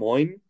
Moin. 0.00 0.40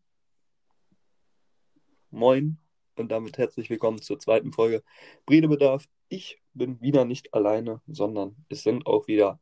Moin. 2.12 2.56
Und 2.94 3.10
damit 3.10 3.36
herzlich 3.36 3.68
willkommen 3.68 4.00
zur 4.00 4.20
zweiten 4.20 4.52
Folge 4.52 4.84
Redebedarf. 5.28 5.88
Ich 6.08 6.40
bin 6.54 6.80
wieder 6.80 7.04
nicht 7.04 7.34
alleine, 7.34 7.80
sondern 7.88 8.36
es 8.48 8.62
sind 8.62 8.86
auch 8.86 9.08
wieder 9.08 9.40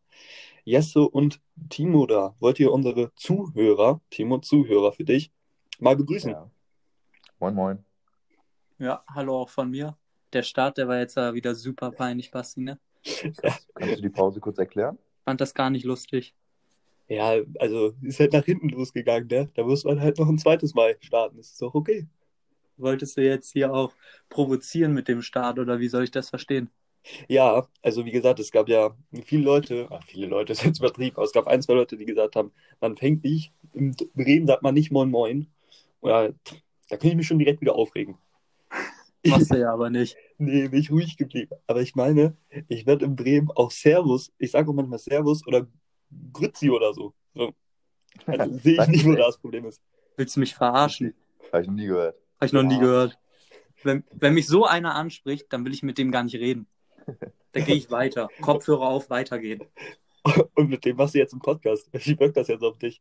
Jesse 0.65 1.03
und 1.03 1.43
Timo 1.69 2.07
da. 2.07 2.35
Wollt 2.41 2.59
ihr 2.59 2.73
unsere 2.73 3.15
Zuhörer, 3.17 4.01
Timo, 4.09 4.39
Zuhörer 4.39 4.93
für 4.93 5.05
dich, 5.05 5.31
mal 5.79 5.95
begrüßen? 5.95 6.31
Ja. 6.31 6.51
Moin, 7.39 7.55
moin. 7.55 7.85
Ja, 8.79 9.05
hallo 9.15 9.43
auch 9.43 9.51
von 9.51 9.71
mir. 9.71 9.99
Der 10.33 10.43
Start, 10.43 10.79
der 10.79 10.89
war 10.89 11.01
jetzt 11.01 11.19
äh, 11.19 11.35
wieder 11.35 11.55
super 11.55 11.91
peinlich, 11.91 12.31
Basti, 12.31 12.63
ne? 12.63 12.81
Kannst, 13.05 13.43
kannst 13.75 13.99
du 13.99 14.01
die 14.01 14.09
Pause 14.09 14.41
kurz 14.41 14.57
erklären? 14.57 14.97
Fand 15.27 15.43
das 15.43 15.53
gar 15.53 15.69
nicht 15.69 15.85
lustig. 15.85 16.35
Ja, 17.09 17.37
also 17.59 17.95
ist 18.03 18.21
halt 18.21 18.33
nach 18.35 18.45
hinten 18.45 18.69
losgegangen, 18.69 19.29
ne? 19.29 19.51
Da 19.55 19.65
muss 19.65 19.85
man 19.85 20.01
halt 20.01 20.19
noch 20.19 20.29
ein 20.29 20.39
zweites 20.39 20.75
Mal 20.75 20.97
starten. 21.01 21.37
Das 21.39 21.49
ist 21.51 21.63
doch 21.63 21.75
okay. 21.75 22.07
Wolltest 22.79 23.17
du 23.19 23.23
jetzt 23.23 23.53
hier 23.53 23.75
auch 23.75 23.93
provozieren 24.31 24.95
mit 24.95 25.07
dem 25.09 25.21
Start 25.23 25.59
oder 25.59 25.81
wie 25.81 25.89
soll 25.89 26.05
ich 26.05 26.11
das 26.11 26.31
verstehen? 26.31 26.71
Ja, 27.29 27.67
also 27.83 28.05
wie 28.05 28.11
gesagt, 28.11 28.41
es 28.41 28.51
gab 28.51 28.69
ja 28.69 28.97
viele 29.25 29.45
Leute, 29.45 29.87
ach, 29.91 30.03
viele 30.07 30.27
Leute 30.27 30.53
ist 30.55 30.65
jetzt 30.65 30.79
übertrieben, 30.79 31.17
aber 31.17 31.25
es 31.25 31.33
gab 31.33 31.47
ein, 31.47 31.63
zwei 31.63 31.75
Leute, 31.75 31.97
die 31.97 32.05
gesagt 32.05 32.37
haben, 32.37 32.53
man 32.81 32.97
fängt 32.97 33.25
nicht, 33.25 33.53
im 33.75 33.95
Reden 34.17 34.47
sagt 34.47 34.63
man 34.63 34.75
nicht 34.75 34.91
Moin 34.93 35.11
Moin. 35.11 35.47
Oder 36.01 36.35
da 36.89 36.97
kann 36.97 37.11
ich 37.11 37.17
mich 37.17 37.27
schon 37.27 37.39
direkt 37.39 37.61
wieder 37.61 37.75
aufregen. 37.75 38.17
Machst 39.25 39.51
du 39.51 39.59
ja 39.59 39.73
aber 39.73 39.91
nicht. 39.91 40.17
Nee, 40.41 40.69
nicht 40.69 40.93
ruhig 40.93 41.17
geblieben. 41.17 41.51
Aber 41.67 41.81
ich 41.83 41.97
meine, 41.97 42.37
ich 42.69 42.87
werde 42.87 43.05
in 43.07 43.17
Bremen 43.17 43.51
auch 43.51 43.73
Servus, 43.73 44.33
ich 44.39 44.53
sage 44.53 44.71
auch 44.71 44.75
manchmal 44.75 45.01
Servus 45.01 45.45
oder 45.49 45.67
Grützi 46.33 46.71
oder 46.71 46.93
so. 46.95 47.15
so. 47.35 47.53
Also 48.27 48.59
sehe 48.59 48.81
ich 48.83 48.89
nicht, 48.89 49.07
wo 49.07 49.15
das 49.15 49.39
Problem 49.39 49.65
ist. 49.67 49.83
Willst 50.17 50.37
du 50.37 50.41
mich 50.41 50.55
verarschen? 50.55 51.15
Habe 51.53 51.63
ich 51.63 51.69
noch 51.69 51.75
nie 51.75 51.87
gehört. 51.87 52.17
Habe 52.37 52.47
ich 52.47 52.53
noch 52.53 52.63
nie 52.63 52.75
Ja. 52.75 52.81
gehört. 52.81 53.19
Wenn, 53.85 54.05
wenn 54.13 54.35
mich 54.35 54.47
so 54.49 54.65
einer 54.65 54.95
anspricht, 54.95 55.47
dann 55.53 55.65
will 55.65 55.73
ich 55.73 55.83
mit 55.83 55.99
dem 55.99 56.11
gar 56.11 56.25
nicht 56.25 56.35
reden. 56.35 56.67
Da 57.53 57.61
gehe 57.61 57.77
ich 57.77 57.91
weiter. 57.91 58.29
Kopfhörer 58.41 58.89
auf, 58.89 59.09
weitergehen. 59.11 59.63
Und 60.55 60.69
mit 60.69 60.85
dem 60.85 60.97
machst 60.97 61.15
du 61.15 61.19
jetzt 61.19 61.33
einen 61.33 61.41
Podcast. 61.43 61.89
Wie 61.93 62.19
wirkt 62.19 62.37
das 62.37 62.49
jetzt 62.49 62.63
auf 62.63 62.77
dich? 62.79 63.01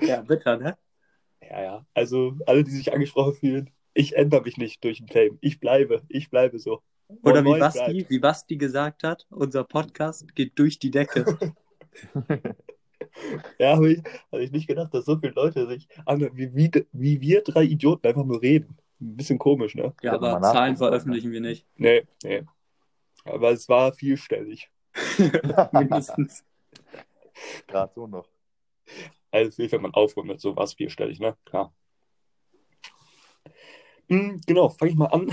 Ja, 0.00 0.20
bitter, 0.20 0.58
ne? 0.58 0.76
Ja, 1.42 1.62
ja. 1.62 1.86
Also 1.94 2.36
alle, 2.46 2.62
die 2.64 2.70
sich 2.70 2.92
angesprochen 2.92 3.34
fühlen, 3.34 3.70
ich 3.94 4.16
ändere 4.16 4.42
mich 4.42 4.58
nicht 4.58 4.84
durch 4.84 4.98
den 4.98 5.08
Fame. 5.08 5.38
Ich 5.40 5.58
bleibe, 5.60 6.02
ich 6.08 6.30
bleibe 6.30 6.58
so. 6.58 6.82
Oder 7.22 7.42
wie 7.44 7.58
Basti, 7.58 8.06
wie 8.08 8.18
Basti 8.18 8.56
gesagt 8.58 9.02
hat, 9.02 9.26
unser 9.30 9.64
Podcast 9.64 10.34
geht 10.34 10.58
durch 10.58 10.78
die 10.78 10.90
Decke. 10.90 11.24
Ja, 13.58 13.76
habe 13.76 13.92
ich, 13.92 14.02
hab 14.32 14.40
ich 14.40 14.52
nicht 14.52 14.66
gedacht, 14.66 14.92
dass 14.94 15.04
so 15.04 15.16
viele 15.16 15.32
Leute 15.32 15.66
sich 15.66 15.88
anhören, 16.04 16.36
wie, 16.36 16.54
wie, 16.54 16.86
wie 16.92 17.20
wir 17.20 17.42
drei 17.42 17.64
Idioten 17.64 18.06
einfach 18.06 18.24
nur 18.24 18.40
reden. 18.40 18.76
Ein 19.00 19.16
bisschen 19.16 19.38
komisch, 19.38 19.74
ne? 19.74 19.94
Ja, 20.02 20.14
aber 20.14 20.40
Zahlen 20.42 20.76
veröffentlichen 20.76 21.30
wir 21.30 21.40
nicht. 21.40 21.66
Nee, 21.76 22.06
nee. 22.22 22.44
Aber 23.24 23.52
es 23.52 23.68
war 23.68 23.92
vielstellig. 23.92 24.70
Mindestens. 25.72 26.44
Gerade 27.66 27.92
so 27.94 28.06
noch. 28.06 28.28
Also, 29.30 29.70
wenn 29.70 29.82
man 29.82 29.94
aufrundet, 29.94 30.40
so 30.40 30.56
war 30.56 30.64
es 30.64 30.74
vierstellig, 30.74 31.20
ne? 31.20 31.36
Klar. 31.44 31.72
Hm, 34.08 34.40
genau, 34.46 34.68
fange 34.70 34.92
ich 34.92 34.96
mal 34.96 35.06
an. 35.06 35.32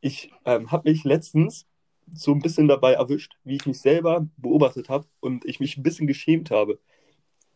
Ich 0.00 0.32
ähm, 0.44 0.70
habe 0.70 0.90
mich 0.90 1.04
letztens 1.04 1.66
so 2.12 2.32
ein 2.32 2.40
bisschen 2.40 2.68
dabei 2.68 2.94
erwischt, 2.94 3.36
wie 3.44 3.56
ich 3.56 3.66
mich 3.66 3.80
selber 3.80 4.26
beobachtet 4.36 4.88
habe 4.88 5.06
und 5.20 5.44
ich 5.44 5.60
mich 5.60 5.76
ein 5.76 5.82
bisschen 5.82 6.06
geschämt 6.06 6.50
habe. 6.50 6.78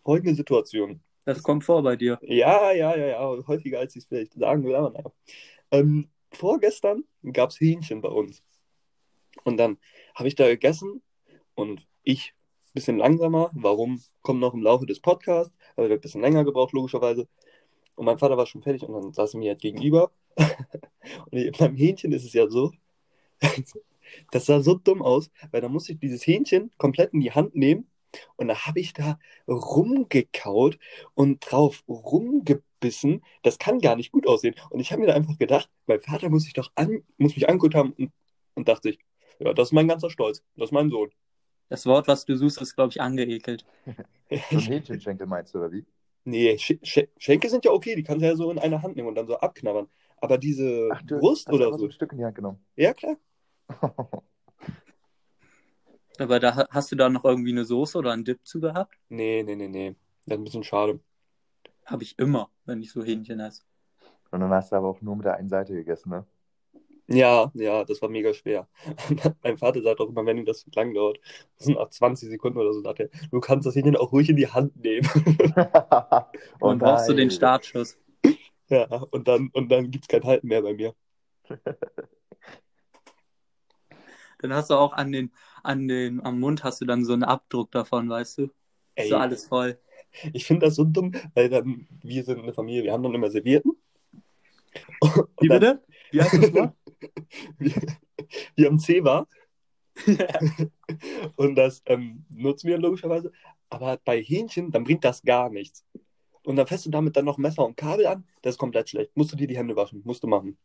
Folgende 0.04 0.34
Situation. 0.34 1.00
Das 1.24 1.42
kommt 1.42 1.64
vor 1.64 1.82
bei 1.82 1.96
dir. 1.96 2.18
Ja, 2.22 2.72
ja, 2.72 2.96
ja, 2.96 3.06
ja, 3.06 3.46
häufiger 3.46 3.78
als 3.78 3.94
ich 3.94 4.02
es 4.02 4.08
vielleicht 4.08 4.34
sagen 4.34 4.64
will, 4.64 4.74
aber 4.74 4.90
naja. 4.90 5.12
Ähm, 5.70 6.08
vorgestern 6.32 7.04
gab 7.32 7.50
es 7.50 7.60
Hähnchen 7.60 8.00
bei 8.00 8.08
uns. 8.08 8.42
Und 9.44 9.56
dann 9.58 9.78
habe 10.14 10.28
ich 10.28 10.34
da 10.34 10.48
gegessen 10.48 11.02
und 11.55 11.86
ich 12.02 12.34
ein 12.70 12.74
bisschen 12.74 12.98
langsamer. 12.98 13.50
Warum? 13.52 14.02
Kommt 14.22 14.40
noch 14.40 14.55
im 14.55 14.62
Laufe 14.62 14.86
des 14.86 15.00
Podcasts. 15.00 15.55
Habe 15.77 15.86
ich 15.86 15.92
ein 15.92 16.00
bisschen 16.00 16.22
länger 16.22 16.44
gebraucht, 16.44 16.72
logischerweise. 16.72 17.28
Und 17.96 18.06
mein 18.06 18.18
Vater 18.18 18.36
war 18.36 18.46
schon 18.46 18.62
fertig 18.62 18.83
und 18.83 18.94
dann 18.94 19.12
saß 19.12 19.34
er 19.34 19.40
mir 19.40 19.50
halt 19.50 19.60
gegenüber. 19.60 20.10
und 21.30 21.58
beim 21.58 21.77
Hähnchen 21.77 22.12
ist 22.12 22.24
es 22.24 22.33
ja 22.33 22.48
so, 22.48 22.72
das 24.30 24.46
sah 24.46 24.60
so 24.60 24.74
dumm 24.74 25.02
aus, 25.02 25.30
weil 25.50 25.60
da 25.60 25.68
musste 25.68 25.92
ich 25.92 25.98
dieses 25.98 26.26
Hähnchen 26.26 26.70
komplett 26.78 27.12
in 27.12 27.20
die 27.20 27.32
Hand 27.32 27.54
nehmen 27.54 27.86
und 28.36 28.48
da 28.48 28.66
habe 28.66 28.80
ich 28.80 28.92
da 28.92 29.18
rumgekaut 29.48 30.78
und 31.14 31.40
drauf 31.40 31.84
rumgebissen. 31.88 33.22
Das 33.42 33.58
kann 33.58 33.80
gar 33.80 33.96
nicht 33.96 34.12
gut 34.12 34.26
aussehen. 34.26 34.54
Und 34.70 34.80
ich 34.80 34.92
habe 34.92 35.00
mir 35.00 35.08
da 35.08 35.14
einfach 35.14 35.38
gedacht, 35.38 35.70
mein 35.86 36.00
Vater 36.00 36.28
muss 36.30 36.44
sich 36.44 36.52
doch 36.52 36.70
an, 36.74 37.02
muss 37.18 37.36
mich 37.36 37.48
angeguckt 37.48 37.74
haben 37.74 37.92
und, 37.92 38.12
und 38.54 38.68
dachte 38.68 38.88
sich, 38.88 38.98
ja, 39.38 39.54
das 39.54 39.68
ist 39.68 39.72
mein 39.72 39.88
ganzer 39.88 40.10
Stolz. 40.10 40.42
Das 40.56 40.66
ist 40.66 40.72
mein 40.72 40.90
Sohn. 40.90 41.10
Das 41.68 41.86
Wort, 41.86 42.08
was 42.08 42.24
du 42.24 42.36
suchst, 42.36 42.60
ist, 42.60 42.74
glaube 42.74 42.90
ich, 42.90 43.00
angeekelt. 43.00 43.64
So 44.30 44.58
ein 44.58 44.60
Hähnchenschenkel 44.60 45.27
meinst 45.27 45.52
du, 45.54 45.58
oder 45.58 45.72
wie? 45.72 45.84
Nee, 46.24 46.56
Sch 46.56 46.74
Sch 46.84 47.00
Schenke 47.18 47.48
sind 47.48 47.64
ja 47.64 47.72
okay, 47.72 47.96
die 47.96 48.04
kannst 48.04 48.22
du 48.22 48.28
ja 48.28 48.36
so 48.36 48.48
in 48.52 48.60
einer 48.60 48.80
Hand 48.80 48.94
nehmen 48.94 49.08
und 49.08 49.16
dann 49.16 49.27
so 49.27 49.36
abknabbern. 49.36 49.88
Aber 50.18 50.38
diese 50.38 50.88
Ach, 50.92 51.02
du 51.02 51.18
Brust 51.18 51.48
hast 51.48 51.54
oder 51.54 51.77
so. 51.77 51.86
ein 51.86 51.90
Stück 51.90 52.12
in 52.12 52.18
die 52.18 52.24
Hand 52.24 52.36
genommen. 52.36 52.64
Ja, 52.77 52.92
klar. 52.94 53.16
Aber 56.19 56.39
da 56.39 56.55
ha- 56.55 56.69
hast 56.70 56.92
du 56.92 56.97
da 56.97 57.08
noch 57.08 57.25
irgendwie 57.25 57.51
eine 57.51 57.64
Soße 57.64 57.98
oder 57.98 58.13
einen 58.13 58.25
Dip 58.25 58.47
zu 58.47 58.61
gehabt? 58.61 58.95
Nee, 59.11 59.42
nee, 59.42 59.57
nee, 59.57 59.69
nee. 59.69 59.97
Das 60.27 60.36
ist 60.36 60.41
ein 60.41 60.45
bisschen 60.45 60.64
schade. 60.64 61.01
Habe 61.86 62.05
ich 62.05 62.19
immer, 62.19 62.51
wenn 62.67 62.83
ich 62.83 62.92
so 62.92 63.05
Hähnchen 63.05 63.41
esse. 63.41 63.64
Und 64.33 64.41
dann 64.41 64.51
hast 64.51 64.73
du 64.73 64.77
aber 64.77 64.89
auch 64.89 65.01
nur 65.03 65.14
mit 65.17 65.25
der 65.27 65.35
einen 65.36 65.48
Seite 65.48 65.73
gegessen, 65.75 66.11
ne? 66.11 66.27
Ja, 67.08 67.51
ja, 67.55 67.85
das 67.85 68.01
war 68.03 68.08
mega 68.08 68.33
schwer. 68.33 68.69
Mein 69.42 69.58
Vater 69.58 69.83
sagt 69.83 69.98
auch 70.01 70.08
immer, 70.08 70.25
wenn 70.27 70.39
ihm 70.39 70.45
das 70.45 70.61
zu 70.61 70.70
lang 70.75 70.95
dauert, 70.95 71.19
das 71.57 71.67
sind 71.67 71.75
nach 71.77 71.91
20 71.91 72.29
Sekunden 72.29 72.58
oder 72.58 72.73
so, 72.73 72.81
sagt 72.83 73.01
er, 73.01 73.08
du 73.33 73.41
kannst 73.41 73.67
das 73.67 73.75
Hähnchen 73.75 73.97
auch 73.97 74.13
ruhig 74.13 74.29
in 74.31 74.37
die 74.37 74.47
Hand 74.48 74.77
nehmen. 74.77 75.08
oh 76.61 76.73
Und 76.73 76.79
brauchst 76.79 77.08
du 77.08 77.14
den 77.14 77.31
nein. 77.31 77.31
Startschuss. 77.31 77.98
Ja, 78.69 78.85
und 79.11 79.29
dann, 79.29 79.48
und 79.52 79.69
dann 79.70 79.91
gibt 79.91 80.05
es 80.05 80.08
kein 80.08 80.25
Halten 80.25 80.48
mehr 80.48 80.63
bei 80.63 80.73
mir. 80.75 80.95
Dann 84.42 84.52
hast 84.52 84.70
du 84.70 84.74
auch 84.74 84.92
an 84.92 85.12
den, 85.12 85.33
an 85.62 85.89
den, 85.89 86.24
am 86.24 86.40
Mund 86.40 86.64
hast 86.64 86.80
du 86.80 86.84
dann 86.84 87.05
so 87.05 87.12
einen 87.12 87.24
Abdruck 87.24 87.70
davon, 87.70 88.08
weißt 88.08 88.39
du? 88.39 88.51
Ey, 88.95 89.08
So 89.08 89.17
alles 89.17 89.46
voll. 89.46 89.78
ich 90.33 90.45
finde 90.45 90.67
das 90.67 90.77
so 90.77 90.84
dumm, 90.84 91.12
weil 91.34 91.48
dann, 91.48 91.86
wir 92.02 92.24
sind 92.24 92.40
eine 92.40 92.52
Familie, 92.52 92.84
wir 92.84 92.92
haben 92.92 93.02
dann 93.02 93.14
immer 93.14 93.30
Servierten. 93.30 93.73
Und 95.01 95.28
Wie 95.40 95.48
dann, 95.48 95.61
bitte? 95.61 95.83
Wie 96.11 96.23
heißt 96.23 96.34
das 96.34 96.52
Wort? 96.55 96.74
wir, 97.58 97.73
wir 98.56 98.67
haben 98.67 98.78
Zewa 98.78 99.27
und 101.36 101.55
das 101.57 101.83
ähm, 101.86 102.24
nutzen 102.30 102.68
wir 102.68 102.78
logischerweise. 102.78 103.33
Aber 103.68 103.98
bei 104.05 104.20
Hähnchen, 104.22 104.70
dann 104.70 104.84
bringt 104.84 105.05
das 105.05 105.22
gar 105.22 105.51
nichts. 105.51 105.84
Und 106.45 106.57
dann 106.57 106.67
fährst 106.67 106.86
du 106.86 106.90
damit 106.90 107.17
dann 107.17 107.24
noch 107.24 107.39
Messer 107.39 107.64
und 107.64 107.77
Kabel 107.77 108.07
an, 108.07 108.24
das 108.42 108.55
ist 108.55 108.58
komplett 108.58 108.89
schlecht. 108.89 109.17
Musst 109.17 109.33
du 109.33 109.36
dir 109.36 109.46
die 109.46 109.57
Hände 109.57 109.77
waschen, 109.77 110.02
musst 110.05 110.22
du 110.22 110.27
machen. 110.27 110.58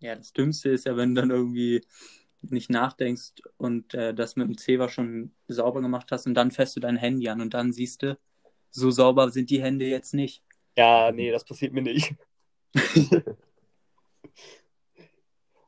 Ja, 0.00 0.14
das 0.14 0.32
Dümmste 0.32 0.70
ist 0.70 0.86
ja, 0.86 0.96
wenn 0.96 1.14
du 1.14 1.20
dann 1.22 1.30
irgendwie 1.30 1.82
nicht 2.42 2.70
nachdenkst 2.70 3.42
und 3.56 3.94
äh, 3.94 4.14
das 4.14 4.36
mit 4.36 4.46
dem 4.48 4.58
Zewa 4.58 4.88
schon 4.88 5.32
sauber 5.48 5.80
gemacht 5.80 6.12
hast 6.12 6.26
und 6.26 6.34
dann 6.34 6.50
fährst 6.50 6.76
du 6.76 6.80
dein 6.80 6.96
Handy 6.96 7.28
an 7.28 7.40
und 7.40 7.54
dann 7.54 7.72
siehst 7.72 8.02
du, 8.02 8.18
so 8.70 8.90
sauber 8.90 9.30
sind 9.30 9.50
die 9.50 9.62
Hände 9.62 9.86
jetzt 9.86 10.12
nicht. 10.14 10.42
Ja, 10.76 11.10
nee, 11.12 11.30
das 11.30 11.44
passiert 11.44 11.72
mir 11.72 11.82
nicht. 11.82 12.14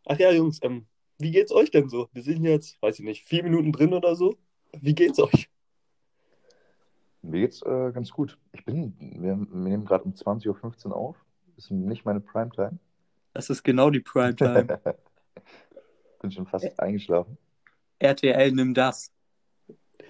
Ach 0.05 0.19
ja, 0.19 0.31
Jungs, 0.31 0.60
ähm, 0.62 0.87
wie 1.19 1.31
geht's 1.31 1.53
euch 1.53 1.71
denn 1.71 1.89
so? 1.89 2.09
Wir 2.12 2.22
sind 2.22 2.45
jetzt, 2.45 2.81
weiß 2.83 2.99
ich 2.99 3.05
nicht, 3.05 3.25
vier 3.25 3.43
Minuten 3.43 3.72
drin 3.72 3.93
oder 3.93 4.15
so. 4.15 4.37
Wie 4.72 4.95
geht's 4.95 5.19
euch? 5.19 5.49
Mir 7.22 7.41
geht's 7.41 7.62
äh, 7.62 7.93
ganz 7.93 8.10
gut. 8.10 8.39
Ich 8.53 8.65
bin, 8.65 8.95
wir, 8.99 9.37
wir 9.37 9.71
nehmen 9.71 9.84
gerade 9.84 10.04
um 10.04 10.13
20.15 10.13 10.86
Uhr 10.86 10.97
auf. 10.97 11.16
Ist 11.57 11.71
nicht 11.71 12.04
meine 12.04 12.21
Primetime. 12.21 12.78
Das 13.33 13.51
ist 13.51 13.63
genau 13.63 13.91
die 13.91 14.01
Primetime. 14.01 14.80
bin 16.21 16.30
schon 16.30 16.47
fast 16.47 16.78
eingeschlafen. 16.80 17.39
RTL, 17.98 18.53
nimm 18.53 18.75
das. 18.75 19.13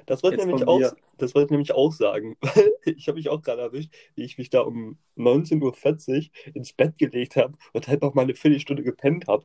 Das 0.06 0.22
wollte 0.22 0.38
nämlich 0.46 0.66
auch, 0.66 0.80
das 1.18 1.34
wollte 1.34 1.46
ich 1.46 1.50
nämlich 1.50 1.72
auch 1.72 1.92
sagen. 1.92 2.36
Ich 2.84 3.06
habe 3.06 3.18
mich 3.18 3.28
auch 3.28 3.42
gerade 3.42 3.60
erwischt, 3.60 3.94
wie 4.14 4.22
ich 4.24 4.38
mich 4.38 4.48
da 4.48 4.62
um 4.62 4.96
19.40 5.18 6.30
Uhr 6.30 6.54
ins 6.54 6.72
Bett 6.72 6.98
gelegt 6.98 7.36
habe 7.36 7.52
und 7.74 7.86
halt 7.86 8.00
noch 8.00 8.14
mal 8.14 8.22
eine 8.22 8.34
Viertelstunde 8.34 8.82
gepennt 8.82 9.28
habe. 9.28 9.44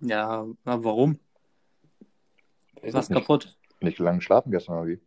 Ja, 0.00 0.44
aber 0.64 0.84
warum? 0.84 1.20
Weiß 2.82 2.94
Was 2.94 3.04
ich 3.04 3.10
nicht. 3.10 3.20
kaputt? 3.20 3.56
Nicht 3.80 4.00
lange 4.00 4.18
geschlafen 4.18 4.50
gestern, 4.50 4.78
oder 4.78 4.88
wie? 4.88 5.00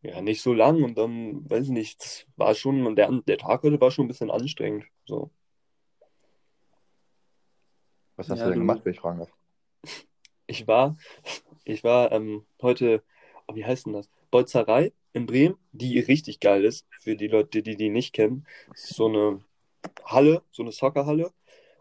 Ja, 0.00 0.22
nicht 0.22 0.40
so 0.40 0.54
lang 0.54 0.82
und 0.82 0.96
dann, 0.96 1.48
weiß 1.50 1.64
ich 1.64 1.70
nicht, 1.70 2.00
das 2.00 2.26
war 2.36 2.54
schon, 2.54 2.86
und 2.86 2.96
der, 2.96 3.10
der 3.10 3.36
Tag 3.36 3.62
heute 3.64 3.78
war 3.78 3.90
schon 3.90 4.06
ein 4.06 4.08
bisschen 4.08 4.30
anstrengend. 4.30 4.86
So. 5.04 5.30
Was 8.16 8.28
hast 8.28 8.38
Ja, 8.38 8.44
du 8.46 8.50
denn 8.50 8.54
du- 8.60 8.66
gemacht, 8.66 8.80
wenn 8.84 8.92
ich 8.92 9.00
fragen 9.00 9.18
darf? 9.18 9.30
Ich 10.46 10.66
war, 10.66 10.96
ich 11.64 11.82
war 11.84 12.12
ähm, 12.12 12.44
heute, 12.60 13.02
oh, 13.46 13.54
wie 13.54 13.64
heißt 13.64 13.86
denn 13.86 13.92
das? 13.94 14.08
Bolzerei. 14.30 14.92
in 15.14 15.26
Bremen, 15.26 15.56
die 15.72 15.98
richtig 16.00 16.40
geil 16.40 16.64
ist, 16.64 16.86
für 17.00 17.16
die 17.16 17.26
Leute, 17.28 17.62
die 17.62 17.76
die 17.76 17.90
nicht 17.90 18.14
kennen. 18.14 18.46
Das 18.70 18.84
ist 18.84 18.94
so 18.96 19.06
eine 19.08 19.40
Halle, 20.06 20.42
so 20.52 20.62
eine 20.62 20.72
Soccerhalle 20.72 21.30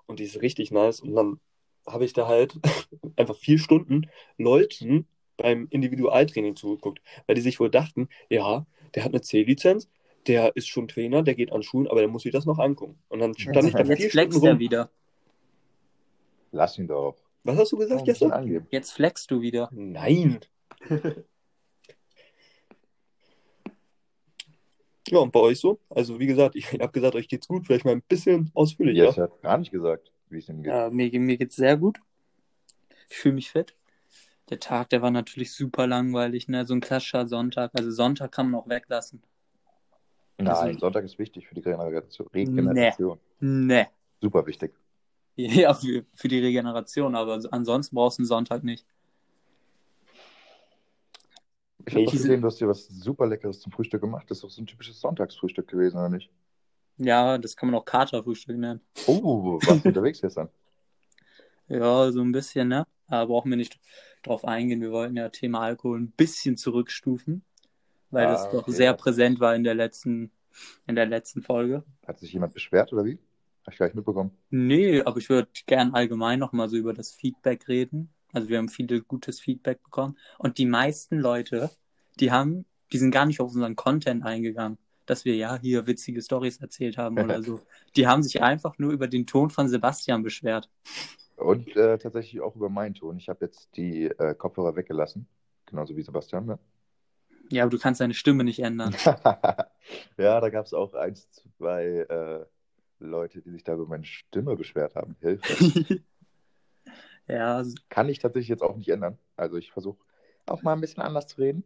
und 0.06 0.20
die 0.20 0.26
ist 0.26 0.42
richtig 0.42 0.70
nice. 0.72 1.00
Und 1.00 1.16
dann 1.16 1.40
habe 1.88 2.04
ich 2.04 2.12
da 2.12 2.28
halt 2.28 2.60
einfach 3.16 3.36
vier 3.38 3.58
Stunden 3.58 4.10
Leuten 4.38 5.08
beim 5.38 5.68
Individualtraining 5.70 6.58
zugeguckt, 6.58 7.02
weil 7.26 7.36
die 7.36 7.42
sich 7.42 7.60
wohl 7.62 7.70
dachten, 7.72 8.10
ja, 8.30 8.66
der 8.96 9.06
hat 9.06 9.14
eine 9.14 9.22
C-Lizenz, 9.22 9.90
der 10.28 10.56
ist 10.58 10.68
schon 10.68 10.90
Trainer, 10.90 11.24
der 11.24 11.36
geht 11.36 11.52
an 11.54 11.64
Schulen, 11.64 11.88
aber 11.88 12.02
der 12.02 12.10
muss 12.10 12.24
sich 12.24 12.34
das 12.34 12.46
noch 12.46 12.60
angucken. 12.60 13.00
Und 13.08 13.20
dann 13.20 13.34
stand 13.38 13.66
ich 13.70 13.74
da 13.74 13.86
vier 13.86 13.98
Jetzt 13.98 14.12
Stunden 14.12 14.36
rum. 14.38 14.60
wieder. 14.60 14.92
Lass 16.52 16.78
ihn 16.78 16.88
doch. 16.88 17.18
Was 17.44 17.58
hast 17.58 17.72
du 17.72 17.78
gesagt 17.78 18.06
gestern? 18.06 18.32
angeben. 18.32 18.68
Jetzt 18.70 18.92
flexst 18.92 19.32
du 19.32 19.42
wieder. 19.42 19.70
Nein. 19.72 20.42
ja, 25.08 25.20
und 25.20 25.32
bei 25.32 25.40
euch 25.40 25.60
so? 25.60 25.80
Also, 25.90 26.20
wie 26.20 26.28
gesagt, 26.28 26.56
ich 26.56 26.72
habe 26.74 26.92
gesagt, 26.92 27.16
euch 27.16 27.28
geht's 27.28 27.48
gut, 27.48 27.66
vielleicht 27.66 27.86
mal 27.86 27.92
ein 27.94 28.04
bisschen 28.08 28.52
ausführlicher. 28.54 29.06
Jetzt 29.06 29.18
hat 29.18 29.42
gar 29.42 29.58
nicht 29.58 29.72
gesagt, 29.72 30.12
wie 30.30 30.38
es 30.40 30.50
ihm 30.50 30.62
geht. 30.62 30.72
Ja, 30.72 30.90
mir, 30.90 31.10
mir 31.20 31.38
geht's 31.38 31.56
sehr 31.56 31.78
gut. 31.78 32.00
Ich 33.10 33.18
fühle 33.18 33.36
mich 33.36 33.50
fit. 33.52 33.76
Der 34.50 34.60
Tag, 34.60 34.90
der 34.90 35.02
war 35.02 35.12
natürlich 35.12 35.54
super 35.54 35.88
langweilig, 35.88 36.48
ne? 36.48 36.66
So 36.66 36.74
ein 36.74 36.82
klassischer 36.82 37.26
Sonntag. 37.26 37.72
Also 37.74 37.90
Sonntag 37.92 38.32
kann 38.32 38.50
man 38.52 38.62
auch 38.62 38.70
weglassen. 38.70 39.24
Nein, 40.38 40.48
also- 40.50 40.80
Sonntag 40.80 41.06
ist 41.06 41.18
wichtig 41.20 41.48
für 41.48 41.56
die 41.56 41.62
Regeneration. 41.62 42.28
Regeneration. 42.34 43.20
Ne. 43.40 43.88
Super 44.22 44.46
wichtig. 44.46 44.74
Ja, 45.52 45.74
für, 45.74 46.06
für 46.14 46.28
die 46.28 46.40
Regeneration, 46.40 47.16
aber 47.16 47.40
ansonsten 47.52 47.96
brauchst 47.96 48.18
du 48.20 48.22
einen 48.22 48.28
Sonntag 48.28 48.64
nicht. 48.64 48.86
Ich 51.86 51.96
habe 51.96 52.06
gesehen, 52.06 52.42
du 52.42 52.48
hast 52.48 52.60
dir 52.62 52.68
was 52.68 52.88
super 52.88 53.28
Leckeres 53.28 53.60
zum 53.60 53.72
Frühstück 53.72 54.02
gemacht. 54.02 54.26
Das 54.30 54.38
ist 54.38 54.44
doch 54.44 54.50
so 54.50 54.62
ein 54.62 54.68
typisches 54.68 55.00
Sonntagsfrühstück 55.00 55.68
gewesen, 55.68 55.98
oder 55.98 56.10
nicht? 56.10 56.32
Ja, 56.98 57.38
das 57.38 57.56
kann 57.56 57.70
man 57.70 57.80
auch 57.80 57.86
Katerfrühstück 57.86 58.58
nennen. 58.58 58.82
Oh, 59.08 59.60
warst 59.66 59.84
du 59.86 59.90
unterwegs 59.90 60.22
gestern? 60.22 60.50
Ja, 61.68 62.12
so 62.12 62.22
ein 62.22 62.32
bisschen, 62.32 62.68
ne? 62.68 62.86
Aber 63.08 63.28
brauchen 63.28 63.50
wir 63.50 63.58
nicht 63.58 63.80
drauf 64.24 64.46
eingehen. 64.46 64.82
Wir 64.82 64.92
wollten 64.92 65.18
ja 65.18 65.30
Thema 65.30 65.62
Alkohol 65.62 66.00
ein 66.00 66.12
bisschen 66.12 66.58
zurückstufen, 66.58 67.44
weil 68.12 68.28
Ah, 68.28 68.32
das 68.32 68.50
doch 68.50 68.68
okay. 68.68 68.72
sehr 68.74 68.94
präsent 68.94 69.40
war 69.40 69.56
in 69.56 69.64
der 69.64 69.76
letzten, 69.76 70.32
in 70.88 70.96
der 70.96 71.06
letzten 71.08 71.42
Folge. 71.42 71.84
Hat 72.06 72.20
sich 72.20 72.34
jemand 72.34 72.54
beschwert, 72.54 72.94
oder 72.94 73.06
wie? 73.06 73.20
Ich 73.70 73.78
gar 73.78 73.86
nicht 73.86 73.96
mitbekommen. 73.96 74.32
Nee, 74.50 75.02
aber 75.02 75.18
ich 75.18 75.30
würde 75.30 75.50
gern 75.66 75.94
allgemein 75.94 76.40
nochmal 76.40 76.68
so 76.68 76.78
über 76.78 76.94
das 76.94 77.12
Feedback 77.12 77.68
reden. 77.68 78.10
Also 78.34 78.50
wir 78.50 78.58
haben 78.58 78.70
viele 78.70 79.02
gutes 79.02 79.40
Feedback 79.40 79.84
bekommen. 79.84 80.18
Und 80.38 80.58
die 80.58 80.66
meisten 80.66 81.20
Leute, 81.20 81.70
die 82.20 82.32
haben, 82.32 82.66
die 82.92 82.98
sind 82.98 83.12
gar 83.12 83.26
nicht 83.26 83.40
auf 83.40 83.54
unseren 83.54 83.76
Content 83.76 84.26
eingegangen, 84.26 84.78
dass 85.06 85.26
wir 85.26 85.36
ja 85.36 85.60
hier 85.60 85.88
witzige 85.88 86.22
Stories 86.22 86.58
erzählt 86.58 86.98
haben 86.98 87.20
oder 87.20 87.44
so. 87.44 87.60
Die 87.96 88.08
haben 88.08 88.24
sich 88.24 88.42
einfach 88.42 88.78
nur 88.78 88.92
über 88.92 89.08
den 89.08 89.28
Ton 89.28 89.50
von 89.50 89.68
Sebastian 89.68 90.24
beschwert. 90.24 90.70
Und 91.36 91.76
äh, 91.76 91.98
tatsächlich 91.98 92.42
auch 92.42 92.56
über 92.56 92.70
meinen 92.70 92.94
Ton. 92.94 93.18
Ich 93.18 93.30
habe 93.30 93.46
jetzt 93.46 93.76
die 93.76 94.06
äh, 94.06 94.36
Kopfhörer 94.36 94.76
weggelassen. 94.76 95.28
Genauso 95.66 95.96
wie 95.96 96.02
Sebastian. 96.02 96.46
Ne? 96.46 96.60
Ja, 97.50 97.64
aber 97.64 97.72
du 97.72 97.80
kannst 97.80 98.00
deine 98.00 98.14
Stimme 98.14 98.44
nicht 98.44 98.60
ändern. 98.60 98.96
ja, 100.18 100.40
da 100.40 100.50
gab 100.50 100.66
es 100.66 100.74
auch 100.74 100.94
eins, 100.94 101.30
zwei 101.58 102.06
äh, 102.08 102.46
Leute, 103.02 103.42
die 103.42 103.52
sich 103.52 103.64
da 103.64 103.74
über 103.74 103.86
meine 103.86 104.06
Stimme 104.06 104.56
beschwert 104.56 104.96
haben. 104.96 105.16
Hilfe. 105.20 106.04
ja, 107.28 107.64
Kann 107.90 108.10
ich 108.10 108.20
tatsächlich 108.20 108.50
jetzt 108.50 108.64
auch 108.64 108.76
nicht 108.76 108.90
ändern. 108.90 109.18
Also 109.36 109.58
ich 109.58 109.72
versuche 109.72 109.98
auch 110.46 110.64
mal 110.64 110.74
ein 110.74 110.82
bisschen 110.82 111.04
anders 111.04 111.28
zu 111.28 111.42
reden. 111.42 111.64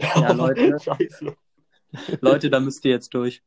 Ja, 0.00 0.32
Leute. 0.32 0.78
Scheiße. 0.78 1.36
Leute, 2.20 2.50
da 2.50 2.60
müsst 2.60 2.84
ihr 2.84 2.90
jetzt 2.90 3.14
durch. 3.14 3.42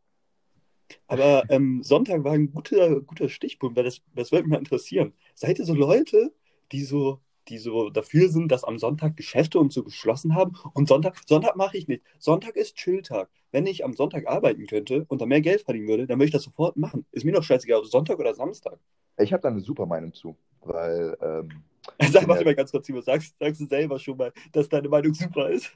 Aber 1.08 1.44
ähm, 1.50 1.84
Sonntag 1.84 2.24
war 2.24 2.34
ein 2.34 2.52
guter, 2.52 3.02
guter 3.02 3.30
Stichpunkt, 3.30 3.76
weil 3.76 3.84
das, 3.84 4.02
das 4.16 4.32
würde 4.32 4.44
mich 4.44 4.52
mal 4.52 4.60
interessieren. 4.60 5.14
Seid 5.36 5.60
ihr 5.60 5.66
so 5.66 5.74
Leute, 5.74 6.34
die 6.72 6.84
so, 6.84 7.22
die 7.50 7.58
so 7.58 7.90
dafür 7.90 8.30
sind, 8.30 8.52
dass 8.52 8.64
am 8.64 8.78
Sonntag 8.78 9.18
Geschäfte 9.18 9.60
und 9.60 9.74
so 9.74 9.84
geschlossen 9.84 10.36
haben 10.36 10.54
und 10.74 10.88
Sonntag, 10.88 11.16
Sonntag 11.26 11.56
mache 11.56 11.78
ich 11.78 11.88
nicht. 11.88 12.04
Sonntag 12.20 12.56
ist 12.56 12.76
Chilltag. 12.76 13.30
Wenn 13.52 13.66
ich 13.66 13.86
am 13.86 13.94
Sonntag 13.94 14.28
arbeiten 14.28 14.68
könnte 14.68 15.06
und 15.08 15.22
dann 15.22 15.30
mehr 15.30 15.42
Geld 15.42 15.62
verdienen 15.62 15.88
würde, 15.88 16.08
dann 16.08 16.18
würde 16.20 16.26
ich 16.26 16.32
das 16.32 16.44
sofort 16.44 16.78
machen. 16.78 17.06
Ist 17.12 17.26
mir 17.26 17.32
doch 17.32 17.44
scheißegal, 17.44 17.80
ob 17.80 17.86
Sonntag 17.86 18.20
oder 18.20 18.34
Samstag. 18.34 18.80
Ich 19.18 19.34
habe 19.34 19.42
da 19.42 19.50
eine 19.50 19.62
super 19.62 19.86
Meinung 19.86 20.14
zu, 20.14 20.38
weil 20.62 21.18
ähm, 21.22 21.64
Sag, 22.12 22.28
warte 22.28 22.44
mal 22.44 22.56
ganz 22.56 22.72
kurz, 22.72 22.86
Timo, 22.86 23.02
sagst, 23.02 23.36
sagst 23.40 23.62
du 23.62 23.66
selber 23.66 23.98
schon 24.00 24.18
mal, 24.18 24.32
dass 24.52 24.70
deine 24.70 24.90
Meinung 24.90 25.14
super 25.14 25.50
ist? 25.50 25.72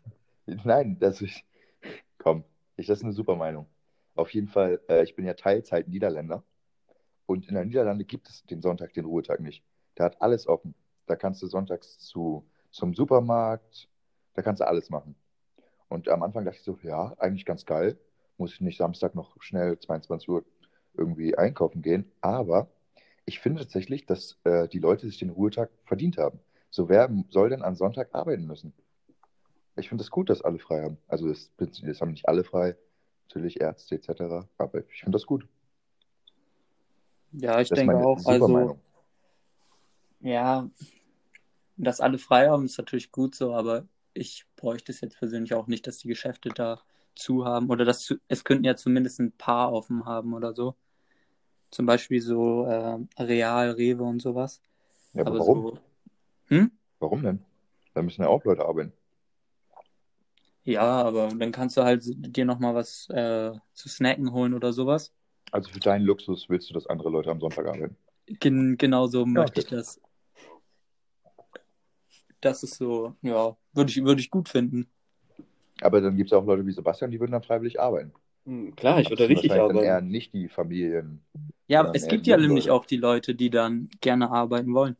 Nein, 0.45 0.97
das 0.99 1.21
ist. 1.21 1.41
Komm, 2.17 2.43
ich, 2.75 2.87
das 2.87 2.99
ist 2.99 3.03
eine 3.03 3.13
super 3.13 3.35
Meinung. 3.35 3.65
Auf 4.15 4.33
jeden 4.33 4.47
Fall, 4.47 4.81
äh, 4.89 5.03
ich 5.03 5.15
bin 5.15 5.25
ja 5.25 5.33
Teilzeit 5.33 5.87
Niederländer. 5.87 6.43
Und 7.25 7.47
in 7.47 7.55
der 7.55 7.65
Niederlande 7.65 8.03
gibt 8.03 8.27
es 8.27 8.43
den 8.43 8.61
Sonntag, 8.61 8.93
den 8.93 9.05
Ruhetag 9.05 9.39
nicht. 9.39 9.63
Da 9.95 10.03
hat 10.05 10.21
alles 10.21 10.47
offen. 10.47 10.75
Da 11.11 11.17
kannst 11.17 11.41
du 11.41 11.47
sonntags 11.47 11.99
zu, 11.99 12.47
zum 12.69 12.93
Supermarkt, 12.93 13.89
da 14.33 14.41
kannst 14.41 14.61
du 14.61 14.65
alles 14.65 14.89
machen. 14.89 15.13
Und 15.89 16.07
am 16.07 16.23
Anfang 16.23 16.45
dachte 16.45 16.57
ich 16.57 16.63
so, 16.63 16.79
ja, 16.83 17.13
eigentlich 17.17 17.43
ganz 17.45 17.65
geil. 17.65 17.99
Muss 18.37 18.53
ich 18.53 18.61
nicht 18.61 18.77
Samstag 18.77 19.13
noch 19.13 19.35
schnell 19.41 19.77
22 19.77 20.29
Uhr 20.29 20.45
irgendwie 20.93 21.37
einkaufen 21.37 21.81
gehen. 21.81 22.09
Aber 22.21 22.69
ich 23.25 23.41
finde 23.41 23.59
tatsächlich, 23.59 24.05
dass 24.05 24.39
äh, 24.45 24.69
die 24.69 24.79
Leute 24.79 25.05
sich 25.05 25.19
den 25.19 25.31
Ruhetag 25.31 25.69
verdient 25.83 26.17
haben. 26.17 26.39
So, 26.69 26.87
wer 26.87 27.13
soll 27.27 27.49
denn 27.49 27.61
am 27.61 27.75
Sonntag 27.75 28.15
arbeiten 28.15 28.45
müssen? 28.47 28.71
Ich 29.75 29.89
finde 29.89 30.03
es 30.03 30.07
das 30.07 30.11
gut, 30.11 30.29
dass 30.29 30.41
alle 30.41 30.59
frei 30.59 30.83
haben. 30.83 30.97
Also 31.09 31.27
das, 31.27 31.51
das 31.57 31.99
haben 31.99 32.11
nicht 32.11 32.29
alle 32.29 32.45
frei, 32.45 32.77
natürlich 33.27 33.59
Ärzte 33.59 33.95
etc. 33.95 34.47
Aber 34.57 34.79
ich 34.89 35.01
finde 35.01 35.17
das 35.17 35.25
gut. 35.25 35.45
Ja, 37.33 37.59
ich 37.59 37.67
Das 37.67 37.79
denke 37.79 37.97
auch. 37.97 38.25
Also, 38.25 38.47
Meinung. 38.47 38.79
ja, 40.21 40.69
dass 41.83 41.99
alle 41.99 42.17
frei 42.17 42.49
haben, 42.49 42.65
ist 42.65 42.77
natürlich 42.77 43.11
gut 43.11 43.35
so, 43.35 43.53
aber 43.53 43.87
ich 44.13 44.45
bräuchte 44.55 44.91
es 44.91 45.01
jetzt 45.01 45.17
persönlich 45.17 45.53
auch 45.53 45.67
nicht, 45.67 45.87
dass 45.87 45.99
die 45.99 46.07
Geschäfte 46.07 46.49
da 46.49 46.81
zu 47.15 47.45
haben 47.45 47.69
oder 47.69 47.85
dass 47.85 48.03
zu, 48.03 48.15
es 48.27 48.43
könnten 48.43 48.65
ja 48.65 48.75
zumindest 48.75 49.19
ein 49.19 49.31
paar 49.31 49.73
offen 49.73 50.05
haben 50.05 50.33
oder 50.33 50.53
so. 50.53 50.75
Zum 51.69 51.85
Beispiel 51.85 52.21
so 52.21 52.65
äh, 52.65 52.97
Real, 53.21 53.71
Rewe 53.71 54.03
und 54.03 54.21
sowas. 54.21 54.61
Ja, 55.13 55.21
aber 55.21 55.31
aber 55.31 55.39
warum? 55.39 55.61
so, 55.61 55.79
hm? 56.47 56.71
Warum 56.99 57.23
denn? 57.23 57.45
Da 57.93 58.01
müssen 58.01 58.21
ja 58.21 58.27
auch 58.27 58.43
Leute 58.43 58.65
arbeiten. 58.65 58.93
Ja, 60.63 61.01
aber 61.01 61.29
dann 61.29 61.51
kannst 61.51 61.77
du 61.77 61.83
halt 61.83 62.03
dir 62.05 62.45
nochmal 62.45 62.75
was 62.75 63.09
äh, 63.09 63.51
zu 63.73 63.89
snacken 63.89 64.31
holen 64.31 64.53
oder 64.53 64.73
sowas. 64.73 65.13
Also 65.51 65.71
für 65.71 65.79
deinen 65.79 66.05
Luxus 66.05 66.49
willst 66.49 66.69
du, 66.69 66.73
dass 66.73 66.87
andere 66.87 67.09
Leute 67.09 67.31
am 67.31 67.39
Sonntag 67.39 67.65
arbeiten. 67.65 67.97
Gen 68.27 68.77
genau 68.77 69.07
so 69.07 69.25
möchte 69.25 69.59
okay. 69.59 69.61
ich 69.61 69.67
das. 69.67 70.01
Das 72.41 72.63
ist 72.63 72.75
so, 72.75 73.15
ja, 73.21 73.55
würde 73.73 73.91
ich, 73.91 74.03
würde 74.03 74.21
ich 74.21 74.29
gut 74.29 74.49
finden. 74.49 74.89
Aber 75.81 76.01
dann 76.01 76.17
gibt 76.17 76.31
es 76.31 76.33
auch 76.33 76.45
Leute 76.45 76.65
wie 76.65 76.71
Sebastian, 76.71 77.11
die 77.11 77.19
würden 77.19 77.31
dann 77.31 77.43
freiwillig 77.43 77.79
arbeiten. 77.79 78.11
Hm, 78.45 78.75
klar, 78.75 78.99
ich 78.99 79.09
würde 79.09 79.29
richtig 79.29 79.51
wahrscheinlich 79.51 79.75
dann 79.75 79.83
eher 79.83 79.93
arbeiten. 79.93 80.07
nicht 80.11 80.33
die 80.33 80.47
Familien. 80.47 81.21
Ja, 81.67 81.89
es 81.93 82.07
gibt 82.07 82.27
ja 82.27 82.37
nämlich 82.37 82.69
auch 82.69 82.85
die 82.85 82.97
Leute, 82.97 83.35
die 83.35 83.49
dann 83.49 83.89
gerne 84.01 84.31
arbeiten 84.31 84.73
wollen. 84.73 84.97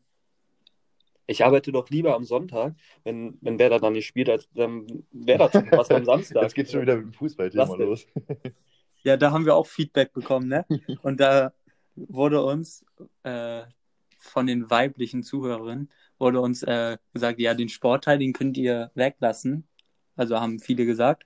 Ich 1.28 1.46
arbeite 1.46 1.72
doch 1.72 1.90
lieber 1.90 2.16
am 2.16 2.26
Sonntag, 2.26 2.76
wenn, 3.04 3.38
wenn 3.42 3.58
Werder 3.58 3.80
dann 3.80 3.94
nicht 3.94 4.06
spielt, 4.06 4.30
als 4.30 4.50
ähm, 4.56 5.06
Werder 5.12 5.50
zu 5.52 5.62
verpassen 5.62 5.94
am 5.94 6.06
Samstag. 6.06 6.42
Jetzt 6.44 6.56
geht 6.56 6.70
schon 6.70 6.82
wieder 6.82 6.98
mit 6.98 7.06
dem 7.06 7.14
Fußballthema 7.14 7.68
Was 7.68 7.78
los. 7.78 8.08
Ja, 9.04 9.18
da 9.18 9.32
haben 9.32 9.46
wir 9.46 9.56
auch 9.56 9.66
Feedback 9.66 10.14
bekommen, 10.14 10.48
ne? 10.48 10.64
Und 11.02 11.20
da 11.20 11.54
wurde 11.96 12.44
uns 12.44 12.86
äh, 13.24 13.64
von 14.20 14.46
den 14.46 14.70
weiblichen 14.70 15.24
Zuhörerinnen 15.24 15.90
wurde 16.22 16.40
uns 16.40 16.64
äh, 16.64 16.98
gesagt, 17.14 17.40
ja, 17.40 17.54
den 17.54 17.68
Sportteil, 17.70 18.20
den 18.20 18.32
könnt 18.32 18.58
ihr 18.58 18.92
weglassen. 18.96 19.68
Also 20.16 20.40
haben 20.40 20.60
viele 20.60 20.86
gesagt. 20.86 21.26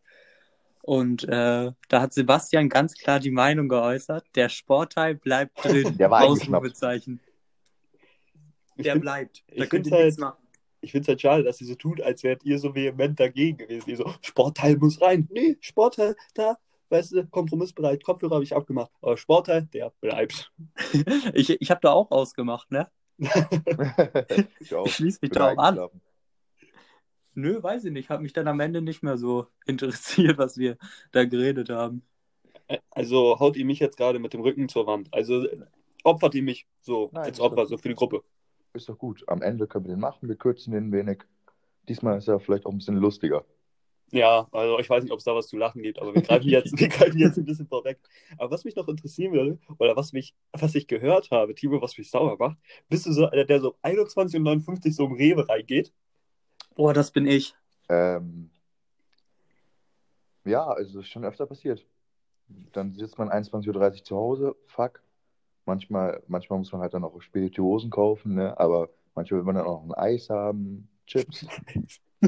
Und 0.82 1.24
äh, 1.26 1.72
da 1.90 2.02
hat 2.02 2.14
Sebastian 2.14 2.70
ganz 2.70 2.94
klar 2.96 3.20
die 3.20 3.32
Meinung 3.32 3.68
geäußert, 3.70 4.26
der 4.36 4.50
Sportteil 4.50 5.16
bleibt 5.16 5.52
drin. 5.64 5.98
Der 5.98 6.10
war. 6.10 6.24
Ausrufezeichen. 6.24 7.20
Ich 8.78 8.84
Der 8.84 8.94
find- 8.94 9.04
bleibt. 9.04 9.44
ich 9.48 9.60
Da 9.60 9.66
könnt 9.68 9.88
ihr 9.88 9.92
nichts 9.92 10.18
halt- 10.18 10.20
machen. 10.20 10.42
Ich 10.82 10.92
finde 10.92 11.02
es 11.04 11.08
halt 11.08 11.22
schade, 11.22 11.44
dass 11.44 11.58
sie 11.58 11.66
so 11.66 11.74
tut, 11.74 12.00
als 12.02 12.22
wärt 12.22 12.44
ihr 12.44 12.60
so 12.60 12.76
vehement 12.76 13.20
dagegen 13.20 13.58
gewesen. 13.58 13.90
Ihr 13.90 13.98
so, 13.98 14.14
Sportteil 14.22 14.78
muss 14.78 15.02
rein. 15.02 15.28
Nee, 15.32 15.58
Sportteil, 15.60 16.16
da, 16.36 16.60
weißt 16.90 17.14
du, 17.14 17.26
kompromissbereit, 17.26 18.04
Kopfhörer 18.04 18.36
habe 18.36 18.44
ich 18.44 18.56
abgemacht. 18.56 18.92
Aber 19.02 19.18
Sportteil, 19.18 19.64
der 19.74 19.92
bleibt. 20.00 20.52
Ich, 21.34 21.50
ich 21.50 21.72
habe 21.72 21.82
da 21.82 21.92
auch 21.92 22.12
ausgemacht, 22.12 22.70
ne? 22.70 22.88
ich 24.60 24.76
auch. 24.76 24.86
Ich 24.86 24.96
schließe 24.96 25.20
mich 25.22 25.32
Bin 25.32 25.40
da 25.40 25.52
auch 25.52 25.58
an. 25.58 25.90
Nö, 27.34 27.62
weiß 27.62 27.86
ich 27.86 27.92
nicht. 27.92 28.10
Hat 28.10 28.22
mich 28.22 28.34
dann 28.34 28.48
am 28.48 28.60
Ende 28.60 28.82
nicht 28.82 29.04
mehr 29.04 29.18
so 29.18 29.48
interessiert, 29.66 30.38
was 30.38 30.58
wir 30.58 30.78
da 31.12 31.26
geredet 31.26 31.70
haben. 31.70 32.04
Also 32.90 33.40
haut 33.40 33.58
ihr 33.58 33.66
mich 33.66 33.80
jetzt 33.80 33.98
gerade 33.98 34.20
mit 34.20 34.34
dem 34.34 34.42
Rücken 34.42 34.70
zur 34.70 34.88
Wand. 34.88 35.14
Also 35.14 35.46
opfert 36.04 36.34
ihr 36.36 36.44
mich 36.44 36.66
so 36.82 37.10
Nein, 37.14 37.26
als 37.26 37.40
Opfer, 37.40 37.66
so 37.66 37.78
für 37.78 37.90
die 37.90 37.96
Gruppe. 37.96 38.24
Ist 38.74 38.90
doch 38.90 38.98
gut. 38.98 39.24
Am 39.28 39.42
Ende 39.42 39.68
können 39.68 39.86
wir 39.86 39.94
den 39.94 40.00
machen, 40.00 40.28
wir 40.28 40.36
kürzen 40.36 40.74
den 40.74 40.88
ein 40.88 40.92
wenig. 40.92 41.24
Diesmal 41.88 42.18
ist 42.18 42.28
er 42.28 42.40
vielleicht 42.40 42.66
auch 42.66 42.72
ein 42.72 42.78
bisschen 42.78 42.98
lustiger. 42.98 43.46
Ja, 44.12 44.48
also 44.52 44.80
ich 44.80 44.90
weiß 44.90 45.04
nicht, 45.04 45.12
ob 45.12 45.20
es 45.20 45.26
da 45.26 45.36
was 45.36 45.48
zu 45.48 45.58
lachen 45.58 45.82
gibt, 45.82 46.00
aber 46.00 46.14
wir 46.14 46.22
greifen 46.22 46.48
jetzt, 46.48 46.72
wir 46.80 46.88
greifen 46.88 47.18
jetzt 47.18 47.38
ein 47.38 47.46
bisschen 47.46 47.68
vorweg. 47.68 48.00
Aber 48.38 48.52
was 48.52 48.64
mich 48.64 48.76
noch 48.76 48.88
interessieren 48.88 49.34
würde, 49.34 49.60
oder 49.80 49.96
was 49.96 50.14
mich, 50.14 50.36
was 50.54 50.76
ich 50.76 50.88
gehört 50.88 51.32
habe, 51.32 51.56
Timo, 51.56 51.82
was 51.82 51.98
mich 51.98 52.10
sauer 52.10 52.38
macht, 52.38 52.58
bist 52.88 53.06
du 53.06 53.12
so 53.12 53.28
einer, 53.28 53.46
der 53.46 53.60
so 53.60 53.72
um 53.72 53.78
21.59 53.82 54.86
Uhr 54.86 54.92
so 54.92 55.06
im 55.06 55.14
Rewe 55.14 55.48
reingeht? 55.50 55.92
Boah, 56.76 56.94
das 56.94 57.12
bin 57.12 57.26
ich. 57.26 57.56
Ähm, 57.90 58.52
ja, 60.46 60.66
also 60.68 61.00
ist 61.00 61.10
schon 61.10 61.26
öfter 61.26 61.46
passiert. 61.46 61.86
Dann 62.74 62.94
sitzt 62.94 63.18
man 63.18 63.30
21.30 63.30 63.98
Uhr 64.00 64.04
zu 64.04 64.16
Hause, 64.16 64.56
fuck. 64.68 65.02
Manchmal, 65.66 66.22
manchmal 66.28 66.60
muss 66.60 66.72
man 66.72 66.82
halt 66.82 66.94
dann 66.94 67.04
auch 67.04 67.20
Spirituosen 67.20 67.90
kaufen, 67.90 68.36
ne? 68.36 68.58
aber 68.60 68.90
manchmal 69.16 69.40
will 69.40 69.46
man 69.46 69.56
dann 69.56 69.66
auch 69.66 69.84
ein 69.84 69.94
Eis 69.94 70.30
haben, 70.30 70.88
Chips. 71.06 71.46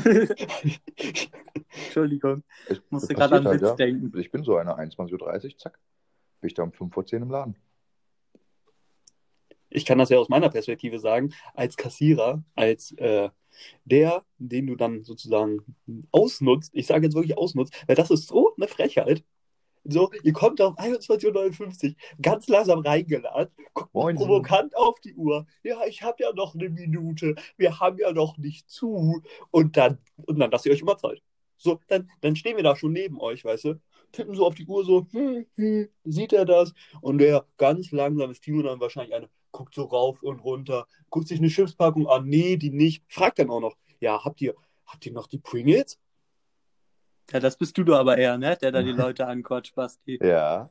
Entschuldigung, 1.85 2.43
Es 2.67 2.81
musste 2.89 3.15
gerade 3.15 3.37
an 3.37 3.45
halt, 3.45 3.61
Witz 3.61 3.69
ja. 3.69 3.75
denken. 3.75 4.17
Ich 4.19 4.31
bin 4.31 4.43
so 4.43 4.57
einer, 4.57 4.77
21.30 4.77 5.13
Uhr, 5.45 5.57
zack. 5.57 5.79
Bin 6.41 6.47
ich 6.47 6.53
da 6.53 6.63
um 6.63 6.71
5 6.71 6.93
vor 6.93 7.05
10 7.05 7.23
im 7.23 7.31
Laden. 7.31 7.55
ich 9.69 9.85
kann 9.85 9.97
das 9.97 10.09
ja 10.09 10.17
aus 10.17 10.29
meiner 10.29 10.49
Perspektive 10.49 10.99
sagen, 10.99 11.33
als 11.53 11.75
Kassierer, 11.77 12.43
als 12.55 12.91
äh, 12.93 13.29
der, 13.85 14.23
den 14.37 14.67
du 14.67 14.75
dann 14.75 15.03
sozusagen 15.03 15.59
ausnutzt, 16.11 16.71
ich 16.73 16.87
sage 16.87 17.05
jetzt 17.05 17.15
wirklich 17.15 17.37
ausnutzt, 17.37 17.73
weil 17.87 17.95
das 17.95 18.11
ist 18.11 18.27
so 18.27 18.53
eine 18.55 18.67
Frechheit. 18.67 19.23
So, 19.89 20.11
ihr 20.23 20.33
kommt 20.33 20.59
auf 20.61 20.77
21.59 20.77 21.89
Uhr, 21.89 21.95
ganz 22.21 22.47
langsam 22.49 22.79
reingeladen, 22.79 23.53
guckt 23.73 23.93
Moin. 23.93 24.15
provokant 24.17 24.75
auf 24.75 24.99
die 24.99 25.15
Uhr. 25.15 25.47
Ja, 25.63 25.85
ich 25.85 26.01
habe 26.01 26.21
ja 26.23 26.33
noch 26.33 26.55
eine 26.55 26.69
Minute, 26.69 27.35
wir 27.55 27.79
haben 27.79 27.97
ja 27.97 28.11
noch 28.11 28.37
nicht 28.37 28.69
zu. 28.69 29.21
Und 29.49 29.77
dann, 29.77 29.99
und 30.25 30.39
dann 30.39 30.51
lasst 30.51 30.65
ihr 30.65 30.73
euch 30.73 30.81
immer 30.81 30.97
Zeit. 30.97 31.21
So, 31.57 31.79
dann, 31.87 32.09
dann 32.21 32.35
stehen 32.35 32.57
wir 32.57 32.63
da 32.63 32.75
schon 32.75 32.91
neben 32.91 33.19
euch, 33.19 33.45
weißt 33.45 33.65
du? 33.65 33.81
Tippen 34.11 34.35
so 34.35 34.45
auf 34.45 34.55
die 34.55 34.65
Uhr, 34.65 34.83
so, 34.83 35.07
hm, 35.11 35.45
hm, 35.55 35.89
sieht 36.03 36.33
er 36.33 36.45
das? 36.45 36.73
Und 37.01 37.19
der 37.19 37.45
ganz 37.57 37.91
langsam 37.91 38.31
ist 38.31 38.43
Timo 38.43 38.61
dann 38.63 38.79
wahrscheinlich 38.79 39.15
eine, 39.15 39.29
guckt 39.51 39.73
so 39.73 39.83
rauf 39.83 40.21
und 40.21 40.39
runter, 40.39 40.85
guckt 41.09 41.29
sich 41.29 41.39
eine 41.39 41.49
Schiffspackung 41.49 42.07
an, 42.07 42.27
nee, 42.27 42.57
die 42.57 42.71
nicht. 42.71 43.03
Fragt 43.07 43.39
dann 43.39 43.49
auch 43.49 43.61
noch, 43.61 43.75
ja, 43.99 44.23
habt 44.23 44.41
ihr, 44.41 44.53
habt 44.85 45.05
ihr 45.05 45.13
noch 45.13 45.27
die 45.27 45.39
Pringles? 45.39 45.97
Ja, 47.31 47.39
das 47.39 47.57
bist 47.57 47.77
du 47.77 47.83
doch 47.83 47.97
aber 47.97 48.17
eher, 48.17 48.37
ne? 48.37 48.57
Der 48.61 48.71
da 48.71 48.81
die 48.81 48.91
Leute 49.13 49.27
anquatscht, 49.27 49.75
Basti. 49.75 50.19
Ja. 50.21 50.69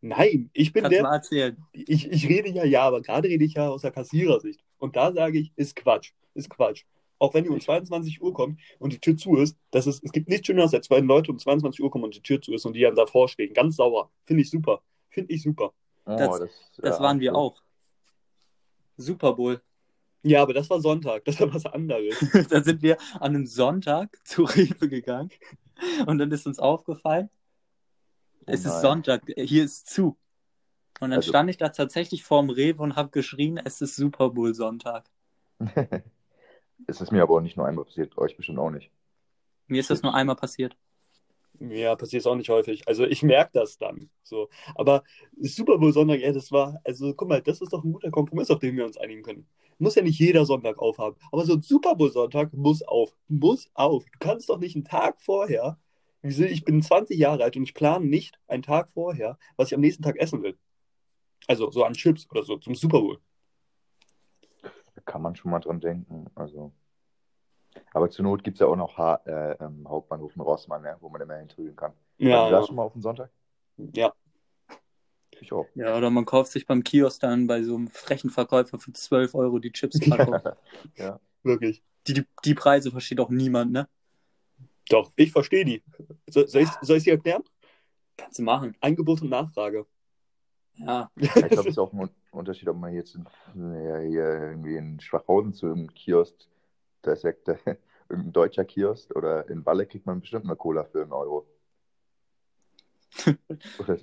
Nein, 0.00 0.48
ich 0.52 0.72
bin 0.72 0.82
Kannst 0.84 0.94
der, 0.96 1.02
mal 1.02 1.14
erzählen. 1.16 1.56
ich, 1.72 2.08
ich 2.10 2.28
rede 2.28 2.48
ja, 2.50 2.64
ja, 2.64 2.82
aber 2.82 3.02
gerade 3.02 3.28
rede 3.28 3.44
ich 3.44 3.54
ja 3.54 3.68
aus 3.68 3.82
der 3.82 3.90
Kassierersicht. 3.90 4.60
Und 4.78 4.94
da 4.96 5.12
sage 5.12 5.38
ich, 5.38 5.52
ist 5.56 5.74
Quatsch, 5.74 6.12
ist 6.34 6.48
Quatsch. 6.50 6.84
Auch 7.18 7.34
wenn 7.34 7.44
ihr 7.44 7.50
um 7.50 7.60
22 7.60 8.22
Uhr 8.22 8.32
kommt 8.32 8.60
und 8.78 8.92
die 8.92 9.00
Tür 9.00 9.16
zu 9.16 9.34
ist, 9.36 9.56
das 9.72 9.88
ist, 9.88 10.04
es 10.04 10.12
gibt 10.12 10.28
nichts 10.28 10.46
Schöneres, 10.46 10.72
als 10.72 10.88
wenn 10.88 11.06
Leute 11.06 11.32
um 11.32 11.38
22 11.40 11.82
Uhr 11.82 11.90
kommen 11.90 12.04
und 12.04 12.14
die 12.14 12.22
Tür 12.22 12.40
zu 12.40 12.52
ist 12.54 12.64
und 12.64 12.74
die 12.74 12.82
dann 12.82 12.94
davor 12.94 13.28
stehen. 13.28 13.52
Ganz 13.54 13.74
sauer. 13.74 14.08
Finde 14.24 14.42
ich 14.42 14.50
super. 14.50 14.82
Finde 15.10 15.32
ich 15.34 15.42
super. 15.42 15.72
Oh, 16.06 16.16
Das- 16.16 16.38
Das 16.76 16.98
ja, 16.98 17.02
waren 17.02 17.18
wir 17.18 17.32
so. 17.32 17.36
auch. 17.38 17.62
Super 18.96 19.32
Bowl. 19.34 19.60
Ja, 20.22 20.42
aber 20.42 20.52
das 20.52 20.68
war 20.68 20.80
Sonntag, 20.80 21.24
das 21.24 21.38
war 21.40 21.52
was 21.54 21.64
anderes. 21.66 22.14
da 22.50 22.62
sind 22.62 22.82
wir 22.82 22.96
an 23.14 23.34
einem 23.34 23.46
Sonntag 23.46 24.16
zu 24.24 24.44
Rewe 24.44 24.88
gegangen 24.88 25.30
und 26.06 26.18
dann 26.18 26.30
ist 26.32 26.46
uns 26.46 26.58
aufgefallen, 26.58 27.30
Oh 28.40 28.44
es 28.52 28.64
ist. 28.64 28.80
Sonntag, 28.80 29.22
hier 29.36 29.64
ist 29.64 29.88
zu. 29.90 30.16
Und 31.00 31.10
dann 31.10 31.18
Also- 31.18 31.28
stand 31.28 31.50
ich 31.50 31.56
da 31.56 31.68
tatsächlich 31.68 32.24
vorm 32.24 32.50
Rewe 32.50 32.82
und 32.82 32.96
habe 32.96 33.10
geschrien, 33.10 33.60
es 33.64 33.80
ist 33.80 33.94
Super 33.96 34.30
Bowl 34.30 34.54
Sonntag. 34.54 35.08
es 36.86 37.00
ist 37.00 37.12
mir 37.12 37.22
aber 37.22 37.34
auch 37.34 37.40
nicht 37.40 37.56
nur 37.56 37.66
einmal 37.66 37.84
passiert, 37.84 38.16
euch 38.18 38.36
bestimmt 38.36 38.58
auch 38.58 38.70
nicht. 38.70 38.90
Mir 39.66 39.80
ist 39.80 39.90
das 39.90 40.02
nur 40.02 40.14
einmal 40.14 40.36
passiert. 40.36 40.76
Ja, 41.60 41.94
passiert 41.96 42.26
auch 42.26 42.36
nicht 42.36 42.48
häufig. 42.50 42.86
Also 42.86 43.04
ich 43.04 43.22
merke 43.22 43.50
das 43.54 43.78
dann. 43.78 44.10
So. 44.22 44.48
Aber 44.76 45.02
Super 45.40 45.76
Bowl 45.78 45.92
Sonntag, 45.92 46.20
ey, 46.20 46.32
das 46.32 46.50
war, 46.52 46.80
also 46.84 47.12
guck 47.14 47.28
mal, 47.28 47.42
das 47.42 47.60
ist 47.60 47.72
doch 47.72 47.84
ein 47.84 47.92
guter 47.92 48.10
Kompromiss, 48.10 48.50
auf 48.50 48.60
den 48.60 48.76
wir 48.76 48.84
uns 48.84 48.96
einigen 48.96 49.22
können. 49.22 49.46
Muss 49.78 49.94
ja 49.94 50.02
nicht 50.02 50.18
jeder 50.18 50.44
Sonntag 50.44 50.78
aufhaben. 50.78 51.16
Aber 51.30 51.44
so 51.44 51.54
ein 51.54 51.62
Super 51.62 51.94
Bowl 51.94 52.10
Sonntag 52.10 52.52
muss 52.52 52.82
auf. 52.82 53.14
Muss 53.28 53.70
auf. 53.74 54.04
Du 54.04 54.18
kannst 54.18 54.48
doch 54.48 54.58
nicht 54.58 54.74
einen 54.76 54.84
Tag 54.84 55.20
vorher. 55.20 55.78
Ich 56.22 56.64
bin 56.64 56.82
20 56.82 57.16
Jahre 57.18 57.44
alt 57.44 57.56
und 57.56 57.62
ich 57.62 57.74
plane 57.74 58.04
nicht 58.04 58.38
einen 58.48 58.62
Tag 58.64 58.90
vorher, 58.90 59.38
was 59.56 59.68
ich 59.68 59.74
am 59.74 59.80
nächsten 59.80 60.02
Tag 60.02 60.16
essen 60.18 60.42
will. 60.42 60.58
Also 61.46 61.70
so 61.70 61.84
an 61.84 61.94
Chips 61.94 62.28
oder 62.30 62.42
so 62.42 62.56
zum 62.58 62.74
Super 62.74 63.00
Bowl. 63.00 63.20
Da 64.94 65.00
kann 65.04 65.22
man 65.22 65.36
schon 65.36 65.50
mal 65.50 65.60
dran 65.60 65.80
denken. 65.80 66.26
Also. 66.34 66.72
Aber 67.92 68.10
zur 68.10 68.24
Not 68.24 68.44
gibt 68.44 68.56
es 68.56 68.60
ja 68.60 68.66
auch 68.66 68.76
noch 68.76 68.96
ha 68.98 69.20
äh, 69.26 69.64
ähm, 69.64 69.88
Hauptbahnhof 69.88 70.34
in 70.34 70.42
Rossmann, 70.42 70.82
ne, 70.82 70.96
wo 71.00 71.08
man 71.08 71.20
immer 71.20 71.36
hintrügen 71.36 71.76
kann. 71.76 71.92
Warst 72.26 72.48
du 72.48 72.50
da 72.50 72.60
Ja, 72.60 72.62
schon 72.62 72.76
mal 72.76 72.82
auf 72.82 72.92
den 72.92 73.02
Sonntag? 73.02 73.30
ja. 73.94 74.12
Ich 75.40 75.52
auch. 75.52 75.66
Ja, 75.74 75.96
oder 75.96 76.10
man 76.10 76.24
kauft 76.24 76.52
sich 76.52 76.66
beim 76.66 76.82
Kiosk 76.82 77.20
dann 77.20 77.46
bei 77.46 77.62
so 77.62 77.76
einem 77.76 77.88
frechen 77.88 78.30
Verkäufer 78.30 78.78
für 78.78 78.92
12 78.92 79.34
Euro 79.34 79.58
die 79.58 79.72
Chips-Packung. 79.72 80.40
ja. 80.96 81.20
Wirklich. 81.42 81.82
die, 82.06 82.14
die, 82.14 82.26
die 82.44 82.54
Preise 82.54 82.90
versteht 82.90 83.20
auch 83.20 83.30
niemand, 83.30 83.72
ne? 83.72 83.88
Doch, 84.88 85.12
ich 85.16 85.30
verstehe 85.32 85.64
die. 85.64 85.82
So, 86.28 86.46
soll 86.46 86.62
ich 86.62 86.70
soll 86.82 86.96
ich 86.96 87.04
sie 87.04 87.10
erklären? 87.10 87.42
Kannst 88.16 88.38
du 88.38 88.42
machen. 88.42 88.74
Angebot 88.80 89.22
und 89.22 89.30
Nachfrage. 89.30 89.86
Ja. 90.76 91.10
Ich 91.16 91.32
glaube, 91.32 91.60
es 91.60 91.66
ist 91.66 91.78
auch 91.78 91.92
ein 91.92 92.00
Un- 92.00 92.10
Unterschied, 92.30 92.68
ob 92.68 92.76
man 92.76 92.94
jetzt 92.94 93.14
in, 93.14 93.24
ja, 93.54 93.98
hier 93.98 94.24
irgendwie 94.50 94.76
in 94.76 95.00
Schwachhausen 95.00 95.52
zu 95.52 95.66
einem 95.66 95.92
Kiosk, 95.94 96.34
da 97.02 97.12
ist 97.12 97.24
ja 97.24 97.32
der, 97.32 97.58
irgendein 98.08 98.32
deutscher 98.32 98.64
Kiosk, 98.64 99.14
oder 99.14 99.48
in 99.48 99.64
Walle 99.66 99.86
kriegt 99.86 100.06
man 100.06 100.20
bestimmt 100.20 100.44
eine 100.44 100.56
Cola 100.56 100.84
für 100.84 101.02
einen 101.02 101.12
Euro. 101.12 101.46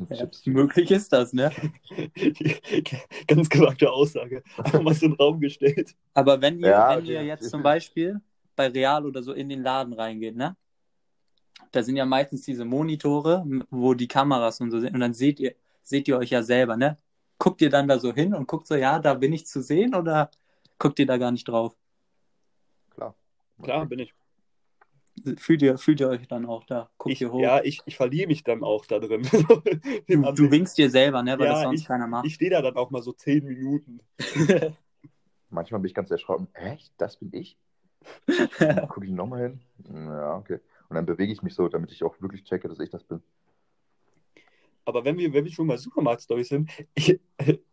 Ja. 0.10 0.28
Möglich 0.46 0.92
ist 0.92 1.14
das, 1.14 1.34
ne? 1.34 1.52
Ganz 3.28 3.50
gewagte 3.50 3.92
Aussage. 3.92 4.44
Einfach 4.58 4.82
mal 4.82 4.94
so 4.94 5.06
in 5.06 5.12
den 5.12 5.18
Raum 5.18 5.40
gestellt. 5.40 5.96
Aber 6.14 6.42
wenn 6.42 6.60
ihr, 6.60 6.70
Ja, 6.70 6.90
wenn 6.90 7.04
okay. 7.04 7.14
ihr 7.14 7.24
jetzt 7.24 7.50
zum 7.50 7.64
Beispiel 7.64 8.20
bei 8.56 8.68
Real 8.68 9.06
oder 9.06 9.24
so 9.24 9.34
in 9.34 9.50
den 9.50 9.62
Laden 9.62 9.94
reingeht, 9.94 10.36
ne? 10.36 10.56
Da 11.72 11.84
sind 11.84 11.96
ja 11.98 12.06
meistens 12.06 12.44
diese 12.44 12.66
Monitore, 12.66 13.46
wo 13.70 13.94
die 13.94 14.08
Kameras 14.08 14.62
und 14.62 14.72
so 14.72 14.80
sind. 14.80 14.94
Und 14.94 15.00
dann 15.00 15.14
seht 15.14 15.40
ihr, 15.40 15.56
seht 15.84 16.08
ihr 16.08 16.18
euch 16.18 16.30
ja 16.30 16.44
selber, 16.44 16.78
ne? 16.78 16.98
Guckt 17.38 17.62
ihr 17.62 17.70
dann 17.70 17.88
da 17.88 18.00
so 18.00 18.14
hin 18.14 18.34
und 18.34 18.48
guckt 18.48 18.68
so, 18.68 18.76
ja, 18.76 19.00
da 19.00 19.14
bin 19.14 19.34
ich 19.34 19.46
zu 19.46 19.62
sehen 19.62 19.94
oder 19.94 20.32
guckt 20.80 21.00
ihr 21.00 21.06
da 21.06 21.18
gar 21.18 21.32
nicht 21.32 21.48
drauf? 21.48 21.76
Klar. 22.92 23.16
Klar, 23.62 23.86
bin 23.86 24.00
ich. 24.00 24.14
Fühlt 25.38 25.62
ihr, 25.62 25.78
fühlt 25.78 26.00
ihr 26.00 26.10
euch 26.10 26.28
dann 26.28 26.46
auch 26.46 26.64
da? 26.66 26.90
Guckt 26.98 27.14
ich 27.14 27.22
ihr 27.22 27.32
hoch? 27.32 27.40
ja, 27.40 27.62
ich, 27.64 27.82
ich 27.86 27.96
verliere 27.98 28.28
mich 28.28 28.44
dann 28.44 28.64
auch 28.64 28.86
da 28.86 29.00
drin. 29.00 29.22
du, 30.08 30.22
du 30.34 30.52
winkst 30.52 30.78
dir 30.78 30.90
selber, 30.90 31.24
ne? 31.24 31.38
Weil 31.40 31.48
Ja, 31.48 31.54
das 31.54 31.64
sonst 31.64 31.82
ich- 31.82 31.88
keiner 31.88 32.08
macht. 32.08 32.26
ich 32.26 32.36
stehe 32.36 32.52
da 32.52 32.62
dann 32.62 32.76
auch 32.76 32.90
mal 32.92 33.02
so 33.02 33.12
zehn 33.14 33.44
Minuten. 33.46 34.00
Manchmal 35.50 35.80
bin 35.82 35.88
ich 35.90 35.94
ganz 35.96 36.12
erschrocken. 36.12 36.48
Echt? 36.54 36.94
Das 36.98 37.18
bin 37.18 37.30
ich? 37.34 37.58
Dann 38.60 38.88
gucke 38.88 39.06
ich 39.06 39.12
nochmal 39.12 39.42
hin. 39.42 39.62
Ja, 39.92 40.38
okay. 40.38 40.60
Und 40.90 40.96
dann 40.96 41.06
bewege 41.08 41.32
ich 41.34 41.42
mich 41.42 41.56
so, 41.56 41.68
damit 41.68 41.92
ich 41.92 42.04
auch 42.04 42.22
wirklich 42.22 42.44
checke, 42.44 42.68
dass 42.68 42.80
ich 42.80 42.92
das 42.92 43.04
bin. 43.04 43.24
Aber 44.86 45.04
wenn 45.04 45.18
wir, 45.18 45.34
wenn 45.34 45.46
wir 45.46 45.52
schon 45.52 45.66
bei 45.68 45.78
Supermarkt-Stories 45.78 46.50
sind, 46.50 46.70
ich, 46.94 47.20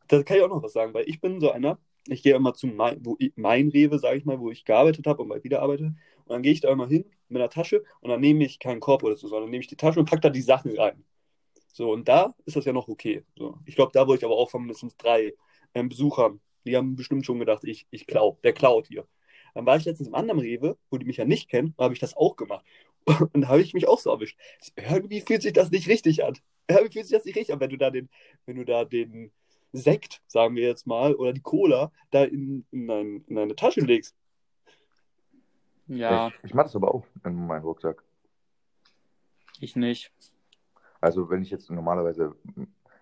da 0.09 0.23
kann 0.23 0.37
ich 0.39 0.43
auch 0.43 0.49
noch 0.49 0.63
was 0.63 0.73
sagen, 0.73 0.95
weil 0.95 1.07
ich 1.07 1.21
bin 1.21 1.39
so 1.41 1.51
einer, 1.51 1.79
ich 2.07 2.23
gehe 2.23 2.35
immer 2.35 2.55
zu 2.55 2.67
mein, 2.67 3.05
wo 3.05 3.17
ich, 3.19 3.33
mein 3.37 3.69
Rewe, 3.69 3.99
sage 3.99 4.17
ich 4.17 4.25
mal, 4.25 4.41
wo 4.41 4.51
ich 4.51 4.65
gearbeitet 4.65 5.07
habe 5.07 5.23
und 5.23 5.29
bald 5.29 5.45
wieder 5.45 5.61
arbeite. 5.61 5.95
Und 6.33 6.37
dann 6.37 6.43
gehe 6.43 6.53
ich 6.53 6.63
da 6.63 6.71
immer 6.71 6.89
hin 6.89 7.05
mit 7.29 7.43
einer 7.43 7.51
Tasche 7.51 7.85
und 8.01 8.09
dann 8.09 8.21
nehme 8.21 8.43
ich 8.43 8.59
keinen 8.59 8.81
Korb 8.81 9.03
oder 9.03 9.17
so, 9.17 9.29
sondern 9.29 9.51
nehme 9.51 9.61
ich 9.61 9.69
die 9.69 9.77
Tasche 9.77 10.01
und 10.01 10.09
packe 10.09 10.23
da 10.23 10.31
die 10.31 10.41
Sachen 10.41 10.75
rein. 10.75 11.05
So, 11.75 11.93
und 11.93 12.09
da 12.09 12.35
ist 12.47 12.57
das 12.57 12.65
ja 12.65 12.73
noch 12.73 12.89
okay. 12.89 13.23
So. 13.37 13.59
Ich 13.67 13.77
glaube, 13.77 13.93
da 13.93 14.07
wurde 14.07 14.17
ich 14.17 14.25
aber 14.25 14.37
auch 14.37 14.49
von 14.49 14.63
mindestens 14.63 14.97
drei 14.97 15.35
ähm, 15.75 15.91
Besuchern, 15.91 16.41
die 16.65 16.75
haben 16.75 16.97
bestimmt 16.97 17.27
schon 17.27 17.39
gedacht, 17.39 17.65
ich, 17.65 17.87
ich 17.91 18.07
klau, 18.07 18.39
der 18.45 18.55
klaut 18.55 18.87
hier. 18.87 19.07
Dann 19.55 19.67
war 19.67 19.77
ich 19.77 19.85
letztens 19.85 20.09
im 20.09 20.15
anderen 20.15 20.41
Rewe, 20.41 20.79
wo 20.89 20.97
die 20.97 21.05
mich 21.05 21.19
ja 21.19 21.27
nicht 21.27 21.51
kennen, 21.51 21.75
habe 21.79 21.93
ich 21.93 22.01
das 22.01 22.17
auch 22.17 22.37
gemacht. 22.37 22.65
Und 23.35 23.43
da 23.43 23.49
habe 23.49 23.61
ich 23.61 23.75
mich 23.75 23.87
auch 23.87 23.99
so 23.99 24.09
erwischt. 24.09 24.39
Irgendwie 24.77 25.21
fühlt 25.21 25.43
sich 25.43 25.53
das 25.53 25.71
nicht 25.71 25.89
richtig 25.89 26.25
an. 26.25 26.39
Irgendwie 26.67 26.93
fühlt 26.93 27.07
sich 27.07 27.17
das 27.19 27.27
nicht 27.27 27.37
richtig 27.37 27.53
an, 27.53 27.61
wenn 27.61 27.69
du 27.69 27.77
da 27.77 27.91
den, 27.91 28.09
wenn 28.47 28.57
du 28.57 28.65
da 28.65 28.87
den 28.87 29.33
Sekt, 29.73 30.23
sagen 30.27 30.57
wir 30.57 30.67
jetzt 30.67 30.87
mal, 30.87 31.15
oder 31.15 31.35
die 31.35 31.43
Cola 31.43 31.93
da 32.11 32.25
in, 32.25 32.65
in, 32.71 32.87
dein, 32.87 33.25
in 33.27 33.35
deine 33.35 33.57
Tasche 33.57 33.81
legst. 33.81 34.15
Ja, 35.99 36.29
Ich, 36.29 36.51
ich 36.51 36.55
mache 36.55 36.67
das 36.67 36.77
aber 36.77 36.95
auch 36.95 37.05
in 37.25 37.47
meinem 37.47 37.63
Rucksack. 37.63 38.03
ich 39.61 39.77
nicht. 39.77 40.13
Also 41.01 41.29
wenn 41.31 41.43
ich 41.43 41.51
jetzt 41.51 41.71
normalerweise, 41.71 42.35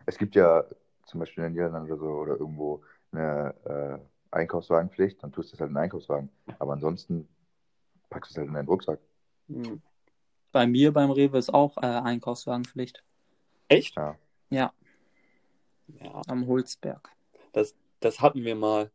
es 0.06 0.16
gibt 0.18 0.34
ja 0.34 0.64
zum 1.06 1.20
Beispiel 1.20 1.44
in 1.44 1.50
den 1.50 1.52
Niederlanden 1.54 1.90
oder 1.90 2.00
so 2.00 2.06
oder 2.06 2.32
irgendwo 2.36 2.82
eine 3.12 3.54
äh, 3.64 4.36
Einkaufswagenpflicht, 4.36 5.22
dann 5.22 5.32
tust 5.32 5.52
du 5.52 5.54
es 5.56 5.60
halt 5.60 5.68
in 5.70 5.74
den 5.74 5.82
Einkaufswagen. 5.82 6.30
Aber 6.58 6.72
ansonsten 6.72 7.28
packst 8.08 8.30
du 8.30 8.34
es 8.34 8.38
halt 8.38 8.48
in 8.48 8.54
deinen 8.54 8.68
Rucksack. 8.68 9.00
Bei 10.52 10.66
mir 10.66 10.92
beim 10.92 11.10
Rewe 11.10 11.38
ist 11.38 11.52
auch 11.52 11.76
äh, 11.78 11.86
Einkaufswagenpflicht. 11.86 13.04
Echt? 13.68 13.96
Ja, 13.96 14.16
Ja, 14.50 14.72
am 16.28 16.46
Holzberg. 16.46 17.10
das 18.00 18.20
hatten 18.20 18.44
wir 18.44 18.54
mal. 18.56 18.90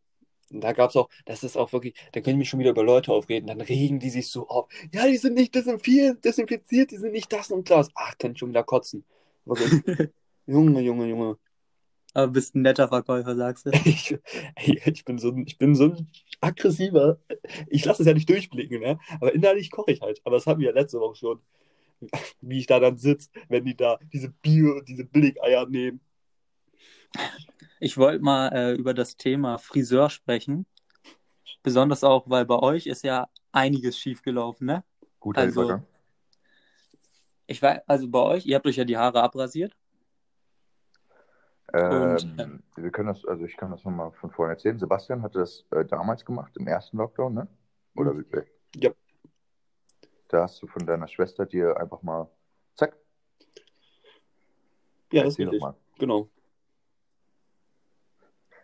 Und 0.52 0.62
da 0.62 0.74
gab 0.74 0.92
es 0.92 0.96
auch, 0.96 1.10
das 1.26 1.44
ist 1.44 1.58
auch 1.58 1.74
wirklich, 1.74 1.96
da 2.14 2.22
können 2.22 2.36
ich 2.36 2.40
mich 2.40 2.50
schon 2.50 2.60
wieder 2.60 2.70
über 2.72 2.84
Leute 2.84 3.12
aufreden, 3.12 3.48
dann 3.48 3.62
regen 3.62 4.00
die 4.00 4.10
sich 4.10 4.30
so 4.30 4.48
auf. 4.48 4.68
Ja, 4.94 5.08
die 5.08 5.18
sind 5.18 5.34
nicht 5.36 5.56
desinfiziert, 5.56 6.92
die 6.92 6.98
sind 6.98 7.12
nicht 7.12 7.32
das 7.34 7.52
und 7.52 7.70
das. 7.70 7.90
Ach, 7.96 8.18
kann 8.18 8.34
ich 8.34 8.40
schon 8.40 8.50
wieder 8.50 8.64
kotzen. 8.64 9.04
Wirklich. 9.46 10.12
Junge, 10.48 10.82
Junge, 10.82 11.08
Junge. 11.08 11.38
Aber 12.14 12.32
bist 12.32 12.56
ein 12.56 12.62
netter 12.62 12.88
Verkäufer, 12.88 13.36
sagst 13.36 13.66
du. 13.66 13.72
Ich, 13.86 14.18
ey, 14.56 14.82
ich, 14.86 15.04
bin 15.06 15.18
so, 15.18 15.30
ein- 15.30 15.46
ich 15.48 15.58
bin 15.58 15.76
so 15.76 15.86
ein 15.86 16.08
aggressiver. 16.42 17.20
Ich 17.68 17.84
lasse 17.86 18.04
es 18.04 18.08
ja 18.08 18.14
nicht 18.14 18.30
durchblicken, 18.30 18.80
ne? 18.82 19.00
Aber 19.20 19.34
innerlich 19.34 19.72
koche 19.72 19.92
ich 19.92 20.02
halt. 20.02 20.22
Aber 20.24 20.36
das 20.38 20.48
hatten 20.48 20.62
wir 20.62 20.70
ja 20.70 20.74
letzte 20.74 21.00
Woche 21.00 21.16
schon. 21.16 21.42
Wie 22.42 22.60
ich 22.60 22.68
da 22.68 22.80
dann 22.80 22.98
sitze, 22.98 23.30
wenn 23.50 23.66
die 23.66 23.76
da 23.76 24.00
diese 24.14 24.30
Bio, 24.30 24.82
diese 24.82 25.06
Billigeier 25.06 25.68
nehmen. 25.68 26.00
Ich 27.80 27.98
wollte 27.98 28.24
mal 28.24 28.50
äh, 28.54 28.74
über 28.74 28.94
das 28.94 29.18
Thema 29.18 29.58
Friseur 29.58 30.10
sprechen. 30.10 30.66
Besonders 31.64 32.04
auch, 32.04 32.30
weil 32.30 32.46
bei 32.46 32.58
euch 32.60 32.88
ist 32.88 33.04
ja 33.04 33.28
einiges 33.52 33.98
schiefgelaufen, 33.98 34.68
ne? 34.68 34.84
Guter 35.20 35.42
Also- 35.42 35.64
Übergang. 35.64 35.88
Ich 37.48 37.62
weiß, 37.62 37.82
also 37.86 38.08
bei 38.10 38.20
euch, 38.20 38.46
ihr 38.48 38.56
habt 38.56 38.66
euch 38.66 38.76
ja 38.78 38.86
die 38.86 38.98
Haare 38.98 39.22
abrasiert. 39.22 39.76
und, 41.74 42.40
Ähm, 42.40 42.64
wir 42.76 42.90
können 42.92 43.08
das, 43.10 43.26
also 43.26 43.44
ich 43.46 43.56
kann 43.58 43.70
das 43.72 43.84
nochmal 43.84 44.12
von 44.14 44.32
vorne 44.32 44.54
erzählen. 44.54 44.80
Sebastian 44.80 45.22
hatte 45.22 45.40
das 45.40 45.66
äh, 45.72 45.84
damals 45.86 46.24
gemacht, 46.26 46.56
im 46.58 46.68
ersten 46.68 46.98
Lockdown, 46.98 47.34
ne? 47.34 47.48
Oder 47.96 48.18
wie? 48.18 48.24
Ja. 48.80 48.92
Da 50.30 50.44
hast 50.44 50.62
du 50.62 50.68
von 50.68 50.86
deiner 50.86 51.08
Schwester 51.08 51.46
dir 51.46 51.78
einfach 51.78 52.02
mal, 52.02 52.30
zack, 52.76 52.96
Ja, 55.12 55.24
das 55.24 55.34
ist 55.34 55.40
erzähl 55.40 55.50
richtig. 55.50 56.00
Genau. 56.00 56.30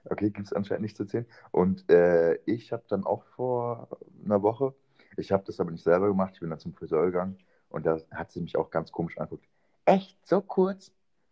Okay, 0.06 0.32
gibt 0.32 0.48
es 0.48 0.54
anscheinend 0.54 0.84
nichts 0.84 0.98
zu 0.98 1.04
erzählen. 1.04 1.26
Und 1.52 1.90
äh, 1.90 2.36
ich 2.46 2.72
habe 2.72 2.84
dann 2.88 3.06
auch 3.06 3.24
vor 3.36 3.88
einer 4.26 4.42
Woche, 4.42 4.74
ich 5.18 5.32
habe 5.32 5.44
das 5.46 5.60
aber 5.60 5.72
nicht 5.72 5.84
selber 5.84 6.08
gemacht, 6.08 6.32
ich 6.34 6.40
bin 6.40 6.50
dann 6.50 6.60
zum 6.60 6.74
Friseur 6.74 7.06
gegangen 7.06 7.38
und 7.70 7.86
da 7.86 8.00
hat 8.12 8.32
sie 8.32 8.42
mich 8.42 8.58
auch 8.58 8.70
ganz 8.70 8.92
komisch 8.92 9.18
angeguckt. 9.18 9.48
Echt, 9.86 10.18
so 10.28 10.42
kurz? 10.42 10.92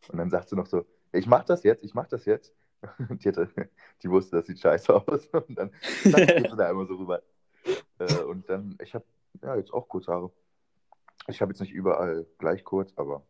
Und 0.10 0.18
dann 0.18 0.30
sagt 0.30 0.50
sie 0.50 0.56
noch 0.56 0.68
so, 0.68 0.86
ich 1.12 1.28
mach 1.28 1.44
das 1.44 1.64
jetzt, 1.64 1.84
ich 1.84 1.94
mach 1.94 2.08
das 2.08 2.26
jetzt. 2.26 2.54
Und 3.10 3.24
die, 3.24 3.30
hatte, 3.30 3.50
die 4.02 4.10
wusste, 4.10 4.38
das 4.38 4.48
sieht 4.48 4.60
scheiße 4.60 4.94
aus. 4.94 5.28
Und 5.34 5.56
dann 5.56 5.72
geht 6.04 6.50
sie 6.50 6.56
da 6.56 6.70
einmal 6.70 6.88
so 6.88 6.96
rüber. 6.96 7.22
Äh, 8.00 8.24
und 8.24 8.50
dann, 8.50 8.78
ich 8.82 8.96
habe 8.96 9.04
ja 9.44 9.56
jetzt 9.58 9.74
auch 9.74 9.90
kurze 9.90 10.14
Haare. 10.14 10.32
Ich 11.28 11.42
habe 11.42 11.52
jetzt 11.52 11.60
nicht 11.60 11.74
überall 11.74 12.26
gleich 12.38 12.64
kurz, 12.64 12.94
aber 12.96 13.24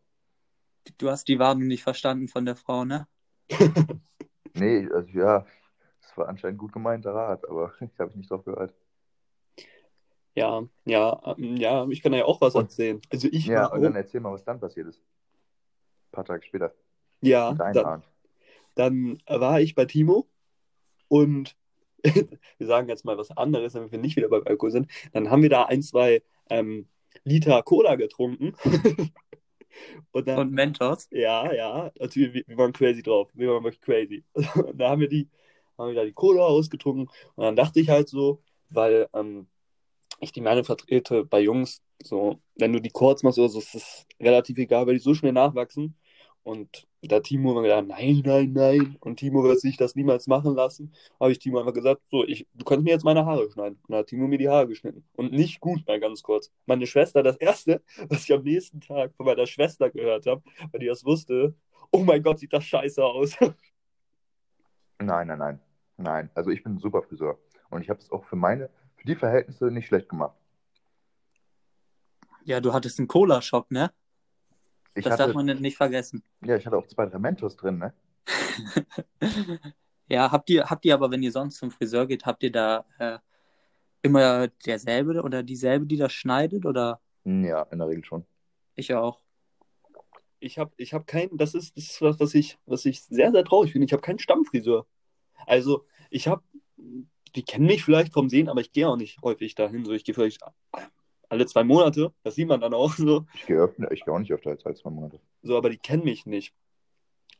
Du 0.98 1.10
hast 1.10 1.28
die 1.28 1.38
Warnung 1.38 1.66
nicht 1.66 1.82
verstanden 1.82 2.28
von 2.28 2.44
der 2.44 2.56
Frau, 2.56 2.84
ne? 2.84 3.06
nee, 4.54 4.88
also 4.92 5.08
ja, 5.10 5.46
das 6.00 6.16
war 6.16 6.28
anscheinend 6.28 6.58
gut 6.58 6.72
gemeinter 6.72 7.14
Rat, 7.14 7.48
aber 7.48 7.72
ich 7.80 7.98
habe 7.98 8.16
nicht 8.16 8.30
drauf 8.30 8.44
gehört. 8.44 8.74
Ja, 10.34 10.62
ja, 10.84 11.34
ähm, 11.36 11.56
ja, 11.56 11.86
ich 11.88 12.02
kann 12.02 12.12
ja 12.12 12.24
auch 12.24 12.40
was 12.40 12.54
Und- 12.54 12.62
erzählen. 12.64 13.00
Also 13.10 13.28
ich 13.30 13.46
Ja, 13.46 13.66
und 13.66 13.82
dann 13.82 13.96
erzähl 13.96 14.20
mal, 14.20 14.32
was 14.32 14.44
dann 14.44 14.60
passiert 14.60 14.86
ist. 14.88 14.98
Ein 15.00 16.12
paar 16.12 16.24
Tage 16.24 16.44
später. 16.44 16.72
ja, 17.20 17.52
dann, 17.54 18.02
dann 18.74 19.18
war 19.26 19.60
ich 19.60 19.74
bei 19.74 19.84
Timo 19.84 20.28
und 21.08 21.56
wir 22.04 22.66
sagen 22.66 22.88
jetzt 22.88 23.04
mal 23.04 23.18
was 23.18 23.30
anderes, 23.36 23.74
damit 23.74 23.92
wir 23.92 23.98
nicht 23.98 24.16
wieder 24.16 24.28
beim 24.28 24.42
Alkohol 24.46 24.70
sind. 24.70 24.90
Dann 25.12 25.30
haben 25.30 25.42
wir 25.42 25.50
da 25.50 25.64
ein, 25.64 25.82
zwei 25.82 26.22
ähm, 26.48 26.88
Liter 27.24 27.62
Cola 27.62 27.96
getrunken. 27.96 28.54
und 30.12 30.28
dann, 30.28 30.38
Und 30.38 30.52
Mentos. 30.52 31.08
ja, 31.10 31.52
ja, 31.52 31.92
also 31.98 32.16
wir, 32.16 32.34
wir 32.34 32.56
waren 32.58 32.72
crazy 32.72 33.02
drauf. 33.02 33.30
Wir 33.34 33.48
waren 33.50 33.64
wirklich 33.64 33.80
crazy. 33.80 34.24
Und 34.34 34.78
da 34.78 34.90
haben 34.90 35.00
wir 35.00 35.08
die, 35.08 35.28
haben 35.78 35.88
wir 35.88 35.94
da 35.94 36.04
die 36.04 36.12
Cola 36.12 36.42
ausgetrunken 36.44 37.08
und 37.36 37.44
dann 37.44 37.56
dachte 37.56 37.80
ich 37.80 37.88
halt 37.88 38.08
so, 38.08 38.42
weil 38.68 39.08
ähm, 39.14 39.48
ich 40.20 40.32
die 40.32 40.40
Meinung 40.42 40.64
vertrete 40.64 41.24
bei 41.24 41.40
Jungs, 41.40 41.82
so, 42.02 42.40
wenn 42.56 42.72
du 42.72 42.80
die 42.80 42.90
kurz 42.90 43.22
machst 43.22 43.38
oder 43.38 43.48
so, 43.48 43.58
ist 43.60 43.74
es 43.74 44.06
relativ 44.20 44.58
egal, 44.58 44.86
weil 44.86 44.94
die 44.94 45.00
so 45.00 45.14
schnell 45.14 45.32
nachwachsen. 45.32 45.96
Und 46.42 46.88
da 47.02 47.20
Timo 47.20 47.52
immer 47.52 47.62
gedacht, 47.62 47.86
nein, 47.86 48.22
nein, 48.24 48.52
nein. 48.52 48.96
Und 49.00 49.16
Timo 49.16 49.44
wird 49.44 49.60
sich 49.60 49.76
das 49.76 49.94
niemals 49.94 50.26
machen 50.26 50.54
lassen. 50.54 50.92
Habe 51.18 51.32
ich 51.32 51.38
Timo 51.38 51.58
einfach 51.58 51.74
gesagt, 51.74 52.02
so, 52.10 52.24
ich, 52.24 52.46
du 52.54 52.64
kannst 52.64 52.84
mir 52.84 52.90
jetzt 52.90 53.04
meine 53.04 53.26
Haare 53.26 53.50
schneiden. 53.50 53.78
Und 53.82 53.90
dann 53.90 53.98
hat 54.00 54.06
Timo 54.06 54.26
mir 54.26 54.38
die 54.38 54.48
Haare 54.48 54.68
geschnitten. 54.68 55.04
Und 55.16 55.32
nicht 55.32 55.60
gut, 55.60 55.86
mal 55.86 56.00
ganz 56.00 56.22
kurz. 56.22 56.50
Meine 56.66 56.86
Schwester, 56.86 57.22
das 57.22 57.36
erste, 57.36 57.82
was 58.08 58.24
ich 58.24 58.32
am 58.32 58.42
nächsten 58.42 58.80
Tag 58.80 59.14
von 59.16 59.26
meiner 59.26 59.46
Schwester 59.46 59.90
gehört 59.90 60.26
habe, 60.26 60.42
weil 60.72 60.80
die 60.80 60.86
das 60.86 61.04
wusste, 61.04 61.54
oh 61.90 62.04
mein 62.04 62.22
Gott, 62.22 62.38
sieht 62.38 62.52
das 62.52 62.64
scheiße 62.64 63.04
aus. 63.04 63.36
Nein, 65.02 65.28
nein, 65.28 65.38
nein. 65.38 65.60
Nein. 65.96 66.30
Also 66.34 66.50
ich 66.50 66.62
bin 66.62 66.74
ein 66.74 66.78
super 66.78 67.02
Friseur. 67.02 67.38
Und 67.70 67.80
ich 67.80 67.88
habe 67.88 68.00
es 68.00 68.12
auch 68.12 68.24
für 68.24 68.36
meine, 68.36 68.68
für 68.96 69.06
die 69.06 69.16
Verhältnisse 69.16 69.70
nicht 69.70 69.86
schlecht 69.86 70.10
gemacht. 70.10 70.36
Ja, 72.44 72.60
du 72.60 72.74
hattest 72.74 72.98
einen 72.98 73.08
Cola-Schock, 73.08 73.70
ne? 73.70 73.90
Ich 74.94 75.04
das 75.04 75.12
hatte, 75.14 75.32
darf 75.32 75.34
man 75.34 75.46
nicht 75.60 75.76
vergessen. 75.76 76.22
ja, 76.44 76.56
ich 76.56 76.66
hatte 76.66 76.76
auch 76.76 76.86
zwei, 76.86 77.06
drei 77.06 77.18
Mentos 77.18 77.56
drin, 77.56 77.78
ne? 77.78 77.94
Ja, 80.08 80.32
habt 80.32 80.50
ihr, 80.50 80.68
habt 80.68 80.84
ihr 80.84 80.94
aber, 80.94 81.10
wenn 81.12 81.22
ihr 81.22 81.30
sonst 81.30 81.56
zum 81.58 81.70
Friseur 81.70 82.06
geht, 82.06 82.26
habt 82.26 82.42
ihr 82.42 82.50
da 82.50 82.84
äh, 82.98 83.18
immer 84.02 84.48
derselbe 84.66 85.22
oder 85.22 85.44
dieselbe, 85.44 85.86
die 85.86 85.96
das 85.96 86.12
schneidet? 86.12 86.66
Oder 86.66 87.00
Hm, 87.24 87.44
Ja, 87.44 87.62
in 87.70 87.78
der 87.78 87.86
Regel 87.88 88.04
schon. 88.04 88.24
ich 88.74 88.92
auch? 88.94 89.20
Ich 90.40 90.58
habe 90.58 90.72
ich 90.78 90.94
hab 90.94 91.06
keinen, 91.06 91.36
das 91.36 91.54
ist, 91.54 91.76
das 91.76 91.84
ist 91.84 92.02
was, 92.02 92.18
was 92.18 92.34
ich, 92.34 92.58
was 92.66 92.86
ich 92.86 93.02
sehr, 93.02 93.30
sehr 93.30 93.44
traurig 93.44 93.70
finde. 93.72 93.84
Ich 93.84 93.92
habe 93.92 94.02
keinen 94.02 94.18
Stammfriseur. 94.18 94.86
Also, 95.46 95.86
ich 96.10 96.26
habe, 96.26 96.42
die 97.36 97.44
kennen 97.44 97.66
mich 97.66 97.84
vielleicht 97.84 98.12
vom 98.12 98.28
Sehen, 98.28 98.48
aber 98.48 98.62
ich 98.62 98.72
gehe 98.72 98.88
auch 98.88 98.96
nicht 98.96 99.20
häufig 99.22 99.54
dahin. 99.54 99.84
So, 99.84 99.92
ich 99.92 100.02
gehe 100.02 100.14
vielleicht 100.14 100.40
alle 101.30 101.46
zwei 101.46 101.64
Monate, 101.64 102.12
das 102.22 102.34
sieht 102.34 102.48
man 102.48 102.60
dann 102.60 102.74
auch 102.74 102.92
so. 102.94 103.24
Ich 103.34 103.46
gehe 103.46 103.66
gehe 103.68 104.12
auch 104.14 104.18
nicht 104.18 104.32
öfter 104.32 104.50
als, 104.50 104.66
als 104.66 104.80
zwei 104.80 104.90
Monate. 104.90 105.20
So, 105.42 105.56
aber 105.56 105.70
die 105.70 105.78
kennen 105.78 106.04
mich 106.04 106.26
nicht. 106.26 106.52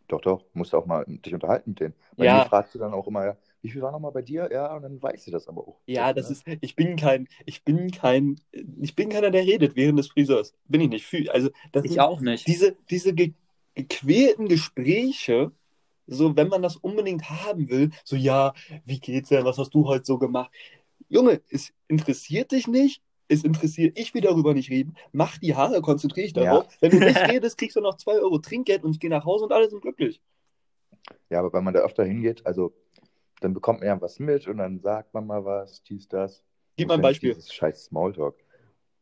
Doch, 0.08 0.20
doch. 0.20 0.44
Musst 0.54 0.74
auch 0.74 0.86
mal 0.86 1.04
dich 1.06 1.34
unterhalten 1.34 1.70
mit 1.70 1.80
denen. 1.80 1.94
Bei 2.16 2.24
Ja. 2.24 2.38
mir 2.38 2.44
fragst 2.46 2.74
du 2.74 2.78
dann 2.78 2.92
auch 2.92 3.06
immer, 3.06 3.24
ja, 3.26 3.36
wie 3.62 3.70
viel 3.70 3.82
war 3.82 3.92
nochmal 3.92 4.10
bei 4.12 4.22
dir? 4.22 4.48
Ja, 4.50 4.74
und 4.74 4.82
dann 4.82 5.00
weiß 5.02 5.24
sie 5.24 5.30
das 5.30 5.46
aber 5.46 5.60
auch. 5.60 5.80
Ja, 5.86 6.12
das 6.12 6.30
ist, 6.30 6.44
ich 6.60 6.74
bin 6.74 6.96
kein, 6.96 7.28
ich 7.46 7.62
bin 7.64 7.90
kein, 7.90 8.40
ich 8.80 8.96
bin 8.96 9.08
keiner, 9.08 9.30
der 9.30 9.44
redet 9.44 9.76
während 9.76 9.98
des 9.98 10.08
Friseurs. 10.08 10.54
Bin 10.66 10.80
ich 10.80 10.88
nicht. 11.12 11.30
Also, 11.30 11.50
das 11.72 11.84
Ich 11.84 12.00
auch 12.00 12.20
nicht. 12.20 12.46
diese, 12.46 12.76
diese 12.90 13.12
ge 13.14 13.34
gequälten 13.74 14.48
Gespräche, 14.48 15.52
so, 16.08 16.34
wenn 16.36 16.48
man 16.48 16.60
das 16.60 16.76
unbedingt 16.76 17.30
haben 17.30 17.68
will, 17.70 17.90
so, 18.04 18.16
ja, 18.16 18.52
wie 18.84 18.98
geht's 18.98 19.28
denn, 19.28 19.44
was 19.44 19.58
hast 19.58 19.70
du 19.74 19.86
heute 19.86 20.04
so 20.04 20.18
gemacht? 20.18 20.50
Junge, 21.08 21.40
es 21.50 21.72
interessiert 21.86 22.50
dich 22.50 22.66
nicht, 22.66 23.00
es 23.30 23.44
interessiert, 23.44 23.98
ich 23.98 24.12
will 24.12 24.20
darüber 24.22 24.54
nicht 24.54 24.70
reden, 24.70 24.96
mach 25.12 25.38
die 25.38 25.54
Haare, 25.54 25.80
konzentriere 25.80 26.24
dich 26.24 26.32
darauf. 26.32 26.66
Wenn 26.80 26.90
du 26.90 26.98
nicht 26.98 27.16
redest, 27.28 27.56
kriegst 27.56 27.76
du 27.76 27.80
noch 27.80 27.96
2 27.96 28.18
Euro 28.18 28.38
Trinkgeld 28.38 28.82
und 28.82 28.90
ich 28.90 29.00
gehe 29.00 29.08
nach 29.08 29.24
Hause 29.24 29.44
und 29.44 29.52
alle 29.52 29.70
sind 29.70 29.82
glücklich. 29.82 30.20
Ja, 31.30 31.38
aber 31.38 31.52
wenn 31.52 31.64
man 31.64 31.72
da 31.72 31.80
öfter 31.80 32.04
hingeht, 32.04 32.44
also 32.44 32.74
dann 33.40 33.54
bekommt 33.54 33.80
man 33.80 33.88
ja 33.88 34.00
was 34.00 34.18
mit 34.18 34.48
und 34.48 34.58
dann 34.58 34.80
sagt 34.80 35.14
man 35.14 35.26
mal 35.26 35.44
was, 35.44 35.82
dies, 35.84 36.08
das. 36.08 36.44
Gib 36.76 36.88
mal 36.88 36.94
ein 36.94 37.00
ja 37.00 37.08
Beispiel. 37.08 37.34
Dieses 37.34 37.52
scheiß 37.52 37.84
Smalltalk. 37.84 38.34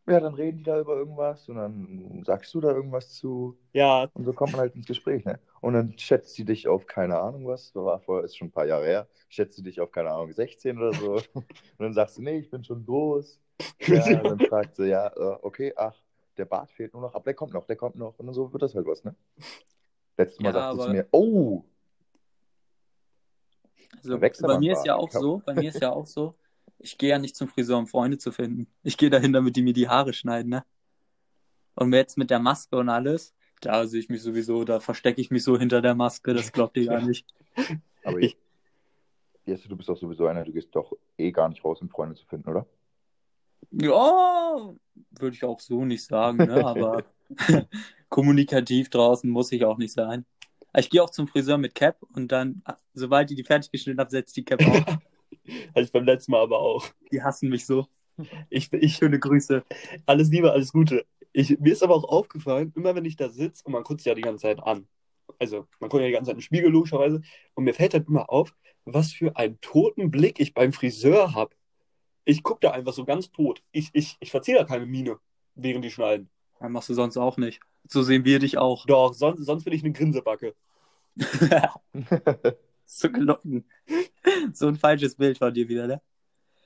Ja, 0.07 0.21
dann 0.21 0.35
reden 0.35 0.59
die 0.59 0.65
da 0.65 0.81
über 0.81 0.97
irgendwas 0.97 1.49
und 1.49 1.57
dann 1.57 2.23
sagst 2.25 2.55
du 2.55 2.61
da 2.61 2.73
irgendwas 2.73 3.13
zu 3.15 3.59
Ja, 3.73 4.09
und 4.15 4.25
so 4.25 4.33
kommt 4.33 4.53
man 4.53 4.63
halt 4.63 4.75
ins 4.75 4.87
Gespräch, 4.87 5.25
ne? 5.25 5.39
Und 5.61 5.75
dann 5.75 5.99
schätzt 5.99 6.35
sie 6.35 6.47
dich 6.47 6.67
auf 6.67 6.87
keine 6.87 7.19
Ahnung 7.19 7.47
was, 7.47 7.73
das 7.73 7.85
war 7.85 8.01
vorher, 8.01 8.25
ist 8.25 8.37
schon 8.37 8.49
ein 8.49 8.53
paar 8.53 8.67
Jahre 8.67 8.87
her, 8.87 9.09
schätzt 9.29 9.57
sie 9.57 9.63
dich 9.63 9.81
auf 9.81 9.91
keine 9.91 10.11
Ahnung 10.11 10.33
16 10.33 10.79
oder 10.79 10.93
so 10.95 11.13
und 11.35 11.45
dann 11.79 11.93
sagst 11.93 12.17
du, 12.17 12.23
nee, 12.23 12.39
ich 12.39 12.51
bin 12.51 12.65
schon 12.65 12.87
groß. 12.87 13.39
Ja, 13.89 14.23
dann 14.23 14.39
fragt 14.41 14.77
sie, 14.77 14.89
ja, 14.89 15.07
äh, 15.09 15.39
okay, 15.43 15.73
ach, 15.77 15.95
der 16.37 16.45
Bart 16.45 16.71
fehlt 16.71 16.93
nur 16.93 17.03
noch, 17.03 17.15
aber 17.15 17.25
der 17.25 17.35
kommt 17.35 17.53
noch, 17.55 17.67
der 17.67 17.77
kommt 17.77 17.97
noch 17.97 18.19
und 18.19 18.33
so 18.33 18.53
wird 18.53 18.63
das 18.63 18.75
halt 18.75 18.87
was, 18.87 19.03
ne? 19.05 19.15
Letztes 20.17 20.41
Mal 20.41 20.49
Ja, 20.51 20.53
sagte 20.61 20.77
sie 20.77 20.83
aber- 20.83 20.93
mir, 20.93 21.09
oh, 21.13 21.65
Also, 23.97 24.19
bei 24.19 24.59
mir 24.59 24.73
Bart. 24.73 24.79
ist 24.79 24.87
ja 24.87 24.95
auch 24.97 25.11
so, 25.11 25.43
bei 25.45 25.55
mir 25.55 25.71
ist 25.71 25.81
ja 25.81 25.91
auch 25.93 26.07
so, 26.07 26.35
ich 26.79 26.99
gehe 26.99 27.11
ja 27.11 27.19
nicht 27.19 27.35
zum 27.35 27.49
Friseur, 27.49 27.79
um 27.79 27.87
Freunde 27.89 28.19
zu 28.19 28.31
finden. 28.31 28.69
Ich 28.83 28.97
gehe 28.97 29.11
dahin, 29.11 29.33
damit 29.33 29.57
die 29.57 29.63
mir 29.63 29.73
die 29.73 29.89
Haare 29.89 30.13
schneiden, 30.13 30.51
ne? 30.51 30.65
Und 31.75 31.93
jetzt 31.93 32.19
mit 32.19 32.31
der 32.31 32.39
Maske 32.39 32.77
und 32.77 32.89
alles, 32.89 33.35
da 33.61 33.87
sehe 33.87 34.01
ich 34.01 34.09
mich 34.09 34.23
sowieso, 34.23 34.65
da 34.65 34.79
verstecke 34.81 35.21
ich 35.21 35.31
mich 35.31 35.43
so 35.43 35.59
hinter 35.59 35.81
der 35.83 35.95
Maske, 35.95 36.35
das 36.35 36.53
glaubt 36.53 36.77
ihr 36.77 36.87
gar 36.87 37.01
nicht. 37.01 37.27
aber 38.05 38.19
Ich- 38.21 38.35
ich, 38.35 38.39
Jesse, 39.47 39.69
du 39.69 39.77
bist 39.77 39.89
doch 39.89 39.97
sowieso 39.97 40.27
einer, 40.27 40.45
du 40.45 40.53
gehst 40.53 40.75
doch 40.77 40.93
eh 41.17 41.33
gar 41.33 41.49
nicht 41.49 41.65
raus, 41.65 41.81
um 41.81 41.89
Freunde 41.89 42.15
zu 42.15 42.27
finden, 42.27 42.51
oder? 42.51 42.67
Ja, 43.71 44.75
würde 45.11 45.37
ich 45.37 45.45
auch 45.45 45.61
so 45.61 45.85
nicht 45.85 46.05
sagen, 46.05 46.39
ne? 46.39 46.65
Aber 46.65 47.05
kommunikativ 48.09 48.91
draußen 48.91 49.29
muss 49.29 49.53
ich 49.53 49.65
auch 49.65 49.79
nicht 49.79 49.93
sein. 49.93 50.25
Ich 50.77 50.91
gehe 50.91 51.03
auch 51.03 51.11
zum 51.11 51.29
Friseur 51.29 51.59
mit 51.59 51.75
Cap 51.75 52.03
und 52.15 52.31
dann, 52.31 52.63
sobald 52.95 53.31
ich 53.31 53.37
die 53.37 53.45
fertig 53.45 53.71
geschnitten 53.71 54.01
habe, 54.01 54.11
setzt 54.11 54.37
die 54.37 54.45
Cap 54.45 54.65
auf. 54.67 54.85
hatte 55.75 55.83
ich 55.83 55.93
beim 55.93 56.05
letzten 56.05 56.33
Mal 56.33 56.43
aber 56.43 56.59
auch. 56.59 56.87
Die 57.11 57.23
hassen 57.23 57.49
mich 57.49 57.67
so. 57.67 57.87
Ich, 58.51 58.73
ich, 58.73 58.97
Schöne 58.97 59.19
Grüße. 59.19 59.65
Alles 60.07 60.29
Liebe, 60.29 60.53
alles 60.53 60.73
Gute. 60.73 61.05
Ich, 61.33 61.59
mir 61.59 61.73
ist 61.73 61.83
aber 61.83 61.95
auch 61.95 62.05
aufgefallen, 62.05 62.73
immer 62.77 62.95
wenn 62.95 63.05
ich 63.05 63.17
da 63.17 63.29
sitze 63.29 63.65
und 63.65 63.73
man 63.73 63.83
guckt 63.83 64.01
sich 64.01 64.07
ja 64.07 64.15
die 64.15 64.23
ganze 64.23 64.43
Zeit 64.43 64.61
an. 64.61 64.89
also 65.39 65.67
man 65.81 65.89
guckt 65.89 66.01
ja 66.01 66.07
die 66.09 66.13
ganze 66.13 66.31
Zeit 66.31 66.37
im 66.37 66.43
Spiegel 66.43 66.71
logischerweise, 66.71 67.21
und 67.55 67.65
mir 67.65 67.75
fällt 67.75 67.95
halt 67.95 68.09
immer 68.09 68.31
auf, 68.31 68.55
was 68.85 69.13
für 69.13 69.37
einen 69.37 69.61
toten 69.61 70.11
Blick 70.11 70.41
ich 70.41 70.55
beim 70.55 70.73
Friseur 70.73 71.35
habe. 71.35 71.55
Ich 72.29 72.43
gucke 72.43 72.61
da 72.61 72.73
einfach 72.73 72.93
so 72.93 73.07
ganz 73.07 73.33
tot. 73.33 73.63
Ich, 73.73 73.89
ich, 73.95 74.19
ich 74.21 74.31
verziehe 74.31 74.59
da 74.59 74.65
keine 74.65 74.85
Miene, 74.85 75.19
während 75.55 75.83
die 75.83 75.91
schneiden. 75.91 76.29
Das 76.61 76.69
machst 76.69 76.91
du 76.91 76.95
sonst 76.95 77.17
auch 77.17 77.39
nicht. 77.39 77.61
So 77.89 78.03
sehen 78.03 78.27
wir 78.27 78.39
dich 78.39 78.59
auch. 78.59 78.85
Doch, 78.85 79.15
sonst, 79.15 79.47
sonst 79.47 79.65
bin 79.65 79.73
ich 79.73 79.83
eine 79.83 79.93
Grinsebacke. 79.93 80.55
so 82.85 83.11
gelogen. 83.11 83.65
So 84.53 84.69
ein 84.69 84.77
falsches 84.77 85.15
Bild 85.17 85.39
von 85.39 85.55
dir 85.55 85.69
wieder, 85.71 85.87
ne? 85.87 86.03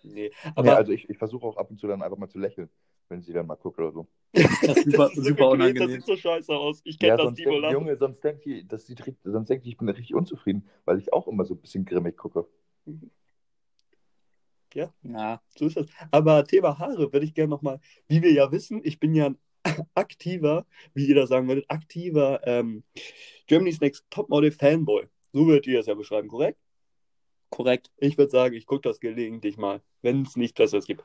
Nee, 0.03 0.33
Aber 0.57 0.67
ja, 0.67 0.75
also 0.75 0.91
ich, 0.91 1.09
ich 1.09 1.17
versuche 1.17 1.47
auch 1.47 1.57
ab 1.57 1.71
und 1.71 1.79
zu 1.79 1.87
dann 1.87 2.03
einfach 2.03 2.19
mal 2.19 2.29
zu 2.29 2.41
lächeln, 2.41 2.69
wenn 3.09 3.23
sie 3.23 3.33
dann 3.33 3.47
mal 3.47 3.55
guckt 3.55 3.79
oder 3.79 3.93
so. 3.93 4.09
Das 4.33 4.43
ist 4.79 4.85
super, 4.85 5.05
das 5.15 5.19
ist 5.19 5.25
super 5.29 5.45
so 5.45 5.51
geklebt, 5.53 5.81
Das 5.81 5.87
unangenehm. 5.87 5.91
sieht 5.91 6.07
so 6.07 6.17
scheiße 6.17 6.53
aus. 6.53 6.81
Ich 6.83 6.99
kenne 6.99 7.11
Ja, 7.11 7.17
das, 7.17 7.35
denkt, 7.35 7.53
Lachen. 7.61 7.73
Junge, 7.73 7.97
sonst 7.97 8.25
denkt 8.25 8.45
die, 8.45 8.67
das 8.67 8.85
sieht, 8.87 9.07
richtig- 9.07 9.23
sonst 9.33 9.49
denkt 9.49 9.65
die, 9.65 9.69
ich 9.71 9.77
bin 9.77 9.89
richtig 9.89 10.13
unzufrieden, 10.15 10.69
weil 10.87 10.99
ich 10.99 11.13
auch 11.13 11.29
immer 11.29 11.45
so 11.45 11.55
ein 11.55 11.61
bisschen 11.61 11.85
grimmig 11.85 12.17
gucke. 12.17 12.47
Ja, 14.75 14.93
So 15.57 15.67
ist 15.67 15.77
das. 15.77 15.87
Aber 16.11 16.45
Thema 16.45 16.79
Haare 16.79 17.13
würde 17.13 17.25
ich 17.27 17.35
gerne 17.35 17.51
nochmal, 17.51 17.81
wie 18.09 18.23
wir 18.23 18.33
ja 18.33 18.51
wissen, 18.53 18.81
ich 18.85 18.99
bin 18.99 19.15
ja 19.15 19.27
ein 19.27 19.39
aktiver, 19.95 20.67
wie 20.95 21.07
ihr 21.07 21.15
das 21.15 21.29
sagen 21.29 21.47
würdet, 21.49 21.67
aktiver 21.69 22.41
ähm, 22.47 22.83
Germany's 23.47 23.81
Next 23.81 24.05
Topmodel 24.11 24.51
Fanboy. 24.53 25.07
So 25.33 25.47
würdet 25.47 25.67
ihr 25.67 25.79
das 25.79 25.87
ja 25.87 25.95
beschreiben, 25.95 26.29
korrekt? 26.29 26.59
korrekt. 27.51 27.91
Ich 27.99 28.17
würde 28.17 28.31
sagen, 28.31 28.55
ich 28.55 28.65
gucke 28.65 28.89
das 28.89 28.99
gelegentlich 28.99 29.59
mal, 29.59 29.83
wenn 30.01 30.23
es 30.23 30.37
nichts 30.37 30.55
Besseres 30.57 30.87
gibt. 30.87 31.05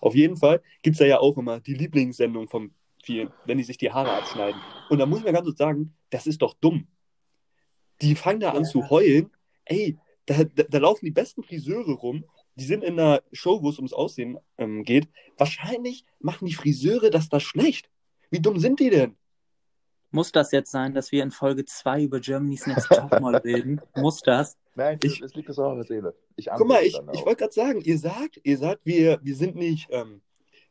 Auf 0.00 0.14
jeden 0.14 0.36
Fall 0.36 0.62
gibt 0.82 0.94
es 0.94 0.98
da 1.00 1.04
ja 1.06 1.18
auch 1.18 1.36
immer 1.38 1.58
die 1.58 1.74
Lieblingssendung 1.74 2.48
von 2.48 2.72
vielen, 3.02 3.30
wenn 3.46 3.58
die 3.58 3.64
sich 3.64 3.78
die 3.78 3.90
Haare 3.90 4.12
abschneiden. 4.12 4.60
Und 4.90 4.98
da 4.98 5.06
muss 5.06 5.18
ich 5.18 5.24
mir 5.24 5.32
ganz 5.32 5.46
kurz 5.46 5.58
sagen, 5.58 5.96
das 6.10 6.28
ist 6.28 6.40
doch 6.40 6.54
dumm. 6.54 6.86
Die 8.00 8.14
fangen 8.14 8.38
da 8.38 8.50
an 8.50 8.62
Ja. 8.62 8.70
zu 8.70 8.88
heulen. 8.90 9.30
Ey, 9.64 9.98
da, 10.26 10.44
da, 10.44 10.62
da 10.62 10.78
laufen 10.78 11.04
die 11.04 11.10
besten 11.10 11.42
Friseure 11.42 11.94
rum. 11.94 12.24
Die 12.58 12.64
sind 12.64 12.82
in 12.82 12.98
einer 12.98 13.22
Show, 13.32 13.62
wo 13.62 13.70
es 13.70 13.76
ums 13.78 13.92
Aussehen 13.92 14.38
ähm, 14.58 14.82
geht. 14.84 15.08
Wahrscheinlich 15.36 16.04
machen 16.18 16.46
die 16.46 16.54
Friseure 16.54 17.10
das 17.10 17.28
da 17.28 17.38
schlecht. 17.40 17.88
Wie 18.30 18.40
dumm 18.40 18.58
sind 18.58 18.80
die 18.80 18.90
denn? 18.90 19.16
Muss 20.10 20.32
das 20.32 20.52
jetzt 20.52 20.70
sein, 20.70 20.94
dass 20.94 21.12
wir 21.12 21.22
in 21.22 21.30
Folge 21.30 21.64
2 21.64 22.02
über 22.04 22.18
Germany's 22.20 22.66
Next 22.66 22.88
Topmodel 22.88 23.40
reden? 23.44 23.80
Muss 23.94 24.20
das? 24.22 24.56
Nein, 24.74 24.98
Ich- 25.02 25.20
es 25.20 25.34
liegt 25.34 25.48
das 25.48 25.58
auch 25.58 25.70
auf 25.72 25.74
der 25.76 25.84
Seele. 25.84 26.14
Ich 26.36 26.48
Guck 26.56 26.66
mal, 26.68 26.82
ich, 26.82 26.94
ich 27.12 27.24
wollte 27.24 27.36
gerade 27.36 27.52
sagen, 27.52 27.80
ihr 27.82 27.98
sagt, 27.98 28.40
ihr 28.42 28.58
sagt, 28.58 28.80
wir, 28.84 29.18
wir 29.22 29.34
sind 29.36 29.54
nicht 29.56 29.88
ähm, 29.90 30.22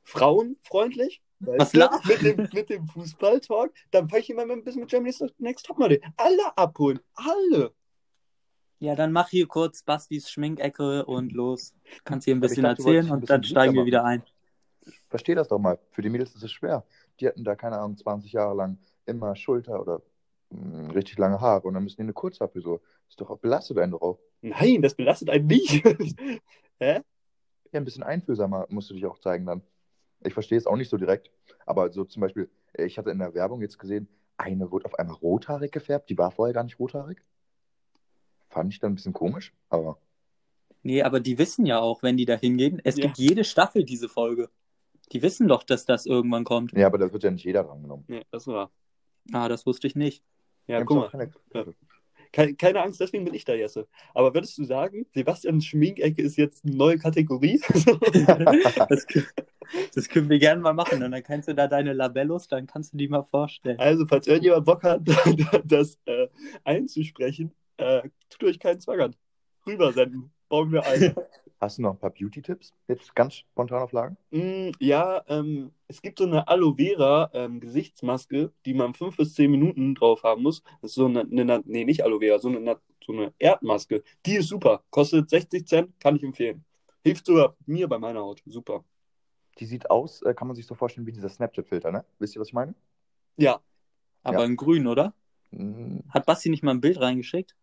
frauenfreundlich. 0.04 1.22
Was 1.40 1.72
du, 1.72 1.88
mit 2.06 2.22
dem, 2.24 2.50
mit 2.52 2.70
dem 2.70 2.88
Fußball-Talk. 2.88 3.72
Dann 3.92 4.10
fange 4.10 4.22
ich 4.24 4.30
immer 4.32 4.42
ein 4.42 4.64
bisschen 4.64 4.82
mit 4.82 4.90
Germany's 4.90 5.24
Next 5.38 5.66
Topmodel. 5.68 6.02
Alle 6.16 6.58
abholen. 6.58 7.00
Alle. 7.14 7.74
Ja, 8.80 8.96
dann 8.96 9.12
mach 9.12 9.30
hier 9.30 9.48
kurz 9.48 9.82
Bastis 9.84 10.30
Schminkecke 10.30 11.06
und 11.06 11.32
los. 11.32 11.74
Kannst 12.04 12.26
hier 12.26 12.36
ein 12.36 12.40
bisschen 12.40 12.64
dachte, 12.64 12.84
erzählen 12.84 13.10
und 13.10 13.30
dann 13.30 13.42
bisschen 13.42 13.52
steigen 13.52 13.74
wir 13.74 13.86
wieder 13.86 14.04
ein. 14.04 14.24
Versteh 15.10 15.36
das 15.36 15.48
doch 15.48 15.60
mal. 15.60 15.80
Für 15.92 16.02
die 16.02 16.10
Mädels 16.10 16.36
ist 16.36 16.44
es 16.44 16.52
schwer. 16.52 16.86
Die 17.20 17.28
hatten 17.28 17.44
da, 17.44 17.56
keine 17.56 17.78
Ahnung, 17.78 17.98
20 17.98 18.32
Jahre 18.32 18.56
lang 18.56 18.78
immer 19.06 19.36
Schulter 19.36 19.82
oder 19.82 20.02
mh, 20.52 20.92
richtig 20.94 21.18
lange 21.18 21.42
Haare 21.42 21.68
und 21.68 21.74
dann 21.74 21.84
müssen 21.84 21.98
die 21.98 22.04
eine 22.04 22.14
Kurzhaarfrisur. 22.14 22.82
Ist 23.10 23.20
doch 23.20 23.30
auch 23.30 23.40
belastet 23.40 23.78
einen 23.80 23.94
doch 23.94 24.02
auch. 24.02 24.20
Nein, 24.42 24.82
das 24.82 24.94
belastet 24.94 25.30
einen 25.30 25.48
nicht. 25.48 25.84
Hä? 26.80 27.02
Ja, 27.72 27.80
ein 27.80 27.86
bisschen 27.86 28.04
einfühlsamer 28.04 28.68
musst 28.70 28.90
du 28.90 28.94
dich 28.94 29.06
auch 29.06 29.20
zeigen 29.20 29.46
dann. 29.46 29.62
Ich 30.24 30.34
verstehe 30.34 30.58
es 30.58 30.68
auch 30.68 30.78
nicht 30.78 30.90
so 30.90 30.98
direkt, 30.98 31.32
aber 31.66 31.92
so 31.92 32.04
zum 32.04 32.22
Beispiel, 32.22 32.50
ich 32.74 32.98
hatte 32.98 33.12
in 33.12 33.20
der 33.20 33.34
Werbung 33.34 33.62
jetzt 33.62 33.78
gesehen, 33.78 34.08
eine 34.38 34.72
wurde 34.72 34.86
auf 34.86 34.98
einmal 34.98 35.16
rothaarig 35.16 35.72
gefärbt, 35.72 36.10
die 36.10 36.18
war 36.18 36.32
vorher 36.32 36.54
gar 36.54 36.64
nicht 36.64 36.80
rothaarig. 36.80 37.24
Fand 38.58 38.74
ich 38.74 38.80
dann 38.80 38.94
ein 38.94 38.96
bisschen 38.96 39.14
komisch, 39.14 39.54
aber 39.70 40.00
Nee, 40.82 41.04
aber 41.04 41.20
die 41.20 41.38
wissen 41.38 41.66
ja 41.68 41.80
auch, 41.80 42.02
wenn 42.02 42.18
die 42.18 42.26
da 42.26 42.36
hingehen. 42.36 42.82
Es 42.84 42.98
Ja. 42.98 43.06
gibt 43.06 43.18
jede 43.20 43.44
Staffel 43.44 43.84
diese 43.84 44.10
Folge. 44.10 44.50
Die 45.12 45.22
wissen 45.22 45.48
doch, 45.48 45.62
dass 45.64 45.86
das 45.86 46.06
irgendwann 46.08 46.44
kommt. 46.44 46.72
ja, 46.74 46.88
aber 46.88 46.98
da 46.98 47.12
wird 47.14 47.22
ja 47.24 47.30
nicht 47.30 47.46
jeder 47.46 47.64
dran 47.64 47.84
genommen. 47.84 48.04
Nee, 48.08 48.24
das 48.32 48.48
war. 48.48 48.72
Ah, 49.32 49.48
das 49.48 49.66
wusste 49.68 49.86
ich 49.86 49.96
nicht. 49.96 50.24
Ja, 50.66 50.80
Die 50.80 50.86
guck 50.86 50.98
mal. 50.98 51.10
keine- 51.10 51.32
Keine, 52.34 52.56
keine 52.56 52.82
Angst, 52.82 53.00
deswegen 53.00 53.24
bin 53.26 53.34
ich 53.34 53.46
da, 53.46 53.54
Jesse. 53.54 53.88
Aber 54.14 54.34
würdest 54.34 54.58
du 54.58 54.64
sagen, 54.66 55.06
Sebastians 55.14 55.66
Schminkecke 55.66 56.22
ist 56.22 56.36
jetzt 56.36 56.66
eine 56.66 56.76
neue 56.76 56.98
Kategorie? 56.98 57.62
Das, 58.90 59.08
kö- 59.08 59.26
das 59.96 60.10
können 60.10 60.30
wir 60.30 60.40
gerne 60.40 60.62
mal 60.62 60.74
machen. 60.74 61.02
Und 61.04 61.12
dann 61.12 61.24
kannst 61.24 61.48
du 61.48 61.56
da 61.56 61.68
deine 61.68 61.94
Labellos, 61.94 62.48
dann 62.48 62.68
kannst 62.68 62.94
du 62.94 62.98
die 62.98 63.08
mal 63.08 63.24
vorstellen. 63.24 63.80
Also, 63.80 64.06
falls 64.06 64.28
irgendjemand 64.28 64.66
Bock 64.66 64.84
hat, 64.84 65.02
das 65.66 65.98
äh, 66.06 66.28
einzusprechen, 66.64 67.54
äh, 67.78 68.10
tut 68.30 68.44
euch 68.50 68.60
keinen 68.60 68.80
Zwang 68.80 69.00
an. 69.00 69.16
Rübersenden. 69.66 70.32
Bauen 70.50 70.72
wir 70.72 70.86
ein. 70.86 71.16
Hast 71.60 71.80
du 71.80 71.82
noch 71.82 71.94
ein 71.94 72.00
paar 72.00 72.12
Beauty-Tipps? 72.12 72.72
Jetzt 72.88 73.16
ganz 73.16 73.34
spontan 73.38 73.82
auf 73.82 73.92
Lagen? 73.92 74.16
Mm, 74.30 74.70
ja, 74.80 75.24
ähm, 75.28 75.72
es 75.88 76.04
gibt 76.04 76.20
so 76.20 76.26
eine 76.26 76.48
Aloe 76.48 76.76
Vera 76.76 77.32
ähm, 77.34 77.60
Gesichtsmaske, 77.60 78.52
die 78.66 78.76
man 78.76 78.94
fünf 78.94 79.18
bis 79.18 79.34
zehn 79.34 79.50
Minuten 79.50 79.96
drauf 79.96 80.22
haben 80.22 80.44
muss. 80.44 80.62
Das 80.82 80.92
ist 80.92 80.96
so 80.96 81.08
eine, 81.08 81.22
eine 81.22 81.64
nee, 81.66 81.84
nicht 81.84 82.04
Aloe 82.04 82.20
Vera, 82.20 82.38
so 82.38 82.50
eine, 82.50 82.80
so 83.04 83.12
eine 83.14 83.34
Erdmaske. 83.40 84.04
Die 84.28 84.36
ist 84.36 84.50
super. 84.50 84.84
Kostet 84.92 85.32
60 85.32 85.68
Cent, 85.68 86.00
kann 86.00 86.16
ich 86.16 86.24
empfehlen. 86.24 86.64
Hilft 87.04 87.26
sogar 87.26 87.56
mir 87.66 87.88
bei 87.88 87.98
meiner 87.98 88.20
Haut. 88.20 88.44
Super. 88.46 88.84
Die 89.58 89.66
sieht 89.66 89.90
aus, 89.90 90.22
äh, 90.22 90.36
kann 90.36 90.48
man 90.48 90.56
sich 90.56 90.68
so 90.68 90.76
vorstellen 90.76 91.08
wie 91.08 91.12
dieser 91.12 91.30
Snapchat-Filter, 91.30 91.92
ne? 91.92 92.06
Wisst 92.20 92.36
ihr, 92.36 92.40
was 92.40 92.50
ich 92.50 92.54
meine? 92.54 92.76
Ja, 93.38 93.60
Aber 94.22 94.40
Ja. 94.42 94.46
in 94.46 94.58
grün, 94.58 94.86
oder? 94.86 95.16
Hm, 95.50 96.04
Hat 96.10 96.28
Basti 96.28 96.50
nicht 96.50 96.62
mal 96.62 96.72
ein 96.72 96.82
Bild 96.82 97.00
reingeschickt? 97.00 97.56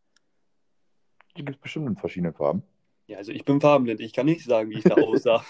Die 1.36 1.44
gibt 1.44 1.56
es 1.56 1.62
bestimmt 1.62 1.88
in 1.88 1.96
verschiedenen 1.96 2.34
Farben. 2.34 2.62
ja, 3.06 3.18
also 3.18 3.32
ich 3.32 3.44
bin 3.44 3.60
farbenblind. 3.60 4.00
Ich 4.00 4.12
kann 4.12 4.26
nicht 4.26 4.44
sagen, 4.44 4.70
wie 4.70 4.78
ich 4.78 4.84
da 4.84 4.94
aussah. 5.02 5.44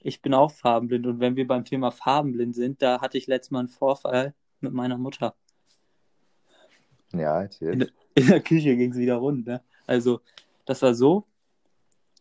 Ich 0.00 0.20
bin 0.20 0.34
auch 0.34 0.50
farbenblind. 0.50 1.06
Und 1.06 1.20
wenn 1.20 1.36
wir 1.36 1.46
beim 1.46 1.64
Thema 1.64 1.90
farbenblind 1.90 2.54
sind, 2.54 2.82
da 2.82 3.00
hatte 3.00 3.16
ich 3.16 3.26
letztes 3.26 3.50
Mal 3.50 3.60
einen 3.60 3.68
Vorfall 3.68 4.34
mit 4.60 4.72
meiner 4.72 4.98
Mutter. 4.98 5.34
Ja, 7.12 7.42
erzähl. 7.42 7.72
In, 7.72 7.90
in 8.14 8.26
der 8.26 8.40
Küche 8.40 8.76
ging 8.76 8.92
es 8.92 8.98
wieder 8.98 9.16
rund. 9.16 9.46
Ne? 9.46 9.62
Also, 9.86 10.20
das 10.66 10.82
war 10.82 10.94
so, 10.94 11.26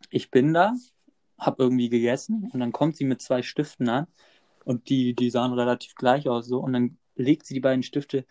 ich 0.09 0.31
bin 0.31 0.53
da, 0.53 0.73
hab 1.37 1.59
irgendwie 1.59 1.89
gegessen 1.89 2.49
und 2.53 2.59
dann 2.59 2.71
kommt 2.71 2.95
sie 2.95 3.05
mit 3.05 3.21
zwei 3.21 3.41
Stiften 3.41 3.89
an 3.89 4.07
und 4.65 4.89
die, 4.89 5.13
die 5.15 5.29
sahen 5.29 5.53
relativ 5.53 5.95
gleich 5.95 6.29
aus 6.29 6.47
so 6.47 6.59
und 6.59 6.73
dann 6.73 6.97
legt 7.15 7.45
sie 7.45 7.53
die 7.53 7.59
beiden 7.59 7.83
Stifte 7.83 8.25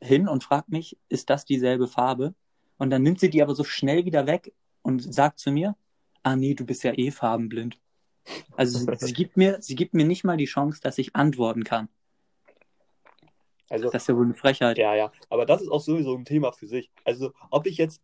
hin 0.00 0.28
und 0.28 0.44
fragt 0.44 0.68
mich, 0.68 0.98
ist 1.08 1.30
das 1.30 1.44
dieselbe 1.44 1.88
Farbe? 1.88 2.34
Und 2.78 2.90
dann 2.90 3.02
nimmt 3.02 3.20
sie 3.20 3.30
die 3.30 3.42
aber 3.42 3.54
so 3.54 3.64
schnell 3.64 4.04
wieder 4.04 4.26
weg 4.26 4.52
und 4.82 5.12
sagt 5.12 5.38
zu 5.38 5.50
mir, 5.50 5.76
ah 6.22 6.36
nee, 6.36 6.54
du 6.54 6.64
bist 6.64 6.84
ja 6.84 6.92
eh 6.96 7.10
farbenblind. 7.10 7.78
Also 8.56 8.78
sie, 8.78 9.06
sie 9.06 9.12
gibt 9.12 9.36
mir, 9.36 9.58
sie 9.60 9.74
gibt 9.74 9.94
mir 9.94 10.04
nicht 10.04 10.24
mal 10.24 10.36
die 10.36 10.46
Chance, 10.46 10.80
dass 10.82 10.98
ich 10.98 11.16
antworten 11.16 11.64
kann. 11.64 11.88
Also, 13.70 13.90
Das 13.90 14.02
ist 14.02 14.08
ja 14.08 14.16
wohl 14.16 14.24
eine 14.24 14.34
Frechheit. 14.34 14.78
ja, 14.78 14.94
ja. 14.94 15.12
Aber 15.28 15.44
das 15.44 15.62
ist 15.62 15.68
auch 15.68 15.80
sowieso 15.80 16.14
ein 16.14 16.24
Thema 16.24 16.52
für 16.52 16.66
sich. 16.66 16.90
Also, 17.04 17.32
ob 17.50 17.66
ich 17.66 17.76
jetzt, 17.76 18.00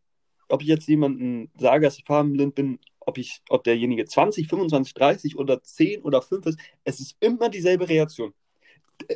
ob 0.49 0.63
ich 0.63 0.69
jetzt 0.69 0.87
jemanden 0.89 1.51
sage, 1.59 1.87
dass 1.87 1.99
ich 1.99 2.05
farbenblind 2.05 2.55
bin, 2.55 2.79
ob 3.01 3.19
ich, 3.19 3.43
ob 3.49 3.65
derjenige 3.65 4.05
20, 4.05 4.49
25, 4.49 4.95
30 4.95 5.37
oder 5.39 5.63
10 5.63 6.03
oder 6.03 6.23
5 6.23 6.47
ist, 6.47 6.59
es 6.85 7.01
ist 7.01 7.17
immer 7.21 7.49
dieselbe 7.49 7.89
Reaktion. 7.89 8.35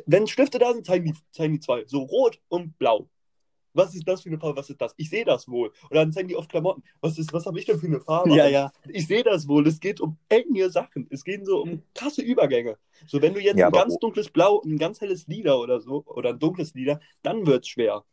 Wenn 0.05 0.27
Stifte 0.27 0.59
da 0.59 0.73
sind, 0.73 0.85
zeigen 0.85 1.05
die, 1.05 1.15
zeigen 1.31 1.53
die 1.53 1.59
zwei. 1.59 1.85
So 1.85 2.01
rot 2.01 2.39
und 2.49 2.77
blau. 2.77 3.09
Was 3.73 3.93
ist 3.95 4.07
das 4.07 4.21
für 4.23 4.29
eine 4.29 4.39
Farbe? 4.39 4.57
Was 4.57 4.69
ist 4.69 4.81
das? 4.81 4.93
Ich 4.97 5.09
sehe 5.09 5.25
das 5.25 5.47
wohl. 5.47 5.71
Oder 5.89 6.01
dann 6.01 6.11
zeigen 6.11 6.27
die 6.27 6.35
oft 6.35 6.49
Klamotten. 6.49 6.83
Was 7.01 7.17
ist, 7.19 7.31
was 7.33 7.45
habe 7.45 7.59
ich 7.59 7.65
denn 7.65 7.79
für 7.79 7.85
eine 7.87 7.99
Farbe? 8.01 8.35
Ja, 8.35 8.47
ja. 8.47 8.71
Ich 8.87 9.07
sehe 9.07 9.23
das 9.23 9.47
wohl. 9.47 9.67
Es 9.67 9.79
geht 9.79 10.01
um 10.01 10.17
enge 10.29 10.69
Sachen. 10.69 11.07
Es 11.11 11.23
geht 11.23 11.45
so 11.45 11.61
um 11.61 11.83
krasse 11.93 12.21
Übergänge. 12.21 12.77
So, 13.05 13.21
wenn 13.21 13.33
du 13.33 13.39
jetzt 13.39 13.57
Ja, 13.57 13.67
ein 13.67 13.71
ganz 13.71 13.93
wo- 13.93 13.99
dunkles 13.99 14.29
Blau 14.29 14.55
und 14.55 14.71
ein 14.73 14.77
ganz 14.77 14.99
helles 15.01 15.27
Lila 15.27 15.55
oder 15.55 15.79
so, 15.79 16.03
oder 16.05 16.29
ein 16.31 16.39
dunkles 16.39 16.73
Lila, 16.73 16.99
dann 17.21 17.45
wird's 17.45 17.67
schwer. 17.67 18.03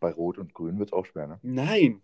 Bei 0.00 0.12
Rot 0.12 0.38
und 0.38 0.52
Grün 0.54 0.78
wird 0.78 0.90
es 0.90 0.92
auch 0.92 1.06
schwer, 1.06 1.26
ne? 1.26 1.38
Nein. 1.42 2.02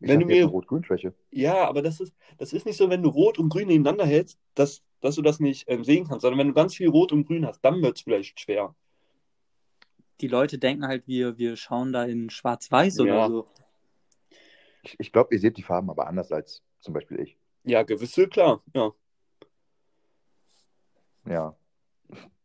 Ich 0.00 0.08
Wenn 0.08 0.20
du 0.20 0.26
mir- 0.26 0.44
Rot-Grün-Schwäche. 0.46 1.12
Ja, 1.32 1.68
aber 1.68 1.82
das 1.82 1.98
ist, 2.00 2.12
das 2.36 2.52
ist 2.52 2.66
nicht 2.66 2.76
so, 2.76 2.88
wenn 2.88 3.02
du 3.02 3.08
Rot 3.08 3.38
und 3.38 3.48
Grün 3.48 3.66
nebeneinander 3.68 4.06
hältst, 4.06 4.38
dass, 4.54 4.82
dass 5.00 5.16
du 5.16 5.22
das 5.22 5.40
nicht 5.40 5.64
ähm, 5.68 5.82
sehen 5.82 6.06
kannst, 6.06 6.22
sondern 6.22 6.38
wenn 6.38 6.48
du 6.48 6.54
ganz 6.54 6.74
viel 6.76 6.88
Rot 6.88 7.12
und 7.12 7.26
Grün 7.26 7.46
hast, 7.46 7.60
dann 7.64 7.82
wird's 7.82 8.02
vielleicht 8.02 8.38
schwer. 8.38 8.74
Die 10.20 10.28
Leute 10.28 10.58
denken 10.58 10.86
halt, 10.86 11.06
wir, 11.06 11.38
wir 11.38 11.56
schauen 11.56 11.92
da 11.92 12.04
in 12.04 12.28
Schwarz-Weiß 12.30 13.00
oder 13.00 13.14
Ja. 13.14 13.28
so. 13.28 13.48
Ich, 14.82 14.96
ich 14.98 15.12
glaube, 15.12 15.34
ihr 15.34 15.40
seht 15.40 15.56
die 15.56 15.62
Farben 15.62 15.90
aber 15.90 16.06
anders 16.06 16.32
als 16.32 16.62
zum 16.80 16.94
Beispiel 16.94 17.20
ich. 17.20 17.36
Ja, 17.64 17.82
gewisse, 17.82 18.28
klar. 18.28 18.62
Ja. 18.74 18.92
Ja. 21.26 21.56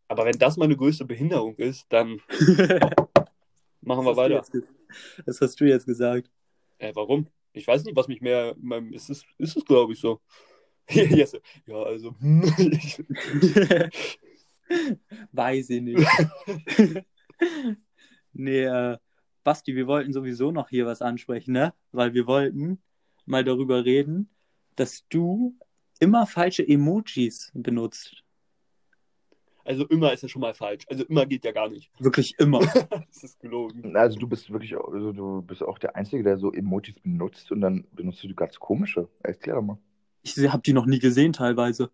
Aber 0.08 0.26
wenn 0.26 0.38
das 0.38 0.58
meine 0.58 0.76
größte 0.76 1.06
Behinderung 1.06 1.56
ist, 1.56 1.86
dann 1.90 2.20
machen 3.82 4.06
wir 4.06 4.14
Das 4.14 4.18
hast 4.18 4.54
du 4.54 4.60
weiter. 4.60 4.68
Das 5.26 5.42
hast 5.42 5.60
du 5.62 5.66
jetzt 5.66 5.86
gesagt. 5.86 6.30
Äh, 6.78 6.92
warum? 6.96 7.28
Ich 7.54 7.66
weiß 7.68 7.84
nicht, 7.86 7.96
was 7.96 8.08
mich 8.08 8.22
mehr. 8.22 8.56
meinem- 8.60 8.94
Ist 8.94 9.10
es, 9.10 9.24
ist 9.38 9.56
es 9.58 9.66
glaube 9.66 9.94
ich, 9.94 10.00
so. 10.00 10.20
Yes. 10.90 11.38
Ja, 11.66 11.76
also. 11.84 12.14
Weiß 15.32 15.70
ich 15.70 15.82
nicht. 15.82 16.08
Nee, 18.34 18.64
äh, 18.64 18.98
Basti, 19.44 19.76
wir 19.76 19.88
wollten 19.88 20.14
sowieso 20.14 20.52
noch 20.52 20.70
hier 20.70 20.86
was 20.86 21.02
ansprechen, 21.02 21.52
ne? 21.54 21.74
Weil 21.92 22.14
wir 22.14 22.28
wollten 22.28 22.82
mal 23.26 23.44
darüber 23.44 23.84
reden, 23.86 24.30
dass 24.76 25.06
du 25.10 25.56
immer 26.00 26.26
falsche 26.28 26.68
Emojis 26.68 27.52
benutzt. 27.54 28.24
Also 29.66 29.88
immer 29.88 30.12
ist 30.12 30.24
ja 30.24 30.28
schon 30.30 30.42
mal 30.42 30.54
falsch. 30.54 30.86
Also 30.90 31.06
immer 31.06 31.26
geht 31.26 31.46
ja 31.46 31.52
gar 31.54 31.70
nicht. 31.70 31.90
Wirklich 32.00 32.36
immer. 32.38 32.60
das 33.08 33.24
ist 33.24 33.40
gelogen. 33.40 33.96
Also 33.96 34.20
du 34.20 34.28
bist 34.28 34.50
wirklich, 34.52 34.76
auch- 34.76 34.92
also 34.92 35.14
du 35.14 35.42
bist 35.42 35.64
auch 35.64 35.78
der 35.80 35.96
Einzige, 35.96 36.22
der 36.24 36.38
so 36.38 36.52
Emojis 36.52 36.96
benutzt 37.00 37.50
und 37.52 37.62
dann 37.62 37.86
benutzt 37.94 38.22
du 38.24 38.28
die 38.28 38.36
ganz 38.36 38.60
komische. 38.60 39.08
Erklär 39.22 39.56
doch 39.56 39.62
mal. 39.62 39.78
Ich 40.22 40.38
habe 40.50 40.62
die 40.64 40.74
noch 40.74 40.86
nie 40.86 41.00
gesehen 41.00 41.32
teilweise. 41.34 41.92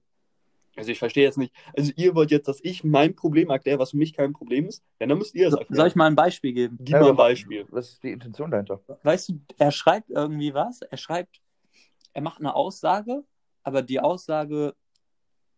Also 0.80 0.92
ich 0.92 1.00
verstehe 1.00 1.24
jetzt 1.26 1.38
nicht. 1.38 1.54
Also 1.78 1.92
ihr 1.96 2.16
wollt 2.16 2.32
jetzt, 2.32 2.48
dass 2.48 2.60
ich 2.64 2.84
mein 2.84 3.16
Problem 3.16 3.50
erkläre, 3.50 3.80
was 3.80 3.92
für 3.92 3.98
mich 3.98 4.14
kein 4.14 4.34
Problem 4.34 4.66
ist? 4.66 4.84
Ja, 5.00 5.08
dann 5.08 5.18
müsst 5.18 5.36
ihr 5.36 5.48
es 5.50 5.54
erklären. 5.54 5.76
Soll 5.76 5.88
ich 5.88 5.96
mal 5.96 6.08
ein 6.08 6.16
Beispiel 6.16 6.54
geben? 6.54 6.78
Gib 6.80 7.00
mal 7.00 7.10
ein 7.10 7.16
Beispiel. 7.16 7.66
Was 7.70 7.90
ist 7.90 8.04
die 8.04 8.12
Intention 8.12 8.50
dahinter? 8.50 8.82
Weißt 9.04 9.30
du, 9.30 9.40
er 9.58 9.72
schreibt 9.72 10.10
irgendwie 10.10 10.54
was, 10.54 10.82
er 10.82 10.98
schreibt, 10.98 11.42
er 12.14 12.22
macht 12.22 12.40
eine 12.40 12.56
Aussage, 12.56 13.24
aber 13.64 13.82
die 13.82 14.00
Aussage 14.00 14.74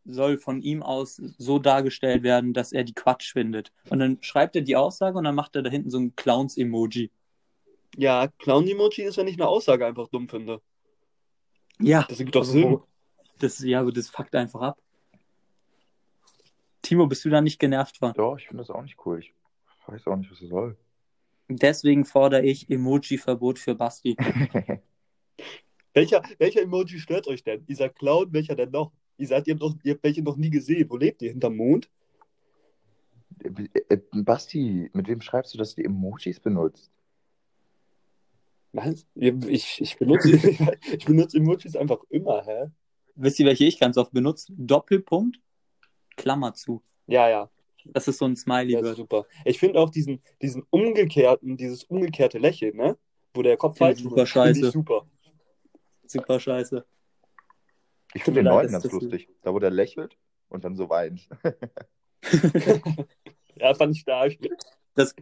soll 0.03 0.37
von 0.39 0.61
ihm 0.61 0.81
aus 0.81 1.21
so 1.37 1.59
dargestellt 1.59 2.23
werden, 2.23 2.53
dass 2.53 2.71
er 2.71 2.83
die 2.83 2.93
Quatsch 2.95 3.31
findet. 3.33 3.71
Und 3.89 3.99
dann 3.99 4.17
schreibt 4.21 4.55
er 4.55 4.63
die 4.63 4.75
Aussage 4.75 5.17
und 5.17 5.23
dann 5.25 5.35
macht 5.35 5.55
er 5.55 5.61
da 5.61 5.69
hinten 5.69 5.91
so 5.91 5.99
ein 5.99 6.15
Clowns-Emoji. 6.15 7.11
Ja, 7.97 8.27
Clown-Emoji 8.39 9.03
ist, 9.03 9.17
wenn 9.17 9.27
ich 9.27 9.35
eine 9.35 9.47
Aussage 9.47 9.85
einfach 9.85 10.07
dumm 10.07 10.27
finde. 10.27 10.61
Ja, 11.79 12.05
Das 12.09 12.19
ergibt 12.19 12.35
doch 12.35 12.41
Also, 12.41 12.53
Sinn. 12.53 12.79
das, 13.39 13.59
ja, 13.59 13.81
aber 13.81 13.91
das 13.91 14.09
fuckt 14.09 14.35
einfach 14.35 14.61
ab. 14.61 14.81
Timo, 16.81 17.07
bist 17.07 17.25
du 17.25 17.29
da 17.29 17.41
nicht 17.41 17.59
genervt 17.59 17.97
von? 17.97 18.13
Doch, 18.13 18.37
ich 18.37 18.47
finde 18.47 18.63
das 18.63 18.69
auch 18.69 18.81
nicht 18.81 18.97
cool. 19.05 19.19
Ich 19.19 19.33
weiß 19.87 20.07
auch 20.07 20.15
nicht, 20.15 20.31
was 20.31 20.39
das 20.39 20.49
soll. 20.49 20.77
Deswegen 21.47 22.05
fordere 22.05 22.43
ich 22.43 22.69
Emoji-Verbot 22.69 23.59
für 23.59 23.75
Basti. 23.75 24.15
Welcher, 25.93 26.23
welcher 26.39 26.61
Emoji 26.61 26.99
stört 26.99 27.27
euch 27.27 27.43
denn? 27.43 27.65
Dieser 27.65 27.89
Clown, 27.89 28.31
welcher 28.31 28.55
denn 28.55 28.71
noch? 28.71 28.91
Ihr 29.17 29.27
seid, 29.27 29.47
ihr 29.47 29.53
habt, 29.53 29.61
noch, 29.61 29.75
ihr 29.83 29.93
habt 29.93 30.03
welche 30.03 30.23
noch 30.23 30.37
nie 30.37 30.49
gesehen. 30.49 30.89
Wo 30.89 30.97
lebt 30.97 31.21
ihr? 31.21 31.31
Hinterm 31.31 31.57
Mond? 31.57 31.89
Äh, 33.43 33.67
äh, 33.89 33.97
Basti, 34.13 34.89
mit 34.93 35.07
wem 35.07 35.21
schreibst 35.21 35.53
du, 35.53 35.57
dass 35.57 35.75
du 35.75 35.81
die 35.81 35.85
Emojis 35.85 36.39
benutzt? 36.39 36.89
Was? 38.71 39.05
Ich, 39.15 39.81
ich, 39.81 39.97
benutze, 39.97 40.31
ich 40.97 41.05
benutze 41.05 41.37
Emojis 41.37 41.75
einfach 41.75 41.99
immer, 42.09 42.45
hä? 42.45 42.71
Wisst 43.15 43.39
ihr, 43.39 43.45
welche 43.45 43.65
ich 43.65 43.77
ganz 43.77 43.97
oft 43.97 44.13
benutze? 44.13 44.53
Doppelpunkt, 44.55 45.39
Klammer 46.21 46.53
zu. 46.53 46.81
Ja, 47.07 47.29
ja. 47.29 47.49
Das 47.85 48.07
ist 48.07 48.19
so 48.19 48.25
ein 48.25 48.35
Smiley 48.35 48.73
Ja, 48.73 48.79
ist 48.81 48.95
super. 48.97 49.25
Ich 49.43 49.59
finde 49.59 49.79
auch 49.79 49.89
diesen, 49.89 50.21
diesen 50.41 50.63
umgekehrten, 50.69 51.57
dieses 51.57 51.83
umgekehrte 51.85 52.37
Lächeln, 52.37 52.77
ne? 52.77 52.97
Wo 53.33 53.41
der 53.41 53.57
Kopf 53.57 53.77
falsch 53.77 54.01
super 54.01 54.25
scheiße. 54.25 54.67
ich 54.67 54.71
super. 54.71 55.07
Super 56.05 56.39
scheiße. 56.39 56.85
Ich 58.13 58.23
finde 58.23 58.41
den 58.41 58.45
leid, 58.45 58.53
neuen 58.55 58.71
ganz 58.71 58.83
das- 58.83 58.91
lustig. 58.91 59.29
Da, 59.41 59.53
wo 59.53 59.59
der 59.59 59.71
lächelt 59.71 60.17
und 60.49 60.63
dann 60.63 60.75
so 60.75 60.89
weint. 60.89 61.27
Ja, 63.55 63.73
fand 63.73 63.95
ich 63.95 64.01
stark. 64.01 64.33
Das, 64.95 65.13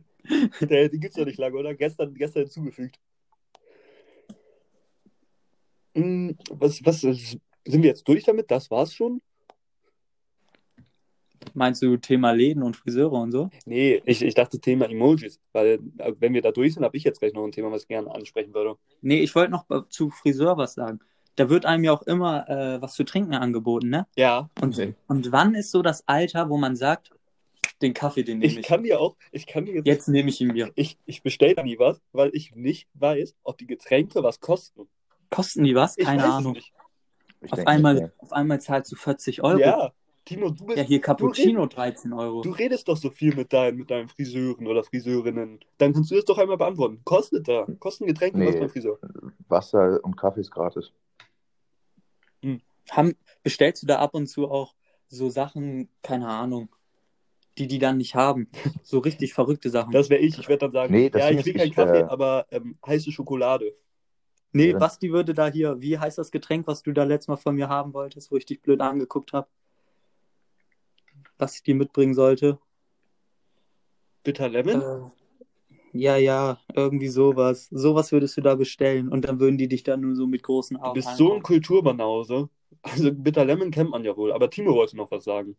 Der, 0.62 0.88
den 0.90 1.00
gibt's 1.00 1.16
doch 1.18 1.26
nicht 1.26 1.40
lange, 1.40 1.58
oder? 1.58 1.74
Gestern, 1.74 2.14
gestern 2.14 2.44
hinzugefügt. 2.44 2.98
Hm, 5.96 6.38
Was, 6.52 6.86
was, 6.86 7.02
sind 7.02 7.42
wir 7.66 7.90
jetzt 7.90 8.08
durch 8.08 8.24
damit? 8.24 8.50
Das 8.52 8.70
war's 8.72 8.94
schon? 8.94 9.22
Meinst 11.60 11.84
du 11.84 11.98
Thema 11.98 12.32
Läden 12.32 12.64
und 12.64 12.76
Friseure 12.76 13.12
und 13.14 13.32
so? 13.32 13.50
Nee, 13.66 14.02
ich, 14.06 14.24
ich 14.24 14.34
dachte 14.34 14.60
Thema 14.60 14.90
Emojis, 14.90 15.40
weil 15.54 15.80
äh, 16.00 16.14
wenn 16.20 16.34
wir 16.34 16.42
da 16.42 16.52
durch 16.52 16.74
sind, 16.74 16.84
habe 16.84 16.98
ich 16.98 17.04
jetzt 17.04 17.20
gleich 17.20 17.34
noch 17.34 17.44
ein 17.44 17.52
Thema, 17.52 17.72
was 17.72 17.84
ich 17.84 17.88
gerne 17.88 18.10
ansprechen 18.10 18.54
würde. 18.56 18.76
Nee, 19.02 19.20
ich 19.20 19.36
wollte 19.36 19.52
noch 19.52 19.66
zu 19.90 20.10
Friseur 20.10 20.58
was 20.58 20.74
sagen. 20.74 21.00
Da 21.36 21.50
wird 21.50 21.66
einem 21.66 21.84
ja 21.84 21.94
auch 21.94 22.02
immer 22.04 22.50
äh, 22.50 22.82
was 22.82 22.96
zu 22.96 23.04
trinken 23.04 23.36
angeboten, 23.36 23.90
ne? 23.90 24.08
Ja, 24.18 24.50
Und, 24.62 24.76
Nee. 24.78 24.96
und 25.08 25.32
wann 25.32 25.54
ist 25.54 25.72
so 25.72 25.82
das 25.84 26.06
Alter, 26.08 26.50
wo 26.50 26.58
man 26.58 26.76
sagt, 26.76 27.12
den 27.82 27.94
Kaffee, 27.94 28.24
den 28.24 28.40
nehme 28.40 28.52
ich 28.52 28.60
ich. 28.60 28.66
kann 28.66 28.84
dir 28.84 29.00
auch, 29.00 29.16
ich 29.32 29.46
kann 29.48 29.66
dir 29.66 29.76
jetzt, 29.76 29.86
Jetzt 29.88 30.08
nehme 30.10 30.30
ich 30.30 30.42
ihn 30.42 30.48
mir. 30.50 30.72
ich, 30.76 30.98
ich 31.06 31.22
bestelle 31.24 31.56
da 31.56 31.64
nie 31.64 31.80
was, 31.80 32.02
weil 32.12 32.32
ich 32.34 32.56
nicht 32.56 32.90
weiß, 32.96 33.36
ob 33.44 33.58
die 33.58 33.68
Getränke 33.68 34.22
was 34.24 34.40
kosten. 34.42 34.90
Kosten 35.30 35.64
die 35.64 35.76
was? 35.76 35.98
Ich 35.98 36.06
Keine 36.06 36.26
Ahnung. 36.26 36.54
nicht. 36.54 36.74
Ich 37.42 37.54
Auf 37.54 37.58
denke 37.58 37.72
einmal, 37.72 37.94
nicht, 37.96 38.12
auf 38.18 38.34
einmal 38.34 38.60
zahlst 38.60 38.92
du 38.92 38.98
40 38.98 39.44
Euro. 39.44 39.60
Ja, 39.60 39.94
Timo, 40.30 40.52
du 40.52 40.64
bist, 40.64 40.78
Ja, 40.78 40.84
hier 40.84 41.02
Cappuccino 41.02 41.66
13 41.66 42.14
Euro. 42.14 42.42
Du 42.42 42.52
redest 42.52 42.88
doch 42.88 42.98
so 42.98 43.10
viel 43.10 43.36
mit 43.36 43.52
deinen, 43.52 43.78
mit 43.78 43.90
deinen 43.90 44.08
Friseuren 44.08 44.68
oder 44.68 44.84
Friseurinnen. 44.84 45.60
Dann 45.80 45.92
kannst 45.92 46.12
du 46.12 46.16
das 46.16 46.26
doch 46.26 46.38
einmal 46.38 46.56
beantworten. 46.58 47.02
Kostet 47.04 47.48
da? 47.48 47.66
Kosten 47.80 48.06
Getränke 48.06 48.38
Nee. 48.38 48.46
was 48.46 48.60
beim 48.60 48.70
Friseur? 48.70 49.00
Wasser 49.48 50.00
und 50.04 50.16
Kaffee 50.16 50.42
ist 50.42 50.52
gratis. 50.52 50.92
Haben, 52.92 53.16
bestellst 53.42 53.82
du 53.82 53.88
da 53.88 53.98
ab 53.98 54.14
und 54.14 54.28
zu 54.28 54.52
auch 54.52 54.76
so 55.08 55.32
Sachen, 55.32 55.90
keine 56.04 56.28
Ahnung, 56.28 56.70
die 57.58 57.66
die 57.66 57.80
dann 57.80 57.98
nicht 57.98 58.14
haben? 58.14 58.50
So 58.84 59.00
richtig 59.00 59.34
verrückte 59.34 59.72
Sachen. 59.72 59.92
Das 59.92 60.12
wäre 60.12 60.22
ich. 60.22 60.38
Ich 60.38 60.48
werde 60.48 60.60
dann 60.68 60.72
sagen, 60.72 60.94
Nee, 60.94 61.10
das 61.10 61.24
ja, 61.24 61.32
ich 61.32 61.44
will 61.44 61.54
keinen 61.56 61.74
Kaffee, 61.74 62.02
äh, 62.02 62.04
aber 62.04 62.46
ähm, 62.52 62.78
heiße 62.86 63.12
Schokolade. 63.12 63.74
nee, 64.52 64.70
Ja. 64.74 64.78
Basti 64.78 65.12
würde 65.12 65.34
da 65.34 65.48
hier, 65.48 65.82
wie 65.82 65.98
heißt 65.98 66.20
das 66.20 66.30
Getränk, 66.30 66.68
was 66.68 66.84
du 66.84 66.92
da 66.92 67.04
letztes 67.04 67.30
Mal 67.30 67.38
von 67.38 67.56
mir 67.56 67.68
haben 67.68 67.96
wolltest, 67.96 68.32
wo 68.32 68.38
ich 68.38 68.46
dich 68.46 68.62
blöd 68.62 68.80
angeguckt 68.82 69.34
habe? 69.34 69.48
Was 71.40 71.56
ich 71.56 71.64
dir 71.64 71.74
mitbringen 71.74 72.14
sollte? 72.14 72.60
Bitter 74.24 74.50
Lemon? 74.50 74.82
Äh, 74.82 75.98
ja, 75.98 76.18
ja, 76.18 76.60
irgendwie 76.76 77.08
sowas. 77.08 77.68
Sowas 77.72 78.12
würdest 78.12 78.38
du 78.38 78.42
da 78.42 78.56
bestellen 78.56 79.10
und 79.10 79.26
dann 79.26 79.40
würden 79.40 79.58
die 79.58 79.68
dich 79.68 79.84
dann 79.84 80.02
nur 80.02 80.16
so 80.16 80.28
mit 80.28 80.44
großen 80.44 80.78
du 80.78 80.84
Augen 80.84 80.94
bist 80.94 81.16
so 81.18 81.34
ein. 81.34 81.42
Kulturbanause. 81.42 82.50
Also 82.84 83.12
Bitter 83.12 83.46
Lemon 83.46 83.72
kennt 83.72 83.90
man 83.90 84.04
ja 84.04 84.16
wohl. 84.16 84.32
Aber 84.32 84.50
Timo 84.50 84.76
wollte 84.76 84.98
noch 84.98 85.10
was 85.10 85.24
sagen. 85.24 85.56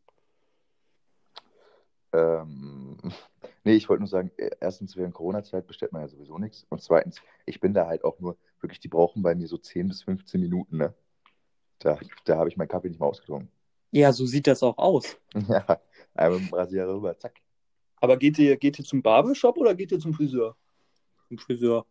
Ähm, 2.13 2.99
nee, 3.65 3.75
ich 3.75 3.89
wollte 3.89 4.03
nur 4.03 4.09
sagen, 4.09 4.31
äh, 4.37 4.51
erstens, 4.61 4.97
während 4.97 5.15
Corona-Zeit 5.15 5.67
bestellt 5.67 5.93
man 5.93 6.03
ja 6.03 6.09
sowieso 6.09 6.39
nichts. 6.39 6.67
Und 6.69 6.83
zweitens, 6.83 7.21
ich 7.47 7.59
bin 7.61 7.75
da 7.75 7.87
halt 7.87 8.05
auch 8.05 8.21
nur, 8.21 8.37
wirklich, 8.61 8.81
die 8.81 8.89
brauchen 8.89 9.23
bei 9.23 9.35
mir 9.35 9.49
so 9.49 9.57
10 9.57 9.89
bis 9.89 10.03
15 10.03 10.41
Minuten, 10.41 10.77
ne? 10.77 10.95
Da, 11.79 11.99
da 12.27 12.37
habe 12.37 12.51
ich 12.51 12.57
meinen 12.57 12.69
Kaffee 12.69 12.89
nicht 12.89 13.01
mal 13.01 13.07
ausgetrunken. 13.07 13.51
Ja, 13.91 14.13
so 14.13 14.27
sieht 14.27 14.47
das 14.47 14.63
auch 14.63 14.79
aus. 14.79 15.17
Ja, 15.49 15.81
einmal 16.15 16.41
mit 16.41 16.51
dem 16.51 16.55
Rasierer 16.55 16.95
rüber, 16.95 17.19
zack. 17.19 17.41
Aber 18.01 18.17
geht 18.17 18.39
ihr, 18.39 18.57
geht 18.57 18.79
ihr 18.79 18.85
zum 18.85 19.03
Barbershop 19.03 19.57
oder 19.57 19.75
geht 19.75 19.93
ihr 19.93 19.99
zum 19.99 20.13
Friseur? 20.13 20.57
Im 21.29 21.39
Friseur. 21.39 21.87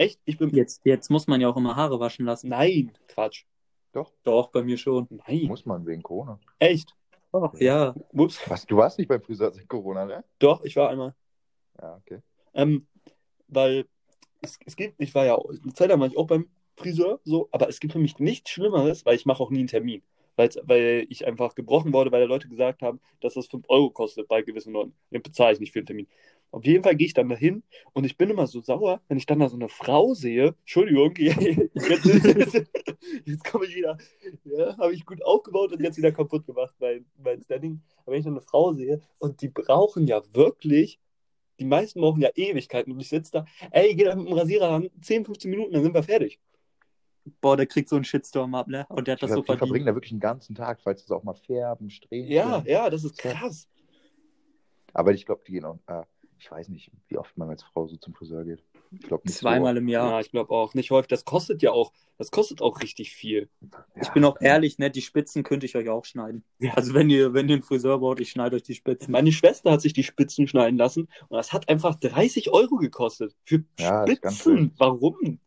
Echt? 0.00 0.18
Ich 0.24 0.38
bin. 0.38 0.48
Jetzt, 0.54 0.80
jetzt 0.84 1.10
muss 1.10 1.26
man 1.26 1.42
ja 1.42 1.48
auch 1.50 1.58
immer 1.58 1.76
Haare 1.76 2.00
waschen 2.00 2.24
lassen. 2.24 2.48
Nein, 2.48 2.90
Quatsch. 3.06 3.44
Doch, 3.92 4.48
bei 4.48 4.62
mir 4.62 4.78
schon. 4.78 5.06
Nein. 5.10 5.44
Muss 5.44 5.66
man 5.66 5.86
wegen 5.86 6.02
Corona. 6.02 6.40
Echt? 6.58 6.96
Doch, 7.32 7.52
ja. 7.60 7.94
Ups. 8.12 8.40
Was, 8.48 8.64
du 8.64 8.78
warst 8.78 8.98
nicht 8.98 9.08
beim 9.08 9.20
Friseur 9.20 9.52
seit 9.52 9.68
Corona, 9.68 10.06
ne? 10.06 10.24
Doch, 10.38 10.64
ich 10.64 10.74
war 10.76 10.88
einmal. 10.88 11.14
Ja, 11.82 11.96
okay. 11.96 12.22
Ähm, 12.54 12.86
weil 13.48 13.84
es, 14.40 14.58
es 14.64 14.74
gibt, 14.74 14.94
ich 14.98 15.14
war 15.14 15.26
ja 15.26 15.36
eine 15.36 15.74
Zeit 15.74 15.90
lang 15.90 16.00
war 16.00 16.06
ich 16.06 16.16
auch 16.16 16.26
beim 16.26 16.48
Friseur, 16.76 17.20
so, 17.24 17.50
aber 17.52 17.68
es 17.68 17.78
gibt 17.78 17.92
für 17.92 17.98
mich 17.98 18.18
nichts 18.18 18.48
Schlimmeres, 18.48 19.04
weil 19.04 19.16
ich 19.16 19.26
mache 19.26 19.42
auch 19.42 19.50
nie 19.50 19.58
einen 19.58 19.68
Termin. 19.68 20.02
Weil 20.62 21.06
ich 21.08 21.26
einfach 21.26 21.54
gebrochen 21.54 21.92
wurde, 21.92 22.12
weil 22.12 22.20
da 22.20 22.26
Leute 22.26 22.48
gesagt 22.48 22.82
haben, 22.82 23.00
dass 23.20 23.34
das 23.34 23.46
5 23.46 23.64
Euro 23.68 23.90
kostet 23.90 24.28
bei 24.28 24.42
gewissen 24.42 24.72
Leuten. 24.72 24.94
Den 25.10 25.22
bezahle 25.22 25.54
ich 25.54 25.60
nicht 25.60 25.72
für 25.72 25.80
einen 25.80 25.86
Termin. 25.86 26.08
Auf 26.52 26.64
jeden 26.64 26.82
Fall 26.82 26.96
gehe 26.96 27.06
ich 27.06 27.14
dann 27.14 27.28
dahin 27.28 27.62
und 27.92 28.04
ich 28.04 28.16
bin 28.16 28.28
immer 28.28 28.48
so 28.48 28.60
sauer, 28.60 29.00
wenn 29.08 29.18
ich 29.18 29.26
dann 29.26 29.38
da 29.38 29.48
so 29.48 29.56
eine 29.56 29.68
Frau 29.68 30.14
sehe. 30.14 30.56
Entschuldigung, 30.60 31.14
jetzt, 31.16 32.66
jetzt 33.24 33.44
komme 33.44 33.66
ich 33.66 33.76
wieder. 33.76 33.96
Ja, 34.44 34.76
habe 34.76 34.92
ich 34.92 35.06
gut 35.06 35.24
aufgebaut 35.24 35.72
und 35.72 35.80
jetzt 35.80 35.96
wieder 35.96 36.10
kaputt 36.10 36.46
gemacht, 36.46 36.74
mein, 36.80 37.06
mein 37.22 37.40
Standing. 37.40 37.80
Aber 38.02 38.12
wenn 38.12 38.18
ich 38.18 38.24
dann 38.24 38.34
eine 38.34 38.42
Frau 38.42 38.72
sehe 38.72 39.00
und 39.18 39.42
die 39.42 39.48
brauchen 39.48 40.08
ja 40.08 40.22
wirklich 40.32 40.98
die 41.60 41.66
meisten 41.66 42.00
brauchen 42.00 42.22
ja 42.22 42.30
Ewigkeiten 42.34 42.92
und 42.92 43.00
ich 43.00 43.08
sitze 43.08 43.32
da, 43.32 43.46
ey, 43.70 43.94
geh 43.94 44.04
da 44.04 44.16
mit 44.16 44.26
dem 44.26 44.32
Rasierer 44.32 44.70
ran, 44.70 44.90
10, 45.02 45.26
15 45.26 45.50
Minuten, 45.50 45.72
dann 45.74 45.82
sind 45.82 45.94
wir 45.94 46.02
fertig. 46.02 46.40
Boah, 47.40 47.56
der 47.56 47.66
kriegt 47.66 47.88
so 47.88 47.96
einen 47.96 48.04
Shitstorm 48.04 48.54
ab, 48.54 48.68
ne? 48.68 48.86
Und 48.88 49.06
der 49.06 49.12
hat 49.14 49.22
das 49.22 49.28
glaub, 49.30 49.38
so 49.38 49.42
die 49.42 49.46
verbringen 49.58 49.68
verdient. 49.70 49.88
da 49.88 49.94
wirklich 49.94 50.12
einen 50.12 50.20
ganzen 50.20 50.54
Tag, 50.54 50.80
falls 50.82 51.06
sie 51.06 51.14
auch 51.14 51.22
mal 51.22 51.34
färben, 51.34 51.90
strähnen. 51.90 52.30
Ja, 52.30 52.62
ja, 52.66 52.88
das 52.90 53.04
ist 53.04 53.18
krass. 53.18 53.68
Aber 54.92 55.12
ich 55.12 55.26
glaube, 55.26 55.42
die 55.46 55.52
gehen 55.52 55.64
auch, 55.64 55.78
äh, 55.86 56.02
ich 56.38 56.50
weiß 56.50 56.68
nicht, 56.70 56.90
wie 57.08 57.18
oft 57.18 57.36
man 57.36 57.50
als 57.50 57.62
Frau 57.62 57.86
so 57.86 57.96
zum 57.96 58.14
Friseur 58.14 58.44
geht. 58.44 58.64
Ich 58.92 59.02
glaube 59.02 59.22
nicht 59.26 59.36
Zweimal 59.38 59.76
im 59.76 59.86
Ja, 59.88 60.08
Jahr. 60.08 60.20
ich 60.20 60.30
glaube 60.32 60.50
auch. 60.52 60.74
Nicht 60.74 60.90
häufig. 60.90 61.08
Das 61.08 61.24
kostet 61.24 61.62
ja 61.62 61.70
auch, 61.70 61.92
das 62.18 62.30
kostet 62.32 62.60
auch 62.60 62.80
richtig 62.80 63.12
viel. 63.12 63.48
So. 63.60 63.68
Ich 63.94 64.06
Ja. 64.08 64.12
bin 64.14 64.24
auch 64.24 64.40
ehrlich, 64.40 64.78
ne? 64.78 64.90
Die 64.90 65.02
Spitzen 65.02 65.44
könnte 65.44 65.66
ich 65.66 65.76
euch 65.76 65.88
auch 65.90 66.04
schneiden. 66.04 66.42
Ja. 66.58 66.72
Also 66.74 66.92
wenn 66.94 67.08
ihr, 67.10 67.32
wenn 67.34 67.48
ihr 67.48 67.54
einen 67.56 67.62
Friseur 67.62 67.98
braucht, 67.98 68.18
ich 68.20 68.30
schneide 68.30 68.56
euch 68.56 68.62
die 68.64 68.74
Spitzen. 68.74 69.12
Meine 69.12 69.30
Schwester 69.30 69.70
hat 69.70 69.80
sich 69.82 69.92
die 69.92 70.02
Spitzen 70.02 70.48
schneiden 70.48 70.76
lassen 70.78 71.02
und 71.28 71.36
das 71.36 71.52
hat 71.52 71.68
einfach 71.68 71.94
30 71.94 72.50
Euro 72.50 72.76
gekostet. 72.78 73.36
Für 73.44 73.62
Ja, 73.78 74.04
Spitzen. 74.08 74.72
Warum? 74.78 75.38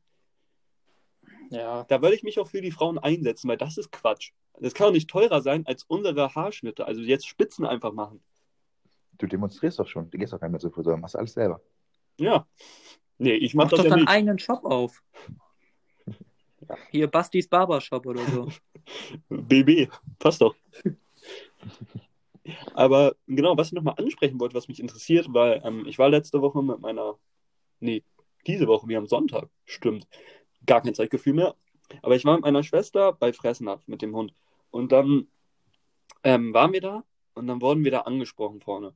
Ja. 1.53 1.83
Da 1.83 2.01
würde 2.01 2.15
ich 2.15 2.23
mich 2.23 2.39
auch 2.39 2.47
für 2.47 2.61
die 2.61 2.71
Frauen 2.71 2.97
einsetzen, 2.97 3.47
weil 3.47 3.57
das 3.57 3.77
ist 3.77 3.91
Quatsch. 3.91 4.31
Das 4.59 4.73
kann 4.73 4.87
doch 4.87 4.93
nicht 4.93 5.09
teurer 5.09 5.41
sein 5.41 5.65
als 5.67 5.83
unsere 5.83 6.33
Haarschnitte. 6.33 6.85
Also 6.85 7.01
jetzt 7.01 7.27
Spitzen 7.27 7.65
einfach 7.65 7.93
machen. 7.93 8.23
Du 9.19 9.27
demonstrierst 9.27 9.79
doch 9.79 9.87
schon. 9.87 10.09
Du 10.09 10.17
gehst 10.17 10.33
doch 10.33 10.39
gar 10.39 10.47
nicht 10.47 10.53
mehr 10.53 10.59
zum 10.59 10.71
Friseur, 10.71 10.97
machst 10.97 11.15
alles 11.15 11.33
selber. 11.33 11.61
Ja. 12.19 12.47
Nee, 13.19 13.33
ich 13.33 13.53
Mach 13.53 13.65
mach 13.65 13.71
das 13.71 13.77
doch 13.79 13.83
ja 13.85 13.89
deinen 13.91 13.99
nicht. 14.01 14.09
eigenen 14.09 14.39
Shop 14.39 14.65
auf. 14.65 15.03
Hier 16.89 17.07
Bastis 17.07 17.47
Barbershop 17.47 18.05
oder 18.05 18.25
so. 18.25 18.49
BB, 19.29 19.89
passt 20.17 20.41
doch. 20.41 20.55
Aber 22.73 23.15
genau, 23.27 23.55
was 23.57 23.67
ich 23.67 23.73
nochmal 23.73 23.95
ansprechen 23.97 24.39
wollte, 24.39 24.55
was 24.55 24.67
mich 24.67 24.79
interessiert, 24.79 25.27
weil 25.29 25.61
ähm, 25.63 25.85
ich 25.85 25.99
war 25.99 26.09
letzte 26.09 26.41
Woche 26.41 26.63
mit 26.63 26.79
meiner, 26.79 27.17
nee, 27.79 28.03
diese 28.47 28.67
Woche, 28.67 28.87
wie 28.87 28.97
am 28.97 29.07
Sonntag, 29.07 29.49
stimmt, 29.65 30.07
gar 30.65 30.81
kein 30.81 30.95
Zeitgefühl 30.95 31.33
mehr, 31.33 31.55
aber 32.01 32.15
ich 32.15 32.25
war 32.25 32.35
mit 32.35 32.43
meiner 32.43 32.63
Schwester 32.63 33.13
bei 33.13 33.33
Fressnapf 33.33 33.87
mit 33.87 34.01
dem 34.01 34.15
Hund. 34.15 34.33
Und 34.71 34.91
dann 34.91 35.27
ähm, 36.23 36.53
waren 36.53 36.73
wir 36.73 36.81
da 36.81 37.03
und 37.33 37.47
dann 37.47 37.61
wurden 37.61 37.83
wir 37.83 37.91
da 37.91 38.01
angesprochen 38.01 38.61
vorne. 38.61 38.95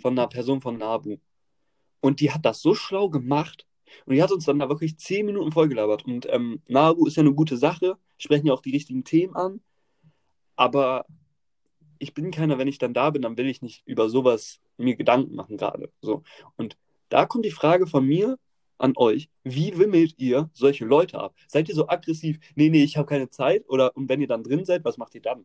Von 0.00 0.12
einer 0.12 0.28
Person 0.28 0.60
von 0.60 0.78
Nabu. 0.78 1.16
Und 2.00 2.20
die 2.20 2.30
hat 2.30 2.44
das 2.44 2.60
so 2.60 2.74
schlau 2.74 3.08
gemacht. 3.08 3.66
Und 4.04 4.14
die 4.14 4.22
hat 4.22 4.30
uns 4.30 4.44
dann 4.44 4.58
da 4.58 4.68
wirklich 4.68 4.98
zehn 4.98 5.26
Minuten 5.26 5.50
vollgelabert. 5.50 6.04
Und 6.04 6.26
ähm, 6.30 6.62
Nabu 6.68 7.06
ist 7.06 7.16
ja 7.16 7.22
eine 7.22 7.34
gute 7.34 7.56
Sache, 7.56 7.96
sprechen 8.18 8.46
ja 8.46 8.52
auch 8.52 8.62
die 8.62 8.70
richtigen 8.70 9.02
Themen 9.02 9.34
an, 9.34 9.60
aber 10.56 11.06
ich 11.98 12.14
bin 12.14 12.30
keiner, 12.30 12.58
wenn 12.58 12.68
ich 12.68 12.78
dann 12.78 12.94
da 12.94 13.10
bin, 13.10 13.22
dann 13.22 13.36
will 13.36 13.48
ich 13.48 13.62
nicht 13.62 13.86
über 13.86 14.08
sowas 14.08 14.60
mir 14.76 14.96
Gedanken 14.96 15.34
machen 15.34 15.56
gerade. 15.56 15.90
So. 16.00 16.22
Und 16.56 16.76
da 17.08 17.26
kommt 17.26 17.44
die 17.44 17.50
Frage 17.50 17.86
von 17.86 18.06
mir 18.06 18.38
an 18.78 18.92
euch, 18.96 19.28
wie 19.44 19.76
wimmelt 19.78 20.14
ihr 20.18 20.48
solche 20.52 20.84
Leute 20.84 21.18
ab? 21.18 21.34
Seid 21.46 21.68
ihr 21.68 21.74
so 21.74 21.88
aggressiv, 21.88 22.38
nee, 22.54 22.68
nee, 22.70 22.84
ich 22.84 22.96
habe 22.96 23.06
keine 23.08 23.28
Zeit? 23.30 23.68
Oder 23.68 23.96
und 23.96 24.08
wenn 24.08 24.20
ihr 24.20 24.28
dann 24.28 24.42
drin 24.44 24.64
seid, 24.64 24.84
was 24.84 24.98
macht 24.98 25.14
ihr 25.14 25.22
dann? 25.22 25.44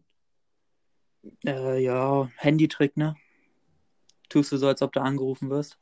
Äh, 1.45 1.81
ja, 1.83 2.29
Handytrick, 2.37 2.97
ne? 2.97 3.15
Tust 4.29 4.51
du 4.51 4.57
so, 4.57 4.67
als 4.67 4.81
ob 4.81 4.91
du 4.93 5.01
angerufen 5.01 5.49
wirst? 5.49 5.79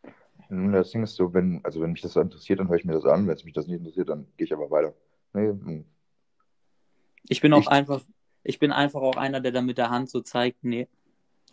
Das 0.49 0.91
Ding 0.91 1.03
ist 1.03 1.15
so, 1.15 1.33
wenn, 1.33 1.61
also 1.63 1.81
wenn 1.81 1.91
mich 1.93 2.01
das 2.01 2.15
interessiert, 2.15 2.59
dann 2.59 2.67
höre 2.67 2.75
ich 2.77 2.85
mir 2.85 2.93
das 2.93 3.05
an. 3.05 3.25
Wenn 3.27 3.35
es 3.35 3.45
mich 3.45 3.53
das 3.53 3.67
nicht 3.67 3.77
interessiert, 3.79 4.09
dann 4.09 4.27
gehe 4.37 4.45
ich 4.45 4.53
aber 4.53 4.69
weiter. 4.69 4.93
Nee, 5.33 5.47
hm. 5.47 5.85
Ich 7.29 7.39
bin 7.41 7.53
auch 7.53 7.61
Ich- 7.61 7.67
einfach, 7.69 8.01
ich 8.43 8.59
bin 8.59 8.71
einfach 8.71 9.01
auch 9.01 9.15
einer, 9.15 9.39
der 9.39 9.51
dann 9.51 9.65
mit 9.65 9.77
der 9.77 9.89
Hand 9.89 10.09
so 10.09 10.19
zeigt, 10.21 10.63
nee, 10.63 10.87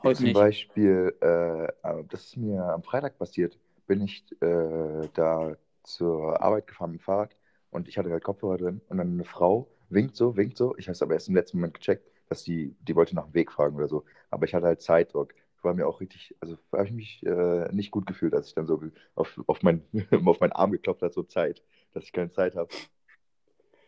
heute 0.03 0.17
Zum 0.19 0.25
nicht. 0.27 0.35
Beispiel, 0.35 1.15
äh, 1.21 1.65
äh, 1.67 2.05
das 2.09 2.25
ist 2.25 2.37
mir 2.37 2.63
am 2.65 2.83
Freitag 2.83 3.19
passiert, 3.19 3.59
bin 3.87 4.01
ich 4.03 4.25
äh, 4.41 5.09
da 5.15 5.57
zur 5.89 6.41
Arbeit 6.43 6.67
gefahren 6.67 6.93
mit 6.93 7.01
dem 7.01 7.05
Fahrrad 7.05 7.37
und 7.71 7.89
ich 7.89 7.99
hatte 7.99 8.11
halt 8.11 8.25
Kopfhörer 8.25 8.59
drin 8.59 8.81
und 8.89 8.99
dann 8.99 9.13
eine 9.13 9.25
Frau 9.25 9.69
winkt 9.91 10.17
so, 10.17 10.37
winkt 10.37 10.57
so. 10.57 10.77
Ich 10.77 10.87
habe 10.87 10.93
es 10.93 11.03
aber 11.03 11.15
erst 11.15 11.29
im 11.29 11.35
letzten 11.35 11.59
Moment 11.59 11.75
gecheckt, 11.75 12.09
dass 12.29 12.45
die, 12.45 12.75
die 12.81 12.95
wollte 12.95 13.15
nach 13.15 13.27
dem 13.27 13.35
Weg 13.35 13.53
fragen 13.53 13.77
oder 13.77 13.89
so. 13.89 14.05
Aber 14.31 14.47
ich 14.47 14.55
hatte 14.55 14.67
halt 14.67 14.83
Zeitdruck. 14.83 15.35
War 15.63 15.75
mir 15.75 15.89
auch 15.89 16.01
richtig, 16.01 16.37
also 16.41 16.57
habe 16.73 16.85
ich 16.85 16.93
mich 16.93 17.27
äh, 17.27 17.69
nicht 17.73 17.91
gut 17.91 18.07
gefühlt, 18.07 18.33
als 18.33 18.49
ich 18.49 18.55
dann 18.55 18.67
so 18.67 18.81
auf, 19.17 19.41
auf, 19.49 19.63
mein, 19.63 19.83
auf 20.25 20.39
meinen 20.41 20.53
Arm 20.53 20.71
geklopft 20.71 21.03
hat, 21.03 21.13
so 21.13 21.25
Zeit, 21.25 21.63
dass 21.93 22.05
ich 22.05 22.13
keine 22.13 22.31
Zeit 22.31 22.55
habe. 22.55 22.69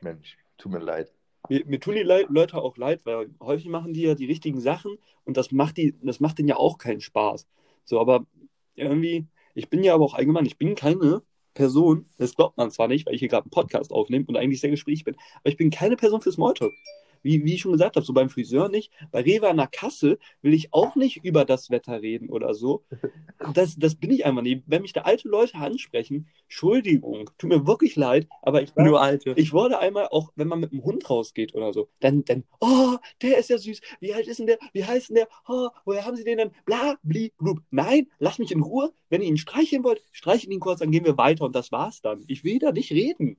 Mensch, 0.00 0.36
tut 0.58 0.72
mir 0.72 0.80
leid. 0.80 1.12
Mir, 1.48 1.64
mir 1.66 1.78
tun 1.78 1.94
die 1.94 2.02
Le 2.02 2.26
Leute 2.28 2.56
auch 2.56 2.76
leid, 2.76 3.02
weil 3.04 3.30
häufig 3.40 3.68
machen 3.68 3.92
die 3.92 4.02
ja 4.02 4.14
die 4.14 4.26
richtigen 4.26 4.60
Sachen 4.60 4.98
und 5.24 5.36
das 5.36 5.52
macht 5.52 5.76
die, 5.76 5.96
das 6.02 6.18
macht 6.18 6.38
denen 6.38 6.48
ja 6.48 6.56
auch 6.56 6.76
keinen 6.76 7.00
Spaß. 7.00 7.46
So, 7.84 8.00
aber 8.00 8.26
irgendwie, 8.74 9.28
ich 9.54 9.70
bin 9.70 9.84
ja 9.84 9.94
aber 9.94 10.04
auch 10.04 10.14
allgemein, 10.14 10.46
ich 10.46 10.58
bin 10.58 10.74
keine 10.74 11.22
Person, 11.54 12.06
das 12.18 12.34
glaubt 12.34 12.56
man 12.56 12.70
zwar 12.70 12.88
nicht, 12.88 13.06
weil 13.06 13.14
ich 13.14 13.20
hier 13.20 13.28
gerade 13.28 13.44
einen 13.44 13.50
Podcast 13.50 13.92
aufnehme 13.92 14.26
und 14.28 14.36
eigentlich 14.36 14.60
sehr 14.60 14.70
gesprächig 14.70 15.04
bin, 15.04 15.16
aber 15.34 15.50
ich 15.50 15.56
bin 15.56 15.70
keine 15.70 15.96
Person 15.96 16.20
für 16.20 16.32
Smalltalk. 16.32 16.72
Wie, 17.22 17.44
wie 17.44 17.54
ich 17.54 17.60
schon 17.60 17.72
gesagt 17.72 17.96
habe, 17.96 18.04
so 18.06 18.12
beim 18.12 18.30
Friseur 18.30 18.68
nicht. 18.68 18.92
Bei 19.10 19.20
Rewe 19.20 19.48
an 19.48 19.56
der 19.56 19.66
Kasse 19.66 20.18
will 20.42 20.54
ich 20.54 20.72
auch 20.72 20.96
nicht 20.96 21.24
über 21.24 21.44
das 21.44 21.70
Wetter 21.70 22.02
reden 22.02 22.28
oder 22.30 22.54
so. 22.54 22.84
Das, 23.54 23.76
das 23.78 23.94
bin 23.94 24.10
ich 24.10 24.26
einfach 24.26 24.42
nicht. 24.42 24.64
Wenn 24.66 24.82
mich 24.82 24.92
da 24.92 25.00
alte 25.02 25.26
Leute 25.26 25.56
ansprechen, 25.56 26.28
Entschuldigung, 26.42 27.30
tut 27.38 27.48
mir 27.48 27.66
wirklich 27.66 27.96
leid, 27.96 28.28
aber 28.42 28.60
ich 28.60 28.76
war, 28.76 28.84
Nur 28.84 29.00
alte. 29.00 29.32
ich 29.34 29.54
wurde 29.54 29.78
einmal, 29.78 30.08
auch 30.08 30.30
wenn 30.36 30.46
man 30.46 30.60
mit 30.60 30.72
dem 30.72 30.84
Hund 30.84 31.08
rausgeht 31.08 31.54
oder 31.54 31.72
so, 31.72 31.88
dann, 32.00 32.22
dann, 32.26 32.44
oh, 32.60 32.96
der 33.22 33.38
ist 33.38 33.48
ja 33.48 33.56
süß. 33.56 33.80
Wie 34.00 34.12
alt 34.12 34.28
ist 34.28 34.40
denn 34.40 34.46
der? 34.46 34.58
Wie 34.74 34.84
heißt 34.84 35.08
denn 35.08 35.16
der? 35.16 35.28
Oh, 35.48 35.70
woher 35.86 36.04
haben 36.04 36.16
Sie 36.16 36.24
den 36.24 36.36
denn? 36.36 36.50
Bla, 36.66 36.96
bli, 37.02 37.32
blub. 37.38 37.60
Nein, 37.70 38.08
lass 38.18 38.38
mich 38.38 38.52
in 38.52 38.60
Ruhe. 38.60 38.92
Wenn 39.08 39.22
ihr 39.22 39.28
ihn 39.28 39.38
streicheln 39.38 39.84
wollt, 39.84 40.02
streichelt 40.12 40.52
ihn 40.52 40.60
kurz, 40.60 40.80
dann 40.80 40.90
gehen 40.90 41.04
wir 41.06 41.16
weiter 41.16 41.44
und 41.44 41.54
das 41.56 41.72
war's 41.72 42.02
dann. 42.02 42.22
Ich 42.28 42.44
will 42.44 42.58
da 42.58 42.72
nicht 42.72 42.92
reden. 42.92 43.38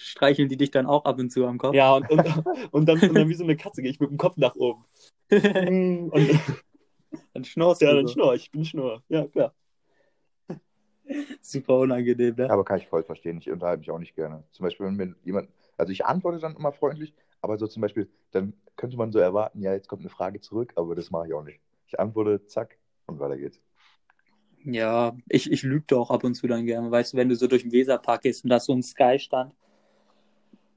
Streicheln 0.00 0.48
die 0.48 0.56
dich 0.56 0.70
dann 0.70 0.86
auch 0.86 1.04
ab 1.04 1.18
und 1.18 1.30
zu 1.30 1.46
am 1.46 1.58
Kopf? 1.58 1.74
Ja, 1.74 1.94
und, 1.94 2.10
und, 2.10 2.20
und, 2.70 2.88
dann, 2.88 3.00
und 3.00 3.14
dann 3.14 3.28
wie 3.28 3.34
so 3.34 3.44
eine 3.44 3.56
Katze 3.56 3.82
gehe 3.82 3.90
ich 3.90 4.00
mit 4.00 4.10
dem 4.10 4.18
Kopf 4.18 4.36
nach 4.36 4.54
oben. 4.56 4.84
Und 5.32 6.14
dann 7.34 7.44
schnorst 7.44 7.80
ja, 7.82 7.90
du 7.90 7.96
dann 7.96 8.06
so. 8.06 8.12
schnurr 8.12 8.34
ich, 8.34 8.44
ich 8.44 8.50
bin 8.50 8.64
schnurr. 8.64 9.02
Ja, 9.08 9.26
klar. 9.26 9.54
Super 11.40 11.78
unangenehm, 11.78 12.34
ne? 12.36 12.50
Aber 12.50 12.64
kann 12.64 12.78
ich 12.78 12.86
voll 12.86 13.02
verstehen. 13.02 13.38
Ich 13.38 13.50
unterhalte 13.50 13.80
mich 13.80 13.90
auch 13.90 13.98
nicht 13.98 14.14
gerne. 14.14 14.44
Zum 14.52 14.64
Beispiel, 14.64 14.86
wenn 14.86 14.96
mir 14.96 15.14
jemand, 15.24 15.48
also 15.76 15.92
ich 15.92 16.04
antworte 16.06 16.38
dann 16.38 16.56
immer 16.56 16.72
freundlich, 16.72 17.14
aber 17.40 17.58
so 17.58 17.66
zum 17.66 17.82
Beispiel, 17.82 18.08
dann 18.30 18.54
könnte 18.76 18.96
man 18.96 19.12
so 19.12 19.18
erwarten, 19.18 19.60
ja, 19.62 19.72
jetzt 19.72 19.88
kommt 19.88 20.02
eine 20.02 20.10
Frage 20.10 20.40
zurück, 20.40 20.72
aber 20.76 20.94
das 20.94 21.10
mache 21.10 21.26
ich 21.28 21.34
auch 21.34 21.42
nicht. 21.42 21.60
Ich 21.86 21.98
antworte, 21.98 22.46
zack, 22.46 22.78
und 23.06 23.18
weiter 23.18 23.36
geht's. 23.36 23.60
Ja, 24.64 25.16
ich, 25.28 25.50
ich 25.50 25.62
lüge 25.64 25.84
doch 25.88 26.10
ab 26.10 26.22
und 26.24 26.34
zu 26.34 26.46
dann 26.46 26.66
gerne. 26.66 26.90
Weißt 26.90 27.12
du, 27.12 27.16
wenn 27.16 27.28
du 27.28 27.34
so 27.34 27.48
durch 27.48 27.62
den 27.62 27.72
Weserpark 27.72 28.22
gehst 28.22 28.44
und 28.44 28.50
da 28.50 28.56
ist 28.56 28.66
so 28.66 28.72
ein 28.72 28.82
Sky-Stand 28.82 29.54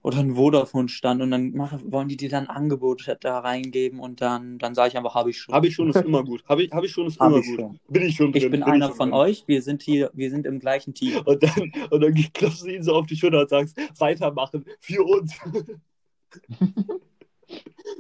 oder 0.06 0.20
ein 0.20 0.36
Vodafone-Stand 0.36 1.24
und 1.24 1.32
dann 1.32 1.54
machen, 1.54 1.92
wollen 1.92 2.08
die 2.08 2.16
dir 2.16 2.30
dann 2.30 2.46
Angebote 2.46 3.18
da 3.20 3.40
reingeben 3.40 4.00
und 4.00 4.22
dann, 4.22 4.60
dann 4.60 4.76
sage 4.76 4.90
ich 4.90 4.98
einfach, 4.98 5.16
habe 5.16 5.32
ich 5.32 5.40
schon. 5.40 5.56
Habe 5.56 5.66
ich 5.66 5.74
schon, 5.74 5.90
ist 5.90 5.96
immer 5.96 6.24
gut. 6.24 6.44
Habe 6.48 6.62
ich, 6.62 6.72
hab 6.72 6.84
ich 6.84 6.92
schon, 6.92 7.08
ist 7.08 7.20
Hab 7.20 7.30
immer 7.32 7.40
ich 7.40 7.48
gut. 7.48 7.60
schon. 7.60 7.80
Bin 7.88 8.04
ich 8.04 8.16
schon 8.16 8.32
drin. 8.32 8.44
Ich 8.44 8.52
bin 8.52 8.62
ich 8.62 8.68
einer 8.68 8.90
schon 8.90 8.98
von 8.98 9.10
drin. 9.10 9.20
euch, 9.20 9.48
wir 9.48 9.64
sind 9.64 9.82
hier, 9.82 10.12
wir 10.14 10.30
sind 10.30 10.46
im 10.46 10.60
gleichen 10.60 10.94
Team. 10.94 11.18
Und 11.26 11.42
dann, 11.42 11.72
und 11.90 12.02
dann 12.04 12.14
klopfst 12.34 12.62
du 12.62 12.68
ihn 12.68 12.84
so 12.84 12.94
auf 12.94 13.08
die 13.08 13.16
Schulter 13.16 13.40
und 13.40 13.50
sagst, 13.50 13.76
weitermachen, 14.00 14.64
für 14.80 15.04
uns. 15.04 15.34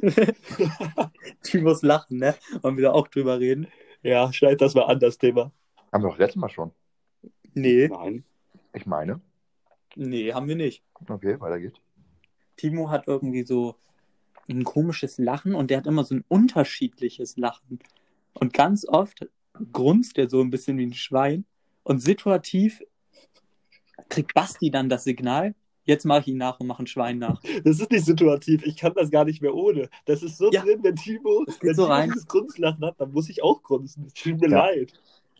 Die 1.51 1.57
muss 1.57 1.81
lachen, 1.81 2.19
ne? 2.19 2.35
Wollen 2.61 2.77
wir 2.77 2.83
da 2.83 2.91
auch 2.91 3.07
drüber 3.07 3.39
reden? 3.39 3.65
ja, 4.03 4.31
schneid 4.31 4.61
das 4.61 4.75
mal 4.75 4.83
an, 4.83 4.99
das 4.99 5.17
Thema. 5.17 5.51
Haben 5.91 6.03
wir 6.03 6.11
doch 6.11 6.19
letztes 6.19 6.39
Mal 6.39 6.49
schon. 6.49 6.71
Nee. 7.55 7.87
Nein. 7.87 8.23
Ich 8.73 8.85
meine. 8.85 9.21
Nee, 9.95 10.33
haben 10.33 10.47
wir 10.47 10.55
nicht. 10.55 10.83
Okay, 11.09 11.39
weiter 11.39 11.59
geht's. 11.59 11.79
Timo 12.57 12.89
hat 12.89 13.07
irgendwie 13.07 13.43
so 13.45 13.75
ein 14.49 14.63
komisches 14.63 15.17
Lachen 15.17 15.55
und 15.55 15.71
der 15.71 15.79
hat 15.79 15.87
immer 15.87 16.03
so 16.03 16.15
ein 16.15 16.23
unterschiedliches 16.27 17.35
Lachen. 17.37 17.79
Und 18.33 18.53
ganz 18.53 18.85
oft 18.87 19.27
grunzt 19.71 20.17
er 20.17 20.29
so 20.29 20.41
ein 20.41 20.49
bisschen 20.51 20.77
wie 20.77 20.85
ein 20.85 20.93
Schwein 20.93 21.45
und 21.83 21.99
situativ 21.99 22.81
kriegt 24.09 24.33
Basti 24.33 24.69
dann 24.69 24.89
das 24.89 25.03
Signal, 25.05 25.55
jetzt 25.85 26.05
mache 26.05 26.19
ich 26.21 26.27
ihn 26.27 26.37
nach 26.37 26.59
und 26.59 26.67
mache 26.67 26.83
ein 26.83 26.87
Schwein 26.87 27.17
nach. 27.17 27.41
Das 27.63 27.79
ist 27.79 27.91
nicht 27.91 28.05
situativ. 28.05 28.63
Ich 28.65 28.75
kann 28.77 28.93
das 28.95 29.09
gar 29.09 29.25
nicht 29.25 29.41
mehr 29.41 29.55
ohne. 29.55 29.89
Das 30.05 30.21
ist 30.21 30.37
so 30.37 30.51
Ja. 30.51 30.61
drin, 30.63 30.79
wenn 30.83 30.95
Timo, 30.95 31.45
wenn 31.61 31.75
so 31.75 31.85
Timo 31.87 32.01
dieses 32.03 32.27
Grunzlachen 32.27 32.83
hat, 32.85 32.99
dann 32.99 33.11
muss 33.11 33.29
ich 33.29 33.41
auch 33.41 33.63
grunzen. 33.63 34.05
Es 34.05 34.13
tut 34.13 34.39
mir 34.39 34.49
Ja. 34.49 34.57
leid. 34.65 34.93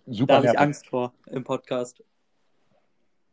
Da 0.05 0.13
Super 0.13 0.35
habe 0.35 0.45
ich. 0.47 0.59
Angst 0.59 0.87
vor 0.87 1.13
im 1.27 1.43
Podcast, 1.43 2.03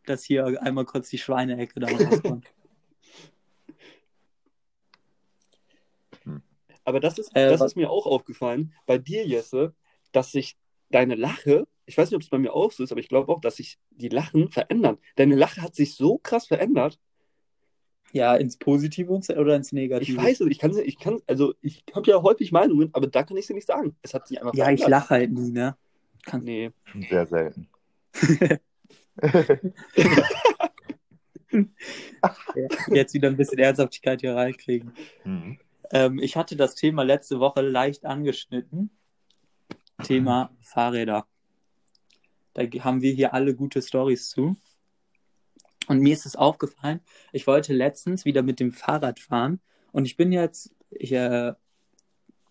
dass 0.07 0.25
hier 0.25 0.61
einmal 0.63 0.85
kurz 0.85 1.09
die 1.11 1.19
Schweineecke 1.19 1.81
da 1.81 1.89
rauskommt. 1.89 2.53
Aber 6.85 7.01
das 7.01 7.19
ist, 7.19 7.31
Äh, 7.35 7.49
das 7.51 7.61
was- 7.61 7.73
ist 7.73 7.77
mir 7.77 7.91
auch 7.91 8.07
aufgefallen 8.07 8.73
bei 8.87 8.99
dir, 8.99 9.27
Jesse, 9.27 9.75
dass 10.13 10.33
sich 10.33 10.57
deine 10.91 11.15
Lache, 11.15 11.67
ich 11.87 11.97
weiß 11.97 12.11
nicht, 12.11 12.17
ob 12.17 12.23
es 12.23 12.29
bei 12.29 12.39
mir 12.39 12.53
auch 12.53 12.73
so 12.73 12.83
ist, 12.83 12.93
aber 12.93 13.01
ich 13.01 13.09
glaube 13.09 13.33
auch, 13.33 13.41
dass 13.41 13.57
sich 13.57 13.79
die 13.91 14.09
Lachen 14.09 14.51
verändern. 14.51 14.99
Deine 15.17 15.37
Lache 15.37 15.63
hat 15.63 15.75
sich 15.75 15.95
so 15.95 16.19
krass 16.19 16.47
verändert. 16.47 16.99
ja, 18.15 18.37
ins 18.37 18.59
Positive 18.59 19.11
oder 19.11 19.57
ins 19.57 19.69
Ich 19.69 19.73
Negative? 19.73 20.19
weiß 20.19 20.41
es, 20.43 20.47
ich 20.49 20.59
kann 20.59 20.77
ich 20.77 20.99
kann, 20.99 21.23
also 21.27 21.55
ich 21.63 21.83
habe 21.95 22.11
ja 22.11 22.21
häufig 22.23 22.53
Meinungen, 22.53 22.91
aber 22.93 23.07
da 23.07 23.23
kann 23.23 23.39
ich 23.39 23.47
sie 23.47 23.55
nicht 23.55 23.67
sagen. 23.67 23.97
Es 24.03 24.13
hat 24.13 24.29
sich 24.29 24.39
einfach 24.39 24.53
Ja, 24.55 24.71
ich 24.71 24.87
lache 24.87 25.09
halt 25.11 25.33
nie, 25.33 25.51
ne? 25.51 25.77
Kann, 26.27 26.43
Nee. 26.45 26.73
Sehr 27.09 27.27
selten. 27.27 27.69
jetzt 32.93 33.15
wieder 33.15 33.29
ein 33.29 33.37
bisschen 33.37 33.59
Ernsthaftigkeit 33.59 34.21
hier 34.21 34.35
reinkriegen. 34.35 34.93
Mhm. 35.25 35.59
Ähm, 35.93 36.19
ich 36.19 36.37
hatte 36.37 36.57
das 36.57 36.75
Thema 36.75 37.03
letzte 37.03 37.39
Woche 37.39 37.61
leicht 37.61 38.05
angeschnitten. 38.05 38.91
Thema 40.03 40.51
Fahrräder. 40.61 41.27
Da 42.55 42.63
haben 42.63 43.03
wir 43.03 43.13
hier 43.13 43.35
alle 43.35 43.55
gute 43.55 43.81
Stories 43.81 44.31
zu. 44.31 44.57
Und 45.89 46.01
mir 46.01 46.13
ist 46.13 46.27
es 46.27 46.37
aufgefallen, 46.37 47.01
ich 47.33 47.47
wollte 47.47 47.73
letztens 47.73 48.25
wieder 48.25 48.43
mit 48.43 48.61
dem 48.61 48.73
Fahrrad 48.73 49.21
fahren. 49.21 49.61
Und 49.93 50.07
ich 50.07 50.17
bin 50.17 50.33
jetzt 50.33 50.75
ich, 50.91 51.13
äh, 51.13 51.55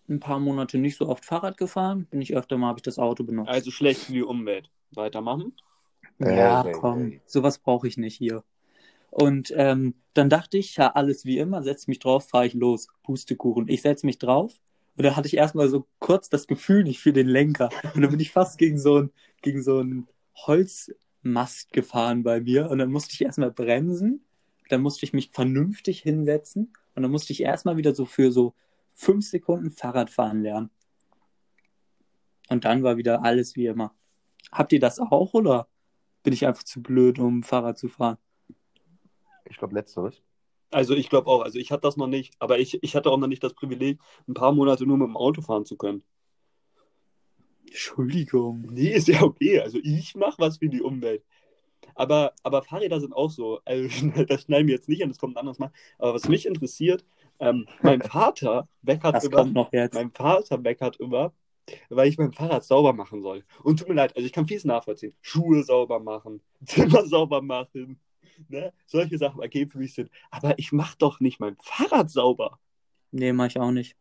ein 0.08 0.20
paar 0.20 0.38
Monate 0.38 0.78
nicht 0.78 0.96
so 0.96 1.08
oft 1.08 1.24
Fahrrad 1.24 1.56
gefahren. 1.56 2.06
Bin 2.06 2.20
ich 2.20 2.36
öfter 2.36 2.58
mal, 2.58 2.68
habe 2.68 2.78
ich 2.78 2.82
das 2.82 2.98
Auto 2.98 3.24
benutzt. 3.24 3.50
Also 3.50 3.70
schlecht 3.70 4.02
für 4.02 4.12
die 4.12 4.22
Umwelt. 4.22 4.70
Weitermachen. 4.94 5.54
Ja, 6.18 6.64
komm, 6.72 7.20
sowas 7.24 7.58
brauche 7.58 7.88
ich 7.88 7.96
nicht 7.96 8.16
hier. 8.16 8.44
Und 9.12 9.52
ähm, 9.54 9.94
dann 10.14 10.30
dachte 10.30 10.56
ich, 10.56 10.76
ja, 10.76 10.90
alles 10.92 11.26
wie 11.26 11.36
immer, 11.36 11.62
setz 11.62 11.86
mich 11.86 11.98
drauf, 11.98 12.30
fahre 12.30 12.46
ich 12.46 12.54
los, 12.54 12.88
Pustekuchen. 13.02 13.68
Ich 13.68 13.82
setz 13.82 14.04
mich 14.04 14.18
drauf 14.18 14.58
und 14.96 15.04
da 15.04 15.16
hatte 15.16 15.28
ich 15.28 15.36
erstmal 15.36 15.68
so 15.68 15.86
kurz 15.98 16.30
das 16.30 16.46
Gefühl 16.46 16.82
nicht 16.82 16.98
für 16.98 17.12
den 17.12 17.28
Lenker. 17.28 17.68
Und 17.94 18.00
dann 18.00 18.10
bin 18.10 18.20
ich 18.20 18.32
fast 18.32 18.56
gegen 18.56 18.78
so 18.78 19.02
ein, 19.02 19.10
gegen 19.42 19.62
so 19.62 19.80
ein 19.80 20.08
Holz, 20.34 20.90
Mast 21.20 21.74
gefahren 21.74 22.22
bei 22.22 22.40
mir 22.40 22.70
und 22.70 22.78
dann 22.78 22.90
musste 22.90 23.12
ich 23.12 23.22
erstmal 23.22 23.52
bremsen, 23.52 24.24
dann 24.70 24.80
musste 24.80 25.04
ich 25.04 25.12
mich 25.12 25.28
vernünftig 25.30 26.00
hinsetzen 26.00 26.72
und 26.94 27.02
dann 27.02 27.12
musste 27.12 27.34
ich 27.34 27.42
erstmal 27.42 27.76
wieder 27.76 27.94
so 27.94 28.06
für 28.06 28.32
so 28.32 28.54
fünf 28.94 29.28
Sekunden 29.28 29.70
Fahrrad 29.70 30.08
fahren 30.08 30.42
lernen. 30.42 30.70
Und 32.48 32.64
dann 32.64 32.82
war 32.82 32.96
wieder 32.96 33.22
alles 33.22 33.56
wie 33.56 33.66
immer. 33.66 33.94
Habt 34.50 34.72
ihr 34.72 34.80
das 34.80 34.98
auch 34.98 35.34
oder 35.34 35.68
bin 36.22 36.32
ich 36.32 36.46
einfach 36.46 36.62
zu 36.62 36.82
blöd, 36.82 37.18
um 37.18 37.42
Fahrrad 37.42 37.78
zu 37.78 37.88
fahren? 37.88 38.16
Ich 39.44 39.56
glaube, 39.56 39.74
letzteres. 39.74 40.22
Also 40.70 40.94
ich 40.94 41.10
glaube 41.10 41.28
auch, 41.28 41.42
also 41.42 41.58
ich 41.58 41.70
hatte 41.70 41.82
das 41.82 41.96
noch 41.96 42.06
nicht, 42.06 42.34
aber 42.38 42.58
ich, 42.58 42.82
ich 42.82 42.96
hatte 42.96 43.10
auch 43.10 43.18
noch 43.18 43.26
nicht 43.26 43.44
das 43.44 43.52
Privileg, 43.54 44.00
ein 44.26 44.34
paar 44.34 44.52
Monate 44.52 44.86
nur 44.86 44.96
mit 44.96 45.08
dem 45.08 45.16
Auto 45.16 45.42
fahren 45.42 45.66
zu 45.66 45.76
können. 45.76 46.02
Entschuldigung. 47.66 48.68
Nee, 48.70 48.92
ist 48.92 49.08
ja 49.08 49.22
okay. 49.22 49.60
Also 49.60 49.78
ich 49.82 50.14
mache 50.14 50.36
was 50.38 50.58
für 50.58 50.68
die 50.68 50.82
Umwelt. 50.82 51.24
Aber, 51.94 52.32
aber 52.42 52.62
Fahrräder 52.62 53.00
sind 53.00 53.12
auch 53.12 53.30
so. 53.30 53.60
Also, 53.64 53.88
das 54.28 54.42
schneiden 54.42 54.66
wir 54.68 54.74
jetzt 54.74 54.88
nicht 54.88 55.02
an, 55.02 55.08
das 55.10 55.18
kommt 55.18 55.36
ein 55.36 55.40
anderes 55.40 55.58
Mal. 55.58 55.72
Aber 55.98 56.14
was 56.14 56.28
mich 56.28 56.46
interessiert, 56.46 57.04
ähm, 57.38 57.66
mein 57.82 58.02
Vater 58.02 58.68
meckert 58.82 59.16
Das 59.16 59.24
immer, 59.24 59.36
kommt 59.38 59.54
noch 59.54 59.72
jetzt. 59.72 59.94
mein 59.94 60.10
Vater 60.10 60.58
meckert 60.58 60.98
immer, 61.00 61.32
weil 61.90 62.08
ich 62.08 62.18
mein 62.18 62.32
Fahrrad 62.32 62.64
sauber 62.64 62.92
machen 62.92 63.22
soll. 63.22 63.44
Und 63.62 63.78
tut 63.78 63.88
mir 63.88 63.94
leid, 63.94 64.16
also 64.16 64.26
ich 64.26 64.32
kann 64.32 64.46
vieles 64.46 64.64
nachvollziehen. 64.64 65.14
Schuhe 65.20 65.62
sauber 65.62 66.00
machen, 66.00 66.40
Zimmer 66.64 67.04
sauber 67.06 67.42
machen, 67.42 68.00
ne? 68.48 68.72
Solche 68.86 69.18
Sachen 69.18 69.40
ergeben 69.42 69.70
für 69.70 69.78
mich 69.78 69.94
Sinn. 69.94 70.08
Aber 70.30 70.58
ich 70.58 70.72
mache 70.72 70.96
doch 70.98 71.20
nicht 71.20 71.40
mein 71.40 71.56
Fahrrad 71.62 72.10
sauber. 72.10 72.58
Nee, 73.10 73.32
mach 73.32 73.46
ich 73.46 73.58
auch 73.58 73.70
nicht. 73.70 73.96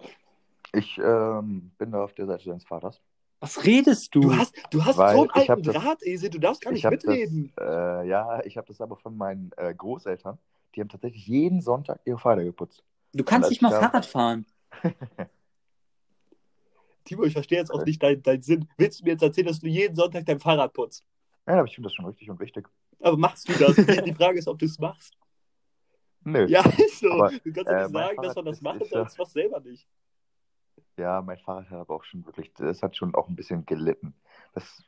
Ich 0.74 0.98
ähm, 0.98 1.72
bin 1.78 1.92
da 1.92 2.04
auf 2.04 2.14
der 2.14 2.26
Seite 2.28 2.46
deines 2.50 2.64
Vaters. 2.64 3.02
Was 3.42 3.66
redest 3.66 4.14
du? 4.16 4.22
Du 4.22 4.36
hast, 4.38 4.56
du 4.70 4.86
hast 4.86 4.98
Weil 4.98 5.16
so 5.16 5.22
einen 5.24 5.32
alten 5.32 5.64
das- 5.64 5.76
Drahtesel, 5.76 6.30
du 6.30 6.40
darfst 6.40 6.62
gar 6.62 6.72
nicht 6.72 6.80
ich 6.80 6.86
habe 6.86 6.96
das, 6.98 7.06
mitreden. 7.06 7.52
äh, 7.60 8.08
ja, 8.08 8.44
ich 8.46 8.56
habe 8.56 8.68
das 8.68 8.80
aber 8.80 8.96
von 8.96 9.18
meinen 9.18 9.52
äh, 9.58 9.74
Großeltern. 9.74 10.38
Die 10.76 10.80
haben 10.82 10.90
tatsächlich 10.90 11.26
jeden 11.28 11.60
Sonntag 11.60 12.00
ihre 12.06 12.20
Fahrräder 12.20 12.46
geputzt. 12.46 12.84
Du 13.14 13.24
kannst 13.26 13.50
nicht 13.50 13.62
mal 13.62 13.72
Fahrrad 13.72 14.06
fahren. 14.06 14.46
Timo, 17.04 17.24
ich 17.24 17.34
verstehe 17.34 17.58
jetzt 17.58 17.72
auch 17.72 17.84
nicht 17.84 18.02
deinen 18.02 18.22
dein 18.22 18.42
Sinn. 18.42 18.68
Willst 18.78 19.00
du 19.00 19.04
mir 19.04 19.12
jetzt 19.12 19.24
erzählen, 19.24 19.48
dass 19.48 19.60
du 19.60 19.68
jeden 19.68 19.96
Sonntag 19.96 20.26
dein 20.26 20.40
Fahrrad 20.40 20.72
putzt? 20.74 21.04
Ja, 21.48 21.56
aber 21.56 21.66
ich 21.68 21.74
finde 21.76 21.88
das 21.88 21.96
schon 21.96 22.06
richtig 22.06 22.30
und 22.30 22.40
wichtig. 22.40 22.70
Aber 23.02 23.18
machst 23.18 23.50
du 23.50 23.54
das? 23.54 23.76
Die 24.06 24.14
Frage 24.14 24.40
ist, 24.40 24.48
ob 24.48 24.60
du 24.60 24.66
es 24.66 24.78
machst. 24.80 25.18
Nö. 26.24 26.46
Ja, 26.48 26.62
ist 26.78 27.00
so. 27.00 27.12
Aber, 27.12 27.30
du 27.32 27.52
kannst 27.52 27.70
äh, 27.72 27.74
doch 27.74 27.82
nicht 27.84 27.94
mein 27.94 28.16
sagen, 28.16 28.22
dass 28.22 28.36
man 28.36 28.46
das 28.46 28.58
ist- 28.58 28.62
machen 28.62 28.82
ist 29.08 29.18
machst 29.18 29.34
selber 29.34 29.60
nicht. 29.60 29.88
Ja, 30.98 31.22
mein 31.22 31.38
Fahrrad 31.40 31.70
hat 31.70 31.80
aber 31.80 31.96
auch 31.96 32.04
schon 32.04 32.26
wirklich, 32.26 32.54
das 32.54 32.84
hat 32.84 32.96
schon 32.96 33.16
auch 33.16 33.28
ein 33.28 33.36
bisschen 33.36 33.66
gelitten. 33.66 34.14
Das 34.54 34.84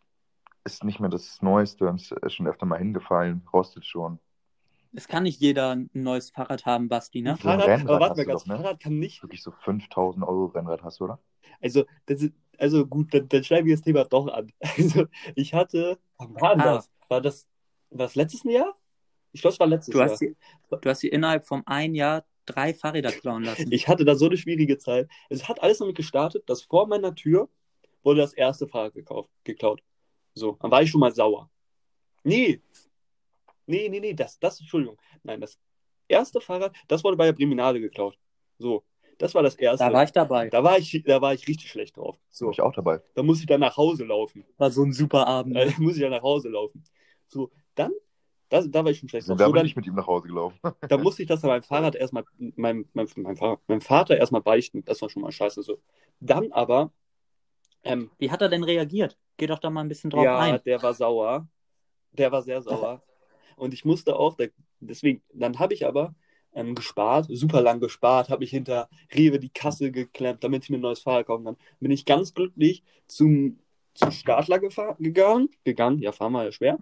ist 0.64 0.84
nicht 0.84 1.00
mehr 1.00 1.10
das 1.10 1.42
Neueste 1.42 1.88
und 1.88 2.02
es 2.02 2.12
ist 2.12 2.34
schon 2.36 2.48
öfter 2.48 2.66
mal 2.66 2.78
hingefallen, 2.78 3.42
rostet 3.52 3.86
schon. 3.86 4.20
Es 4.96 5.08
kann 5.08 5.24
nicht 5.24 5.40
jeder 5.40 5.72
ein 5.76 5.90
neues 5.94 6.30
Fahrrad 6.30 6.66
haben, 6.68 6.88
Basti, 6.88 7.22
ne? 7.24 7.32
So 7.36 7.44
Fahrrad, 7.44 7.68
Rennrad 7.68 7.90
aber 7.90 8.00
warte 8.00 8.16
mal 8.18 8.24
du 8.26 8.30
ganz, 8.30 8.42
doch, 8.44 8.48
ne? 8.50 8.58
Fahrrad 8.58 8.80
kann 8.80 9.00
nicht. 9.00 9.24
Wirklich 9.24 9.42
so 9.42 9.52
5000 9.52 10.24
Euro 10.28 10.46
Rennrad 10.48 10.84
hast 10.84 11.00
du, 11.00 11.06
oder? 11.06 11.20
Also, 11.62 11.86
das 12.06 12.22
ist, 12.22 12.34
also 12.60 12.86
gut, 12.86 13.12
dann, 13.14 13.28
dann 13.30 13.44
schneiden 13.44 13.66
wir 13.66 13.76
das 13.76 13.84
Thema 13.84 14.04
doch 14.06 14.28
an. 14.28 14.52
Also, 14.78 15.06
ich 15.36 15.54
hatte, 15.56 15.98
wann 16.20 16.36
war 16.40 16.52
Ah. 16.60 16.76
das? 16.76 16.92
War 17.10 17.22
das, 17.22 17.48
war 18.00 18.06
das 18.08 18.16
letztes 18.16 18.44
Jahr? 18.44 18.76
Ich 19.32 19.42
glaube, 19.42 19.54
es 19.54 19.60
war 19.60 19.68
letztes 19.68 19.92
Du 19.94 20.00
Jahr. 20.00 20.10
hast, 20.10 20.20
sie, 20.20 20.36
du 20.70 20.90
hast 20.90 21.00
sie 21.00 21.08
innerhalb 21.10 21.46
von 21.46 21.64
ein 21.66 21.96
Jahr 21.96 22.26
drei 22.46 22.74
Fahrräder 22.74 23.12
klauen 23.12 23.44
lassen. 23.44 23.72
Ich 23.72 23.88
hatte 23.88 24.06
da 24.06 24.16
so 24.16 24.26
eine 24.28 24.38
schwierige 24.38 24.78
Zeit. 24.78 25.10
Es 25.30 25.48
hat 25.48 25.62
alles 25.62 25.80
damit 25.80 25.96
gestartet, 25.96 26.48
dass 26.48 26.62
vor 26.64 26.88
meiner 26.88 27.16
Tür 27.16 27.50
wurde 28.04 28.22
das 28.22 28.34
erste 28.34 28.68
Fahrrad 28.68 28.94
gekauft, 28.94 29.30
geklaut. 29.44 29.82
So, 30.34 30.58
dann 30.62 30.72
war 30.72 30.82
ich 30.82 30.90
schon 30.90 31.00
mal 31.00 31.14
sauer. 31.14 31.50
Nee. 32.24 32.62
Nee, 33.66 33.88
nee, 33.90 34.00
nee, 34.00 34.14
das, 34.14 34.40
das, 34.40 34.60
Entschuldigung. 34.60 34.98
Nein, 35.24 35.40
das 35.40 35.58
erste 36.08 36.42
Fahrrad, 36.42 36.76
das 36.88 37.04
wurde 37.04 37.16
bei 37.18 37.26
der 37.26 37.34
Priminale 37.34 37.80
geklaut. 37.80 38.18
So, 38.58 38.84
das 39.18 39.34
war 39.34 39.44
das 39.44 39.56
erste. 39.56 39.86
da 39.86 39.94
war 39.94 40.04
ich 40.04 40.12
dabei. 40.12 40.50
da 40.50 40.64
war 40.64 40.78
ich, 40.78 41.02
da 41.06 41.22
war 41.22 41.34
ich 41.34 41.48
richtig 41.48 41.70
schlecht 41.70 41.96
drauf. 41.98 42.20
So. 42.30 42.46
So, 42.46 42.52
ich 42.52 42.62
auch 42.62 42.74
dabei. 42.74 43.02
da 43.16 43.24
muss 43.24 43.40
ich 43.40 43.46
dann 43.46 43.62
nach 43.62 43.78
Hause 43.78 44.04
laufen. 44.04 44.44
War 44.58 44.70
so 44.70 44.84
ein 44.84 44.92
super 44.94 45.28
Abend. 45.28 45.56
Äh, 45.58 45.72
muss 45.78 45.96
ich 45.96 46.02
dann 46.02 46.12
nach 46.12 46.24
Hause 46.24 46.50
laufen. 46.50 46.84
So, 47.28 47.52
dann, 47.76 47.92
das, 48.50 48.70
da 48.70 48.84
war 48.84 48.92
ich 48.92 49.00
schon 49.00 49.10
schlecht 49.10 49.28
drauf. 49.28 49.38
Sogar 49.38 49.48
So, 49.48 49.54
bin 49.54 49.60
dann, 49.60 49.66
ich 49.66 49.76
mit 49.76 49.88
ihm 49.88 49.96
nach 49.96 50.08
Hause 50.08 50.28
gelaufen. 50.28 50.60
da 50.88 50.98
musste 50.98 51.24
ich 51.24 51.28
das 51.28 51.42
dann 51.42 51.50
meinem 51.50 51.64
Fahrrad 51.64 51.96
erstmal, 51.96 52.24
meinem, 52.38 52.88
meinem, 52.94 53.10
meinem, 53.16 53.36
Fahrrad, 53.36 53.60
meinem 53.68 53.82
Vater 53.82 54.18
erstmal 54.18 54.42
beichten. 54.42 54.84
Das 54.86 55.02
war 55.02 55.10
schon 55.10 55.22
mal 55.22 55.32
scheiße 55.32 55.64
so. 55.64 55.80
Dann 56.20 56.52
aber, 56.52 56.92
ähm, 57.84 58.12
Wie 58.18 58.32
hat 58.32 58.42
er 58.42 58.50
denn 58.50 58.64
reagiert? 58.64 59.18
Geh 59.38 59.48
doch 59.48 59.60
da 59.60 59.70
mal 59.70 59.82
ein 59.82 59.90
bisschen 59.90 60.10
drauf 60.10 60.24
ja, 60.24 60.40
ein. 60.40 60.62
der 60.66 60.82
war 60.82 60.94
sauer. 60.94 61.48
Der 62.12 62.32
war 62.32 62.42
sehr 62.42 62.62
sauer. 62.62 63.02
Und 63.56 63.74
ich 63.74 63.86
musste 63.86 64.16
auch, 64.16 64.36
der, 64.36 64.52
deswegen, 64.80 65.22
dann 65.34 65.60
habe 65.60 65.74
ich 65.74 65.86
aber 65.86 66.16
ähm, 66.54 66.76
gespart, 66.76 67.28
super 67.30 67.62
lang 67.62 67.80
gespart, 67.80 68.30
habe 68.30 68.42
mich 68.42 68.52
hinter 68.52 68.90
Rewe 69.14 69.40
die 69.40 69.50
Kasse 69.50 69.92
geklemmt, 69.92 70.44
damit 70.44 70.64
ich 70.64 70.70
mir 70.70 70.78
ein 70.78 70.82
neues 70.82 71.00
Fahrrad 71.00 71.28
kaufen 71.28 71.46
kann. 71.46 71.58
Bin 71.80 71.92
ich 71.92 72.06
ganz 72.06 72.34
glücklich 72.34 72.84
zum, 73.08 73.60
zum 73.94 74.12
Startler 74.12 74.60
gefahren, 74.60 74.96
gegangen, 75.00 75.50
gegangen, 75.64 76.00
ja, 76.00 76.12
fahren 76.12 76.34
war 76.34 76.46
ja 76.46 76.52
schwer. 76.52 76.78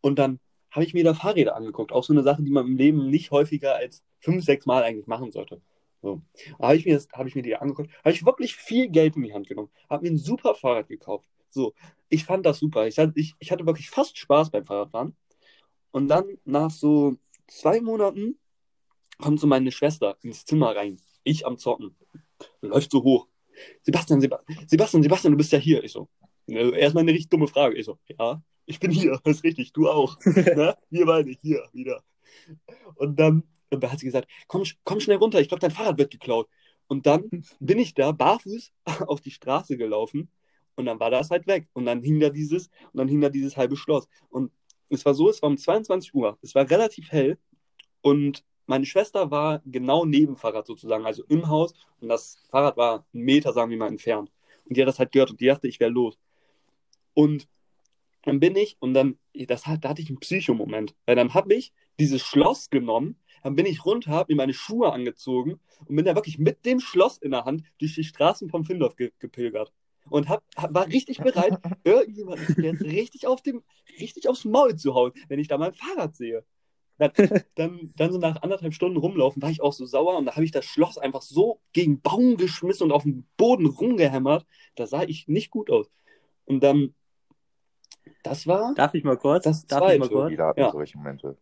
Und 0.00 0.18
dann 0.18 0.40
habe 0.70 0.84
ich 0.84 0.94
mir 0.94 1.04
da 1.04 1.14
Fahrräder 1.14 1.56
angeguckt, 1.56 1.92
auch 1.92 2.04
so 2.04 2.12
eine 2.12 2.22
Sache, 2.22 2.42
die 2.42 2.50
man 2.50 2.66
im 2.66 2.76
Leben 2.76 3.08
nicht 3.10 3.30
häufiger 3.30 3.74
als 3.76 4.02
fünf, 4.20 4.44
sechs 4.44 4.66
Mal 4.66 4.82
eigentlich 4.82 5.06
machen 5.06 5.32
sollte. 5.32 5.60
So. 6.02 6.22
Habe 6.60 6.76
ich, 6.76 6.84
mir 6.86 7.00
habe 7.12 7.28
ich 7.28 7.34
mir 7.34 7.42
die 7.42 7.56
angeguckt, 7.56 7.90
habe 8.04 8.12
ich 8.12 8.24
wirklich 8.24 8.54
viel 8.54 8.88
Geld 8.88 9.16
in 9.16 9.22
die 9.22 9.32
Hand 9.34 9.48
genommen, 9.48 9.70
habe 9.90 10.04
mir 10.04 10.10
ein 10.12 10.18
super 10.18 10.54
Fahrrad 10.54 10.88
gekauft. 10.88 11.28
So, 11.48 11.74
ich 12.08 12.24
fand 12.24 12.44
das 12.46 12.58
super. 12.58 12.86
Ich, 12.86 12.98
hatte- 12.98 13.12
ich, 13.16 13.34
ich 13.38 13.50
hatte 13.50 13.66
wirklich 13.66 13.90
fast 13.90 14.16
Spaß 14.18 14.50
beim 14.50 14.64
Fahrradfahren. 14.64 15.16
Und 15.90 16.08
dann 16.08 16.38
nach 16.44 16.70
so 16.70 17.16
zwei 17.46 17.80
Monaten 17.80 18.38
kommt 19.18 19.40
so 19.40 19.46
meine 19.46 19.72
Schwester 19.72 20.16
ins 20.22 20.44
Zimmer 20.44 20.76
rein. 20.76 20.98
Ich 21.24 21.46
am 21.46 21.58
Zocken. 21.58 21.96
Läuft 22.60 22.90
so 22.90 23.02
hoch. 23.02 23.28
Sebastian, 23.82 24.20
Seba 24.20 24.40
Sebastian, 24.66 25.02
Sebastian, 25.02 25.32
du 25.32 25.36
bist 25.38 25.52
ja 25.52 25.58
hier. 25.58 25.82
Ich 25.82 25.92
so. 25.92 26.08
äh, 26.46 26.78
Erstmal 26.78 27.02
eine 27.02 27.12
richtig 27.12 27.30
dumme 27.30 27.48
Frage. 27.48 27.76
Ich 27.76 27.86
so, 27.86 27.98
ja, 28.18 28.42
ich 28.68 28.78
bin 28.78 28.90
hier. 28.90 29.18
Das 29.24 29.36
ist 29.36 29.44
richtig, 29.44 29.72
du 29.72 29.88
auch. 29.88 30.16
ne? 30.24 30.76
Wir 30.90 31.06
beide 31.06 31.30
hier 31.42 31.64
wieder. 31.72 32.04
Und 32.94 33.18
dann, 33.18 33.42
und 33.70 33.82
dann 33.82 33.90
hat 33.90 33.98
sie 33.98 34.06
gesagt, 34.06 34.28
komm, 34.46 34.62
komm 34.84 35.00
schnell 35.00 35.16
runter, 35.16 35.40
ich 35.40 35.48
glaube, 35.48 35.60
dein 35.60 35.70
Fahrrad 35.70 35.98
wird 35.98 36.12
geklaut. 36.12 36.48
Und 36.86 37.06
dann 37.06 37.28
bin 37.60 37.78
ich 37.78 37.94
da 37.94 38.12
barfuß 38.12 38.72
auf 39.06 39.20
die 39.20 39.30
Straße 39.30 39.76
gelaufen 39.76 40.30
und 40.76 40.86
dann 40.86 41.00
war 41.00 41.10
das 41.10 41.30
halt 41.30 41.46
weg. 41.46 41.68
Und 41.72 41.86
dann 41.86 42.02
hing 42.02 42.20
da 42.20 42.30
dieses, 42.30 42.68
und 42.92 42.98
dann 42.98 43.08
hing 43.08 43.20
da 43.20 43.30
dieses 43.30 43.56
halbe 43.56 43.76
Schloss. 43.76 44.06
Und 44.28 44.52
es 44.90 45.04
war 45.04 45.14
so, 45.14 45.28
es 45.28 45.42
war 45.42 45.50
um 45.50 45.58
22 45.58 46.14
Uhr. 46.14 46.38
Es 46.42 46.54
war 46.54 46.68
relativ 46.68 47.10
hell 47.10 47.38
und 48.02 48.44
meine 48.66 48.84
Schwester 48.84 49.30
war 49.30 49.62
genau 49.64 50.04
neben 50.04 50.36
Fahrrad 50.36 50.66
sozusagen, 50.66 51.06
also 51.06 51.24
im 51.28 51.48
Haus. 51.48 51.72
Und 52.00 52.08
das 52.08 52.44
Fahrrad 52.50 52.76
war 52.76 53.06
einen 53.14 53.24
Meter, 53.24 53.54
sagen 53.54 53.70
wir 53.70 53.78
mal, 53.78 53.88
entfernt. 53.88 54.30
Und 54.66 54.76
die 54.76 54.82
hat 54.82 54.88
das 54.88 54.98
halt 54.98 55.12
gehört 55.12 55.30
und 55.30 55.40
die 55.40 55.46
dachte, 55.46 55.68
ich 55.68 55.80
wäre 55.80 55.90
los. 55.90 56.18
Und 57.14 57.48
dann 58.28 58.40
bin 58.40 58.56
ich 58.56 58.76
und 58.80 58.94
dann, 58.94 59.18
das 59.34 59.66
hat, 59.66 59.84
da 59.84 59.90
hatte 59.90 60.02
ich 60.02 60.08
einen 60.08 60.20
Psychomoment. 60.20 60.94
Weil 61.06 61.16
dann 61.16 61.34
habe 61.34 61.54
ich 61.54 61.72
dieses 61.98 62.22
Schloss 62.22 62.70
genommen, 62.70 63.16
dann 63.42 63.54
bin 63.54 63.66
ich 63.66 63.84
runter, 63.84 64.10
habe 64.12 64.32
mir 64.32 64.36
meine 64.36 64.54
Schuhe 64.54 64.92
angezogen 64.92 65.60
und 65.86 65.96
bin 65.96 66.04
da 66.04 66.14
wirklich 66.14 66.38
mit 66.38 66.64
dem 66.64 66.80
Schloss 66.80 67.18
in 67.18 67.30
der 67.30 67.44
Hand 67.44 67.64
durch 67.78 67.94
die 67.94 68.04
Straßen 68.04 68.48
von 68.48 68.64
Findorf 68.64 68.96
ge 68.96 69.12
gepilgert. 69.18 69.72
Und 70.10 70.28
hab, 70.28 70.42
hab, 70.56 70.72
war 70.74 70.86
richtig 70.86 71.18
bereit, 71.18 71.58
irgendjemanden 71.84 72.64
jetzt 72.64 72.82
richtig, 72.82 73.26
auf 73.26 73.42
dem, 73.42 73.62
richtig 74.00 74.28
aufs 74.28 74.44
Maul 74.44 74.76
zu 74.76 74.94
hauen, 74.94 75.12
wenn 75.28 75.38
ich 75.38 75.48
da 75.48 75.58
mein 75.58 75.74
Fahrrad 75.74 76.16
sehe. 76.16 76.44
Dann, 76.98 77.12
dann, 77.54 77.92
dann 77.96 78.12
so 78.12 78.18
nach 78.18 78.42
anderthalb 78.42 78.74
Stunden 78.74 78.96
rumlaufen, 78.96 79.42
war 79.42 79.50
ich 79.50 79.60
auch 79.60 79.72
so 79.72 79.84
sauer 79.84 80.16
und 80.16 80.26
da 80.26 80.32
habe 80.34 80.44
ich 80.44 80.50
das 80.50 80.64
Schloss 80.64 80.98
einfach 80.98 81.22
so 81.22 81.60
gegen 81.72 82.00
Baum 82.00 82.36
geschmissen 82.36 82.84
und 82.84 82.92
auf 82.92 83.04
den 83.04 83.26
Boden 83.36 83.66
rumgehämmert. 83.66 84.46
Da 84.74 84.86
sah 84.86 85.02
ich 85.02 85.28
nicht 85.28 85.50
gut 85.50 85.70
aus. 85.70 85.90
Und 86.44 86.62
dann, 86.62 86.94
das 88.22 88.46
war 88.46 88.74
Darf 88.74 88.94
ich 88.94 89.04
mal 89.04 89.16
kurz? 89.16 89.44
Das 89.44 89.66
Darf 89.66 89.92
ich 89.92 89.98
mal 89.98 90.08
kurz? 90.08 90.30
Jeder 90.30 90.48
hat 90.48 90.58
Ja. 90.58 90.70
solche 90.72 90.96
Momente. 90.98 91.36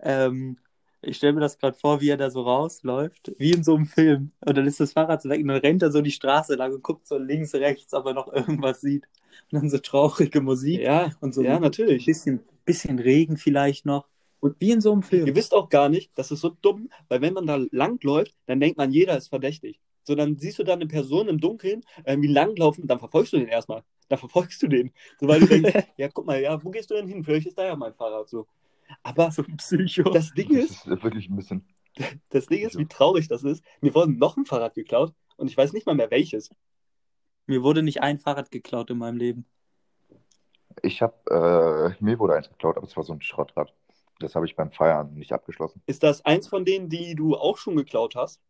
Ähm, 0.00 0.58
ich 1.02 1.16
stelle 1.18 1.34
mir 1.34 1.40
das 1.40 1.58
gerade 1.58 1.76
vor, 1.76 2.00
wie 2.00 2.08
er 2.08 2.16
da 2.16 2.30
so 2.30 2.42
rausläuft, 2.42 3.32
wie 3.38 3.52
in 3.52 3.62
so 3.62 3.76
einem 3.76 3.86
Film. 3.86 4.32
Und 4.44 4.56
dann 4.56 4.66
ist 4.66 4.80
das 4.80 4.92
Fahrrad 4.92 5.22
so 5.22 5.28
weg 5.28 5.40
und 5.40 5.48
dann 5.48 5.58
rennt 5.58 5.82
er 5.82 5.92
so 5.92 6.00
die 6.02 6.10
Straße 6.10 6.54
lang 6.54 6.72
und 6.74 6.82
guckt 6.82 7.06
so 7.06 7.18
links, 7.18 7.54
rechts, 7.54 7.94
ob 7.94 8.06
er 8.06 8.14
noch 8.14 8.32
irgendwas 8.32 8.80
sieht. 8.80 9.04
Und 9.52 9.60
dann 9.60 9.70
so 9.70 9.78
traurige 9.78 10.40
Musik 10.40 10.80
ja, 10.80 11.12
und 11.20 11.34
so 11.34 11.42
ja, 11.42 11.56
ein 11.56 11.62
natürlich. 11.62 12.06
bisschen, 12.06 12.40
bisschen 12.64 12.98
Regen 12.98 13.36
vielleicht 13.36 13.86
noch. 13.86 14.06
Und 14.40 14.60
wie 14.60 14.72
in 14.72 14.80
so 14.80 14.92
einem 14.92 15.02
Film. 15.02 15.26
Ihr 15.26 15.34
wisst 15.34 15.54
auch 15.54 15.68
gar 15.68 15.88
nicht, 15.88 16.10
das 16.16 16.30
ist 16.30 16.40
so 16.40 16.50
dumm, 16.50 16.90
weil 17.08 17.20
wenn 17.20 17.34
man 17.34 17.46
da 17.46 17.58
langläuft, 17.70 18.34
dann 18.46 18.60
denkt 18.60 18.76
man, 18.78 18.90
jeder 18.90 19.16
ist 19.16 19.28
verdächtig. 19.28 19.80
So, 20.02 20.14
dann 20.14 20.38
siehst 20.38 20.58
du 20.58 20.64
da 20.64 20.74
eine 20.74 20.86
Person 20.86 21.28
im 21.28 21.40
Dunkeln 21.40 21.82
irgendwie 22.04 22.28
langlaufen, 22.28 22.86
dann 22.86 22.98
verfolgst 22.98 23.32
du 23.32 23.38
den 23.38 23.48
erstmal. 23.48 23.82
Dann 24.08 24.18
verfolgst 24.18 24.62
du 24.62 24.68
den. 24.68 24.92
So, 25.18 25.26
weil 25.28 25.40
du 25.40 25.46
denkst, 25.46 25.72
ja, 25.96 26.08
guck 26.08 26.26
mal, 26.26 26.40
ja, 26.40 26.62
wo 26.62 26.70
gehst 26.70 26.90
du 26.90 26.94
denn 26.94 27.08
hin? 27.08 27.24
Vielleicht 27.24 27.48
ist 27.48 27.58
da 27.58 27.64
ja 27.64 27.76
mein 27.76 27.94
Fahrrad 27.94 28.28
so. 28.28 28.46
Aber 29.02 29.30
so 29.30 29.42
ein 29.42 29.56
Psycho. 29.56 30.10
das 30.10 30.32
Ding 30.32 30.54
Das 30.54 30.70
ist, 30.70 30.86
ist 30.86 31.02
wirklich 31.02 31.28
ein 31.28 31.36
bisschen. 31.36 31.66
das 32.30 32.46
Ding 32.46 32.64
ist, 32.64 32.78
wie 32.78 32.86
traurig 32.86 33.28
das 33.28 33.42
ist. 33.42 33.64
Mir 33.80 33.94
wurde 33.94 34.12
noch 34.12 34.36
ein 34.36 34.46
Fahrrad 34.46 34.74
geklaut 34.74 35.12
und 35.36 35.50
ich 35.50 35.56
weiß 35.56 35.72
nicht 35.72 35.86
mal 35.86 35.94
mehr 35.94 36.10
welches. 36.10 36.50
Mir 37.46 37.62
wurde 37.62 37.82
nicht 37.82 38.02
ein 38.02 38.18
Fahrrad 38.18 38.50
geklaut 38.50 38.90
in 38.90 38.98
meinem 38.98 39.16
Leben. 39.16 39.46
Ich 40.82 41.00
habe, 41.00 41.94
äh, 41.98 42.04
mir 42.04 42.18
wurde 42.18 42.34
eins 42.34 42.48
geklaut, 42.48 42.76
aber 42.76 42.86
es 42.86 42.96
war 42.96 43.04
so 43.04 43.12
ein 43.12 43.22
Schrottrad. 43.22 43.72
Das 44.18 44.34
habe 44.34 44.46
ich 44.46 44.56
beim 44.56 44.72
Feiern 44.72 45.14
nicht 45.14 45.32
abgeschlossen. 45.32 45.82
Ist 45.86 46.02
das 46.02 46.24
eins 46.24 46.48
von 46.48 46.64
denen, 46.64 46.88
die 46.88 47.14
du 47.14 47.36
auch 47.36 47.58
schon 47.58 47.76
geklaut 47.76 48.14
hast? 48.14 48.40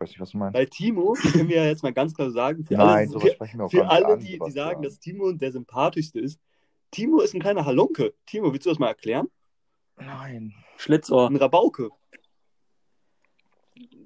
Weiß 0.00 0.08
nicht, 0.08 0.20
was 0.20 0.30
du 0.30 0.38
meinst. 0.38 0.54
Weil 0.54 0.66
Timo, 0.66 1.12
können 1.12 1.48
wir 1.50 1.56
ja 1.56 1.66
jetzt 1.66 1.82
mal 1.82 1.92
ganz 1.92 2.14
klar 2.14 2.30
sagen, 2.30 2.64
für 2.64 2.74
Nein, 2.74 2.86
alle, 2.86 3.08
sowas 3.08 3.22
für, 3.22 3.34
sprechen 3.34 3.58
wir 3.58 3.66
auch 3.66 3.70
für 3.70 3.86
alle 3.86 4.06
an, 4.06 4.20
die, 4.20 4.38
die 4.38 4.50
sagen, 4.50 4.82
dass 4.82 4.98
Timo 4.98 5.30
der 5.32 5.52
sympathischste 5.52 6.20
ist, 6.20 6.40
Timo 6.90 7.20
ist 7.20 7.34
ein 7.34 7.40
kleiner 7.40 7.66
Halunke. 7.66 8.14
Timo, 8.24 8.50
willst 8.52 8.64
du 8.64 8.70
das 8.70 8.78
mal 8.78 8.88
erklären? 8.88 9.28
Nein. 9.98 10.54
Schlitzohr. 10.78 11.28
Ein 11.28 11.36
Rabauke. 11.36 11.90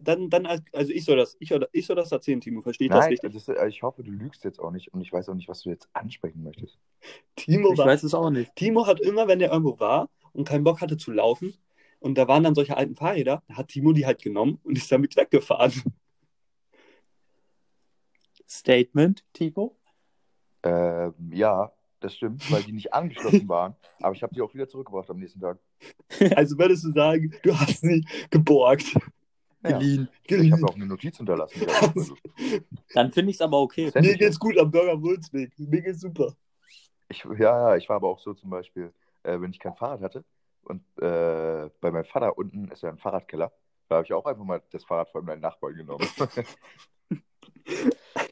Dann, 0.02 0.28
dann, 0.28 0.46
also 0.46 0.92
ich 0.92 1.04
soll 1.04 1.16
das, 1.16 1.36
ich, 1.38 1.48
soll- 1.48 1.68
ich 1.72 1.86
soll 1.86 1.96
das 1.96 2.10
erzählen, 2.12 2.40
Timo, 2.40 2.60
verstehe 2.60 2.88
ich 2.88 2.92
das 2.92 3.08
richtig? 3.08 3.32
das, 3.32 3.48
äh, 3.48 3.68
ich 3.68 3.82
hoffe, 3.84 4.02
du 4.02 4.10
lügst 4.10 4.44
jetzt 4.44 4.58
auch 4.58 4.72
nicht 4.72 4.92
und 4.92 5.00
ich 5.00 5.12
weiß 5.12 5.28
auch 5.28 5.34
nicht, 5.34 5.48
was 5.48 5.62
du 5.62 5.70
jetzt 5.70 5.88
ansprechen 5.92 6.42
möchtest. 6.42 6.78
Timo, 7.36 7.72
Ich 7.72 7.78
war, 7.78 7.86
weiß 7.86 8.02
es 8.02 8.12
auch 8.14 8.30
nicht. 8.30 8.54
Timo 8.56 8.86
hat 8.86 9.00
immer, 9.00 9.28
wenn 9.28 9.40
er 9.40 9.52
irgendwo 9.52 9.78
war 9.78 10.10
und 10.32 10.46
keinen 10.46 10.64
Bock 10.64 10.80
hatte 10.80 10.96
zu 10.96 11.12
laufen, 11.12 11.54
und 12.04 12.16
da 12.16 12.28
waren 12.28 12.42
dann 12.42 12.54
solche 12.54 12.76
alten 12.76 12.96
Fahrräder, 12.96 13.42
da 13.48 13.56
hat 13.56 13.68
Timo 13.68 13.94
die 13.94 14.04
halt 14.04 14.20
genommen 14.20 14.60
und 14.62 14.76
ist 14.76 14.92
damit 14.92 15.16
weggefahren. 15.16 15.72
Statement, 18.46 19.24
Timo. 19.32 19.74
Ähm, 20.62 21.14
ja, 21.32 21.72
das 22.00 22.14
stimmt, 22.14 22.52
weil 22.52 22.62
die 22.62 22.72
nicht 22.72 22.92
angeschlossen 22.92 23.48
waren. 23.48 23.74
Aber 24.00 24.14
ich 24.14 24.22
habe 24.22 24.34
die 24.34 24.42
auch 24.42 24.52
wieder 24.52 24.68
zurückgebracht 24.68 25.08
am 25.08 25.18
nächsten 25.18 25.40
Tag. 25.40 25.58
Also 26.36 26.58
würdest 26.58 26.84
du 26.84 26.92
sagen, 26.92 27.34
du 27.42 27.58
hast 27.58 27.80
sie 27.80 28.06
geborgt. 28.28 28.94
Ja. 29.62 29.78
Geliehen. 29.78 30.08
Ich 30.26 30.52
habe 30.52 30.64
auch 30.66 30.74
eine 30.74 30.84
Notiz 30.84 31.16
hinterlassen. 31.16 31.58
Dann 32.92 33.12
finde 33.12 33.30
ich 33.30 33.36
es 33.36 33.40
aber 33.40 33.60
okay. 33.60 33.90
Mir 33.94 34.12
ich 34.12 34.18
geht's 34.18 34.38
gut 34.38 34.58
am 34.58 34.70
Burger 34.70 35.00
Wulzweg. 35.00 35.58
Mir 35.58 35.80
geht's 35.80 36.00
super. 36.00 36.36
Ich, 37.08 37.24
ja, 37.24 37.70
ja, 37.70 37.76
ich 37.76 37.88
war 37.88 37.96
aber 37.96 38.08
auch 38.08 38.18
so 38.18 38.34
zum 38.34 38.50
Beispiel, 38.50 38.92
äh, 39.22 39.40
wenn 39.40 39.52
ich 39.52 39.58
kein 39.58 39.74
Fahrrad 39.74 40.02
hatte 40.02 40.24
und 40.64 40.82
äh, 41.00 41.70
bei 41.80 41.90
meinem 41.90 42.04
Vater 42.04 42.36
unten 42.36 42.68
ist 42.68 42.82
ja 42.82 42.90
ein 42.90 42.98
Fahrradkeller, 42.98 43.52
da 43.88 43.96
habe 43.96 44.04
ich 44.04 44.12
auch 44.12 44.24
einfach 44.24 44.44
mal 44.44 44.62
das 44.70 44.84
Fahrrad 44.84 45.10
von 45.10 45.24
meinen 45.24 45.40
Nachbarn 45.40 45.74
genommen. 45.74 46.06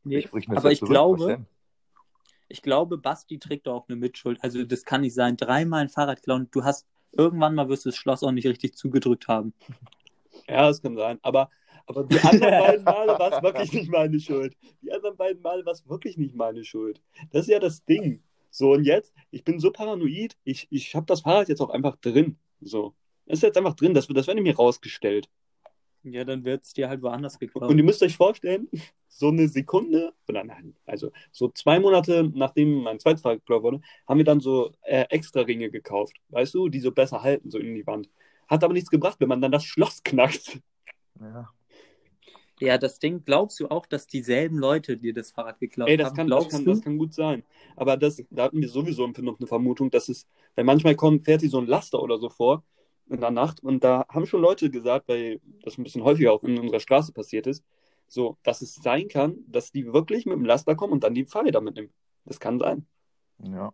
Nee, 0.05 0.19
Ich 0.19 0.49
aber 0.49 0.65
ja 0.65 0.71
ich 0.71 0.79
zurück, 0.79 0.91
glaube-? 0.91 1.47
Ich 2.49 2.61
glaube, 2.61 2.99
Basti 2.99 3.39
trägt 3.39 3.67
da 3.67 3.73
auch 3.73 3.89
eine 3.89 3.97
Mitschuld. 3.97 4.39
Also 4.43 4.63
das 4.65 4.85
kann 4.85 5.01
nicht 5.01 5.15
sein. 5.15 5.37
Dreimal 5.37 5.83
ein 5.83 5.89
Fahrrad 5.89 6.23
klauen. 6.23 6.49
Du 6.51 6.65
hast 6.65 6.87
irgendwann 7.13 7.55
mal 7.55 7.69
wirst 7.69 7.87
du 7.87 7.89
das 7.89 7.97
Schloss 7.97 8.23
auch 8.23 8.33
nicht 8.33 8.47
richtig 8.47 8.77
zugedrückt 8.77 9.29
haben. 9.29 9.55
Ja, 10.49 10.69
das 10.69 10.83
kann 10.83 10.97
sein. 10.97 11.19
Aber, 11.23 11.49
aber 11.87 12.05
die 12.05 12.19
anderen 12.21 12.51
beiden 12.51 12.85
Male 12.85 13.19
war 13.19 13.33
es 13.33 13.43
wirklich 13.43 13.73
nicht 13.73 13.91
meine 13.91 14.21
Schuld. 14.21 14.55
Die 14.83 14.93
anderen 14.93 15.17
beiden 15.17 15.41
Male 15.41 15.65
war 15.65 15.73
es 15.73 15.89
wirklich 15.89 16.19
nicht 16.19 16.35
meine 16.35 16.65
Schuld. 16.65 17.01
Das 17.31 17.43
ist 17.43 17.49
ja 17.49 17.59
das 17.59 17.85
Ding. 17.85 18.23
So, 18.55 18.73
und 18.73 18.85
jetzt, 18.85 19.13
ich 19.31 19.45
bin 19.45 19.59
so 19.59 19.73
paranoid, 19.73 20.37
ich, 20.45 20.69
ich 20.71 20.95
habe 20.95 21.07
das 21.07 21.23
Fahrrad 21.23 21.49
jetzt 21.49 21.61
auch 21.61 21.71
einfach 21.71 21.97
drin. 21.97 22.37
So. 22.61 22.95
Das 23.27 23.39
ist 23.39 23.43
jetzt 23.43 23.57
einfach 23.57 23.75
drin, 23.75 23.95
das, 23.95 24.09
wird- 24.09 24.19
das 24.19 24.27
wird 24.27 24.39
mir 24.41 24.55
rausgestellt. 24.55 25.29
Ja, 26.05 26.25
dann 26.25 26.45
wird 26.45 26.65
es 26.65 26.73
dir 26.75 26.89
halt 26.89 27.01
woanders 27.01 27.39
geklaut. 27.39 27.71
Und 27.71 27.79
ihr 27.79 27.85
müsst 27.85 28.03
euch 28.03 28.17
vorstellen, 28.17 28.69
so 29.09 29.29
eine 29.29 29.49
Sekunde, 29.49 30.13
oder 30.29 30.45
nein, 30.45 30.75
also 30.85 31.13
so 31.31 31.49
zwei 31.51 31.79
Monate 31.81 32.31
nachdem 32.35 32.83
mein 32.83 32.99
zweites 33.01 33.23
Fahrrad 33.23 33.39
geklaut 33.39 33.63
wurde, 33.63 33.81
haben 34.07 34.19
wir 34.19 34.25
dann 34.25 34.41
so 34.41 34.73
äh, 34.83 35.07
extra 35.11 35.41
Ringe 35.43 35.71
gekauft, 35.71 36.17
weißt 36.31 36.55
du, 36.55 36.69
die 36.69 36.81
so 36.81 36.91
besser 36.93 37.23
halten, 37.23 37.51
so 37.51 37.59
in 37.59 37.75
die 37.75 37.87
Wand. 37.87 38.11
Hat 38.49 38.65
aber 38.65 38.75
nichts 38.75 38.91
gebracht, 38.91 39.17
wenn 39.21 39.29
man 39.29 39.41
dann 39.41 39.53
das 39.53 39.65
Schloss 39.65 40.03
knackt. 40.03 40.61
Ja. 41.21 41.49
Ja, 42.63 42.79
das 42.79 43.01
Ding, 43.01 43.25
glaubst 43.25 43.59
du 43.59 43.69
auch, 43.69 43.87
dass 43.87 44.07
dieselben 44.07 44.57
Leute 44.57 44.97
dir 44.97 45.13
das 45.13 45.33
Fahrrad 45.33 45.59
geklaut 45.59 45.89
Ey, 45.89 45.97
das 45.97 46.11
haben? 46.11 46.17
kann, 46.17 46.29
das, 46.29 46.49
kann, 46.49 46.65
das 46.65 46.81
kann 46.81 46.97
gut 46.97 47.13
sein. 47.13 47.43
Aber 47.75 47.97
das, 47.97 48.23
da 48.31 48.45
hatten 48.45 48.61
wir 48.61 48.69
sowieso 48.69 49.05
noch 49.05 49.39
eine 49.41 49.47
Vermutung, 49.49 49.91
dass 49.91 50.09
es, 50.09 50.29
weil 50.55 50.65
manchmal 50.65 50.95
kommt, 50.95 51.25
fährt 51.25 51.41
hier 51.41 51.51
so 51.51 51.59
ein 51.59 51.67
Laster 51.67 52.01
oder 52.01 52.19
so 52.19 52.29
vor 52.29 52.63
in 53.11 53.21
der 53.21 53.33
Nacht 53.33 53.65
und 53.65 53.83
da 53.83 54.07
haben 54.09 54.27
schon 54.27 54.41
Leute 54.41 54.71
gesagt, 54.71 55.09
weil 55.09 55.41
das 55.65 55.77
ein 55.77 55.83
bisschen 55.83 56.05
häufiger 56.05 56.33
auch 56.33 56.45
in 56.45 56.57
unserer 56.57 56.79
Straße 56.79 57.13
passiert 57.13 57.49
ist, 57.49 57.65
so, 58.07 58.39
dass 58.45 58.63
es 58.63 58.77
sein 58.77 59.09
kann, 59.09 59.39
dass 59.49 59.73
die 59.73 59.93
wirklich 59.93 60.25
mit 60.25 60.37
dem 60.37 60.45
Laster 60.45 60.77
kommen 60.77 60.93
und 60.93 61.03
dann 61.03 61.15
die 61.15 61.25
Fahrräder 61.25 61.61
mitnehmen. 61.61 61.91
Das 62.25 62.39
kann 62.39 62.61
sein. 62.61 62.87
ja. 63.43 63.73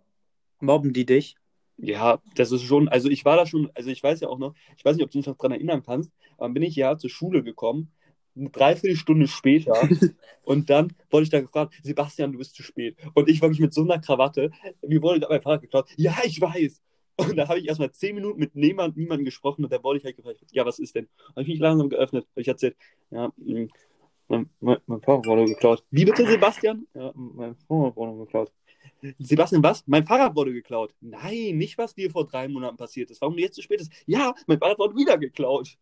Mobben 0.60 0.94
die 0.94 1.04
dich? 1.04 1.36
Ja, 1.76 2.20
das 2.34 2.52
ist 2.52 2.62
schon, 2.62 2.88
also 2.88 3.10
ich 3.10 3.26
war 3.26 3.36
da 3.36 3.46
schon, 3.46 3.70
also 3.74 3.90
ich 3.90 4.02
weiß 4.02 4.20
ja 4.20 4.28
auch 4.28 4.38
noch, 4.38 4.54
ich 4.76 4.84
weiß 4.84 4.96
nicht, 4.96 5.04
ob 5.04 5.10
du 5.10 5.18
dich 5.18 5.26
noch 5.26 5.36
dran 5.36 5.52
erinnern 5.52 5.82
kannst, 5.84 6.10
aber 6.38 6.48
bin 6.54 6.62
ich 6.62 6.74
ja 6.74 6.96
zur 6.96 7.10
Schule 7.10 7.44
gekommen, 7.44 7.92
eine 8.38 8.50
Dreiviertelstunde 8.50 9.28
später 9.28 9.88
und 10.42 10.70
dann 10.70 10.92
wurde 11.10 11.24
ich 11.24 11.30
da 11.30 11.40
gefragt, 11.40 11.74
Sebastian, 11.82 12.32
du 12.32 12.38
bist 12.38 12.54
zu 12.54 12.62
spät. 12.62 12.96
Und 13.14 13.28
ich 13.28 13.42
wirklich 13.42 13.60
mit 13.60 13.74
so 13.74 13.82
einer 13.82 13.98
Krawatte, 13.98 14.50
mir 14.86 15.02
wurde 15.02 15.20
gerade 15.20 15.34
mein 15.34 15.42
Fahrrad 15.42 15.62
geklaut. 15.62 15.88
Ja, 15.96 16.16
ich 16.24 16.40
weiß. 16.40 16.80
Und 17.16 17.36
da 17.36 17.48
habe 17.48 17.58
ich 17.58 17.66
erstmal 17.66 17.90
zehn 17.90 18.14
Minuten 18.14 18.38
mit 18.38 18.54
niemand, 18.54 18.96
niemandem 18.96 19.24
gesprochen 19.24 19.64
und 19.64 19.72
da 19.72 19.82
wurde 19.82 19.98
ich 19.98 20.04
halt 20.04 20.16
gefragt, 20.16 20.38
ja, 20.52 20.64
was 20.64 20.78
ist 20.78 20.94
denn? 20.94 21.08
Habe 21.30 21.42
ich 21.42 21.48
mich 21.48 21.58
langsam 21.58 21.88
geöffnet, 21.88 22.26
habe 22.30 22.40
ich 22.40 22.48
erzählt, 22.48 22.76
ja, 23.10 23.32
mh, 23.36 23.66
mein, 24.28 24.48
mein, 24.60 24.78
mein 24.86 25.00
Fahrrad 25.00 25.26
wurde 25.26 25.46
geklaut. 25.46 25.82
Wie 25.90 26.04
bitte, 26.04 26.26
Sebastian? 26.26 26.86
Ja, 26.94 27.12
mein 27.14 27.56
Fahrrad 27.66 27.96
wurde 27.96 28.18
geklaut. 28.18 28.52
Sebastian, 29.18 29.62
was? 29.62 29.84
Mein 29.86 30.04
Fahrrad 30.04 30.36
wurde 30.36 30.52
geklaut. 30.52 30.94
Nein, 31.00 31.56
nicht 31.56 31.78
was 31.78 31.94
dir 31.94 32.10
vor 32.10 32.26
drei 32.26 32.48
Monaten 32.48 32.76
passiert 32.76 33.10
ist. 33.10 33.20
Warum 33.20 33.36
du 33.36 33.42
jetzt 33.42 33.54
zu 33.54 33.62
spät 33.62 33.80
ist? 33.80 33.92
Ja, 34.06 34.34
mein 34.46 34.58
Fahrrad 34.58 34.78
wurde 34.78 34.96
wieder 34.96 35.18
geklaut. 35.18 35.76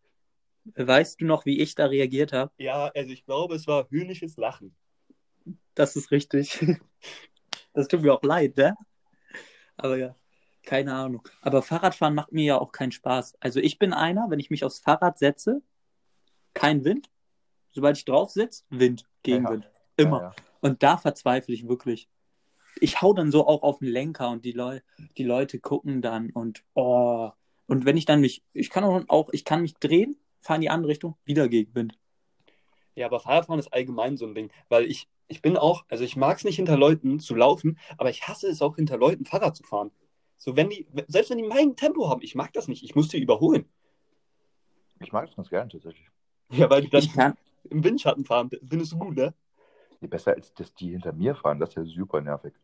Weißt 0.74 1.20
du 1.20 1.26
noch, 1.26 1.46
wie 1.46 1.60
ich 1.60 1.74
da 1.74 1.86
reagiert 1.86 2.32
habe? 2.32 2.52
Ja, 2.58 2.90
also 2.94 3.10
ich 3.10 3.24
glaube, 3.24 3.54
es 3.54 3.66
war 3.66 3.88
höhnisches 3.90 4.36
Lachen. 4.36 4.74
Das 5.74 5.96
ist 5.96 6.10
richtig. 6.10 6.58
Das 7.72 7.88
tut 7.88 8.00
mir 8.00 8.14
auch 8.14 8.22
leid, 8.22 8.56
ne? 8.56 8.74
Aber 9.76 9.98
ja, 9.98 10.16
keine 10.64 10.94
Ahnung. 10.94 11.28
Aber 11.42 11.60
Fahrradfahren 11.60 12.14
macht 12.14 12.32
mir 12.32 12.44
ja 12.44 12.58
auch 12.58 12.72
keinen 12.72 12.90
Spaß. 12.90 13.34
Also 13.38 13.60
ich 13.60 13.78
bin 13.78 13.92
einer, 13.92 14.30
wenn 14.30 14.40
ich 14.40 14.48
mich 14.48 14.64
aufs 14.64 14.78
Fahrrad 14.78 15.18
setze, 15.18 15.60
kein 16.54 16.86
Wind. 16.86 17.10
Sobald 17.72 17.98
ich 17.98 18.06
drauf 18.06 18.30
sitze, 18.30 18.64
Wind, 18.70 19.06
Gegenwind. 19.22 19.68
Immer. 19.98 20.16
Ja, 20.16 20.22
ja. 20.28 20.34
Und 20.60 20.82
da 20.82 20.96
verzweifle 20.96 21.54
ich 21.54 21.68
wirklich. 21.68 22.08
Ich 22.80 23.02
hau 23.02 23.12
dann 23.12 23.30
so 23.30 23.46
auch 23.46 23.62
auf 23.62 23.80
den 23.80 23.88
Lenker 23.88 24.30
und 24.30 24.46
die, 24.46 24.52
Leu 24.52 24.80
die 25.18 25.24
Leute 25.24 25.60
gucken 25.60 26.00
dann 26.00 26.30
und 26.30 26.64
oh. 26.74 27.30
Und 27.66 27.84
wenn 27.84 27.98
ich 27.98 28.06
dann 28.06 28.20
mich, 28.20 28.42
ich 28.54 28.70
kann 28.70 28.84
auch, 28.84 29.02
auch 29.08 29.28
ich 29.32 29.44
kann 29.44 29.60
mich 29.60 29.74
drehen, 29.74 30.16
fahren 30.46 30.56
in 30.56 30.62
die 30.62 30.70
andere 30.70 30.90
Richtung, 30.90 31.16
wieder 31.24 31.48
Gegenwind. 31.48 31.98
Ja, 32.94 33.06
aber 33.06 33.20
Fahrradfahren 33.20 33.60
ist 33.60 33.72
allgemein 33.72 34.16
so 34.16 34.26
ein 34.26 34.34
Ding, 34.34 34.50
weil 34.68 34.84
ich, 34.86 35.08
ich 35.28 35.42
bin 35.42 35.56
auch, 35.56 35.84
also 35.88 36.02
ich 36.02 36.16
mag 36.16 36.38
es 36.38 36.44
nicht 36.44 36.56
hinter 36.56 36.78
Leuten 36.78 37.20
zu 37.20 37.34
laufen, 37.34 37.78
aber 37.98 38.08
ich 38.08 38.26
hasse 38.26 38.48
es 38.48 38.62
auch 38.62 38.76
hinter 38.76 38.96
Leuten 38.96 39.26
Fahrrad 39.26 39.54
zu 39.54 39.64
fahren. 39.64 39.90
So, 40.38 40.56
wenn 40.56 40.70
die, 40.70 40.86
selbst 41.08 41.30
wenn 41.30 41.38
die 41.38 41.44
mein 41.44 41.76
Tempo 41.76 42.08
haben, 42.08 42.22
ich 42.22 42.34
mag 42.34 42.52
das 42.52 42.68
nicht, 42.68 42.82
ich 42.82 42.94
muss 42.94 43.08
die 43.08 43.20
überholen. 43.20 43.66
Ich 45.00 45.12
mag 45.12 45.26
das 45.26 45.36
ganz 45.36 45.50
gerne 45.50 45.70
tatsächlich. 45.70 46.06
Ja, 46.50 46.70
weil 46.70 46.82
die 46.82 46.90
dann 46.90 47.02
Ich 47.02 47.12
kann, 47.12 47.34
im 47.70 47.84
Windschatten 47.84 48.24
fahren, 48.24 48.50
findest 48.66 48.92
du 48.92 48.98
gut, 48.98 49.16
ne? 49.16 49.34
Je 50.00 50.08
besser 50.08 50.34
als 50.34 50.52
dass 50.54 50.74
die 50.74 50.90
hinter 50.90 51.12
mir 51.12 51.34
fahren, 51.34 51.58
das 51.58 51.70
ist 51.70 51.76
ja 51.76 51.84
super 51.84 52.20
nervig. 52.20 52.54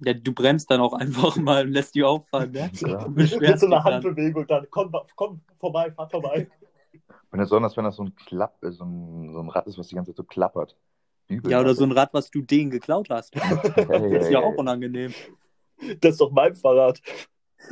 ja, 0.00 0.12
du 0.14 0.32
bremst 0.32 0.70
dann 0.70 0.80
auch 0.80 0.92
einfach 0.94 1.36
mal 1.36 1.66
und 1.66 1.72
lässt 1.72 1.94
die 1.94 2.02
auffahren, 2.02 2.50
ne? 2.50 2.70
Ja. 2.74 3.06
Beschwerst 3.08 3.62
dich 3.62 3.70
dann. 3.70 3.84
Handbewegung 3.84 4.46
dann, 4.46 4.66
komm, 4.70 4.92
komm 5.14 5.40
vorbei, 5.58 5.90
fahr 5.92 6.10
vorbei. 6.10 6.48
Und 7.30 7.38
besonders, 7.38 7.76
wenn 7.76 7.84
das 7.84 7.96
so 7.96 8.04
ein 8.04 8.14
Klapp, 8.16 8.62
äh, 8.62 8.70
so 8.70 8.84
ein, 8.84 9.32
so 9.32 9.40
ein 9.40 9.48
Rad 9.48 9.66
ist, 9.66 9.78
was 9.78 9.88
die 9.88 9.94
ganze 9.94 10.12
Zeit 10.12 10.16
so 10.16 10.24
klappert. 10.24 10.76
Übel 11.28 11.50
Ja, 11.50 11.60
oder 11.60 11.74
so 11.74 11.84
ein. 11.84 11.92
Rad, 11.92 12.14
was 12.14 12.30
du 12.30 12.42
denen 12.42 12.70
geklaut 12.70 13.10
hast. 13.10 13.34
Hey, 13.90 14.10
Das 14.10 14.24
ist 14.24 14.28
hey, 14.28 14.32
ja 14.32 14.40
hey. 14.40 14.46
auch 14.46 14.56
unangenehm. 14.56 15.12
Das 16.00 16.12
ist 16.12 16.20
doch 16.20 16.30
mein 16.30 16.54
Fahrrad. 16.56 17.00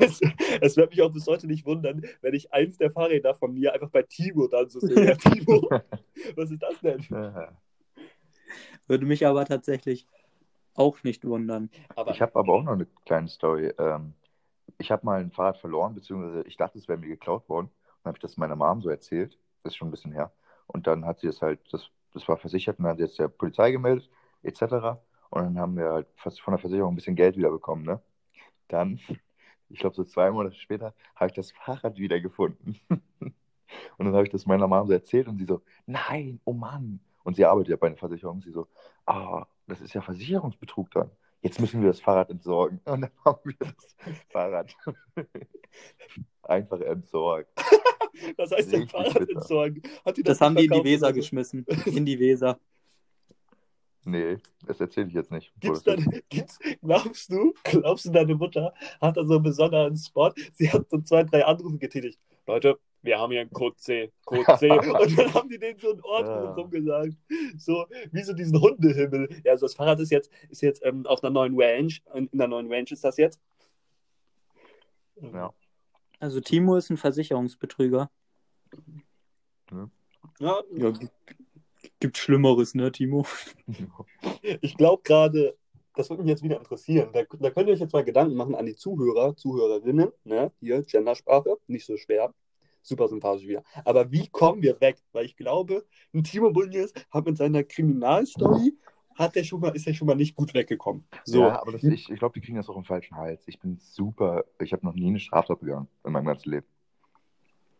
es, 0.00 0.20
es 0.60 0.76
wird 0.76 0.90
mich 0.90 1.00
auch 1.02 1.12
bis 1.12 1.26
heute 1.26 1.46
nicht 1.46 1.64
wundern, 1.64 2.04
wenn 2.20 2.34
ich 2.34 2.52
eins 2.52 2.76
der 2.76 2.90
Fahrräder 2.90 3.34
von 3.34 3.54
mir 3.54 3.72
einfach 3.72 3.88
bei 3.90 4.02
Timo 4.02 4.46
dann 4.48 4.68
so 4.68 4.80
sehe. 4.80 5.06
Ja, 5.06 5.14
Timo, 5.16 5.68
was 6.36 6.50
ist 6.50 6.62
das 6.62 6.80
denn? 6.80 7.06
Würde 8.86 9.06
mich 9.06 9.26
aber 9.26 9.44
tatsächlich 9.44 10.06
auch 10.74 11.02
nicht 11.02 11.24
wundern. 11.24 11.70
Aber 11.96 12.10
Ich 12.10 12.20
habe 12.20 12.36
aber 12.36 12.52
auch 12.52 12.62
noch 12.62 12.72
eine 12.72 12.86
kleine 13.06 13.28
Story. 13.28 13.72
Ähm, 13.78 14.14
ich 14.78 14.90
habe 14.90 15.06
mal 15.06 15.20
ein 15.20 15.30
Fahrrad 15.30 15.58
verloren, 15.58 15.94
beziehungsweise 15.94 16.46
ich 16.46 16.56
dachte, 16.56 16.78
es 16.78 16.88
wäre 16.88 16.98
mir 16.98 17.08
geklaut 17.08 17.48
worden. 17.48 17.70
Und 18.02 18.08
habe 18.08 18.16
ich 18.18 18.22
das 18.22 18.36
meiner 18.36 18.56
Mom 18.56 18.82
so 18.82 18.88
erzählt. 18.88 19.38
Das 19.62 19.72
ist 19.72 19.76
schon 19.76 19.88
ein 19.88 19.92
bisschen 19.92 20.12
her. 20.12 20.32
Und 20.66 20.86
dann 20.86 21.04
hat 21.04 21.20
sie 21.20 21.28
es 21.28 21.42
halt, 21.42 21.60
das, 21.72 21.90
das 22.12 22.26
war 22.28 22.36
versichert 22.36 22.78
und 22.78 22.84
dann 22.84 22.92
hat 22.92 22.98
sie 22.98 23.04
es 23.04 23.16
der 23.16 23.28
Polizei 23.28 23.70
gemeldet, 23.70 24.10
etc. 24.42 24.62
Und 25.30 25.42
dann 25.42 25.58
haben 25.58 25.76
wir 25.76 25.92
halt 25.92 26.08
von 26.16 26.52
der 26.52 26.58
Versicherung 26.58 26.92
ein 26.92 26.96
bisschen 26.96 27.16
Geld 27.16 27.36
wiederbekommen, 27.36 27.84
ne? 27.84 28.00
Dann, 28.68 28.98
ich 29.68 29.78
glaube, 29.78 29.96
so 29.96 30.04
zwei 30.04 30.30
Monate 30.30 30.56
später, 30.56 30.94
habe 31.14 31.28
ich 31.28 31.34
das 31.34 31.52
Fahrrad 31.52 31.98
wiedergefunden. 31.98 32.80
Und 33.96 34.06
dann 34.06 34.14
habe 34.14 34.24
ich 34.24 34.30
das 34.30 34.46
meiner 34.46 34.68
Mom 34.68 34.86
so 34.86 34.92
erzählt 34.92 35.28
und 35.28 35.38
sie 35.38 35.46
so, 35.46 35.62
nein, 35.86 36.40
oh 36.44 36.52
Mann. 36.52 37.00
Und 37.24 37.36
sie 37.36 37.44
arbeitet 37.44 37.70
ja 37.70 37.76
bei 37.76 37.86
einer 37.86 37.96
Versicherung. 37.96 38.42
Sie 38.42 38.50
so, 38.50 38.68
ah, 39.06 39.46
das 39.66 39.80
ist 39.80 39.94
ja 39.94 40.02
Versicherungsbetrug 40.02 40.90
dann. 40.90 41.10
Jetzt 41.40 41.60
müssen 41.60 41.80
wir 41.80 41.88
das 41.88 42.00
Fahrrad 42.00 42.30
entsorgen. 42.30 42.80
Und 42.84 43.02
dann 43.02 43.10
haben 43.24 43.40
wir 43.44 43.56
das 43.58 43.96
Fahrrad 44.30 44.74
einfach 46.42 46.80
entsorgt. 46.80 47.50
was 48.36 48.50
heißt 48.50 48.72
denn 48.72 48.80
Richtig 48.82 48.90
Fahrrad 48.90 49.28
entsorgen? 49.28 49.82
Hat 50.04 50.16
die 50.16 50.22
Das 50.22 50.40
haben 50.40 50.56
die 50.56 50.64
in 50.66 50.72
die 50.72 50.84
Weser 50.84 51.06
oder 51.06 51.14
so? 51.14 51.20
geschmissen. 51.20 51.66
In 51.86 52.04
die 52.04 52.18
Weser. 52.18 52.58
Nee, 54.04 54.38
das 54.66 54.80
erzähle 54.80 55.06
ich 55.06 55.14
jetzt 55.14 55.30
nicht. 55.30 55.52
Gibt's 55.60 55.84
das 55.84 55.96
dann, 55.96 56.22
gibt's, 56.28 56.58
glaubst 56.82 57.30
du, 57.30 57.54
glaubst 57.62 58.04
du, 58.06 58.10
deine 58.10 58.34
Mutter 58.34 58.74
hat 59.00 59.16
da 59.16 59.24
so 59.24 59.34
einen 59.34 59.44
besonderen 59.44 59.96
Spot? 59.96 60.32
Sie 60.54 60.68
hat 60.72 60.90
so 60.90 61.00
zwei, 61.02 61.22
drei 61.22 61.44
Anrufe 61.44 61.78
getätigt. 61.78 62.18
Leute, 62.48 62.80
wir 63.02 63.18
haben 63.20 63.30
hier 63.30 63.42
einen 63.42 63.50
Code 63.50 63.76
C, 63.76 64.10
Code 64.24 64.56
C. 64.58 64.70
Und 64.72 65.16
dann 65.18 65.34
haben 65.34 65.48
die 65.48 65.58
denen 65.58 65.78
so 65.78 65.92
einen 65.92 66.00
Ort 66.00 66.26
Ja. 66.26 66.52
rum 66.54 66.70
gesagt. 66.70 67.12
So, 67.56 67.86
wie 68.10 68.22
so 68.24 68.32
diesen 68.32 68.60
Hundehimmel. 68.60 69.28
Ja, 69.44 69.52
also 69.52 69.66
das 69.66 69.74
Fahrrad 69.74 70.00
ist 70.00 70.10
jetzt, 70.10 70.32
ist 70.50 70.62
jetzt 70.62 70.84
ähm, 70.84 71.06
auf 71.06 71.22
einer 71.22 71.30
neuen 71.30 71.54
Range. 71.60 71.92
Und 72.12 72.32
in 72.32 72.38
der 72.40 72.48
neuen 72.48 72.72
Range 72.72 72.86
ist 72.90 73.04
das 73.04 73.16
jetzt. 73.18 73.40
Ja. 75.20 75.54
Also 76.22 76.40
Timo 76.40 76.76
ist 76.76 76.88
ein 76.88 76.96
Versicherungsbetrüger. 76.96 78.08
Ja, 80.38 80.62
Ja, 80.70 80.92
gibt 81.98 82.16
Schlimmeres, 82.16 82.76
ne, 82.76 82.92
Timo? 82.92 83.26
ich 84.60 84.76
glaube 84.76 85.02
gerade, 85.02 85.56
das 85.96 86.10
würde 86.10 86.22
mich 86.22 86.30
jetzt 86.30 86.44
wieder 86.44 86.58
interessieren. 86.58 87.10
Da, 87.12 87.24
da 87.24 87.50
könnt 87.50 87.66
ihr 87.66 87.74
euch 87.74 87.80
jetzt 87.80 87.92
mal 87.92 88.04
Gedanken 88.04 88.36
machen 88.36 88.54
an 88.54 88.66
die 88.66 88.76
Zuhörer, 88.76 89.34
Zuhörerinnen. 89.34 90.12
Ne? 90.22 90.52
Hier, 90.60 90.84
Gendersprache, 90.84 91.56
nicht 91.66 91.86
so 91.86 91.96
schwer. 91.96 92.32
Super 92.82 93.08
sympathisch 93.08 93.48
wieder. 93.48 93.64
Aber 93.84 94.12
wie 94.12 94.28
kommen 94.28 94.62
wir 94.62 94.80
weg? 94.80 94.98
Weil 95.10 95.24
ich 95.24 95.34
glaube, 95.34 95.84
ein 96.14 96.22
Timo 96.22 96.52
Bunjes 96.52 96.92
hat 97.10 97.26
mit 97.26 97.36
seiner 97.36 97.64
Kriminalstory, 97.64 98.78
hat 99.16 99.34
der 99.36 99.44
schon 99.44 99.60
mal, 99.60 99.70
ist 99.74 99.86
er 99.86 99.94
schon 99.94 100.06
mal 100.06 100.14
nicht 100.16 100.34
gut 100.34 100.54
weggekommen. 100.54 101.04
So, 101.24 101.40
Ja, 101.42 101.60
aber 101.60 101.72
das, 101.72 101.82
ich, 101.84 102.10
ich 102.10 102.18
glaube, 102.18 102.34
die 102.38 102.40
kriegen 102.44 102.56
das 102.56 102.68
auch 102.68 102.76
im 102.76 102.84
falschen 102.84 103.16
Hals. 103.16 103.42
Ich 103.46 103.58
bin 103.60 103.76
super, 103.78 104.44
ich 104.60 104.72
habe 104.72 104.84
noch 104.86 104.94
nie 104.94 105.08
eine 105.08 105.20
Straftat 105.20 105.60
begangen 105.60 105.88
in 106.04 106.12
meinem 106.12 106.26
ganzen 106.26 106.50
Leben. 106.50 106.66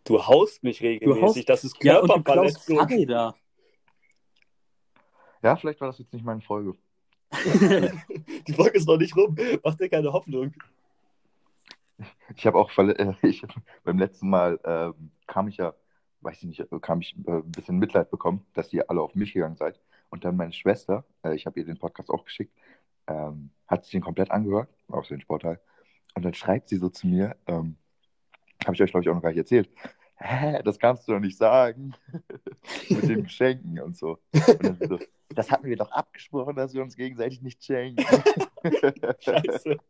du 0.04 0.24
haust 0.26 0.62
mich 0.62 0.82
regelmäßig. 0.82 1.22
haust- 1.22 1.48
das 1.48 1.64
ist 1.64 1.82
Ja, 1.82 2.00
und 2.00 2.08
Körperverletzung. 2.10 2.76
Fahrräder. 2.78 3.34
Ja, 5.42 5.56
vielleicht 5.56 5.80
war 5.80 5.88
das 5.88 5.98
jetzt 5.98 6.12
nicht 6.12 6.24
meine 6.24 6.40
Folge. 6.40 6.76
die 8.46 8.52
Folge 8.52 8.76
ist 8.78 8.86
noch 8.86 8.98
nicht 8.98 9.16
rum. 9.16 9.34
Mach 9.64 9.74
dir 9.74 9.88
keine 9.88 10.12
Hoffnung. 10.12 10.52
Ich 12.36 12.46
habe 12.46 12.58
auch 12.58 12.70
äh, 12.78 13.14
ich, 13.22 13.42
beim 13.84 13.98
letzten 13.98 14.28
Mal 14.28 14.58
ähm, 14.64 15.10
kam 15.26 15.48
ich 15.48 15.56
ja, 15.56 15.74
weiß 16.20 16.38
ich 16.38 16.44
nicht, 16.44 16.60
äh, 16.60 16.66
kam 16.80 17.00
ich 17.00 17.16
äh, 17.26 17.30
ein 17.30 17.50
bisschen 17.52 17.78
Mitleid 17.78 18.10
bekommen, 18.10 18.44
dass 18.54 18.72
ihr 18.72 18.88
alle 18.90 19.00
auf 19.00 19.14
mich 19.14 19.32
gegangen 19.32 19.56
seid. 19.56 19.80
Und 20.12 20.24
dann 20.26 20.36
meine 20.36 20.52
Schwester, 20.52 21.04
äh, 21.24 21.34
ich 21.34 21.46
habe 21.46 21.58
ihr 21.58 21.64
den 21.64 21.78
Podcast 21.78 22.10
auch 22.10 22.24
geschickt, 22.26 22.52
ähm, 23.06 23.48
hat 23.66 23.84
sich 23.84 23.92
den 23.92 24.02
komplett 24.02 24.30
angehört, 24.30 24.68
auch 24.88 25.06
den 25.06 25.22
Sportteil. 25.22 25.58
Und 26.14 26.22
dann 26.22 26.34
schreibt 26.34 26.68
sie 26.68 26.76
so 26.76 26.90
zu 26.90 27.06
mir, 27.06 27.34
ähm, 27.46 27.76
habe 28.64 28.74
ich 28.74 28.82
euch, 28.82 28.90
glaube 28.90 29.02
ich, 29.04 29.08
auch 29.08 29.14
noch 29.14 29.22
gar 29.22 29.30
nicht 29.30 29.38
erzählt. 29.38 29.70
Hä, 30.16 30.60
das 30.62 30.78
kannst 30.78 31.08
du 31.08 31.12
doch 31.12 31.18
nicht 31.18 31.38
sagen. 31.38 31.94
Mit 32.90 33.08
den 33.08 33.22
Geschenken 33.24 33.80
und 33.80 33.96
so. 33.96 34.18
Und 34.46 34.62
dann 34.64 34.78
so, 34.86 34.98
das 35.30 35.50
hatten 35.50 35.66
wir 35.66 35.76
doch 35.76 35.90
abgesprochen, 35.90 36.54
dass 36.56 36.74
wir 36.74 36.82
uns 36.82 36.94
gegenseitig 36.94 37.40
nicht 37.40 37.64
schenken. 37.64 38.04
Scheiße. 39.18 39.76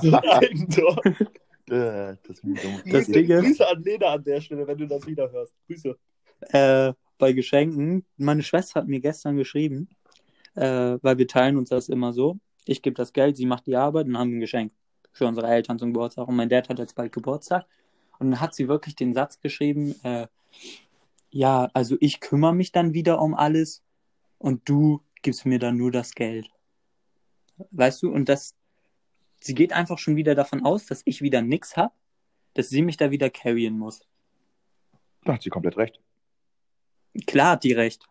So 0.00 0.16
Eigentor. 0.16 0.98
Äh, 1.04 2.16
das 2.26 2.30
ist 2.30 2.44
mir 2.44 2.54
dumm. 2.54 2.76
Das 2.86 3.06
Grüße, 3.06 3.12
Ding 3.12 3.28
ist- 3.30 3.44
Grüße 3.44 3.68
an 3.68 3.82
Lena 3.82 4.06
an 4.14 4.24
der 4.24 4.40
Stelle, 4.40 4.66
wenn 4.66 4.78
du 4.78 4.86
das 4.86 5.06
wieder 5.06 5.30
hörst. 5.30 5.54
Grüße. 5.66 5.94
äh, 6.48 6.94
bei 7.24 7.32
Geschenken. 7.32 8.04
Meine 8.18 8.42
Schwester 8.42 8.80
hat 8.80 8.86
mir 8.86 9.00
gestern 9.00 9.38
geschrieben, 9.38 9.88
äh, 10.56 10.98
weil 11.00 11.16
wir 11.16 11.26
teilen 11.26 11.56
uns 11.56 11.70
das 11.70 11.88
immer 11.88 12.12
so. 12.12 12.38
Ich 12.66 12.82
gebe 12.82 12.94
das 12.94 13.14
Geld, 13.14 13.38
sie 13.38 13.46
macht 13.46 13.66
die 13.66 13.76
Arbeit 13.76 14.06
und 14.08 14.18
haben 14.18 14.36
ein 14.36 14.40
Geschenk 14.40 14.72
für 15.10 15.26
unsere 15.26 15.46
Eltern 15.46 15.78
zum 15.78 15.94
Geburtstag. 15.94 16.28
Und 16.28 16.36
mein 16.36 16.50
Dad 16.50 16.68
hat 16.68 16.78
jetzt 16.78 16.94
bald 16.94 17.12
Geburtstag. 17.12 17.64
Und 18.18 18.30
dann 18.30 18.40
hat 18.42 18.54
sie 18.54 18.68
wirklich 18.68 18.94
den 18.94 19.14
Satz 19.14 19.40
geschrieben, 19.40 19.94
äh, 20.02 20.26
ja, 21.30 21.70
also 21.72 21.96
ich 21.98 22.20
kümmere 22.20 22.54
mich 22.54 22.72
dann 22.72 22.92
wieder 22.92 23.22
um 23.22 23.32
alles 23.34 23.82
und 24.36 24.68
du 24.68 25.00
gibst 25.22 25.46
mir 25.46 25.58
dann 25.58 25.78
nur 25.78 25.90
das 25.90 26.14
Geld. 26.14 26.50
Weißt 27.70 28.02
du, 28.02 28.12
und 28.12 28.28
das, 28.28 28.54
sie 29.40 29.54
geht 29.54 29.72
einfach 29.72 29.96
schon 29.96 30.16
wieder 30.16 30.34
davon 30.34 30.62
aus, 30.62 30.84
dass 30.84 31.00
ich 31.06 31.22
wieder 31.22 31.40
nix 31.40 31.74
hab, 31.78 31.94
dass 32.52 32.68
sie 32.68 32.82
mich 32.82 32.98
da 32.98 33.10
wieder 33.10 33.30
carryen 33.30 33.78
muss. 33.78 34.06
Da 35.24 35.32
hat 35.32 35.42
sie 35.42 35.48
komplett 35.48 35.78
recht. 35.78 35.98
Klar 37.26 37.52
hat 37.52 37.64
die 37.64 37.72
recht. 37.72 38.06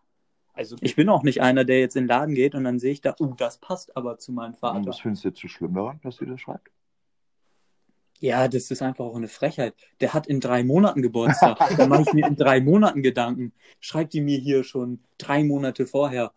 Also, 0.52 0.76
Ich 0.80 0.94
bin 0.96 1.08
auch 1.08 1.22
nicht 1.24 1.42
einer, 1.42 1.64
der 1.64 1.80
jetzt 1.80 1.96
in 1.96 2.04
den 2.04 2.08
Laden 2.08 2.34
geht 2.34 2.54
und 2.54 2.64
dann 2.64 2.78
sehe 2.78 2.92
ich 2.92 3.00
da, 3.00 3.14
oh, 3.18 3.34
das 3.36 3.58
passt 3.58 3.96
aber 3.96 4.18
zu 4.18 4.32
meinem 4.32 4.52
Und 4.52 4.58
Vater. 4.58 4.86
was 4.86 5.00
findest 5.00 5.24
du 5.24 5.28
jetzt 5.28 5.40
so 5.40 5.48
schlimm 5.48 5.74
daran, 5.74 5.98
dass 6.02 6.16
sie 6.18 6.26
das 6.26 6.40
schreibt? 6.40 6.70
Ja, 8.20 8.46
das 8.48 8.70
ist 8.70 8.80
einfach 8.80 9.04
auch 9.04 9.16
eine 9.16 9.28
Frechheit. 9.28 9.74
Der 10.00 10.14
hat 10.14 10.26
in 10.28 10.40
drei 10.40 10.62
Monaten 10.64 11.02
Geburtstag. 11.02 11.58
da 11.76 11.86
mache 11.86 12.02
ich 12.02 12.12
mir 12.12 12.26
in 12.26 12.36
drei 12.36 12.60
Monaten 12.60 13.02
Gedanken. 13.02 13.52
Schreibt 13.80 14.12
die 14.14 14.20
mir 14.20 14.38
hier 14.38 14.62
schon 14.64 15.00
drei 15.18 15.42
Monate 15.44 15.86
vorher. 15.86 16.32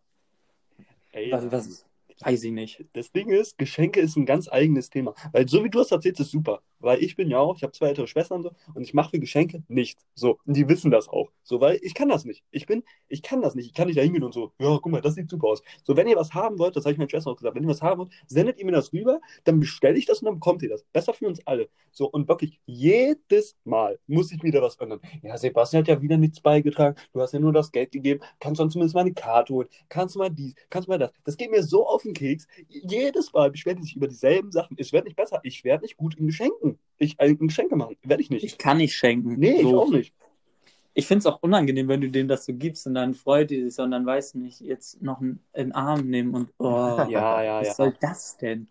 ey, 1.12 1.32
Was, 1.32 1.52
was 1.52 1.86
weiß 2.22 2.44
ich 2.44 2.52
nicht. 2.52 2.84
das 2.94 3.12
Ding 3.12 3.30
ist, 3.30 3.60
Geschenke 3.60 4.00
ist 4.00 4.16
ein 4.18 4.26
ganz 4.26 4.50
eigenes 4.52 4.90
Thema. 4.90 5.14
Weil 5.32 5.48
so 5.48 5.64
wie 5.64 5.70
du 5.70 5.80
es 5.82 5.92
erzählst, 5.92 6.20
ist 6.20 6.32
super. 6.32 6.62
Weil 6.80 7.04
ich 7.04 7.16
bin 7.16 7.30
ja 7.30 7.40
auch, 7.40 7.58
ich 7.58 7.64
habe 7.64 7.74
zwei 7.74 7.88
ältere 7.88 8.08
Schwestern 8.08 8.44
so 8.44 8.52
und 8.74 8.84
ich 8.84 8.94
mache 8.94 9.12
für 9.12 9.20
Geschenke 9.20 9.64
nichts. 9.68 10.06
So, 10.16 10.40
und 10.46 10.56
die 10.56 10.68
wissen 10.68 10.92
das 10.92 11.10
auch. 11.10 11.32
So, 11.44 11.62
weil 11.62 11.80
ich 11.82 11.94
kann 11.94 12.10
das 12.10 12.26
nicht. 12.26 12.44
Ich 12.52 12.66
bin, 12.66 12.84
ich 13.08 13.22
kann 13.22 13.42
das 13.42 13.56
nicht. 13.56 13.68
Ich 13.68 13.74
kann 13.74 13.88
nicht 13.88 13.98
da 13.98 14.02
hingehen 14.02 14.24
und 14.24 14.34
so, 14.34 14.52
ja, 14.60 14.78
guck 14.82 14.92
mal, 14.92 15.02
das 15.02 15.16
sieht 15.16 15.30
super 15.30 15.48
aus. 15.48 15.62
So, 15.84 15.96
wenn 15.96 16.08
ihr 16.08 16.16
was 16.16 16.34
haben 16.34 16.60
wollt, 16.60 16.76
das 16.76 16.86
habe 16.86 16.94
ich 16.94 16.98
meiner 16.98 17.10
Schwester 17.10 17.32
auch 17.32 17.38
gesagt, 17.38 17.56
wenn 17.56 17.64
ihr 17.64 17.70
was 17.70 17.82
haben 17.82 18.00
wollt, 18.00 18.12
sendet 18.28 18.60
ihr 18.60 18.66
mir 18.66 18.72
das 18.72 18.94
rüber, 18.94 19.20
dann 19.44 19.60
bestelle 19.60 19.98
ich 19.98 20.06
das 20.06 20.20
und 20.20 20.26
dann 20.26 20.36
bekommt 20.36 20.62
ihr 20.64 20.70
das. 20.70 20.84
Besser 20.94 21.14
für 21.14 21.28
uns 21.28 21.46
alle. 21.46 21.70
So, 21.92 22.08
und 22.10 22.28
wirklich 22.28 22.60
jedes 22.66 23.56
Mal 23.64 24.00
muss 24.08 24.32
ich 24.32 24.44
wieder 24.44 24.62
was 24.62 24.76
ändern. 24.78 25.00
Ja, 25.24 25.38
Sebastian 25.38 25.82
hat 25.84 25.88
ja 25.88 26.02
wieder 26.02 26.18
nichts 26.18 26.42
beigetragen. 26.42 26.96
Du 27.14 27.22
hast 27.22 27.34
ja 27.34 27.40
nur 27.40 27.54
das 27.54 27.72
Geld 27.72 27.92
gegeben. 27.92 28.22
Kannst 28.40 28.60
du 28.60 28.64
dann 28.64 28.72
zumindest 28.72 28.96
mal 28.96 29.02
eine 29.02 29.14
Karte 29.14 29.54
holen? 29.54 29.68
Kannst 29.90 30.16
du 30.16 30.20
mal 30.20 30.30
dies? 30.30 30.54
Kannst 30.70 30.88
du 30.88 30.92
mal 30.92 30.98
das? 30.98 31.12
Das 31.24 31.38
geht 31.38 31.52
mir 31.52 31.64
so 31.64 31.88
auf 31.88 32.04
den 32.04 32.14
Keks. 32.14 32.48
Jedes 32.68 33.34
Mal 33.34 33.52
beschweren 33.52 33.78
die 33.78 33.84
sich 33.84 33.96
über 33.96 34.08
dieselben 34.08 34.52
Sachen. 34.52 34.76
Es 34.80 34.94
wird 34.94 35.06
nicht 35.06 35.16
besser. 35.16 35.40
Ich 35.44 35.64
werde 35.64 35.84
nicht 35.84 35.98
gut 35.98 36.16
in 36.16 36.28
Geschenken. 36.28 36.67
Ich 36.98 37.20
äh, 37.20 37.28
in 37.28 37.48
Geschenke 37.48 37.76
machen. 37.76 37.96
Werde 38.04 38.22
ich 38.22 38.30
nicht. 38.30 38.44
Ich 38.44 38.58
kann 38.58 38.78
nicht 38.78 38.96
schenken. 38.96 39.36
nee, 39.38 39.58
ich 39.58 39.62
so. 39.62 39.82
auch 39.82 39.90
nicht. 39.90 40.14
Ich 40.94 41.06
finde 41.06 41.20
es 41.20 41.26
auch 41.28 41.44
unangenehm, 41.44 41.88
wenn 41.88 42.02
du 42.02 42.10
dem 42.10 42.28
das 42.28 42.46
so 42.46 42.54
gibst 42.54 42.88
und 42.88 42.96
dann 42.96 43.14
freut 43.14 43.52
die 43.52 43.64
sich, 43.64 43.76
sondern 43.76 44.04
weiß 44.04 44.34
nicht, 44.34 44.62
jetzt 44.62 45.00
noch 45.00 45.22
einen, 45.22 45.40
einen 45.54 45.72
Arm 45.74 46.10
nehmen 46.10 46.34
und 46.34 46.50
oh, 46.58 46.98
Ja, 47.10 47.44
ja, 47.44 47.60
was 47.60 47.68
ja. 47.68 47.74
soll 47.76 47.94
das 48.00 48.38
denn? 48.38 48.68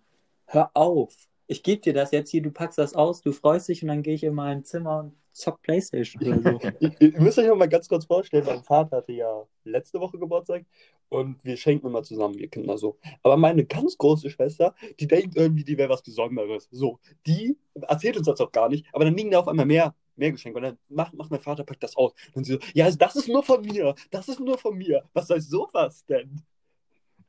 Hör 0.46 0.70
auf. 0.74 1.14
Ich 1.46 1.62
gebe 1.62 1.80
dir 1.80 1.92
das 1.92 2.10
jetzt 2.10 2.30
hier, 2.30 2.42
du 2.42 2.50
packst 2.50 2.78
das 2.78 2.94
aus, 2.94 3.20
du 3.20 3.30
freust 3.30 3.68
dich 3.68 3.82
und 3.82 3.88
dann 3.88 4.02
gehe 4.02 4.14
ich 4.14 4.24
in 4.24 4.34
mein 4.34 4.64
Zimmer 4.64 4.98
und 4.98 5.12
zock 5.30 5.62
Playstation 5.62 6.22
oder 6.22 6.42
so. 6.42 6.58
Ihr, 6.80 7.00
ihr 7.00 7.20
müsst 7.20 7.38
euch 7.38 7.54
mal 7.54 7.68
ganz 7.68 7.88
kurz 7.88 8.06
vorstellen, 8.06 8.44
mein 8.44 8.64
Vater 8.64 8.96
hatte 8.96 9.12
ja 9.12 9.44
letzte 9.62 10.00
Woche 10.00 10.18
Geburtstag 10.18 10.64
und 11.08 11.44
wir 11.44 11.56
schenken 11.56 11.86
immer 11.86 12.02
zusammen, 12.02 12.36
wir 12.38 12.48
Kinder 12.48 12.78
so. 12.78 12.98
Aber 13.22 13.36
meine 13.36 13.64
ganz 13.64 13.96
große 13.98 14.30
Schwester, 14.30 14.74
die 15.00 15.06
denkt 15.06 15.36
irgendwie, 15.36 15.64
die 15.64 15.78
wäre 15.78 15.88
was 15.90 16.02
Besonderes. 16.02 16.68
So, 16.70 16.98
die 17.26 17.58
erzählt 17.74 18.16
uns 18.16 18.26
das 18.26 18.40
auch 18.40 18.52
gar 18.52 18.68
nicht, 18.68 18.86
aber 18.92 19.04
dann 19.04 19.16
liegen 19.16 19.30
da 19.30 19.40
auf 19.40 19.48
einmal 19.48 19.66
mehr, 19.66 19.94
mehr 20.16 20.32
Geschenke 20.32 20.56
und 20.58 20.62
dann 20.64 20.78
macht, 20.88 21.14
macht 21.14 21.30
mein 21.30 21.40
Vater, 21.40 21.64
packt 21.64 21.82
das 21.82 21.96
aus. 21.96 22.12
Und 22.34 22.44
sie 22.44 22.54
so, 22.54 22.58
ja, 22.74 22.90
das 22.90 23.16
ist 23.16 23.28
nur 23.28 23.42
von 23.42 23.62
mir, 23.62 23.94
das 24.10 24.28
ist 24.28 24.40
nur 24.40 24.58
von 24.58 24.76
mir. 24.76 25.04
Was 25.12 25.28
soll 25.28 25.40
sowas 25.40 26.04
denn? 26.06 26.42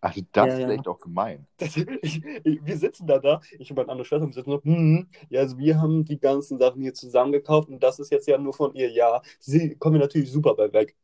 Also 0.02 0.22
das 0.32 0.48
Ja, 0.48 0.58
ist 0.58 0.70
ja. 0.70 0.70
echt 0.70 0.88
auch 0.88 1.00
gemein. 1.00 1.48
Das, 1.58 1.76
ich, 1.78 2.24
ich, 2.44 2.66
wir 2.66 2.78
sitzen 2.78 3.08
da 3.08 3.20
da, 3.20 3.42
ich 3.58 3.70
und 3.72 3.78
meine 3.78 3.90
andere 3.90 4.06
Schwester, 4.06 4.26
und 4.26 4.30
wir 4.36 4.44
sitzen 4.44 4.52
so, 4.52 4.64
hm, 4.64 5.08
ja, 5.30 5.42
also 5.42 5.58
wir 5.58 5.82
haben 5.82 6.06
die 6.06 6.20
ganzen 6.20 6.60
Sachen 6.60 6.82
hier 6.82 6.94
zusammen 6.94 7.32
gekauft 7.32 7.70
und 7.70 7.82
das 7.82 8.00
ist 8.00 8.12
jetzt 8.12 8.28
ja 8.28 8.38
nur 8.38 8.54
von 8.54 8.76
ihr, 8.76 8.92
ja. 8.92 9.22
Sie 9.40 9.76
kommen 9.76 10.00
natürlich 10.00 10.32
super 10.32 10.54
bei 10.56 10.72
weg. 10.74 10.96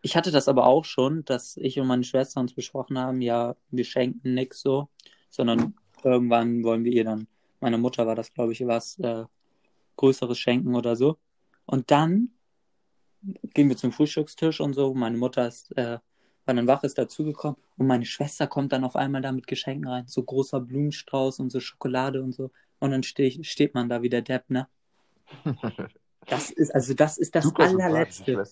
Ich 0.00 0.16
hatte 0.16 0.30
das 0.30 0.48
aber 0.48 0.66
auch 0.66 0.84
schon, 0.84 1.24
dass 1.24 1.56
ich 1.56 1.78
und 1.80 1.88
meine 1.88 2.04
Schwester 2.04 2.40
uns 2.40 2.54
besprochen 2.54 2.98
haben, 2.98 3.20
ja, 3.20 3.56
wir 3.70 3.84
schenken 3.84 4.34
nix 4.34 4.60
so, 4.60 4.88
sondern 5.28 5.74
irgendwann 6.04 6.62
wollen 6.62 6.84
wir 6.84 6.92
ihr 6.92 7.04
dann, 7.04 7.26
meiner 7.60 7.78
Mutter 7.78 8.06
war 8.06 8.14
das, 8.14 8.32
glaube 8.32 8.52
ich, 8.52 8.64
was 8.66 8.98
äh, 9.00 9.24
Größeres 9.96 10.38
schenken 10.38 10.74
oder 10.76 10.94
so. 10.94 11.18
Und 11.66 11.90
dann 11.90 12.30
gehen 13.54 13.68
wir 13.68 13.76
zum 13.76 13.92
Frühstückstisch 13.92 14.60
und 14.60 14.74
so. 14.74 14.94
Meine 14.94 15.18
Mutter 15.18 15.48
ist, 15.48 15.76
äh, 15.76 15.98
war 16.46 16.54
dann 16.54 16.66
wach, 16.66 16.84
ist 16.84 16.96
dazugekommen 16.96 17.56
und 17.76 17.86
meine 17.86 18.06
Schwester 18.06 18.46
kommt 18.46 18.72
dann 18.72 18.84
auf 18.84 18.96
einmal 18.96 19.20
da 19.20 19.32
mit 19.32 19.46
Geschenken 19.46 19.88
rein. 19.88 20.06
So 20.06 20.22
großer 20.22 20.60
Blumenstrauß 20.60 21.40
und 21.40 21.50
so 21.50 21.60
Schokolade 21.60 22.22
und 22.22 22.32
so. 22.32 22.50
Und 22.78 22.92
dann 22.92 23.02
ich, 23.02 23.50
steht 23.50 23.74
man 23.74 23.88
da 23.88 24.02
wie 24.02 24.08
der 24.08 24.22
Depp, 24.22 24.48
ne? 24.50 24.68
Das 26.26 26.50
ist, 26.50 26.74
also 26.74 26.92
das 26.92 27.16
ist 27.16 27.34
das 27.34 27.54
allerletzte. 27.54 28.44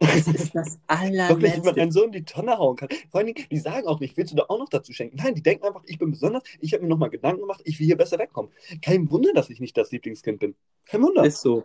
Das 0.00 0.26
ist 0.26 0.54
das 0.54 0.78
Wirklich, 0.88 1.56
wie 1.56 1.60
man 1.60 1.78
einen 1.78 1.92
Sohn 1.92 2.06
in 2.06 2.12
die 2.12 2.24
Tonne 2.24 2.56
hauen 2.56 2.74
kann. 2.76 2.88
Vor 3.10 3.18
allen 3.18 3.26
Dingen, 3.26 3.46
die 3.50 3.58
sagen 3.58 3.86
auch 3.86 4.00
nicht, 4.00 4.16
willst 4.16 4.32
du 4.32 4.36
da 4.36 4.44
auch 4.48 4.58
noch 4.58 4.68
dazu 4.70 4.92
schenken? 4.94 5.16
Nein, 5.16 5.34
die 5.34 5.42
denken 5.42 5.66
einfach, 5.66 5.82
ich 5.86 5.98
bin 5.98 6.10
besonders, 6.10 6.42
ich 6.58 6.72
habe 6.72 6.82
mir 6.82 6.88
nochmal 6.88 7.10
Gedanken 7.10 7.42
gemacht, 7.42 7.60
ich 7.64 7.78
will 7.78 7.86
hier 7.86 7.98
besser 7.98 8.18
wegkommen. 8.18 8.50
Kein 8.80 9.10
Wunder, 9.10 9.32
dass 9.34 9.50
ich 9.50 9.60
nicht 9.60 9.76
das 9.76 9.92
Lieblingskind 9.92 10.40
bin. 10.40 10.56
Kein 10.86 11.02
Wunder. 11.02 11.24
Ist 11.24 11.42
so. 11.42 11.64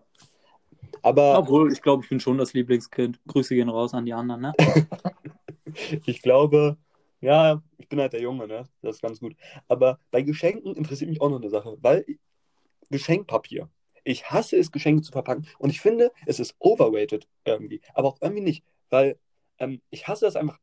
Aber 1.02 1.38
Obwohl, 1.40 1.72
ich 1.72 1.82
glaube, 1.82 2.04
ich 2.04 2.10
bin 2.10 2.20
schon 2.20 2.38
das 2.38 2.54
Lieblingskind. 2.54 3.20
Grüße 3.28 3.56
gehen 3.56 3.70
raus 3.70 3.94
an 3.94 4.06
die 4.06 4.14
anderen, 4.14 4.42
ne? 4.42 4.54
ich 6.06 6.22
glaube, 6.22 6.78
ja, 7.22 7.64
ich 7.78 7.88
bin 7.88 8.00
halt 8.00 8.14
der 8.14 8.22
Junge, 8.22 8.48
ne? 8.48 8.68
Das 8.82 8.98
ist 8.98 9.02
ganz 9.02 9.20
gut. 9.20 9.36
Aber 9.68 10.00
bei 10.12 10.22
Geschenken 10.22 10.76
interessiert 10.76 11.10
mich 11.10 11.22
auch 11.22 11.30
noch 11.30 11.40
eine 11.40 11.50
Sache, 11.50 11.78
weil 11.82 12.06
Geschenkpapier. 12.90 13.70
Ich 14.06 14.32
hasse 14.32 14.56
es, 14.58 14.72
Geschenke 14.72 15.02
zu 15.02 15.12
verpacken 15.12 15.48
und 15.60 15.70
ich 15.72 15.82
finde, 15.82 16.12
es 16.26 16.40
ist 16.40 16.56
overrated 16.60 17.28
irgendwie. 17.44 17.82
Aber 17.94 18.08
auch 18.08 18.18
irgendwie 18.22 18.44
nicht, 18.44 18.64
weil 18.90 19.20
ähm, 19.60 19.82
ich 19.90 20.08
hasse 20.08 20.26
es 20.28 20.38
einfach 20.38 20.60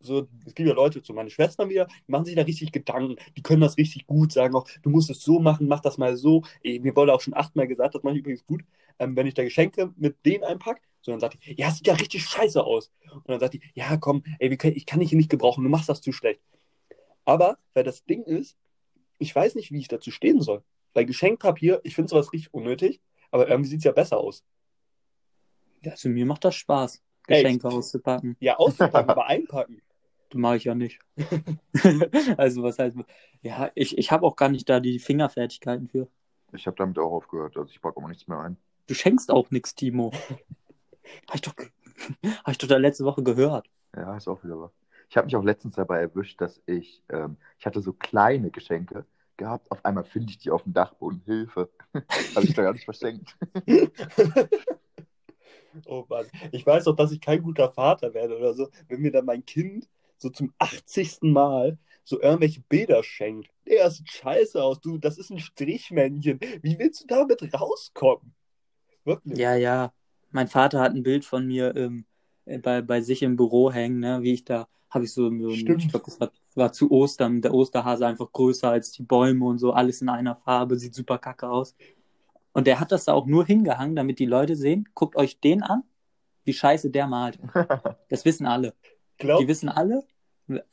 so, 0.00 0.28
es 0.46 0.54
gibt 0.54 0.68
ja 0.68 0.74
Leute, 0.74 1.00
so 1.02 1.12
meine 1.12 1.30
Schwestern 1.30 1.68
wieder, 1.68 1.86
die 1.86 2.12
machen 2.12 2.24
sich 2.24 2.34
da 2.34 2.42
richtig 2.42 2.72
Gedanken, 2.72 3.16
die 3.36 3.42
können 3.42 3.62
das 3.62 3.78
richtig 3.78 4.06
gut, 4.06 4.32
sagen 4.32 4.54
auch, 4.54 4.66
du 4.82 4.90
musst 4.90 5.10
es 5.10 5.22
so 5.22 5.40
machen, 5.40 5.66
mach 5.66 5.80
das 5.80 5.98
mal 5.98 6.16
so. 6.16 6.42
Ey, 6.62 6.78
mir 6.78 6.94
wurde 6.94 7.12
auch 7.14 7.20
schon 7.20 7.34
achtmal 7.34 7.66
gesagt, 7.66 7.94
das 7.94 8.02
mache 8.02 8.14
ich 8.14 8.20
übrigens 8.20 8.46
gut, 8.46 8.62
ähm, 8.98 9.16
wenn 9.16 9.26
ich 9.26 9.34
da 9.34 9.42
Geschenke 9.42 9.92
mit 9.96 10.24
denen 10.24 10.44
einpacke, 10.44 10.80
so 11.00 11.10
dann 11.10 11.20
sagt 11.20 11.38
die, 11.44 11.54
ja, 11.58 11.70
sieht 11.70 11.86
ja 11.86 11.94
richtig 11.94 12.24
scheiße 12.24 12.62
aus. 12.62 12.90
Und 13.12 13.28
dann 13.28 13.40
sagt 13.40 13.54
die, 13.54 13.62
ja, 13.74 13.96
komm, 13.96 14.24
ey, 14.38 14.56
können, 14.56 14.76
ich 14.76 14.86
kann 14.86 15.00
dich 15.00 15.10
hier 15.10 15.18
nicht 15.18 15.30
gebrauchen, 15.30 15.64
du 15.64 15.70
machst 15.70 15.88
das 15.88 16.00
zu 16.00 16.12
schlecht. 16.12 16.40
Aber, 17.24 17.58
weil 17.74 17.84
das 17.84 18.04
Ding 18.04 18.22
ist, 18.22 18.56
ich 19.18 19.34
weiß 19.34 19.54
nicht, 19.54 19.70
wie 19.70 19.78
ich 19.78 19.88
dazu 19.88 20.10
stehen 20.10 20.40
soll. 20.40 20.62
Bei 20.94 21.04
Geschenkpapier, 21.04 21.80
ich 21.82 21.94
finde 21.94 22.08
sowas 22.08 22.32
richtig 22.32 22.54
unnötig, 22.54 23.00
aber 23.30 23.48
irgendwie 23.48 23.68
sieht 23.68 23.78
es 23.80 23.84
ja 23.84 23.92
besser 23.92 24.18
aus. 24.18 24.44
Ja, 25.82 25.92
also 25.92 26.08
mir 26.08 26.24
macht 26.24 26.44
das 26.44 26.54
Spaß, 26.54 27.02
Echt? 27.26 27.42
Geschenke 27.42 27.68
auszupacken. 27.68 28.36
Ja, 28.40 28.56
auszupacken, 28.56 29.10
aber 29.10 29.26
einpacken. 29.26 29.82
Das 30.30 30.40
mache 30.40 30.56
ich 30.56 30.64
ja 30.64 30.74
nicht. 30.74 30.98
also 32.38 32.64
was 32.64 32.80
heißt, 32.80 32.96
ja, 33.42 33.70
ich, 33.76 33.96
ich 33.96 34.10
habe 34.10 34.26
auch 34.26 34.34
gar 34.34 34.48
nicht 34.48 34.68
da 34.68 34.80
die 34.80 34.98
Fingerfertigkeiten 34.98 35.86
für. 35.86 36.08
Ich 36.52 36.66
habe 36.66 36.76
damit 36.76 36.98
auch 36.98 37.12
aufgehört. 37.12 37.56
Also 37.56 37.70
ich 37.70 37.80
packe 37.80 37.98
auch 37.98 38.08
nichts 38.08 38.26
mehr 38.26 38.40
ein. 38.40 38.56
Du 38.88 38.94
schenkst 38.94 39.30
auch 39.30 39.52
nichts, 39.52 39.76
Timo. 39.76 40.12
Habe 41.28 41.36
ich, 41.36 41.42
doch, 41.42 41.54
hab 41.56 42.50
ich 42.50 42.58
doch 42.58 42.66
da 42.66 42.78
letzte 42.78 43.04
Woche 43.04 43.22
gehört. 43.22 43.68
Ja, 43.94 44.16
ist 44.16 44.26
auch 44.26 44.42
wieder 44.42 44.58
wahr. 44.58 44.72
Ich 45.10 45.16
habe 45.16 45.26
mich 45.26 45.36
auch 45.36 45.44
letztens 45.44 45.76
dabei 45.76 46.00
erwischt, 46.00 46.40
dass 46.40 46.60
ich, 46.66 47.02
ähm, 47.10 47.36
ich 47.58 47.66
hatte 47.66 47.80
so 47.82 47.92
kleine 47.92 48.50
Geschenke 48.50 49.04
gehabt. 49.36 49.70
Auf 49.70 49.84
einmal 49.84 50.04
finde 50.04 50.30
ich 50.30 50.38
die 50.38 50.50
auf 50.50 50.62
dem 50.62 50.72
Dachboden. 50.72 51.22
Hilfe. 51.24 51.70
Habe 52.34 52.46
ich 52.46 52.54
da 52.54 52.62
gar 52.62 52.72
nicht 52.72 52.84
verschenkt. 52.84 53.36
Oh 55.86 56.04
Mann. 56.08 56.26
Ich 56.52 56.64
weiß 56.64 56.84
doch, 56.84 56.94
dass 56.94 57.12
ich 57.12 57.20
kein 57.20 57.42
guter 57.42 57.70
Vater 57.70 58.14
werde 58.14 58.36
oder 58.36 58.54
so, 58.54 58.68
wenn 58.88 59.00
mir 59.00 59.10
dann 59.10 59.24
mein 59.24 59.44
Kind 59.44 59.88
so 60.16 60.30
zum 60.30 60.52
80. 60.58 61.22
Mal 61.22 61.78
so 62.04 62.20
irgendwelche 62.20 62.60
Bilder 62.60 63.02
schenkt. 63.02 63.50
Der 63.66 63.90
sieht 63.90 64.10
scheiße 64.10 64.62
aus, 64.62 64.80
du, 64.80 64.98
das 64.98 65.18
ist 65.18 65.30
ein 65.30 65.38
Strichmännchen. 65.38 66.38
Wie 66.62 66.78
willst 66.78 67.02
du 67.02 67.06
damit 67.06 67.42
rauskommen? 67.54 68.34
Wirklich. 69.04 69.38
Ja, 69.38 69.56
ja. 69.56 69.92
Mein 70.30 70.48
Vater 70.48 70.80
hat 70.80 70.94
ein 70.94 71.02
Bild 71.02 71.24
von 71.24 71.46
mir 71.46 71.74
ähm, 71.76 72.06
bei, 72.62 72.82
bei 72.82 73.00
sich 73.00 73.22
im 73.22 73.36
Büro 73.36 73.72
hängen, 73.72 74.00
ne? 74.00 74.22
wie 74.22 74.32
ich 74.32 74.44
da, 74.44 74.68
habe 74.90 75.04
ich 75.04 75.12
so, 75.12 75.28
so 75.28 75.48
ein- 75.48 75.54
Stimmt. 75.56 75.84
ich 75.84 75.88
glaube, 75.90 76.04
das 76.06 76.20
war, 76.20 76.30
war 76.54 76.72
zu 76.72 76.90
Ostern, 76.90 77.40
der 77.42 77.52
Osterhase 77.54 78.06
einfach 78.06 78.30
größer 78.32 78.70
als 78.70 78.92
die 78.92 79.02
Bäume 79.02 79.44
und 79.46 79.58
so, 79.58 79.72
alles 79.72 80.02
in 80.02 80.08
einer 80.08 80.36
Farbe, 80.36 80.76
sieht 80.78 80.94
super 80.94 81.18
kacke 81.18 81.48
aus. 81.48 81.74
Und 82.52 82.66
der 82.66 82.78
hat 82.78 82.92
das 82.92 83.06
da 83.06 83.12
auch 83.14 83.26
nur 83.26 83.44
hingehangen, 83.44 83.96
damit 83.96 84.18
die 84.18 84.26
Leute 84.26 84.54
sehen, 84.56 84.88
guckt 84.94 85.16
euch 85.16 85.40
den 85.40 85.62
an, 85.62 85.82
wie 86.44 86.52
scheiße 86.52 86.90
der 86.90 87.06
malt. 87.06 87.38
Das 88.08 88.24
wissen 88.24 88.46
alle. 88.46 88.74
Glaub, 89.18 89.40
Die 89.40 89.48
wissen 89.48 89.68
alle, 89.68 90.04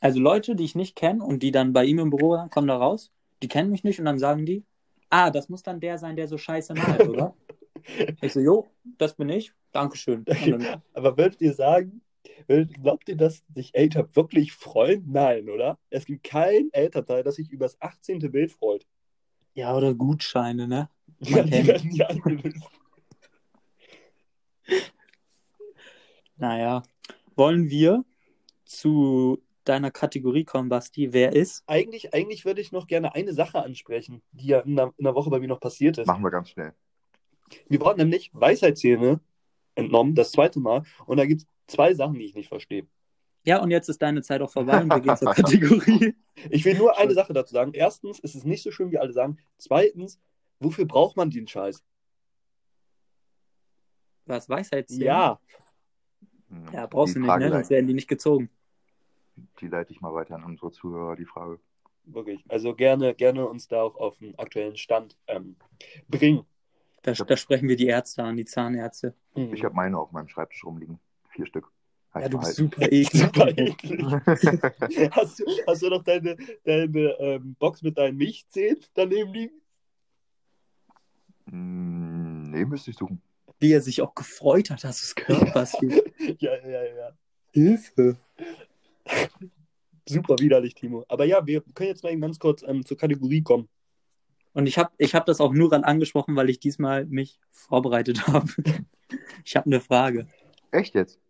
also 0.00 0.20
Leute, 0.20 0.54
die 0.54 0.64
ich 0.64 0.74
nicht 0.74 0.94
kenne 0.94 1.24
und 1.24 1.42
die 1.42 1.50
dann 1.50 1.72
bei 1.72 1.84
ihm 1.84 1.98
im 1.98 2.10
Büro 2.10 2.30
waren, 2.30 2.50
kommen 2.50 2.68
da 2.68 2.76
raus, 2.76 3.10
die 3.42 3.48
kennen 3.48 3.70
mich 3.70 3.82
nicht 3.82 3.98
und 3.98 4.04
dann 4.04 4.18
sagen 4.18 4.44
die, 4.46 4.64
ah, 5.10 5.30
das 5.30 5.48
muss 5.48 5.62
dann 5.62 5.80
der 5.80 5.98
sein, 5.98 6.14
der 6.14 6.28
so 6.28 6.38
scheiße 6.38 6.74
malt, 6.74 7.08
oder? 7.08 7.34
Ich 8.20 8.32
so, 8.32 8.38
jo, 8.38 8.68
das 8.98 9.14
bin 9.14 9.28
ich, 9.28 9.52
Dankeschön. 9.72 10.24
Dann, 10.24 10.82
aber 10.92 11.16
würdet 11.16 11.40
ihr 11.40 11.54
sagen, 11.54 12.02
glaubt 12.46 13.08
ihr, 13.08 13.16
dass 13.16 13.44
sich 13.54 13.74
Eltern 13.74 14.08
wirklich 14.14 14.52
freuen? 14.52 15.04
Nein, 15.10 15.48
oder? 15.48 15.78
Es 15.90 16.04
gibt 16.04 16.24
kein 16.24 16.68
Elternteil, 16.72 17.22
das 17.22 17.36
sich 17.36 17.50
über 17.50 17.64
das 17.64 17.80
18. 17.80 18.18
Bild 18.30 18.52
freut. 18.52 18.86
ja, 19.54 19.74
oder 19.76 19.94
Gutscheine, 19.94 20.68
ne? 20.68 20.88
Ja, 21.20 21.44
die 21.44 21.66
werden 21.66 21.90
nie 21.90 22.02
eingelöst. 22.02 22.56
Naja, 26.36 26.82
wollen 27.36 27.70
wir 27.70 28.04
zu 28.64 29.40
deiner 29.62 29.92
Kategorie 29.92 30.42
kommen, 30.44 30.68
Basti? 30.68 31.12
Wer 31.12 31.32
ist? 31.34 31.62
Eigentlich, 31.68 32.14
eigentlich 32.14 32.44
würde 32.44 32.60
ich 32.60 32.72
noch 32.72 32.88
gerne 32.88 33.14
eine 33.14 33.32
Sache 33.32 33.62
ansprechen, 33.62 34.22
die 34.32 34.48
ja 34.48 34.60
in 34.60 34.74
der, 34.74 34.92
in 34.96 35.04
der 35.04 35.14
Woche 35.14 35.30
bei 35.30 35.38
mir 35.38 35.46
noch 35.46 35.60
passiert 35.60 35.98
ist. 35.98 36.06
Machen 36.08 36.24
wir 36.24 36.32
ganz 36.32 36.48
schnell. 36.48 36.74
Mir 37.68 37.80
wurden 37.80 37.98
nämlich 37.98 38.30
Weisheitszähne 38.32 39.20
entnommen, 39.74 40.14
das 40.14 40.32
zweite 40.32 40.60
Mal. 40.60 40.82
Und 41.06 41.16
da 41.18 41.26
gibt 41.26 41.42
es 41.42 41.46
zwei 41.66 41.94
Sachen, 41.94 42.14
die 42.14 42.24
ich 42.26 42.34
nicht 42.34 42.48
verstehe. 42.48 42.86
Ja, 43.44 43.60
und 43.60 43.70
jetzt 43.72 43.88
ist 43.88 44.00
deine 44.00 44.22
Zeit 44.22 44.40
auch 44.40 44.50
vorbei 44.50 44.82
und 44.82 44.88
wir 44.90 45.00
gehen 45.00 45.16
zur 45.16 45.32
Kategorie. 45.34 46.14
Ich 46.50 46.64
will 46.64 46.76
nur 46.78 46.96
eine 46.98 47.12
Sache 47.14 47.32
dazu 47.32 47.52
sagen. 47.52 47.72
Erstens 47.74 48.20
ist 48.20 48.34
es 48.36 48.44
nicht 48.44 48.62
so 48.62 48.70
schön, 48.70 48.90
wie 48.92 48.98
alle 48.98 49.12
sagen. 49.12 49.36
Zweitens, 49.58 50.20
wofür 50.60 50.84
braucht 50.84 51.16
man 51.16 51.30
den 51.30 51.48
Scheiß? 51.48 51.82
Was, 54.26 54.48
Weisheitszähne? 54.48 55.04
Ja, 55.04 55.40
Hm, 56.48 56.66
Ja, 56.72 56.86
brauchst 56.86 57.14
die 57.14 57.18
du 57.18 57.20
nicht, 57.20 57.28
Frage 57.30 57.44
ne? 57.46 57.50
Sonst 57.50 57.70
werden 57.70 57.86
die 57.86 57.94
nicht 57.94 58.08
gezogen. 58.08 58.50
Die 59.60 59.66
leite 59.68 59.92
ich 59.92 60.00
mal 60.00 60.14
weiter 60.14 60.34
an 60.36 60.44
unsere 60.44 60.70
Zuhörer, 60.70 61.16
die 61.16 61.24
Frage. 61.24 61.58
wirklich. 62.04 62.44
Also 62.48 62.74
gerne, 62.74 63.14
gerne 63.14 63.46
uns 63.48 63.66
da 63.68 63.82
auch 63.82 63.96
auf 63.96 64.18
den 64.18 64.38
aktuellen 64.38 64.76
Stand 64.76 65.16
ähm, 65.26 65.56
bringen. 66.08 66.44
Da, 67.02 67.12
da 67.12 67.36
sprechen 67.36 67.68
wir 67.68 67.76
die 67.76 67.86
Ärzte 67.86 68.22
an, 68.22 68.36
die 68.36 68.44
Zahnärzte. 68.44 69.14
Mhm. 69.34 69.52
Ich 69.54 69.64
habe 69.64 69.74
meine 69.74 69.98
auf 69.98 70.12
meinem 70.12 70.28
Schreibtisch 70.28 70.64
rumliegen. 70.64 70.98
Vier 71.30 71.46
Stück. 71.46 71.70
Ja, 72.14 72.28
du 72.28 72.38
bist 72.38 72.50
Heiß 72.50 72.56
super 72.56 72.92
eklig. 72.92 73.22
Super 73.22 73.48
eklig. 73.58 75.10
Hast 75.10 75.40
du, 75.40 75.44
hast 75.66 75.82
du 75.82 75.88
noch 75.88 76.04
deine, 76.04 76.36
deine 76.64 77.00
ähm, 77.18 77.56
Box 77.58 77.82
mit 77.82 77.96
deinen 77.96 78.18
Milchzähnen 78.18 78.78
daneben 78.94 79.32
liegen? 79.32 79.62
Hm, 81.48 82.50
nee, 82.50 82.64
müsste 82.64 82.90
ich 82.90 82.96
suchen. 82.96 83.20
Wie 83.58 83.72
er 83.72 83.80
sich 83.80 84.02
auch 84.02 84.14
gefreut 84.14 84.70
hat, 84.70 84.84
dass 84.84 85.02
es 85.02 85.14
gehört, 85.14 85.52
Basti. 85.54 86.02
Ja, 86.38 86.54
ja, 86.64 86.84
ja. 86.84 87.10
Hilfe. 87.50 88.16
Super 90.08 90.36
widerlich, 90.38 90.74
Timo. 90.74 91.04
Aber 91.08 91.24
ja, 91.24 91.44
wir 91.44 91.62
können 91.74 91.88
jetzt 91.88 92.04
mal 92.04 92.12
eben 92.12 92.20
ganz 92.20 92.38
kurz 92.38 92.62
ähm, 92.62 92.84
zur 92.84 92.96
Kategorie 92.96 93.42
kommen. 93.42 93.68
Und 94.54 94.66
ich 94.66 94.76
habe 94.78 94.90
ich 94.98 95.14
hab 95.14 95.24
das 95.26 95.40
auch 95.40 95.52
nur 95.52 95.72
ran 95.72 95.84
angesprochen, 95.84 96.36
weil 96.36 96.50
ich 96.50 96.60
diesmal 96.60 97.06
mich 97.06 97.40
vorbereitet 97.50 98.26
habe. 98.26 98.48
Ich 99.44 99.56
habe 99.56 99.66
eine 99.66 99.80
Frage. 99.80 100.26
Echt 100.70 100.94
jetzt? 100.94 101.20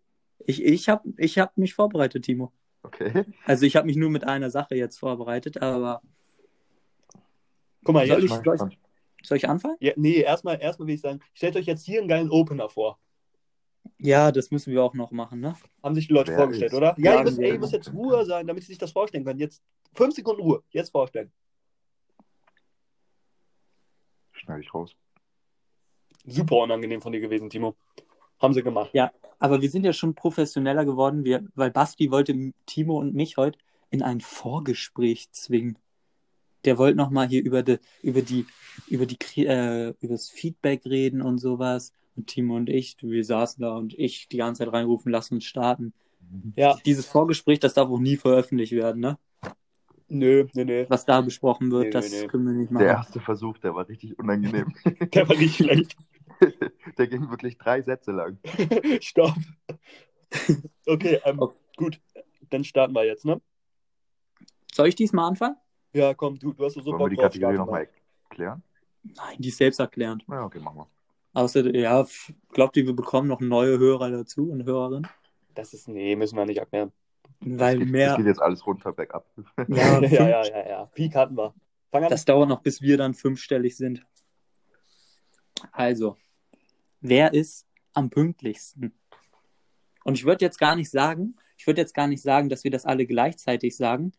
Ich, 0.45 0.63
ich 0.63 0.89
habe 0.89 1.09
ich 1.19 1.39
hab 1.39 1.57
mich 1.57 1.75
vorbereitet, 1.75 2.25
Timo. 2.25 2.53
Okay. 2.83 3.25
Also 3.45 3.65
ich 3.65 3.77
habe 3.77 3.87
mich 3.87 3.97
nur 3.97 4.11
mit 4.11 4.25
einer 4.25 4.51
Sache 4.51 4.75
jetzt 4.75 4.99
vorbereitet, 4.99 5.63
aber 5.63 6.03
Guck 7.85 7.95
mal, 7.95 8.07
Soll 8.07 8.25
ich- 8.25 8.31
soll 8.31 8.55
ich- 8.71 8.79
soll 9.27 9.37
ich 9.37 9.49
anfangen? 9.49 9.77
ja, 9.81 9.93
nee, 9.97 10.21
erstmal 10.21 10.61
erstmal 10.61 10.89
will 10.89 10.95
ich 10.97 11.01
sagen, 11.01 11.21
stellt 11.35 11.57
euch 11.57 11.67
jetzt 11.67 11.85
hier 11.85 12.01
einen 12.01 12.09
geilen 12.09 12.31
Opener 12.31 12.69
vor. 12.69 12.99
Ja, 13.99 14.31
das 14.33 14.51
müssen 14.51 14.73
wir 14.73 14.83
auch 14.83 14.95
noch 14.95 15.11
machen, 15.13 15.41
ne? 15.41 15.55
Haben 15.83 15.95
sich 15.95 16.09
die 16.09 16.13
Leute 16.13 16.33
Wer 16.33 16.39
vorgestellt, 16.39 16.73
ist- 16.73 16.77
oder? 16.77 16.95
Ja, 16.99 17.13
Ja, 17.15 17.19
ihr 17.19 17.25
müsst, 17.25 17.39
ey, 17.39 17.49
ihr 17.53 17.59
müsst 17.59 17.73
jetzt 17.73 17.93
Ruhe 17.93 18.25
sein, 18.25 18.47
damit 18.47 18.63
sie 18.65 18.69
sich 18.69 18.79
das 18.79 18.91
vorstellen 18.93 19.25
können. 19.25 19.39
Jetzt 19.41 19.63
fünf 19.95 20.15
Sekunden 20.15 20.43
Ruhe. 20.43 20.63
Jetzt 20.71 20.91
vorstellen. 20.91 21.33
Schneide 24.43 24.61
ich 24.63 24.75
raus. 24.75 24.97
Super 26.27 26.57
unangenehm 26.57 27.01
von 27.01 27.13
dir 27.13 27.21
gewesen, 27.21 27.49
Timo. 27.49 27.77
Haben 28.41 28.55
sie 28.55 28.63
gemacht. 28.63 28.91
Ja, 28.93 29.13
aber 29.39 29.63
wir 29.63 29.71
sind 29.71 29.85
ja 29.85 29.93
schon 29.93 30.15
professioneller 30.15 30.85
geworden, 30.85 31.25
wir, 31.25 31.45
weil 31.55 31.71
Basti 31.71 32.11
wollte 32.11 32.53
Timo 32.67 32.99
und 32.99 33.15
mich 33.15 33.37
heute 33.37 33.59
in 33.91 34.03
ein 34.03 34.21
Vorgespräch 34.21 35.31
zwingen. 35.31 35.79
Der 36.65 36.77
wollte 36.79 36.97
nochmal 36.97 37.29
hier 37.29 37.45
über 37.45 37.63
die, 37.63 37.79
über 38.03 38.23
die, 38.23 38.47
über 38.89 39.07
die, 39.07 39.17
Kri- 39.17 39.47
äh, 39.47 39.95
über 40.01 40.15
das 40.15 40.29
Feedback 40.29 40.87
reden 40.87 41.23
und 41.23 41.39
sowas. 41.39 41.93
Und 42.17 42.27
Timo 42.27 42.57
und 42.57 42.69
ich, 42.69 42.97
wir 43.01 43.25
saßen 43.25 43.63
da 43.63 43.77
und 43.77 43.97
ich 43.99 44.29
die 44.29 44.39
ganze 44.39 44.65
Zeit 44.65 44.73
reinrufen, 44.73 45.13
lass 45.13 45.31
uns 45.31 45.45
starten. 45.45 45.93
Ja, 46.57 46.77
Dieses 46.85 47.07
Vorgespräch, 47.07 47.61
das 47.61 47.75
darf 47.75 47.89
auch 47.89 47.99
nie 47.99 48.17
veröffentlicht 48.17 48.73
werden, 48.73 49.01
ne? 49.01 49.19
Nö, 50.13 50.47
nö, 50.55 50.65
nö. 50.65 50.87
Was 50.89 51.05
da 51.05 51.21
besprochen 51.21 51.71
wird, 51.71 51.85
Nee, 51.85 51.91
das 51.91 52.11
nee, 52.11 52.21
nee. 52.23 52.27
können 52.29 52.47
wir 52.47 52.53
nicht 52.53 52.71
Der 52.71 52.75
machen. 52.75 52.87
erste 52.87 53.21
Versuch, 53.21 53.59
der 53.59 53.75
war 53.75 53.89
richtig 53.89 54.19
unangenehm. 54.19 54.73
Der 55.15 55.29
war 55.29 55.37
nicht 55.37 55.57
schlecht. 55.57 55.97
der 56.99 57.07
ging 57.07 57.31
wirklich 57.31 57.57
drei 57.59 57.83
Sätze 57.83 58.11
lang. 58.13 58.39
Stopp. 59.01 59.35
Okay, 60.87 61.21
ähm, 61.25 61.39
Okay. 61.39 61.59
gut. 61.77 62.01
Dann 62.51 62.65
starten 62.65 62.95
wir 62.95 63.05
jetzt, 63.05 63.25
ne? 63.25 63.41
Soll 64.73 64.89
ich 64.89 64.95
diesmal 64.95 65.29
anfangen? 65.29 65.57
Ja, 65.95 66.15
komm, 66.15 66.39
du, 66.39 66.53
du 66.53 66.65
hast 66.65 66.75
so 66.75 66.85
Wollen 66.85 66.95
wir 66.95 66.99
Bock 66.99 67.11
die 67.11 67.17
drauf. 67.17 67.25
Kategorie 67.27 67.57
nochmal 67.57 67.89
erklären? 68.31 68.63
Nein, 69.03 69.37
die 69.39 69.49
ist 69.49 69.59
selbsterklärend. 69.59 70.25
Ja, 70.29 70.45
okay, 70.45 70.59
machen 70.59 70.79
wir. 70.79 70.89
Außer, 71.35 71.75
ja, 71.75 72.07
glaubt 72.51 72.77
ihr, 72.77 72.87
wir 72.87 72.95
bekommen 72.95 73.29
noch 73.29 73.41
neue 73.41 73.79
Hörer 73.79 74.11
dazu 74.11 74.51
und 74.51 74.65
Hörerinnen? 74.65 75.09
Das 75.55 75.73
ist, 75.75 75.89
nee, 75.89 76.17
müssen 76.17 76.37
wir 76.37 76.47
nicht 76.47 76.59
erklären. 76.59 76.93
Weil 77.45 77.79
das, 77.79 77.79
geht, 77.79 77.81
das 77.81 77.93
mehr, 77.93 78.17
geht 78.17 78.27
jetzt 78.27 78.43
alles 78.43 78.67
runter, 78.67 78.93
bergab. 78.93 79.27
ja, 79.69 80.01
ja, 80.01 80.29
ja, 80.29 80.45
ja, 80.45 80.69
ja. 80.69 80.87
Peak 80.87 81.15
hatten 81.15 81.37
wir. 81.37 81.55
Fang 81.91 82.05
an. 82.05 82.11
das 82.11 82.25
dauert 82.25 82.49
noch, 82.49 82.63
bis 82.63 82.81
wir 82.81 82.97
dann 82.97 83.15
fünfstellig 83.15 83.77
sind. 83.77 84.05
Also, 85.71 86.17
wer 87.01 87.35
ist 87.35 87.67
am 87.93 88.11
pünktlichsten? 88.11 88.95
Und 90.05 90.15
ich 90.15 90.25
würde 90.25 90.45
jetzt 90.45 90.59
gar 90.59 90.75
nicht 90.75 90.91
sagen, 90.91 91.37
ich 91.57 91.67
würde 91.67 91.81
jetzt 91.81 91.95
gar 91.95 92.07
nicht 92.07 92.23
sagen, 92.23 92.49
dass 92.49 92.65
wir 92.65 92.71
das 92.71 92.87
alle 92.87 93.07
gleichzeitig 93.07 93.77
sagen, 93.77 94.13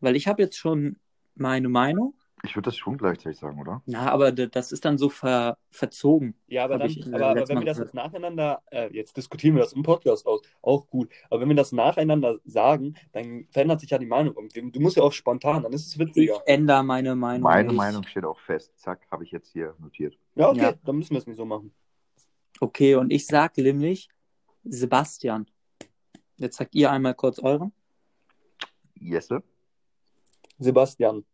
weil 0.00 0.16
ich 0.16 0.26
habe 0.26 0.42
jetzt 0.42 0.56
schon 0.56 0.98
meine 1.34 1.68
Meinung 1.68 2.14
Ich 2.42 2.56
würde 2.56 2.66
das 2.70 2.76
schon 2.76 2.96
gleichzeitig 2.96 3.38
sagen, 3.38 3.60
oder? 3.60 3.82
Na, 3.84 4.10
aber 4.10 4.32
das 4.32 4.72
ist 4.72 4.84
dann 4.84 4.96
so 4.96 5.10
ver 5.10 5.58
verzogen. 5.70 6.34
Ja, 6.46 6.64
aber, 6.64 6.78
dann, 6.78 6.88
ich, 6.88 7.06
äh, 7.06 7.14
aber, 7.14 7.26
aber 7.28 7.48
wenn 7.48 7.58
wir 7.58 7.66
das 7.66 7.78
jetzt 7.78 7.92
nacheinander, 7.94 8.62
äh, 8.70 8.88
jetzt 8.94 9.16
diskutieren 9.16 9.54
wir 9.56 9.62
das 9.62 9.74
im 9.74 9.82
Podcast 9.82 10.26
aus, 10.26 10.40
auch 10.62 10.88
gut, 10.88 11.10
aber 11.28 11.40
wenn 11.42 11.48
wir 11.48 11.56
das 11.56 11.72
nacheinander 11.72 12.38
sagen, 12.46 12.94
dann 13.12 13.46
verändert 13.50 13.80
sich 13.80 13.90
ja 13.90 13.98
die 13.98 14.06
Meinung. 14.06 14.34
Und 14.34 14.56
du 14.56 14.80
musst 14.80 14.96
ja 14.96 15.02
auch 15.02 15.12
spontan, 15.12 15.62
dann 15.64 15.72
ist 15.74 15.86
es 15.86 15.92
Ich 15.94 15.98
witziger. 15.98 16.42
ändere 16.46 16.82
meine 16.82 17.14
Meinung. 17.14 17.42
Meine 17.42 17.68
nicht. 17.68 17.76
Meinung 17.76 18.04
steht 18.04 18.24
auch 18.24 18.40
fest. 18.40 18.72
Zack, 18.78 19.00
habe 19.10 19.24
ich 19.24 19.30
jetzt 19.32 19.52
hier 19.52 19.74
notiert. 19.78 20.16
Ja, 20.34 20.48
okay, 20.48 20.60
Ja. 20.60 20.72
dann 20.84 20.96
müssen 20.96 21.10
wir 21.12 21.18
es 21.18 21.26
nicht 21.26 21.36
so 21.36 21.44
machen. 21.44 21.72
Okay, 22.60 22.94
und 22.94 23.12
ich 23.12 23.26
sag 23.26 23.56
nämlich 23.58 24.08
Sebastian. 24.64 25.46
Jetzt 26.38 26.56
sagt 26.56 26.74
ihr 26.74 26.90
einmal 26.90 27.14
kurz 27.14 27.38
euren. 27.38 27.72
Jesse? 28.94 29.42
Sebastian. 30.58 31.24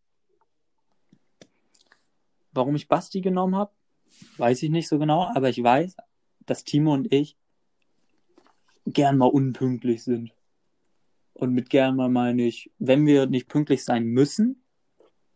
Warum 2.57 2.74
ich 2.74 2.88
Basti 2.88 3.20
genommen 3.20 3.54
habe, 3.54 3.72
weiß 4.38 4.62
ich 4.62 4.70
nicht 4.70 4.88
so 4.88 4.98
genau, 4.98 5.30
aber 5.34 5.48
ich 5.48 5.62
weiß, 5.62 5.96
dass 6.46 6.64
Timo 6.64 6.94
und 6.94 7.12
ich 7.12 7.36
gern 8.86 9.18
mal 9.18 9.26
unpünktlich 9.26 10.04
sind. 10.04 10.32
Und 11.34 11.52
mit 11.52 11.68
gern 11.68 11.96
mal 11.96 12.09
meine 12.09 12.42
ich, 12.42 12.70
wenn 12.78 13.04
wir 13.04 13.26
nicht 13.26 13.48
pünktlich 13.48 13.84
sein 13.84 14.04
müssen, 14.07 14.62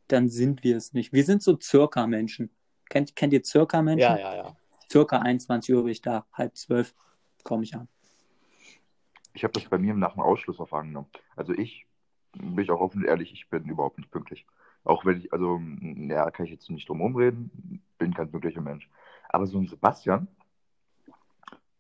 dann 0.08 0.28
sind 0.28 0.64
wir 0.64 0.76
es 0.76 0.92
nicht. 0.92 1.12
Wir 1.12 1.24
sind 1.24 1.42
so 1.42 1.58
Circa-Menschen. 1.60 2.50
Kennt, 2.88 3.14
kennt 3.14 3.32
ihr 3.32 3.44
Circa-Menschen? 3.44 4.00
Ja, 4.00 4.18
ja, 4.18 4.36
ja. 4.36 4.56
Circa 4.90 5.18
21 5.18 5.74
Uhr 5.74 5.82
bin 5.82 5.92
ich 5.92 6.02
da, 6.02 6.26
halb 6.32 6.56
zwölf 6.56 6.94
komme 7.44 7.64
ich 7.64 7.74
an. 7.74 7.88
Ich 9.34 9.44
habe 9.44 9.52
das 9.52 9.64
bei 9.68 9.78
mir 9.78 9.94
nach 9.94 10.14
dem 10.14 10.22
Ausschluss 10.22 10.58
auch 10.58 10.72
angenommen. 10.72 11.08
Also 11.36 11.52
ich, 11.52 11.86
bin 12.32 12.58
ich 12.58 12.70
auch 12.70 12.80
offen 12.80 13.02
und 13.02 13.08
ehrlich, 13.08 13.32
ich 13.32 13.48
bin 13.48 13.64
überhaupt 13.66 13.98
nicht 13.98 14.10
pünktlich. 14.10 14.46
Auch 14.84 15.04
wenn 15.04 15.18
ich, 15.18 15.32
also, 15.32 15.60
ja, 15.82 16.30
kann 16.30 16.46
ich 16.46 16.52
jetzt 16.52 16.70
nicht 16.70 16.88
drum 16.88 17.00
rumreden, 17.00 17.82
bin 17.98 18.14
kein 18.14 18.30
pünktlicher 18.30 18.62
Mensch. 18.62 18.88
Aber 19.28 19.46
so 19.46 19.58
ein 19.58 19.66
Sebastian, 19.66 20.28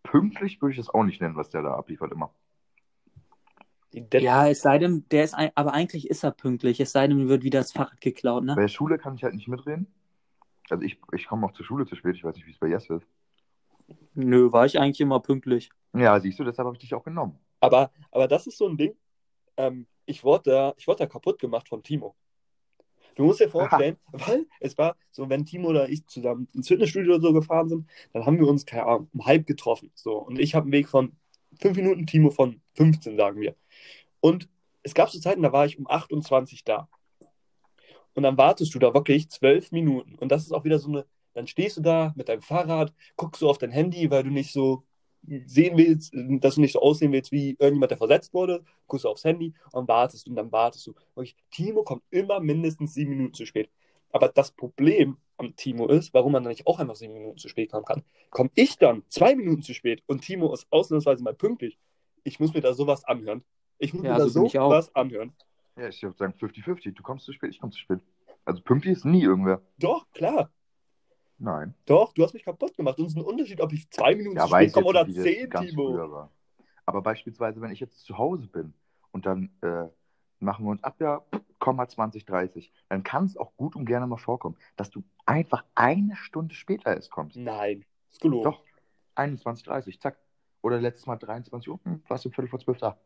pünktlich 0.02 0.60
würde 0.60 0.72
ich 0.72 0.78
das 0.78 0.90
auch 0.90 1.04
nicht 1.04 1.20
nennen, 1.20 1.36
was 1.36 1.50
der 1.50 1.62
da 1.62 1.74
abliefert 1.74 2.12
immer. 2.12 2.32
Ja, 3.92 4.48
es 4.48 4.62
sei 4.62 4.78
denn, 4.78 5.04
der 5.10 5.24
ist 5.24 5.34
ein, 5.34 5.50
aber 5.56 5.72
eigentlich 5.72 6.08
ist 6.08 6.22
er 6.22 6.30
pünktlich, 6.30 6.78
es 6.78 6.92
sei 6.92 7.08
denn, 7.08 7.16
mir 7.16 7.28
wird 7.28 7.42
wieder 7.42 7.58
das 7.58 7.72
Fahrrad 7.72 8.00
geklaut, 8.00 8.44
ne? 8.44 8.54
Bei 8.54 8.62
der 8.62 8.68
Schule 8.68 8.98
kann 8.98 9.16
ich 9.16 9.24
halt 9.24 9.34
nicht 9.34 9.48
mitreden. 9.48 9.88
Also 10.68 10.84
ich, 10.84 11.00
ich 11.12 11.26
komme 11.26 11.46
auch 11.46 11.52
zur 11.52 11.66
Schule 11.66 11.86
zu 11.86 11.96
spät, 11.96 12.14
ich 12.14 12.22
weiß 12.22 12.36
nicht, 12.36 12.46
wie 12.46 12.52
es 12.52 12.58
bei 12.58 12.68
Jesse 12.68 12.94
ist. 12.96 13.06
Nö, 14.14 14.52
war 14.52 14.66
ich 14.66 14.78
eigentlich 14.78 15.00
immer 15.00 15.18
pünktlich. 15.18 15.70
Ja, 15.92 16.20
siehst 16.20 16.38
du, 16.38 16.44
deshalb 16.44 16.66
habe 16.66 16.76
ich 16.76 16.80
dich 16.80 16.94
auch 16.94 17.02
genommen. 17.02 17.36
Aber, 17.58 17.90
aber 18.12 18.28
das 18.28 18.46
ist 18.46 18.58
so 18.58 18.68
ein 18.68 18.76
Ding. 18.76 18.94
Ähm, 19.56 19.86
ich 20.06 20.22
wurde 20.22 20.50
da, 20.50 20.74
ich 20.76 20.86
wurde 20.86 20.98
da 20.98 21.06
kaputt 21.06 21.40
gemacht 21.40 21.68
von 21.68 21.82
Timo. 21.82 22.14
Du 23.20 23.26
musst 23.26 23.40
dir 23.40 23.50
vorstellen, 23.50 23.98
weil 24.12 24.46
es 24.60 24.78
war 24.78 24.96
so, 25.10 25.28
wenn 25.28 25.44
Timo 25.44 25.68
oder 25.68 25.90
ich 25.90 26.06
zusammen 26.06 26.48
ins 26.54 26.68
Fitnessstudio 26.68 27.16
oder 27.16 27.20
so 27.20 27.34
gefahren 27.34 27.68
sind, 27.68 27.86
dann 28.14 28.24
haben 28.24 28.38
wir 28.38 28.48
uns, 28.48 28.64
keine 28.64 28.86
Ahnung, 28.86 29.10
um 29.12 29.26
halb 29.26 29.46
getroffen. 29.46 29.90
So. 29.94 30.16
Und 30.16 30.38
ich 30.38 30.54
habe 30.54 30.64
einen 30.64 30.72
Weg 30.72 30.88
von 30.88 31.12
fünf 31.60 31.76
Minuten, 31.76 32.06
Timo 32.06 32.30
von 32.30 32.62
15, 32.76 33.18
sagen 33.18 33.38
wir. 33.42 33.56
Und 34.20 34.48
es 34.82 34.94
gab 34.94 35.10
so 35.10 35.20
Zeiten, 35.20 35.42
da 35.42 35.52
war 35.52 35.66
ich 35.66 35.78
um 35.78 35.86
28 35.86 36.64
da. 36.64 36.88
Und 38.14 38.22
dann 38.22 38.38
wartest 38.38 38.74
du 38.74 38.78
da 38.78 38.94
wirklich 38.94 39.28
zwölf 39.28 39.70
Minuten. 39.70 40.14
Und 40.14 40.32
das 40.32 40.44
ist 40.44 40.52
auch 40.52 40.64
wieder 40.64 40.78
so 40.78 40.88
eine, 40.88 41.04
dann 41.34 41.46
stehst 41.46 41.76
du 41.76 41.82
da 41.82 42.14
mit 42.16 42.30
deinem 42.30 42.40
Fahrrad, 42.40 42.94
guckst 43.16 43.42
du 43.42 43.50
auf 43.50 43.58
dein 43.58 43.70
Handy, 43.70 44.10
weil 44.10 44.22
du 44.22 44.30
nicht 44.30 44.50
so 44.50 44.84
sehen 45.22 45.76
willst, 45.76 46.12
dass 46.14 46.54
du 46.54 46.60
nicht 46.60 46.72
so 46.72 46.80
aussehen 46.80 47.12
willst 47.12 47.32
wie 47.32 47.50
irgendjemand, 47.58 47.90
der 47.90 47.98
versetzt 47.98 48.32
wurde, 48.34 48.64
guckst 48.86 49.04
du 49.04 49.08
aufs 49.08 49.24
Handy 49.24 49.54
und 49.72 49.88
wartest 49.88 50.28
und 50.28 50.36
dann 50.36 50.50
wartest 50.50 50.86
du. 50.86 50.94
Wirklich, 51.14 51.36
Timo 51.50 51.82
kommt 51.82 52.02
immer 52.10 52.40
mindestens 52.40 52.94
sieben 52.94 53.10
Minuten 53.10 53.34
zu 53.34 53.46
spät. 53.46 53.70
Aber 54.12 54.28
das 54.28 54.50
Problem 54.50 55.18
am 55.36 55.54
Timo 55.56 55.86
ist, 55.86 56.12
warum 56.14 56.32
man 56.32 56.42
dann 56.42 56.50
nicht 56.50 56.66
auch 56.66 56.78
einfach 56.78 56.96
sieben 56.96 57.14
Minuten 57.14 57.38
zu 57.38 57.48
spät 57.48 57.70
kommen 57.70 57.84
kann, 57.84 58.02
komme 58.30 58.50
ich 58.54 58.76
dann 58.76 59.04
zwei 59.08 59.36
Minuten 59.36 59.62
zu 59.62 59.72
spät 59.74 60.02
und 60.06 60.22
Timo 60.22 60.52
ist 60.52 60.66
ausnahmsweise 60.70 61.22
mal 61.22 61.34
pünktlich. 61.34 61.78
Ich 62.24 62.40
muss 62.40 62.52
mir 62.52 62.60
da 62.60 62.74
sowas 62.74 63.04
anhören. 63.04 63.44
Ich 63.78 63.94
muss 63.94 64.04
Ja, 64.04 64.12
mir 64.12 64.18
da 64.18 64.28
sowas 64.28 64.94
anhören. 64.94 65.32
Ja, 65.76 65.88
ich 65.88 66.02
würde 66.02 66.16
sagen 66.16 66.34
50-50. 66.38 66.94
Du 66.94 67.02
kommst 67.02 67.24
zu 67.24 67.32
spät, 67.32 67.50
ich 67.50 67.60
komme 67.60 67.72
zu 67.72 67.78
spät. 67.78 68.00
Also 68.44 68.62
pünktlich 68.62 68.96
ist 68.96 69.04
nie 69.04 69.22
irgendwer. 69.22 69.62
Doch, 69.78 70.10
klar. 70.12 70.50
Nein. 71.40 71.74
Doch, 71.86 72.12
du 72.12 72.22
hast 72.22 72.34
mich 72.34 72.44
kaputt 72.44 72.76
gemacht. 72.76 72.98
Und 72.98 73.06
es 73.06 73.12
ist 73.12 73.16
ein 73.18 73.24
Unterschied, 73.24 73.60
ob 73.62 73.72
ich 73.72 73.90
zwei 73.90 74.14
Minuten 74.14 74.36
Ja, 74.36 74.46
zu 74.46 74.70
komme 74.72 74.86
oder 74.86 75.08
zehn, 75.08 75.50
Timo. 75.50 76.28
Aber 76.84 77.02
beispielsweise, 77.02 77.60
wenn 77.62 77.72
ich 77.72 77.80
jetzt 77.80 78.04
zu 78.04 78.18
Hause 78.18 78.46
bin 78.46 78.74
und 79.10 79.24
dann 79.24 79.50
äh, 79.62 79.88
machen 80.38 80.66
wir 80.66 80.70
uns 80.70 80.84
ab, 80.84 81.00
ja, 81.00 81.24
Komma 81.58 81.88
20, 81.88 82.26
30, 82.26 82.72
dann 82.88 83.02
kann 83.02 83.24
es 83.24 83.36
auch 83.36 83.56
gut 83.56 83.74
und 83.74 83.86
gerne 83.86 84.06
mal 84.06 84.18
vorkommen, 84.18 84.56
dass 84.76 84.90
du 84.90 85.02
einfach 85.24 85.64
eine 85.74 86.14
Stunde 86.16 86.54
später 86.54 86.94
erst 86.94 87.10
kommst. 87.10 87.36
Nein, 87.36 87.84
ist 88.10 88.20
gelogen. 88.20 88.44
Doch, 88.44 88.62
21, 89.14 89.64
30, 89.64 90.00
zack. 90.00 90.18
Oder 90.62 90.78
letztes 90.78 91.06
Mal 91.06 91.16
23 91.16 91.70
Uhr, 91.70 91.80
hm, 91.84 92.02
warst 92.06 92.26
du 92.26 92.30
Viertel 92.30 92.48
vor 92.48 92.58
zwölf 92.58 92.78
da. 92.78 92.98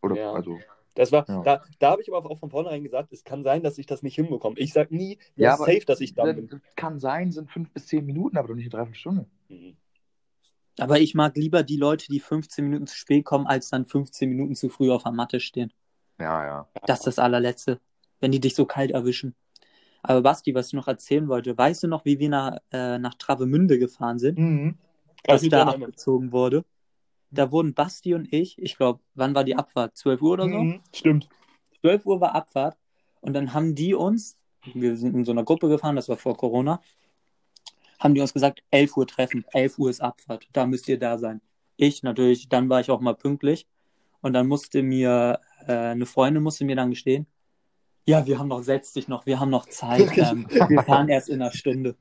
Oder, 0.00 0.16
Ja. 0.16 0.32
also, 0.32 0.58
Das 0.96 1.12
war, 1.12 1.24
Ja. 1.28 1.42
da, 1.42 1.62
da 1.78 1.90
habe 1.92 2.02
ich 2.02 2.12
aber 2.12 2.28
auch 2.30 2.38
von 2.38 2.50
vornherein 2.50 2.82
gesagt, 2.82 3.12
es 3.12 3.22
kann 3.22 3.44
sein, 3.44 3.62
dass 3.62 3.78
ich 3.78 3.86
das 3.86 4.02
nicht 4.02 4.16
hinbekomme. 4.16 4.58
Ich 4.58 4.72
sage 4.72 4.96
nie, 4.96 5.18
Ja, 5.36 5.44
ja, 5.50 5.54
aber- 5.54 5.66
safe, 5.66 5.84
dass 5.86 6.00
ich 6.00 6.14
da 6.14 6.24
bin. 6.24 6.48
das 6.48 6.60
kann 6.74 6.98
sein, 6.98 7.30
sind 7.32 7.50
fünf 7.50 7.70
bis 7.72 7.86
zehn 7.86 8.04
Minuten, 8.04 8.36
aber 8.38 8.48
doch 8.48 8.54
nicht 8.54 8.64
eine 8.64 8.70
Dreiviertelstunde. 8.70 9.26
Mhm. 9.48 9.76
Aber 10.78 10.98
ich 11.00 11.14
mag 11.14 11.36
lieber 11.36 11.62
die 11.62 11.76
Leute, 11.76 12.06
die 12.08 12.20
15 12.20 12.64
Minuten 12.64 12.86
zu 12.86 12.96
spät 12.96 13.24
kommen, 13.24 13.46
als 13.46 13.70
dann 13.70 13.86
15 13.86 14.28
Minuten 14.28 14.54
zu 14.54 14.68
früh 14.68 14.90
auf 14.90 15.04
der 15.04 15.12
Matte 15.12 15.40
stehen. 15.40 15.72
Ja, 16.18 16.44
ja. 16.44 16.68
Das 16.86 17.00
ist 17.00 17.06
das 17.06 17.18
allerletzte, 17.18 17.80
wenn 18.20 18.32
die 18.32 18.40
dich 18.40 18.54
so 18.54 18.64
kalt 18.66 18.90
erwischen. 18.90 19.34
Aber 20.02 20.22
Basti, 20.22 20.54
was 20.54 20.68
ich 20.68 20.72
noch 20.74 20.86
erzählen 20.88 21.28
wollte, 21.28 21.56
weißt 21.56 21.82
du 21.84 21.88
noch, 21.88 22.04
wie 22.04 22.18
wir 22.18 22.28
nach, 22.28 22.58
äh, 22.72 22.98
nach 22.98 23.14
Travemünde 23.14 23.78
gefahren 23.78 24.18
sind, 24.18 24.38
Mhm. 24.38 24.78
Kann 25.24 25.34
dass 25.34 25.42
ich 25.42 25.50
mich 25.50 25.50
da 25.50 25.64
abgezogen 25.66 26.30
wurde? 26.32 26.64
Da 27.30 27.50
wurden 27.50 27.74
Basti 27.74 28.14
und 28.14 28.32
ich, 28.32 28.58
ich 28.58 28.76
glaube, 28.76 29.00
wann 29.14 29.34
war 29.34 29.44
die 29.44 29.56
Abfahrt? 29.56 29.96
12 29.96 30.22
Uhr 30.22 30.32
oder 30.32 30.48
so? 30.48 30.58
Mhm. 30.58 30.80
Stimmt. 30.92 31.28
12 31.80 32.06
Uhr 32.06 32.20
war 32.20 32.34
Abfahrt 32.34 32.76
und 33.20 33.32
dann 33.32 33.52
haben 33.52 33.74
die 33.74 33.94
uns, 33.94 34.36
wir 34.74 34.96
sind 34.96 35.14
in 35.14 35.24
so 35.24 35.32
einer 35.32 35.44
Gruppe 35.44 35.68
gefahren, 35.68 35.96
das 35.96 36.08
war 36.08 36.16
vor 36.16 36.36
Corona, 36.36 36.80
haben 37.98 38.14
die 38.14 38.20
uns 38.20 38.32
gesagt, 38.32 38.62
11 38.70 38.96
Uhr 38.96 39.06
treffen, 39.06 39.44
11 39.52 39.78
Uhr 39.78 39.90
ist 39.90 40.00
Abfahrt, 40.00 40.48
da 40.52 40.66
müsst 40.66 40.88
ihr 40.88 40.98
da 40.98 41.18
sein. 41.18 41.40
Ich 41.76 42.02
natürlich, 42.02 42.48
dann 42.48 42.68
war 42.68 42.80
ich 42.80 42.90
auch 42.90 43.00
mal 43.00 43.14
pünktlich 43.14 43.66
und 44.20 44.32
dann 44.32 44.46
musste 44.46 44.82
mir, 44.82 45.40
äh, 45.66 45.72
eine 45.72 46.06
Freundin 46.06 46.42
musste 46.42 46.64
mir 46.64 46.76
dann 46.76 46.90
gestehen, 46.90 47.26
ja, 48.08 48.24
wir 48.24 48.38
haben 48.38 48.46
noch, 48.46 48.62
setz 48.62 48.92
dich 48.92 49.08
noch, 49.08 49.26
wir 49.26 49.40
haben 49.40 49.50
noch 49.50 49.66
Zeit, 49.66 50.08
ähm, 50.16 50.46
wir 50.68 50.82
fahren 50.82 51.08
erst 51.08 51.28
in 51.28 51.42
einer 51.42 51.50
Stunde. 51.50 51.96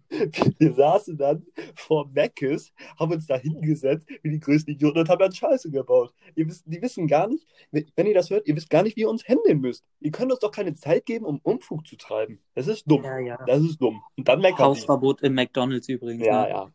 Wir 0.60 0.74
saßen 0.74 1.18
dann 1.18 1.46
vor 1.76 2.08
Meckes, 2.14 2.72
haben 3.00 3.14
uns 3.14 3.26
da 3.26 3.38
hingesetzt 3.38 4.08
wie 4.22 4.30
die 4.30 4.40
größten 4.40 4.76
Idioten 4.76 5.00
und 5.00 5.10
haben 5.10 5.20
dann 5.20 5.32
Scheiße 5.32 5.72
gebaut. 5.72 6.14
Ihr 6.36 6.48
wisst, 6.48 6.64
die 6.68 6.80
wissen 6.82 7.08
gar 7.08 7.28
nicht, 7.28 7.48
wenn 7.72 8.06
ihr 8.06 8.14
das 8.14 8.30
hört, 8.30 8.48
ihr 8.48 8.56
wisst 8.56 8.70
gar 8.70 8.84
nicht, 8.84 8.96
wie 8.98 9.02
ihr 9.02 9.10
uns 9.10 9.28
händeln 9.28 9.62
müsst. 9.62 9.84
Ihr 10.00 10.12
könnt 10.12 10.32
uns 10.32 10.42
doch 10.42 10.52
keine 10.52 10.76
Zeit 10.76 11.08
geben, 11.08 11.26
um 11.26 11.40
Unfug 11.42 11.88
zu 11.88 11.98
treiben. 11.98 12.40
Das 12.54 12.68
ist 12.68 12.84
dumm. 12.86 13.04
ja. 13.04 13.44
Das 13.48 13.62
ist 13.62 13.82
dumm. 13.82 14.04
Und 14.16 14.28
dann 14.28 14.42
meckern 14.42 14.58
die. 14.58 14.64
Hausverbot 14.64 15.22
im 15.24 15.34
McDonalds 15.34 15.90
übrigens. 15.90 16.26
Ja, 16.26 16.44
ne? 16.44 16.50
ja. 16.50 16.72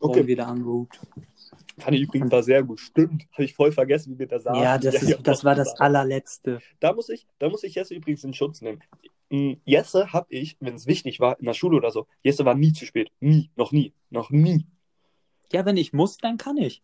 Okay, 0.00 0.26
wieder 0.26 0.46
angehupt. 0.46 1.00
Fand 1.78 1.96
ich 1.96 2.02
übrigens 2.02 2.30
war 2.30 2.42
sehr 2.42 2.62
gut. 2.62 2.80
Stimmt, 2.80 3.26
habe 3.32 3.44
ich 3.44 3.54
voll 3.54 3.72
vergessen, 3.72 4.14
wie 4.14 4.18
wir 4.18 4.26
da 4.26 4.38
saßen. 4.38 4.62
Ja, 4.62 4.78
das, 4.78 4.94
ja, 4.94 5.16
ist, 5.16 5.26
das 5.26 5.44
war 5.44 5.54
das 5.54 5.78
allerletzte. 5.80 6.60
Da 6.80 6.92
muss 6.92 7.08
ich, 7.08 7.26
da 7.38 7.48
muss 7.48 7.64
ich 7.64 7.74
Jesse 7.74 7.94
übrigens 7.94 8.24
in 8.24 8.34
Schutz 8.34 8.60
nehmen. 8.60 8.82
Mm, 9.30 9.54
Jesse 9.64 10.12
habe 10.12 10.26
ich, 10.30 10.56
wenn 10.60 10.74
es 10.74 10.86
wichtig 10.86 11.20
war, 11.20 11.38
in 11.38 11.46
der 11.46 11.54
Schule 11.54 11.76
oder 11.76 11.90
so, 11.90 12.06
Jesse 12.22 12.44
war 12.44 12.54
nie 12.54 12.72
zu 12.72 12.84
spät. 12.84 13.10
Nie, 13.20 13.50
noch 13.56 13.72
nie, 13.72 13.94
noch 14.10 14.30
nie. 14.30 14.66
Ja, 15.52 15.64
wenn 15.64 15.76
ich 15.76 15.92
muss, 15.92 16.18
dann 16.18 16.36
kann 16.36 16.56
ich. 16.56 16.82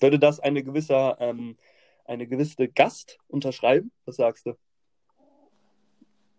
Würde 0.00 0.18
das 0.18 0.40
eine 0.40 0.62
gewisse, 0.62 1.16
ähm, 1.18 1.56
eine 2.04 2.26
gewisse 2.26 2.68
Gast 2.68 3.18
unterschreiben? 3.28 3.90
Was 4.04 4.16
sagst 4.16 4.46
du? 4.46 4.54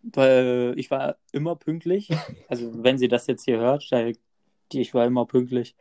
Weil 0.03 0.73
ich 0.77 0.89
war 0.91 1.17
immer 1.31 1.55
pünktlich. 1.55 2.09
Also 2.47 2.83
wenn 2.83 2.97
sie 2.97 3.07
das 3.07 3.27
jetzt 3.27 3.43
hier 3.45 3.59
hört, 3.59 3.89
ich 4.73 4.93
war 4.93 5.05
immer 5.05 5.25
pünktlich. 5.25 5.75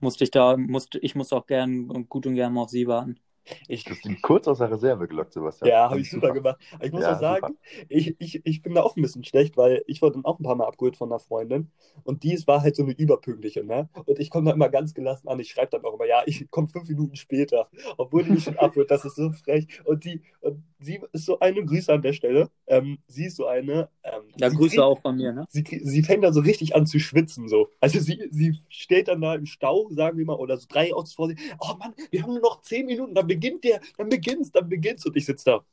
Musste 0.00 0.24
ich 0.24 0.30
da, 0.30 0.56
musste, 0.56 0.98
ich 1.00 1.14
musste 1.14 1.36
auch 1.36 1.46
gern 1.46 2.08
gut 2.08 2.26
und 2.26 2.34
gern 2.34 2.52
mal 2.54 2.62
auf 2.62 2.70
sie 2.70 2.86
warten. 2.86 3.20
Ich, 3.68 3.84
Du 3.84 3.90
hast 3.90 4.04
ihn 4.04 4.20
kurz 4.22 4.48
aus 4.48 4.58
der 4.58 4.70
Reserve 4.70 5.06
gelockt, 5.08 5.32
Sebastian. 5.32 5.70
ja, 5.70 5.88
habe 5.90 6.00
ich 6.00 6.10
super 6.10 6.32
gemacht. 6.32 6.56
Aber 6.74 6.84
ich 6.84 6.92
muss 6.92 7.02
Ja, 7.02 7.14
auch 7.16 7.20
sagen, 7.20 7.56
ich, 7.88 8.16
ich, 8.18 8.42
ich 8.44 8.62
bin 8.62 8.74
da 8.74 8.82
auch 8.82 8.96
ein 8.96 9.02
bisschen 9.02 9.24
schlecht, 9.24 9.56
weil 9.56 9.82
ich 9.86 10.02
wurde 10.02 10.14
dann 10.14 10.24
auch 10.24 10.38
ein 10.38 10.42
paar 10.42 10.56
Mal 10.56 10.66
abgeholt 10.66 10.96
von 10.96 11.10
einer 11.10 11.18
Freundin 11.20 11.70
und 12.04 12.22
die 12.22 12.36
war 12.46 12.62
halt 12.62 12.76
so 12.76 12.82
eine 12.82 12.92
überpünktliche, 12.92 13.64
ne? 13.64 13.88
Und 14.04 14.18
ich 14.18 14.30
komme 14.30 14.46
da 14.46 14.54
immer 14.54 14.68
ganz 14.68 14.94
gelassen 14.94 15.28
an. 15.28 15.40
Ich 15.40 15.50
schreibe 15.50 15.70
dann 15.72 15.84
auch 15.84 15.94
immer, 15.94 16.06
ja, 16.06 16.22
ich 16.26 16.50
komme 16.50 16.68
fünf 16.68 16.88
Minuten 16.88 17.16
später, 17.16 17.68
obwohl 17.96 18.24
die 18.24 18.30
mich 18.30 18.44
schon 18.44 18.56
abholt. 18.58 18.90
Das 18.90 19.04
ist 19.04 19.16
so 19.16 19.30
frech. 19.32 19.66
Und 19.84 20.04
die, 20.04 20.22
und 20.40 20.62
sie 20.78 21.00
ist 21.12 21.24
so 21.26 21.38
eine 21.40 21.64
Grüße 21.64 21.92
an 21.92 22.02
der 22.02 22.12
Stelle. 22.12 22.50
Ähm, 22.66 22.98
sie 23.06 23.26
ist 23.26 23.36
so 23.36 23.46
eine. 23.46 23.88
Ähm, 24.04 24.22
Ja, 24.36 24.48
Grüße 24.48 24.68
kriegt- 24.68 24.80
auch 24.82 25.00
von 25.00 25.16
mir, 25.16 25.32
ne? 25.32 25.46
Sie, 25.48 25.64
sie 25.82 26.02
fängt 26.02 26.24
dann 26.24 26.34
so 26.34 26.40
richtig 26.40 26.74
an 26.76 26.86
zu 26.86 26.98
schwitzen, 27.00 27.48
so. 27.48 27.68
Also 27.80 27.98
sie, 28.00 28.28
sie 28.30 28.60
steht 28.68 29.08
dann 29.08 29.20
da 29.20 29.34
im 29.34 29.46
Stau, 29.46 29.88
sagen 29.90 30.18
wir 30.18 30.24
mal, 30.26 30.34
oder 30.36 30.56
so 30.56 30.66
drei 30.68 30.92
Autos 30.94 31.14
vor 31.14 31.28
sich. 31.28 31.38
Oh 31.60 31.74
Mann, 31.78 31.94
wir 32.10 32.22
haben 32.22 32.32
nur 32.32 32.42
noch 32.42 32.62
zehn 32.62 32.86
Minuten, 32.86 33.14
dann 33.14 33.26
beginnt 33.36 33.64
der, 33.64 33.80
dann 33.96 34.08
beginnt's, 34.08 34.50
dann 34.50 34.68
beginnt's. 34.68 35.06
Und 35.06 35.16
ich 35.16 35.26
sitze 35.26 35.44
da. 35.44 35.64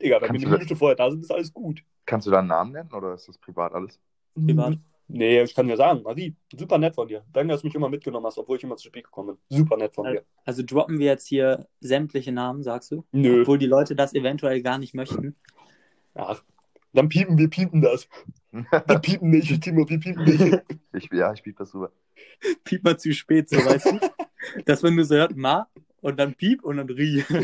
Digga, 0.00 0.20
wenn 0.20 0.28
Kannst 0.28 0.42
wir 0.42 0.48
eine 0.48 0.58
Minute 0.58 0.76
vorher 0.76 0.96
da 0.96 1.10
sind, 1.10 1.22
ist 1.22 1.32
alles 1.32 1.52
gut. 1.52 1.82
Kannst 2.06 2.26
du 2.26 2.30
da 2.30 2.38
einen 2.38 2.48
Namen 2.48 2.72
nennen 2.72 2.92
oder 2.92 3.14
ist 3.14 3.28
das 3.28 3.36
privat 3.38 3.72
alles? 3.74 3.98
Privat. 4.34 4.78
Nee, 5.08 5.42
ich 5.42 5.54
kann 5.54 5.66
dir 5.66 5.76
sagen, 5.76 6.02
Marie, 6.02 6.36
super 6.54 6.76
nett 6.76 6.94
von 6.94 7.08
dir. 7.08 7.24
Danke, 7.32 7.52
dass 7.52 7.62
du 7.62 7.66
mich 7.66 7.74
immer 7.74 7.88
mitgenommen 7.88 8.26
hast, 8.26 8.38
obwohl 8.38 8.58
ich 8.58 8.62
immer 8.62 8.76
zu 8.76 8.88
spät 8.88 9.04
gekommen 9.04 9.38
bin. 9.48 9.58
Super 9.58 9.78
nett 9.78 9.94
von 9.94 10.06
dir. 10.06 10.22
Also 10.44 10.62
droppen 10.62 10.98
wir 10.98 11.06
jetzt 11.06 11.26
hier 11.26 11.66
sämtliche 11.80 12.30
Namen, 12.30 12.62
sagst 12.62 12.90
du? 12.92 13.04
Nö. 13.10 13.40
Obwohl 13.40 13.58
die 13.58 13.66
Leute 13.66 13.96
das 13.96 14.14
eventuell 14.14 14.62
gar 14.62 14.76
nicht 14.78 14.94
möchten. 14.94 15.34
Ach, 16.14 16.42
dann 16.92 17.08
piepen 17.08 17.38
wir 17.38 17.48
piepen 17.48 17.80
das. 17.80 18.08
Wir 18.50 18.62
piepen 19.02 19.30
nicht, 19.30 19.62
Timo, 19.62 19.88
wir 19.88 19.98
piepen 19.98 20.24
nicht. 20.24 20.62
ich, 20.92 21.10
ja, 21.12 21.32
ich 21.32 21.42
biete 21.42 21.58
das 21.58 21.74
rüber. 21.74 21.90
Piep 22.64 22.84
mal 22.84 22.98
zu 22.98 23.12
spät, 23.12 23.48
so 23.48 23.56
weißt 23.56 23.86
du? 23.86 24.62
Dass 24.64 24.82
man 24.82 24.94
nur 24.94 25.04
so 25.04 25.14
hört, 25.14 25.36
ma, 25.36 25.68
und 26.00 26.18
dann 26.18 26.34
piep 26.34 26.64
und 26.64 26.76
dann 26.78 26.88
rie. 26.90 27.24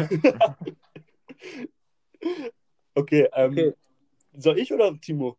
Okay, 2.97 3.29
ähm, 3.35 3.53
Okay. 3.53 3.73
soll 4.35 4.59
ich 4.59 4.73
oder 4.73 4.99
Timo? 5.01 5.37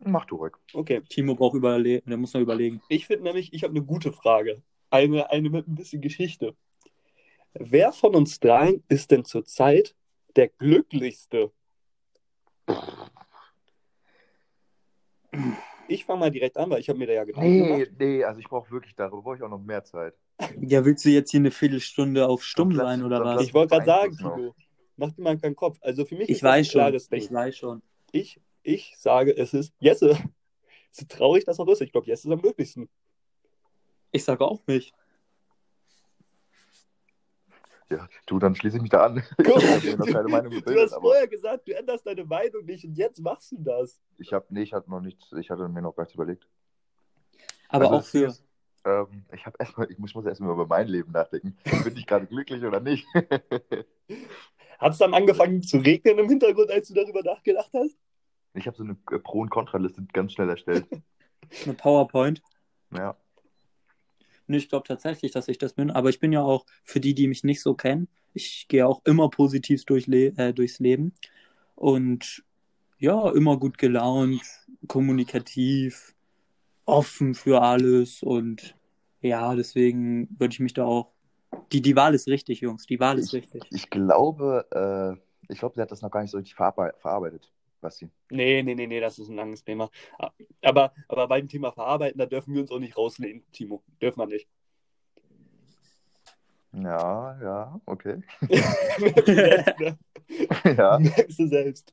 Mach 0.00 0.24
du 0.24 0.36
ruhig. 0.36 0.54
Okay, 0.72 1.02
Timo 1.08 1.34
braucht 1.34 1.54
überlegen, 1.54 2.08
der 2.08 2.16
muss 2.18 2.32
noch 2.34 2.40
überlegen. 2.40 2.80
ich 2.88 3.06
finde 3.06 3.24
nämlich, 3.24 3.52
ich 3.52 3.62
habe 3.64 3.72
eine 3.72 3.84
gute 3.84 4.12
Frage. 4.12 4.62
Eine, 4.90 5.30
eine 5.30 5.50
mit 5.50 5.68
ein 5.68 5.74
bisschen 5.74 6.00
Geschichte. 6.00 6.56
Wer 7.54 7.92
von 7.92 8.14
uns 8.14 8.40
dreien 8.40 8.82
ist 8.88 9.10
denn 9.10 9.24
zurzeit 9.24 9.94
der 10.36 10.48
glücklichste? 10.48 11.52
Ich 15.88 16.04
fange 16.04 16.20
mal 16.20 16.30
direkt 16.30 16.56
an, 16.56 16.70
weil 16.70 16.80
ich 16.80 16.88
habe 16.88 16.98
mir 16.98 17.06
da 17.06 17.12
ja 17.12 17.24
Gedanken 17.24 17.48
Nee, 17.48 17.58
gemacht. 17.58 17.90
nee, 17.98 18.24
also 18.24 18.40
ich 18.40 18.48
brauche 18.48 18.70
wirklich, 18.70 18.94
darüber 18.96 19.22
brauche 19.22 19.36
ich 19.36 19.42
auch 19.42 19.48
noch 19.50 19.62
mehr 19.62 19.84
Zeit. 19.84 20.14
Ja, 20.60 20.84
willst 20.84 21.04
du 21.04 21.08
jetzt 21.10 21.30
hier 21.30 21.40
eine 21.40 21.50
Viertelstunde 21.50 22.28
auf 22.28 22.42
stumm 22.44 22.70
lass- 22.70 22.86
sein 22.86 23.02
oder 23.04 23.24
was? 23.24 23.42
Ich 23.42 23.54
wollte 23.54 23.74
gerade 23.74 23.86
sagen. 23.86 24.16
Timo, 24.16 24.54
mach 24.96 25.10
dir 25.12 25.22
mal 25.22 25.38
keinen 25.38 25.56
Kopf. 25.56 25.78
Also 25.80 26.04
für 26.04 26.14
mich 26.16 26.28
Ich 26.28 26.36
ist 26.36 26.42
das 26.42 26.50
weiß 26.50 26.66
ein 26.66 26.70
schon. 26.70 26.78
klares 26.80 27.08
Ding. 27.08 27.18
Ich 27.22 27.32
weiß 27.32 27.56
schon. 27.56 27.82
Ich, 28.12 28.40
ich 28.62 28.94
sage, 28.98 29.36
es 29.36 29.52
ist 29.54 29.72
Jesse. 29.80 30.16
So 30.92 31.04
traurig 31.06 31.44
das 31.44 31.60
auch 31.60 31.68
ist. 31.68 31.82
Ich 31.82 31.92
glaube, 31.92 32.06
Jesse 32.06 32.26
ist 32.26 32.32
am 32.32 32.40
glücklichsten. 32.40 32.88
Ich 34.12 34.24
sage 34.24 34.42
auch 34.46 34.66
nicht. 34.66 34.94
Ja, 37.90 38.08
du, 38.26 38.38
dann 38.38 38.54
schließe 38.56 38.76
ich 38.76 38.82
mich 38.82 38.90
da 38.90 39.04
an. 39.06 39.22
Guck, 39.36 39.60
du 39.60 39.60
gebildet, 39.60 40.78
hast 40.78 40.92
aber 40.94 41.02
vorher 41.02 41.28
gesagt, 41.28 41.68
du 41.68 41.76
änderst 41.76 42.06
deine 42.06 42.24
Meinung 42.24 42.64
nicht 42.64 42.84
und 42.86 42.94
jetzt 42.96 43.20
machst 43.20 43.52
du 43.52 43.58
das. 43.58 44.00
ich 44.18 44.32
habe, 44.32 44.46
nee, 44.48 44.62
ich 44.62 44.72
hatte 44.72 44.90
noch 44.90 45.00
nichts, 45.00 45.30
ich 45.32 45.50
hatte 45.50 45.68
mir 45.68 45.82
noch 45.82 45.94
gar 45.94 46.04
nichts 46.04 46.14
überlegt. 46.14 46.48
Aber 47.68 47.84
Also 47.90 47.96
auch 47.98 48.04
für. 48.04 48.26
das- 48.28 48.42
Ähm, 48.86 49.24
ich 49.34 49.44
habe 49.44 49.56
erstmal, 49.58 49.90
ich 49.90 49.98
muss, 49.98 50.14
muss 50.14 50.24
erstmal 50.24 50.52
über 50.52 50.66
mein 50.66 50.86
Leben 50.86 51.10
nachdenken. 51.10 51.56
Bin 51.82 51.96
ich 51.96 52.06
gerade 52.06 52.26
glücklich 52.26 52.62
oder 52.62 52.80
nicht? 52.80 53.04
Hat 54.78 54.92
es 54.92 54.98
dann 54.98 55.12
angefangen 55.12 55.62
zu 55.62 55.78
regnen 55.78 56.18
im 56.18 56.28
Hintergrund, 56.28 56.70
als 56.70 56.88
du 56.88 56.94
darüber 56.94 57.22
nachgedacht 57.22 57.70
hast? 57.74 57.98
Ich 58.54 58.66
habe 58.66 58.76
so 58.76 58.84
eine 58.84 58.96
äh, 59.10 59.18
Pro- 59.18 59.40
und 59.40 59.50
Kontraliste 59.50 60.06
ganz 60.12 60.32
schnell 60.32 60.48
erstellt. 60.48 60.86
Eine 61.64 61.74
PowerPoint. 61.74 62.42
Ja. 62.92 63.16
Nee, 64.48 64.56
ich 64.56 64.68
glaube 64.68 64.86
tatsächlich, 64.86 65.32
dass 65.32 65.48
ich 65.48 65.58
das 65.58 65.74
bin. 65.74 65.90
Aber 65.90 66.08
ich 66.08 66.18
bin 66.18 66.32
ja 66.32 66.42
auch, 66.42 66.66
für 66.82 66.98
die, 66.98 67.14
die 67.14 67.28
mich 67.28 67.44
nicht 67.44 67.60
so 67.60 67.74
kennen, 67.74 68.08
ich 68.32 68.66
gehe 68.68 68.86
auch 68.86 69.02
immer 69.04 69.30
positiv 69.30 69.84
durch 69.84 70.06
Le 70.06 70.32
äh, 70.36 70.52
durchs 70.52 70.78
Leben. 70.80 71.12
Und 71.74 72.44
ja, 72.98 73.30
immer 73.30 73.58
gut 73.58 73.78
gelaunt, 73.78 74.42
kommunikativ, 74.88 76.14
offen 76.84 77.34
für 77.34 77.62
alles. 77.62 78.22
Und 78.22 78.75
ja, 79.26 79.54
deswegen 79.54 80.28
würde 80.38 80.52
ich 80.52 80.60
mich 80.60 80.74
da 80.74 80.84
auch. 80.84 81.12
Die, 81.72 81.80
die 81.80 81.96
Wahl 81.96 82.14
ist 82.14 82.28
richtig, 82.28 82.60
Jungs. 82.60 82.86
Die 82.86 83.00
Wahl 83.00 83.18
ist 83.18 83.32
richtig. 83.32 83.62
Ich 83.70 83.90
glaube, 83.90 84.66
äh, 84.72 85.52
ich 85.52 85.58
glaube, 85.58 85.74
sie 85.74 85.80
hat 85.80 85.90
das 85.90 86.02
noch 86.02 86.10
gar 86.10 86.22
nicht 86.22 86.30
so 86.30 86.38
richtig 86.38 86.54
verarbe 86.54 86.92
verarbeitet, 86.98 87.52
Basti. 87.80 88.08
Nee, 88.30 88.62
nee, 88.62 88.74
nee, 88.74 88.86
nee, 88.86 89.00
das 89.00 89.18
ist 89.18 89.28
ein 89.28 89.36
langes 89.36 89.64
Thema. 89.64 89.90
Aber, 90.62 90.92
aber 91.08 91.28
beim 91.28 91.48
Thema 91.48 91.72
Verarbeiten, 91.72 92.18
da 92.18 92.26
dürfen 92.26 92.54
wir 92.54 92.62
uns 92.62 92.70
auch 92.70 92.78
nicht 92.78 92.96
rauslehnen, 92.96 93.44
Timo. 93.52 93.82
Dürfen 94.00 94.20
wir 94.20 94.26
nicht. 94.26 94.48
Ja, 96.72 97.40
ja, 97.40 97.80
okay. 97.86 98.22
Merkst 98.98 99.28
du 99.28 99.34
selbst, 99.34 99.74
ja. 100.76 100.98
Merkst 100.98 101.38
du 101.38 101.46
selbst. 101.46 101.92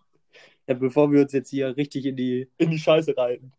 Ja, 0.67 0.73
bevor 0.73 1.11
wir 1.11 1.21
uns 1.21 1.31
jetzt 1.31 1.49
hier 1.49 1.75
richtig 1.77 2.05
in 2.05 2.15
die. 2.15 2.49
In 2.57 2.69
die 2.69 2.79
Scheiße 2.79 3.15
reiten. 3.15 3.53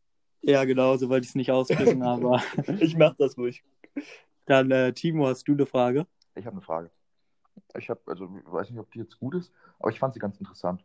Ja, 0.46 0.64
genau, 0.64 0.96
so 0.96 1.08
wollte 1.08 1.24
ich 1.24 1.30
es 1.30 1.34
nicht 1.34 1.50
ausdrücken, 1.50 2.02
aber 2.02 2.42
Ich 2.78 2.96
mach 2.96 3.14
das 3.14 3.38
ruhig. 3.38 3.64
dann, 4.44 4.70
äh, 4.70 4.92
Timo, 4.92 5.26
hast 5.26 5.48
du 5.48 5.52
eine 5.52 5.64
Frage? 5.66 6.06
Ich 6.34 6.44
habe 6.44 6.56
eine 6.56 6.62
Frage. 6.62 6.90
Ich 7.78 7.88
habe, 7.88 8.00
also, 8.06 8.28
ich 8.36 8.52
weiß 8.52 8.70
nicht, 8.70 8.78
ob 8.78 8.90
die 8.90 8.98
jetzt 8.98 9.18
gut 9.18 9.34
ist, 9.34 9.52
aber 9.78 9.90
ich 9.90 9.98
fand 9.98 10.12
sie 10.12 10.20
ganz 10.20 10.38
interessant. 10.38 10.84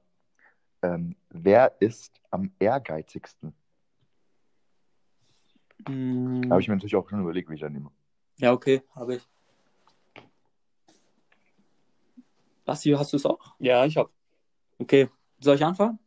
Ähm, 0.82 1.16
wer 1.30 1.76
ist 1.82 2.22
am 2.32 2.52
ehrgeizigsten? 2.60 3.54
Hm, 5.88 6.50
habe 6.50 6.62
ich 6.62 6.68
mir 6.70 6.76
natürlich 6.76 6.96
auch 6.96 7.10
schon 7.10 7.20
überlegt, 7.22 7.50
wie 7.50 7.56
ich 7.56 7.62
da 7.62 7.70
nehme. 7.70 7.92
Ja, 8.38 8.54
okay, 8.54 8.82
habe 8.96 9.16
ich. 9.16 9.24
Basti, 12.64 12.92
hast 12.92 13.12
du 13.12 13.18
es 13.18 13.26
auch? 13.26 13.56
Ja, 13.60 13.86
ich 13.86 13.98
hab. 13.98 14.10
Okay, 14.78 15.10
soll 15.42 15.56
ich 15.56 15.66
anfangen? 15.66 16.00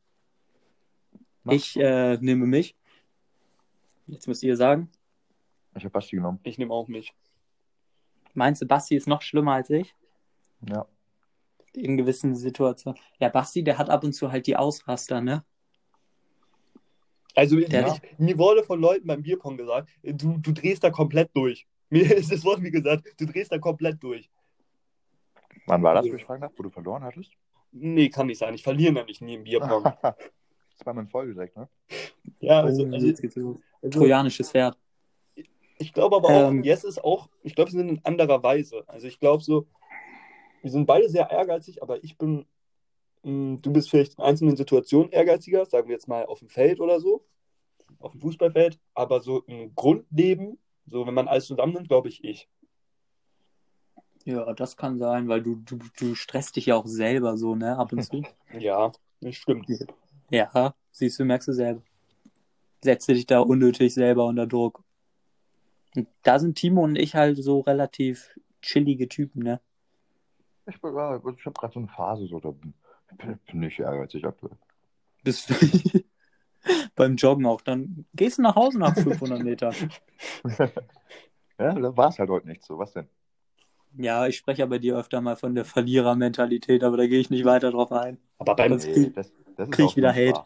Mach. 1.44 1.52
Ich 1.52 1.76
äh, 1.76 2.16
nehme 2.18 2.46
mich. 2.46 2.76
Jetzt 4.06 4.28
müsst 4.28 4.42
ihr 4.42 4.56
sagen. 4.56 4.90
Ich 5.74 5.84
habe 5.84 5.90
Basti 5.92 6.16
genommen. 6.16 6.40
Ich 6.42 6.58
nehme 6.58 6.72
auch 6.72 6.88
mich. 6.88 7.14
Meinst 8.34 8.62
du, 8.62 8.66
Basti 8.66 8.96
ist 8.96 9.06
noch 9.08 9.22
schlimmer 9.22 9.54
als 9.54 9.70
ich? 9.70 9.94
Ja. 10.68 10.86
In 11.74 11.96
gewissen 11.96 12.34
Situationen. 12.34 12.98
Ja, 13.18 13.28
Basti, 13.28 13.62
der 13.64 13.78
hat 13.78 13.88
ab 13.90 14.04
und 14.04 14.12
zu 14.12 14.30
halt 14.32 14.46
die 14.46 14.56
Ausraster, 14.56 15.20
ne? 15.20 15.44
Also, 17.34 17.58
Ja. 17.58 17.94
ich, 17.94 18.18
mir 18.18 18.36
wurde 18.36 18.62
von 18.62 18.80
Leuten 18.80 19.06
beim 19.06 19.22
Bierpong 19.22 19.56
gesagt, 19.56 19.88
du, 20.02 20.36
du 20.38 20.52
drehst 20.52 20.84
da 20.84 20.90
komplett 20.90 21.30
durch. 21.34 21.66
Mir 21.88 22.14
ist 22.14 22.30
das 22.30 22.44
Wort 22.44 22.60
mir 22.60 22.70
gesagt, 22.70 23.06
du 23.18 23.24
drehst 23.26 23.52
da 23.52 23.58
komplett 23.58 24.02
durch. 24.02 24.30
Wann 25.66 25.82
war 25.82 25.94
das, 25.94 26.06
Ja. 26.06 26.12
wo 26.12 26.16
ich 26.16 26.24
fragen 26.24 26.42
darf, 26.42 26.52
wo 26.56 26.62
du 26.62 26.70
verloren 26.70 27.02
hattest? 27.04 27.32
Nee, 27.70 28.10
kann 28.10 28.26
nicht 28.26 28.38
sein. 28.38 28.52
Ich 28.54 28.62
verliere 28.62 28.92
nämlich 28.92 29.20
nie 29.22 29.34
im 29.34 29.44
Bierpong. 29.44 29.84
Zweimal 30.76 31.04
in 31.04 31.10
Folge 31.10 31.32
direkt, 31.34 31.56
ne? 31.56 31.68
ja, 32.40 32.60
also, 32.60 32.84
Oh, 32.84 32.92
also, 32.92 33.06
jetzt 33.06 33.22
geht's 33.22 33.36
los. 33.36 33.60
Also 33.82 33.98
Trojanisches 34.00 34.50
Pferd. 34.50 34.78
ich 35.78 35.92
glaube 35.92 36.16
aber 36.16 36.28
auch, 36.28 36.50
Ähm. 36.50 36.62
Jess 36.62 36.84
ist 36.84 37.02
auch, 37.02 37.28
ich 37.42 37.54
glaube, 37.54 37.70
sie 37.70 37.78
sind 37.78 37.88
in 37.88 38.04
anderer 38.04 38.42
Weise. 38.42 38.84
Also 38.86 39.06
ich 39.06 39.18
glaube 39.18 39.42
so, 39.42 39.66
wir 40.62 40.70
sind 40.70 40.86
beide 40.86 41.08
sehr 41.08 41.30
ehrgeizig, 41.30 41.82
aber 41.82 42.02
ich 42.04 42.16
bin, 42.16 42.46
mh, 43.24 43.58
du 43.60 43.72
bist 43.72 43.90
vielleicht 43.90 44.18
in 44.18 44.24
einzelnen 44.24 44.56
Situationen 44.56 45.10
ehrgeiziger, 45.10 45.66
sagen 45.66 45.88
wir 45.88 45.94
jetzt 45.94 46.08
mal 46.08 46.24
auf 46.26 46.38
dem 46.38 46.48
Feld 46.48 46.80
oder 46.80 47.00
so, 47.00 47.26
auf 47.98 48.12
dem 48.12 48.20
Fußballfeld, 48.20 48.78
aber 48.94 49.20
so 49.20 49.40
im 49.42 49.74
Grundleben, 49.74 50.58
so 50.86 51.06
wenn 51.06 51.14
man 51.14 51.28
alles 51.28 51.46
zusammennimmt, 51.46 51.88
glaube 51.88 52.08
ich, 52.08 52.22
ich. 52.24 52.48
Ja, 54.24 54.52
das 54.54 54.76
kann 54.76 54.98
sein, 54.98 55.26
weil 55.28 55.42
du, 55.42 55.56
du, 55.56 55.78
du 55.98 56.14
stresst 56.14 56.54
dich 56.54 56.66
ja 56.66 56.76
auch 56.76 56.86
selber 56.86 57.36
so, 57.36 57.56
ne? 57.56 57.76
Ab 57.76 57.92
und 57.92 58.02
zu. 58.04 58.22
Ja, 58.58 58.92
das 59.20 59.34
stimmt. 59.34 59.66
ja, 60.30 60.74
siehst 60.92 61.18
du, 61.18 61.24
merkst 61.24 61.48
du 61.48 61.52
selber. 61.52 61.82
Setze 62.82 63.14
dich 63.14 63.26
da 63.26 63.40
unnötig 63.40 63.94
selber 63.94 64.26
unter 64.26 64.46
Druck. 64.46 64.82
Und 65.94 66.08
da 66.22 66.38
sind 66.38 66.56
Timo 66.56 66.82
und 66.84 66.96
ich 66.96 67.14
halt 67.14 67.36
so 67.36 67.60
relativ 67.60 68.38
chillige 68.60 69.08
Typen, 69.08 69.42
ne? 69.42 69.60
Ich, 70.66 70.80
bin- 70.80 70.94
ja, 70.94 71.16
ich 71.16 71.46
habe 71.46 71.52
gerade 71.52 71.72
so 71.72 71.80
eine 71.80 71.88
Phase, 71.88 72.26
so, 72.26 72.40
da 72.40 72.50
bin, 72.50 72.74
bin 73.46 73.62
ich 73.64 73.78
ehrgeizig 73.78 74.24
aktuell. 74.24 74.56
Bist 75.22 75.50
du 75.50 75.54
beim 76.96 77.16
Joggen 77.16 77.46
auch. 77.46 77.60
Dann 77.60 78.06
gehst 78.14 78.38
du 78.38 78.42
nach 78.42 78.56
Hause 78.56 78.78
nach 78.78 78.94
500 78.96 79.42
Metern. 79.42 79.74
ja, 80.58 81.74
da 81.74 81.96
war 81.96 82.08
es 82.08 82.18
halt 82.18 82.30
heute 82.30 82.48
nicht 82.48 82.62
so. 82.64 82.78
Was 82.78 82.92
denn? 82.92 83.08
Ja, 83.98 84.26
ich 84.26 84.38
spreche 84.38 84.60
ja 84.60 84.66
bei 84.66 84.78
dir 84.78 84.96
öfter 84.96 85.20
mal 85.20 85.36
von 85.36 85.54
der 85.54 85.64
Verlierermentalität, 85.66 86.82
aber 86.82 86.96
da 86.96 87.06
gehe 87.06 87.20
ich 87.20 87.28
nicht 87.30 87.44
weiter 87.44 87.70
drauf 87.70 87.92
ein. 87.92 88.18
Aber 88.38 88.54
beim, 88.56 88.78
krieg- 88.78 89.14
das, 89.14 89.32
das 89.56 89.70
krieg 89.70 89.86
ich 89.86 89.96
wieder 89.96 90.12
Hate. 90.14 90.44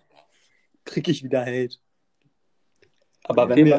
Krieg 0.85 1.07
ich 1.09 1.23
wieder 1.23 1.43
Hate. 1.43 1.77
Aber 3.29 3.49
wenn 3.49 3.65
wir, 3.65 3.79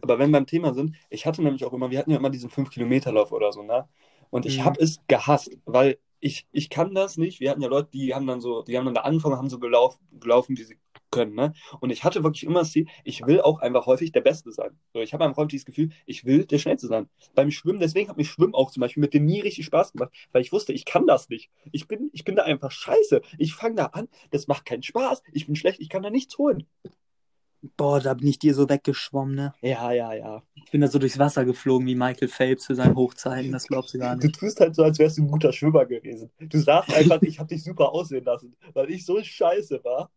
aber 0.00 0.18
wenn 0.18 0.30
wir 0.30 0.38
beim 0.38 0.46
Thema 0.46 0.74
sind, 0.74 0.96
ich 1.10 1.26
hatte 1.26 1.42
nämlich 1.42 1.64
auch 1.64 1.72
immer, 1.72 1.90
wir 1.90 1.98
hatten 1.98 2.10
ja 2.10 2.18
immer 2.18 2.30
diesen 2.30 2.50
5-Kilometer-Lauf 2.50 3.32
oder 3.32 3.52
so, 3.52 3.62
ne? 3.62 3.88
Und 4.30 4.46
ich 4.46 4.60
Mhm. 4.60 4.64
habe 4.64 4.80
es 4.80 4.98
gehasst, 5.06 5.56
weil 5.64 5.98
ich, 6.20 6.46
ich 6.52 6.70
kann 6.70 6.94
das 6.94 7.16
nicht. 7.18 7.40
Wir 7.40 7.50
hatten 7.50 7.60
ja 7.60 7.68
Leute, 7.68 7.90
die 7.92 8.14
haben 8.14 8.26
dann 8.26 8.40
so, 8.40 8.62
die 8.62 8.76
haben 8.78 8.84
dann 8.86 8.94
da 8.94 9.02
angefangen, 9.02 9.36
haben 9.36 9.50
so 9.50 9.58
gelaufen, 9.58 10.00
gelaufen, 10.20 10.56
wie 10.58 10.64
sie 10.64 10.78
können, 11.10 11.34
ne? 11.34 11.52
Und 11.80 11.90
ich 11.90 12.02
hatte 12.02 12.24
wirklich 12.24 12.44
immer 12.44 12.60
das 12.60 12.72
Ziel, 12.72 12.86
ich 13.04 13.24
will 13.26 13.40
auch 13.40 13.60
einfach 13.60 13.86
häufig 13.86 14.10
der 14.12 14.20
Beste 14.22 14.50
sein. 14.50 14.70
So, 14.92 15.00
ich 15.00 15.12
habe 15.14 15.24
einfach 15.24 15.42
häufig 15.42 15.60
das 15.60 15.66
Gefühl, 15.66 15.90
ich 16.06 16.24
will 16.24 16.44
der 16.44 16.58
Schnellste 16.58 16.88
sein. 16.88 17.08
Beim 17.34 17.50
Schwimmen, 17.52 17.78
deswegen 17.78 18.08
hat 18.08 18.16
mir 18.16 18.24
Schwimmen 18.24 18.54
auch 18.54 18.70
zum 18.72 18.80
Beispiel 18.80 19.00
mit 19.00 19.14
dem 19.14 19.24
nie 19.26 19.40
richtig 19.40 19.66
Spaß 19.66 19.92
gemacht, 19.92 20.12
weil 20.32 20.42
ich 20.42 20.52
wusste, 20.52 20.72
ich 20.72 20.84
kann 20.84 21.06
das 21.06 21.28
nicht. 21.28 21.50
Ich 21.72 21.86
bin, 21.86 22.10
ich 22.12 22.24
bin 22.24 22.34
da 22.36 22.42
einfach 22.42 22.70
scheiße. 22.72 23.22
Ich 23.38 23.54
fange 23.54 23.76
da 23.76 23.86
an, 23.86 24.08
das 24.30 24.48
macht 24.48 24.64
keinen 24.64 24.82
Spaß. 24.82 25.22
Ich 25.32 25.46
bin 25.46 25.54
schlecht, 25.56 25.80
ich 25.80 25.88
kann 25.88 26.02
da 26.02 26.10
nichts 26.10 26.36
holen. 26.38 26.66
Boah, 27.76 28.00
da 28.00 28.14
bin 28.14 28.26
ich 28.28 28.38
dir 28.38 28.54
so 28.54 28.68
weggeschwommen, 28.68 29.34
ne? 29.34 29.54
Ja, 29.62 29.90
ja, 29.92 30.12
ja. 30.12 30.42
Ich 30.54 30.70
bin 30.70 30.80
da 30.80 30.88
so 30.88 30.98
durchs 30.98 31.18
Wasser 31.18 31.44
geflogen 31.44 31.86
wie 31.86 31.94
Michael 31.94 32.28
Phelps 32.28 32.66
für 32.66 32.74
seine 32.74 32.94
Hochzeiten, 32.94 33.52
das 33.52 33.66
glaubst 33.66 33.94
du 33.94 33.98
gar 33.98 34.16
Du 34.16 34.26
nicht. 34.26 34.38
tust 34.38 34.60
halt 34.60 34.74
so, 34.74 34.82
als 34.82 34.98
wärst 34.98 35.18
du 35.18 35.22
ein 35.22 35.28
guter 35.30 35.52
Schwimmer 35.52 35.86
gewesen. 35.86 36.30
Du 36.38 36.58
sagst 36.58 36.94
einfach, 36.94 37.22
ich 37.22 37.38
habe 37.38 37.48
dich 37.48 37.62
super 37.64 37.90
aussehen 37.92 38.24
lassen, 38.24 38.54
weil 38.74 38.90
ich 38.90 39.06
so 39.06 39.22
scheiße 39.22 39.82
war. 39.84 40.10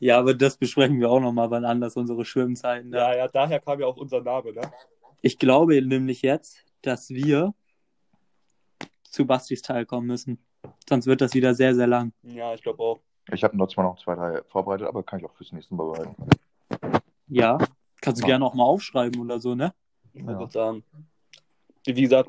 Ja, 0.00 0.18
aber 0.18 0.34
das 0.34 0.56
besprechen 0.56 1.00
wir 1.00 1.10
auch 1.10 1.20
nochmal 1.20 1.50
wann 1.50 1.64
anders, 1.64 1.96
unsere 1.96 2.24
Schwimmzeiten. 2.24 2.90
Ne? 2.90 2.98
Ja, 2.98 3.16
ja, 3.16 3.28
daher 3.28 3.60
kam 3.60 3.80
ja 3.80 3.86
auch 3.86 3.96
unser 3.96 4.20
Name, 4.20 4.52
ne? 4.52 4.60
Ich 5.22 5.38
glaube 5.38 5.80
nämlich 5.80 6.22
jetzt, 6.22 6.64
dass 6.82 7.08
wir 7.10 7.54
zu 9.04 9.26
Bastis 9.26 9.62
Teil 9.62 9.86
kommen 9.86 10.06
müssen. 10.06 10.38
Sonst 10.88 11.06
wird 11.06 11.20
das 11.20 11.34
wieder 11.34 11.54
sehr, 11.54 11.74
sehr 11.74 11.86
lang. 11.86 12.12
Ja, 12.22 12.52
ich 12.54 12.62
glaube 12.62 12.82
auch. 12.82 13.00
Ich 13.32 13.42
habe 13.44 13.56
noch 13.56 13.68
zwar 13.68 13.84
noch 13.84 13.98
zwei, 14.02 14.14
drei 14.14 14.42
vorbereitet, 14.48 14.86
aber 14.86 15.02
kann 15.02 15.18
ich 15.20 15.24
auch 15.24 15.34
fürs 15.34 15.52
nächste 15.52 15.74
Mal 15.74 15.90
behalten. 15.90 16.14
Ja, 17.28 17.58
kannst 18.00 18.22
du 18.22 18.26
gerne 18.26 18.44
auch 18.44 18.54
mal 18.54 18.64
aufschreiben 18.64 19.20
oder 19.20 19.40
so, 19.40 19.54
ne? 19.54 19.74
Ich 20.14 20.22
Ja. 20.22 20.48
sagen. 20.48 20.84
Wie 21.84 22.02
gesagt, 22.02 22.28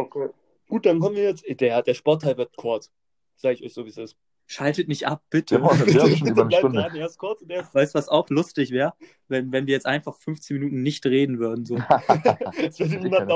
gut, 0.67 0.85
dann 0.85 0.99
kommen 0.99 1.15
wir 1.15 1.23
jetzt. 1.23 1.43
Der, 1.47 1.81
der 1.81 1.93
Sportteil 1.93 2.37
wird 2.37 2.55
kurz. 2.55 2.91
Sag 3.35 3.53
ich 3.53 3.63
euch 3.63 3.73
so, 3.73 3.85
wie 3.85 3.89
es 3.89 3.97
ist. 3.97 4.17
Schaltet 4.47 4.87
nicht 4.87 5.05
ab, 5.05 5.23
bitte. 5.29 5.55
Ja, 5.55 5.61
Mann, 5.61 5.85
wir 5.85 6.01
haben 6.01 6.15
schon 6.15 6.27
über 6.27 6.41
eine 6.41 6.49
bleibt 6.49 6.61
Stunde. 6.61 6.81
dran, 6.81 6.95
erst 6.95 7.19
kurz 7.19 7.41
und 7.41 7.51
erst. 7.51 7.73
Weißt 7.75 7.93
du, 7.93 7.99
was 7.99 8.09
auch 8.09 8.29
lustig 8.29 8.71
wäre? 8.71 8.93
Wenn, 9.27 9.51
wenn 9.51 9.67
wir 9.67 9.73
jetzt 9.73 9.85
einfach 9.85 10.15
15 10.15 10.57
Minuten 10.57 10.81
nicht 10.81 11.05
reden 11.05 11.37
würden. 11.39 11.65
So. 11.65 11.75
Es 12.57 12.79
wird 12.79 12.91
Die 12.91 12.97
niemand 12.97 13.29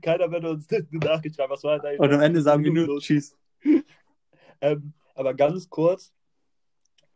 keiner 0.00 0.30
wird 0.30 0.44
uns 0.44 0.66
schreiben. 0.66 1.50
Was 1.50 1.62
war 1.64 1.80
Und 1.98 2.12
am 2.12 2.20
Ende 2.20 2.40
sagen 2.42 2.64
wir 2.64 2.72
nur, 2.72 2.98
tschüss. 3.00 3.36
Ähm, 4.60 4.94
aber 5.14 5.34
ganz 5.34 5.68
kurz. 5.68 6.12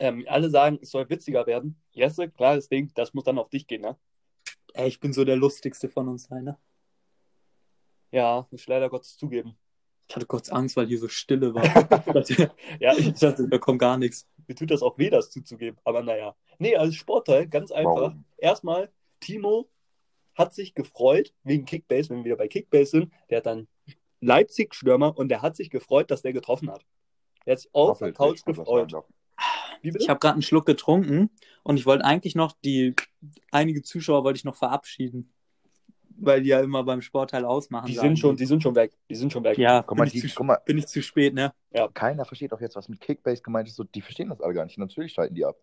Ähm, 0.00 0.24
alle 0.28 0.48
sagen, 0.48 0.78
es 0.80 0.90
soll 0.90 1.08
witziger 1.10 1.46
werden. 1.46 1.80
Jesse, 1.92 2.30
klares 2.30 2.68
Ding, 2.68 2.90
das 2.94 3.12
muss 3.12 3.24
dann 3.24 3.38
auf 3.38 3.50
dich 3.50 3.66
gehen, 3.66 3.82
ne? 3.82 3.98
Ey, 4.72 4.88
ich 4.88 4.98
bin 4.98 5.12
so 5.12 5.24
der 5.24 5.36
lustigste 5.36 5.90
von 5.90 6.08
uns 6.08 6.26
drei, 6.26 6.40
ne? 6.40 6.58
Ja, 8.10 8.46
muss 8.50 8.62
ich 8.62 8.66
leider 8.66 8.88
Gottes 8.88 9.18
zugeben. 9.18 9.56
Ich 10.08 10.16
hatte 10.16 10.26
kurz 10.26 10.48
Angst, 10.48 10.76
weil 10.76 10.86
hier 10.86 10.98
so 10.98 11.06
Stille 11.06 11.54
war. 11.54 11.64
ich 11.64 12.12
dachte, 12.12 12.50
Ja, 12.80 12.94
ich, 12.98 13.12
dachte, 13.12 13.46
da 13.46 13.58
kommt 13.58 13.78
gar 13.78 13.98
nichts. 13.98 14.26
mir 14.48 14.54
tut 14.54 14.70
das 14.70 14.82
auch 14.82 14.96
weh, 14.96 15.10
das 15.10 15.30
zuzugeben. 15.30 15.78
Aber 15.84 16.02
naja. 16.02 16.34
Nee, 16.58 16.76
als 16.76 16.94
Sportteil, 16.94 17.46
ganz 17.46 17.70
einfach. 17.70 17.94
Warum? 17.94 18.24
Erstmal, 18.38 18.90
Timo 19.20 19.68
hat 20.34 20.54
sich 20.54 20.74
gefreut 20.74 21.34
wegen 21.44 21.66
Kickbase, 21.66 22.08
wenn 22.08 22.18
wir 22.18 22.24
wieder 22.24 22.36
bei 22.36 22.48
Kickbase 22.48 22.90
sind. 22.90 23.12
Der 23.28 23.38
hat 23.38 23.46
dann 23.46 23.68
Leipzig-Stürmer 24.20 25.16
und 25.16 25.28
der 25.28 25.42
hat 25.42 25.56
sich 25.56 25.68
gefreut, 25.68 26.10
dass 26.10 26.22
der 26.22 26.32
getroffen 26.32 26.70
hat. 26.70 26.86
Der 27.44 27.52
hat 27.52 27.60
sich 27.60 27.70
auf 27.74 27.98
der 27.98 28.12
Couch 28.12 28.44
gefreut. 28.44 28.92
Ich 29.82 30.08
habe 30.08 30.20
gerade 30.20 30.34
einen 30.34 30.42
Schluck 30.42 30.66
getrunken 30.66 31.30
und 31.62 31.76
ich 31.76 31.86
wollte 31.86 32.04
eigentlich 32.04 32.34
noch 32.34 32.52
die 32.64 32.94
einige 33.50 33.82
Zuschauer 33.82 34.24
wollte 34.24 34.38
ich 34.38 34.44
noch 34.44 34.56
verabschieden, 34.56 35.32
weil 36.18 36.42
die 36.42 36.48
ja 36.50 36.60
immer 36.60 36.84
beim 36.84 37.02
Sportteil 37.02 37.44
ausmachen. 37.44 37.86
die 37.86 37.94
sagen 37.94 38.08
sind 38.08 38.18
schon, 38.18 38.36
die 38.36 38.46
sind 38.46 38.62
schon 38.62 38.74
weg. 38.74 38.92
Die 39.08 39.14
sind 39.14 39.32
schon 39.32 39.44
weg. 39.44 39.58
ja, 39.58 39.82
Guck 39.82 39.98
mal, 39.98 40.04
bin, 40.04 40.12
die, 40.12 40.26
ich 40.26 40.34
zu, 40.34 40.44
mal, 40.44 40.58
bin 40.64 40.78
ich 40.78 40.86
zu 40.86 41.02
spät, 41.02 41.34
ne? 41.34 41.52
keiner 41.88 42.24
versteht 42.24 42.52
auch 42.52 42.60
jetzt, 42.60 42.76
was 42.76 42.88
mit 42.88 43.00
Kickbase 43.00 43.42
gemeint 43.42 43.68
ist. 43.68 43.76
So, 43.76 43.84
die 43.84 44.00
verstehen 44.00 44.28
das 44.28 44.40
alle 44.40 44.54
gar 44.54 44.64
nicht. 44.64 44.78
Natürlich 44.78 45.12
schalten 45.12 45.34
die 45.34 45.44
ab. 45.44 45.56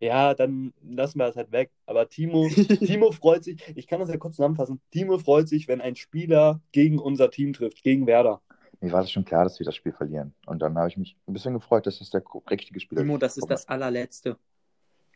Ja, 0.00 0.34
dann 0.34 0.72
lassen 0.82 1.18
wir 1.18 1.26
das 1.26 1.36
halt 1.36 1.52
weg. 1.52 1.70
Aber 1.86 2.08
Timo, 2.08 2.48
Timo 2.86 3.10
freut 3.12 3.44
sich, 3.44 3.62
ich 3.74 3.86
kann 3.86 4.00
das 4.00 4.08
ja 4.08 4.16
kurz 4.16 4.36
zusammenfassen. 4.36 4.80
Timo 4.90 5.18
freut 5.18 5.48
sich, 5.48 5.68
wenn 5.68 5.80
ein 5.80 5.96
Spieler 5.96 6.60
gegen 6.72 6.98
unser 6.98 7.30
Team 7.30 7.52
trifft, 7.52 7.82
gegen 7.82 8.06
Werder. 8.06 8.40
Mir 8.80 8.92
war 8.92 9.00
das 9.00 9.10
schon 9.10 9.24
klar, 9.24 9.44
dass 9.44 9.58
wir 9.58 9.64
das 9.64 9.74
Spiel 9.74 9.92
verlieren. 9.92 10.34
Und 10.46 10.60
dann 10.60 10.76
habe 10.76 10.88
ich 10.88 10.96
mich 10.96 11.16
ein 11.26 11.32
bisschen 11.32 11.54
gefreut, 11.54 11.86
dass 11.86 11.98
das 11.98 12.10
der 12.10 12.22
richtige 12.50 12.80
Spieler 12.80 13.02
Timo, 13.02 13.18
das 13.18 13.36
ist 13.36 13.48
das 13.48 13.68
allerletzte. 13.68 14.38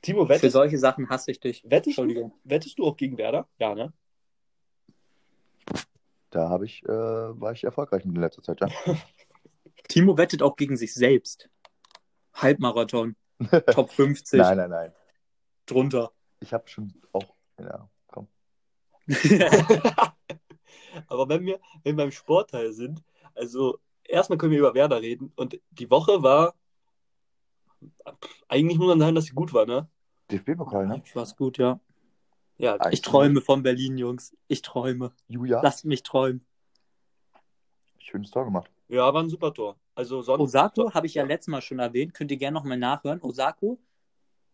Timo, 0.02 0.24
Für 0.24 0.30
wettest, 0.30 0.52
solche 0.52 0.78
Sachen 0.78 1.08
hasse 1.08 1.30
ich 1.30 1.40
dich. 1.40 1.64
wettest, 1.64 1.98
du, 1.98 2.02
Entschuldigung. 2.02 2.32
wettest 2.44 2.78
du 2.78 2.86
auch 2.86 2.96
gegen 2.96 3.18
Werder? 3.18 3.48
Ja, 3.58 3.74
ne? 3.74 3.92
Da 6.30 6.48
habe 6.48 6.66
ich, 6.66 6.84
äh, 6.84 6.88
war 6.88 7.52
ich 7.52 7.64
erfolgreich 7.64 8.04
in 8.04 8.14
letzter 8.14 8.42
Zeit, 8.42 8.60
ja. 8.60 8.68
Timo 9.88 10.16
wettet 10.18 10.42
auch 10.42 10.56
gegen 10.56 10.76
sich 10.76 10.94
selbst. 10.94 11.48
Halbmarathon, 12.34 13.16
Top 13.72 13.90
50, 13.90 14.38
nein, 14.38 14.56
nein, 14.58 14.70
nein. 14.70 14.92
drunter. 15.66 16.12
Ich 16.40 16.52
habe 16.52 16.68
schon 16.68 16.94
auch, 17.12 17.34
ja, 17.58 17.88
komm. 18.06 18.28
Aber 21.06 21.28
wenn 21.28 21.44
wir, 21.46 21.58
wenn 21.82 21.96
wir 21.96 22.04
beim 22.04 22.12
Sportteil 22.12 22.72
sind, 22.72 23.02
also 23.38 23.78
erstmal 24.04 24.38
können 24.38 24.52
wir 24.52 24.58
über 24.58 24.74
Werder 24.74 25.00
reden 25.00 25.32
und 25.36 25.60
die 25.70 25.90
Woche 25.90 26.22
war, 26.22 26.54
eigentlich 28.48 28.78
muss 28.78 28.88
man 28.88 28.98
sagen, 28.98 29.14
dass 29.14 29.24
sie 29.26 29.34
gut 29.34 29.52
war, 29.52 29.66
ne? 29.66 29.88
DFB-Pokal, 30.30 30.86
ne? 30.86 31.02
Ich 31.04 31.14
war's 31.16 31.36
gut, 31.36 31.58
ja. 31.58 31.80
Ja, 32.56 32.74
Eigentlich. 32.74 32.94
Ich 32.94 33.02
träume 33.02 33.40
von 33.40 33.62
Berlin, 33.62 33.96
Jungs. 33.98 34.36
Ich 34.48 34.62
träume. 34.62 35.12
Julia, 35.28 35.60
Lasst 35.62 35.84
mich 35.84 36.02
träumen. 36.02 36.44
schönes 37.98 38.30
Tor 38.30 38.44
gemacht. 38.44 38.70
ja, 38.88 39.12
war 39.14 39.22
ein 39.22 39.28
super 39.28 39.54
Tor. 39.54 39.76
Also 39.94 40.22
sonst. 40.22 40.40
Osako 40.42 40.92
habe 40.92 41.06
ich 41.06 41.14
ja 41.14 41.24
letztes 41.24 41.48
Mal 41.48 41.62
schon 41.62 41.78
erwähnt. 41.78 42.14
Könnt 42.14 42.30
ihr 42.30 42.36
gerne 42.36 42.54
nochmal 42.56 42.78
nachhören. 42.78 43.20
Osako, 43.22 43.78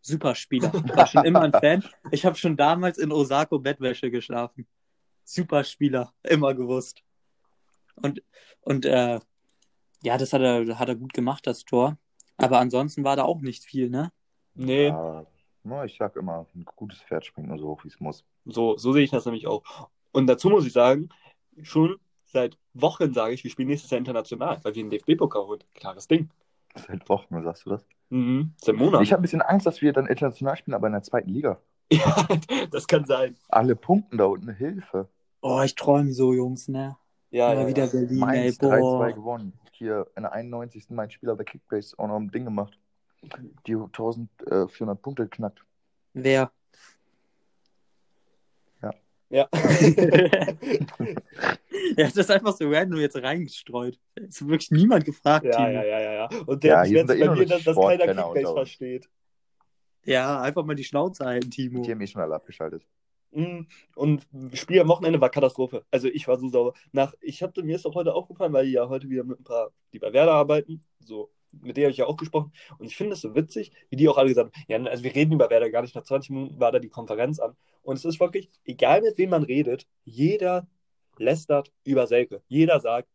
super 0.02 0.34
Spieler. 0.34 0.70
Ich 0.74 0.96
war 0.96 1.06
schon 1.06 1.24
immer 1.24 1.40
ein 1.42 1.52
Fan. 1.52 1.82
Ich 2.10 2.26
habe 2.26 2.36
schon 2.36 2.56
damals 2.56 2.98
in 2.98 3.10
Osako 3.12 3.58
Bettwäsche 3.58 4.10
geschlafen. 4.10 4.66
Super 5.24 5.64
Spieler. 5.64 6.12
Immer 6.22 6.52
gewusst. 6.54 7.02
Und, 7.96 8.22
und 8.60 8.84
äh, 8.86 9.20
ja, 10.02 10.18
das 10.18 10.32
hat 10.32 10.42
er, 10.42 10.78
hat 10.78 10.88
er 10.88 10.96
gut 10.96 11.12
gemacht, 11.12 11.46
das 11.46 11.64
Tor. 11.64 11.96
Aber 12.36 12.58
ansonsten 12.58 13.04
war 13.04 13.16
da 13.16 13.24
auch 13.24 13.40
nicht 13.40 13.64
viel, 13.64 13.88
ne? 13.90 14.12
Nee, 14.54 14.88
Ja, 14.88 15.24
na, 15.62 15.84
ich 15.84 15.96
sag 15.96 16.16
immer, 16.16 16.46
ein 16.54 16.64
gutes 16.76 17.00
Pferd 17.00 17.24
springt 17.24 17.48
nur 17.48 17.58
so 17.58 17.68
hoch, 17.68 17.84
wie 17.84 17.88
es 17.88 18.00
muss. 18.00 18.24
so, 18.44 18.76
so 18.76 18.92
sehe 18.92 19.02
ich 19.04 19.10
das 19.10 19.24
nämlich 19.24 19.46
auch. 19.46 19.62
Und 20.12 20.26
dazu 20.26 20.50
muss 20.50 20.66
ich 20.66 20.72
sagen, 20.72 21.08
schon 21.62 21.96
seit 22.24 22.58
Wochen 22.74 23.14
sage 23.14 23.34
ich, 23.34 23.44
wir 23.44 23.50
spielen 23.50 23.68
nächstes 23.68 23.90
Jahr 23.90 23.98
international, 23.98 24.58
weil 24.62 24.74
wir 24.74 24.82
den 24.82 24.90
DFB-Pokal 24.90 25.46
holen. 25.46 25.64
Klares 25.74 26.06
Ding. 26.08 26.28
Seit 26.74 27.08
Wochen, 27.08 27.42
sagst 27.42 27.64
du 27.66 27.70
das? 27.70 27.86
Mhm. 28.10 28.52
Seit 28.60 28.74
Monaten. 28.76 29.04
Ich 29.04 29.12
habe 29.12 29.20
ein 29.20 29.22
bisschen 29.22 29.42
Angst, 29.42 29.64
dass 29.66 29.80
wir 29.80 29.92
dann 29.92 30.06
international 30.06 30.56
spielen, 30.56 30.74
aber 30.74 30.88
in 30.88 30.92
der 30.92 31.02
zweiten 31.02 31.30
Liga. 31.30 31.60
Ja, 31.92 32.26
das 32.70 32.86
kann 32.86 33.04
sein. 33.04 33.36
Alle 33.48 33.76
Punkten 33.76 34.16
da 34.18 34.24
unten, 34.24 34.52
Hilfe. 34.54 35.08
Oh, 35.42 35.60
ich 35.62 35.74
träume 35.74 36.12
so, 36.12 36.32
Jungs, 36.32 36.66
ne? 36.66 36.96
Ja, 37.34 37.52
Immer 37.52 37.62
ja, 37.62 37.68
wieder 37.68 37.84
ja. 37.86 37.90
Berlin, 37.90 38.10
ey, 38.10 38.16
Mainz 38.18 38.60
3-2 38.60 38.78
boah. 38.78 39.12
gewonnen. 39.12 39.52
Hier 39.72 40.06
in 40.14 40.22
der 40.22 40.32
91. 40.32 40.88
mein 40.90 41.10
Spieler 41.10 41.34
bei 41.34 41.42
Kickbase 41.42 41.98
auch 41.98 42.06
noch 42.06 42.14
ein 42.14 42.30
Ding 42.30 42.44
gemacht. 42.44 42.78
Die 43.66 43.74
1400 43.74 45.02
Punkte 45.02 45.24
geknackt. 45.24 45.64
Wer? 46.12 46.52
Ja. 49.30 49.48
Er 51.96 52.06
hat 52.06 52.16
das 52.16 52.30
einfach 52.30 52.56
so 52.56 52.70
random 52.70 53.00
jetzt 53.00 53.16
reingestreut. 53.16 53.98
Es 54.14 54.40
hat 54.40 54.46
wirklich 54.46 54.70
niemand 54.70 55.04
gefragt, 55.04 55.44
ja, 55.44 55.56
Timo. 55.56 55.70
ja, 55.70 55.82
ja, 55.82 55.98
ja, 55.98 56.12
ja. 56.12 56.28
Und 56.46 56.62
der 56.62 56.70
Ja, 56.70 56.78
hat 56.82 56.86
jetzt 56.86 57.10
eh 57.10 57.26
bei 57.26 57.34
mir, 57.34 57.46
dass, 57.46 57.64
dass 57.64 57.76
keiner 57.76 58.06
Kickbase 58.06 58.54
versteht. 58.54 59.08
Ja, 60.04 60.40
einfach 60.40 60.64
mal 60.64 60.76
die 60.76 60.84
Schnauze 60.84 61.24
halten, 61.24 61.50
Timo. 61.50 61.82
Die 61.82 61.90
haben 61.90 62.00
eh 62.00 62.06
schon 62.06 62.22
alle 62.22 62.36
abgeschaltet. 62.36 62.86
Mhm. 63.34 63.66
Und 63.96 64.26
Spiel 64.54 64.80
am 64.80 64.88
Wochenende 64.88 65.20
war 65.20 65.30
Katastrophe. 65.30 65.84
Also 65.90 66.08
ich 66.08 66.26
war 66.28 66.38
so 66.38 66.48
sauer. 66.48 66.74
Nach, 66.92 67.12
ich 67.20 67.42
hatte 67.42 67.62
mir 67.62 67.76
ist 67.76 67.86
auch 67.86 67.94
heute 67.94 68.14
aufgefallen, 68.14 68.52
weil 68.52 68.66
ich 68.66 68.74
ja 68.74 68.88
heute 68.88 69.08
wieder 69.10 69.24
mit 69.24 69.40
ein 69.40 69.44
paar, 69.44 69.70
die 69.92 69.98
bei 69.98 70.12
Werder 70.12 70.32
arbeiten, 70.32 70.84
so, 71.00 71.30
mit 71.62 71.76
denen 71.76 71.86
habe 71.86 71.92
ich 71.92 71.98
ja 71.98 72.06
auch 72.06 72.16
gesprochen. 72.16 72.52
Und 72.78 72.86
ich 72.86 72.96
finde 72.96 73.14
es 73.14 73.20
so 73.20 73.34
witzig, 73.34 73.72
wie 73.90 73.96
die 73.96 74.08
auch 74.08 74.16
alle 74.16 74.28
gesagt 74.28 74.54
haben, 74.54 74.64
ja, 74.68 74.90
also 74.90 75.04
wir 75.04 75.14
reden 75.14 75.32
über 75.32 75.50
Werder 75.50 75.70
gar 75.70 75.82
nicht. 75.82 75.94
Nach 75.94 76.02
20 76.02 76.30
Minuten 76.30 76.60
war 76.60 76.72
da 76.72 76.78
die 76.78 76.88
Konferenz 76.88 77.38
an. 77.38 77.56
Und 77.82 77.96
es 77.96 78.04
ist 78.04 78.20
wirklich, 78.20 78.50
egal 78.64 79.02
mit 79.02 79.18
wem 79.18 79.30
man 79.30 79.42
redet, 79.42 79.86
jeder 80.04 80.66
lästert 81.18 81.72
über 81.84 82.06
Selke. 82.06 82.42
Jeder 82.48 82.80
sagt, 82.80 83.08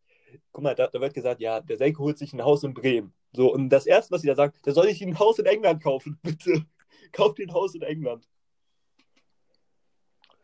guck 0.52 0.64
mal, 0.64 0.74
da, 0.74 0.86
da 0.86 1.00
wird 1.00 1.14
gesagt, 1.14 1.40
ja, 1.40 1.60
der 1.60 1.76
Selke 1.76 1.98
holt 1.98 2.18
sich 2.18 2.32
ein 2.32 2.44
Haus 2.44 2.62
in 2.62 2.74
Bremen. 2.74 3.12
So, 3.32 3.52
und 3.52 3.68
das 3.68 3.86
erste, 3.86 4.12
was 4.12 4.22
sie 4.22 4.28
da 4.28 4.34
sagen, 4.34 4.54
der 4.64 4.72
soll 4.72 4.88
sich 4.88 5.02
ein 5.02 5.18
Haus 5.18 5.38
in 5.38 5.46
England 5.46 5.82
kaufen, 5.82 6.18
bitte. 6.22 6.66
Kauft 7.12 7.38
dir 7.38 7.46
ein 7.46 7.54
Haus 7.54 7.74
in 7.74 7.82
England. 7.82 8.28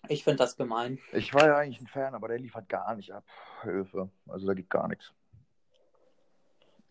Ich 0.08 0.24
finde 0.24 0.38
das 0.38 0.56
gemein. 0.56 0.98
Ich 1.12 1.34
war 1.34 1.46
ja 1.46 1.56
eigentlich 1.56 1.80
ein 1.80 1.86
Fan, 1.86 2.14
aber 2.14 2.28
der 2.28 2.38
liefert 2.38 2.68
gar 2.68 2.94
nicht 2.96 3.12
ab. 3.12 3.24
Hilfe. 3.62 4.10
Also 4.28 4.46
da 4.46 4.54
geht 4.54 4.70
gar 4.70 4.88
nichts. 4.88 5.12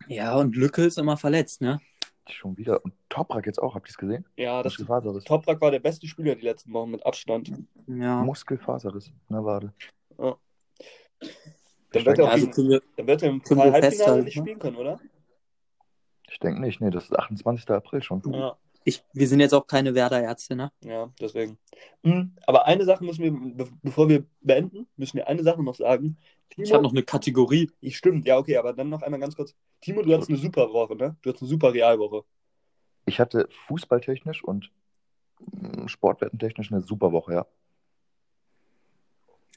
Ja, 0.08 0.36
und 0.36 0.56
Lücke 0.56 0.84
ist 0.84 0.98
immer 0.98 1.18
verletzt, 1.18 1.62
ne? 1.62 1.80
Schon 2.28 2.58
wieder. 2.58 2.84
Und 2.84 2.94
Toprak 3.10 3.46
jetzt 3.46 3.62
auch, 3.62 3.76
habt 3.76 3.88
ihr 3.88 3.92
es 3.92 3.98
gesehen? 3.98 4.26
Ja, 4.36 4.64
das 4.64 4.74
Muskelfaserriss. 4.74 5.24
Toprak 5.26 5.62
war 5.62 5.72
der 5.72 5.80
beste 5.80 6.08
Spieler 6.08 6.36
die 6.36 6.44
letzten 6.44 6.74
Wochen 6.74 6.92
mit 6.92 7.06
Abstand. 7.06 7.52
Ja. 7.88 8.24
Muskelfaserriss. 8.24 9.12
Na, 9.30 9.44
warte. 9.44 9.74
Dann 10.18 12.06
wird 12.06 12.20
er 12.20 12.26
Ja, 12.26 12.32
also 12.32 12.50
gegen, 12.50 12.70
wir, 12.70 12.82
dann 12.98 13.08
wird 13.08 13.24
er 13.24 13.30
im 13.30 13.42
wir 13.48 13.72
Halbfinale 13.72 14.24
nicht 14.24 14.36
ne? 14.38 14.44
spielen 14.44 14.60
können, 14.60 14.78
oder? 14.78 15.00
Ich 16.30 16.40
denke 16.40 16.60
nicht. 16.60 16.82
Nee, 16.82 16.90
das 16.90 17.06
ist 17.06 17.18
28. 17.18 17.70
April 17.70 18.02
schon. 18.02 18.22
Ja, 18.34 18.58
ich, 18.88 19.04
wir 19.14 19.28
sind 19.28 19.40
jetzt 19.40 19.54
auch 19.54 19.66
keine 19.66 19.96
Werder-Ärzte, 19.96 20.56
ne? 20.56 20.72
ja, 20.84 21.12
deswegen. 21.20 21.58
Mhm. 22.04 22.36
Aber 22.46 22.68
eine 22.68 22.86
Sache 22.86 23.04
müssen 23.04 23.24
wir, 23.24 23.32
be 23.66 23.72
bevor 23.82 24.08
wir 24.08 24.26
beenden, 24.42 24.88
müssen 24.96 25.18
wir 25.18 25.28
eine 25.28 25.42
Sache 25.42 25.64
noch 25.64 25.74
sagen. 25.74 26.18
Timo, 26.52 26.66
Ich 26.66 26.72
habe 26.72 26.84
noch 26.84 26.92
eine 26.92 27.02
Kategorie. 27.02 27.72
Ich 27.82 27.98
stimmt, 27.98 28.28
ja, 28.28 28.38
okay, 28.38 28.58
aber 28.58 28.74
dann 28.74 28.90
noch 28.90 29.02
einmal 29.02 29.20
ganz 29.20 29.36
kurz. 29.36 29.56
Timo, 29.82 30.04
du 30.04 30.14
hattest 30.14 30.30
eine 30.30 30.38
super 30.38 30.72
Woche, 30.72 30.96
ne? 30.96 31.16
Du 31.24 31.30
hattest 31.30 31.42
eine 31.42 31.50
super 31.50 31.74
Realwoche. 31.74 32.24
Ich 33.08 33.20
hatte 33.20 33.50
fußballtechnisch 33.68 34.44
und 34.44 34.72
mm, 35.40 35.88
sportwettentechnisch 35.88 36.72
eine 36.72 36.82
super 36.82 37.12
Woche, 37.12 37.34
ja. 37.34 37.48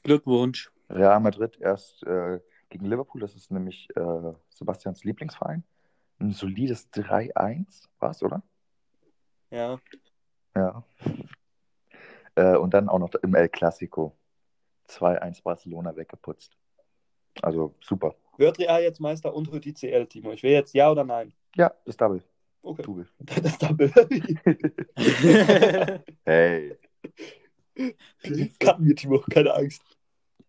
Glückwunsch. 0.01 0.71
Real 0.89 1.19
Madrid 1.19 1.59
erst 1.61 2.01
äh, 2.03 2.39
gegen 2.69 2.85
Liverpool, 2.85 3.21
das 3.21 3.35
ist 3.35 3.51
nämlich 3.51 3.89
äh, 3.95 4.33
Sebastians 4.49 5.03
Lieblingsverein. 5.03 5.63
Ein 6.17 6.31
solides 6.31 6.91
3-1 6.93 7.85
war 7.99 8.09
es, 8.09 8.23
oder? 8.23 8.41
Ja. 9.51 9.79
Ja. 10.55 10.83
Äh, 12.35 12.55
und 12.57 12.73
dann 12.73 12.89
auch 12.89 12.99
noch 12.99 13.13
im 13.15 13.35
El 13.35 13.49
Clasico. 13.49 14.15
2-1 14.89 15.43
Barcelona 15.43 15.95
weggeputzt. 15.95 16.57
Also 17.41 17.75
super. 17.81 18.15
Wird 18.37 18.57
Real 18.59 18.81
jetzt 18.81 18.99
Meister 18.99 19.33
und 19.33 19.51
wird 19.51 19.65
ICL, 19.65 20.07
Timo? 20.07 20.31
Ich 20.31 20.43
will 20.43 20.51
jetzt 20.51 20.73
ja 20.73 20.89
oder 20.89 21.03
nein. 21.03 21.33
Ja, 21.55 21.71
das 21.85 21.97
Double. 21.97 22.23
Okay. 22.63 22.81
Double. 22.81 23.07
Das 23.43 23.57
Double. 23.57 23.91
Hey. 26.25 26.75
Kann 28.59 28.83
mir, 28.83 28.95
Timo, 28.95 29.19
keine 29.29 29.53
Angst. 29.53 29.81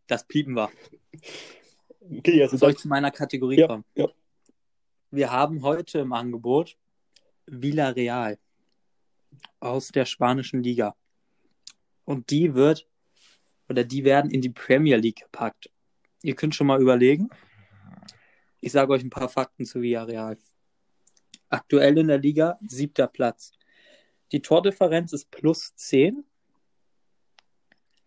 Das 0.07 0.27
piepen 0.27 0.55
wir. 0.55 0.71
Okay, 2.01 2.39
jetzt 2.39 2.53
ist 2.55 2.61
Soll 2.61 2.73
ich 2.73 2.79
zu 2.79 2.89
meiner 2.89 3.11
Kategorie 3.11 3.59
Ja, 3.61 3.67
kommen? 3.69 3.85
ja. 3.95 4.09
Wir 5.13 5.31
haben 5.31 5.63
heute 5.63 6.01
im 6.01 6.13
Angebot 6.13 6.77
Villarreal 7.47 8.39
aus 9.61 9.89
der 9.89 10.05
spanischen 10.05 10.63
Liga. 10.63 10.95
Und 12.05 12.31
die 12.31 12.55
wird, 12.55 12.89
oder 13.69 13.85
die 13.85 14.05
werden 14.05 14.31
in 14.31 14.41
die 14.41 14.51
Premier 14.51 14.97
League 14.97 15.23
gepackt. 15.23 15.71
Ihr 16.23 16.35
könnt 16.35 16.55
schon 16.55 16.67
mal 16.67 16.81
überlegen. 16.81 17.29
Ich 18.61 18.73
sage 18.73 18.93
euch 18.93 19.03
ein 19.03 19.11
paar 19.11 19.29
Fakten 19.29 19.65
zu 19.65 19.81
Villarreal. 19.81 20.37
Aktuell 21.49 21.99
in 21.99 22.09
der 22.09 22.19
Liga 22.19 22.59
siebter 22.67 23.07
Platz. 23.07 23.53
Die 24.33 24.43
Tordifferenz 24.43 25.13
ist 25.13 25.31
plus 25.31 25.75
10. 25.75 26.25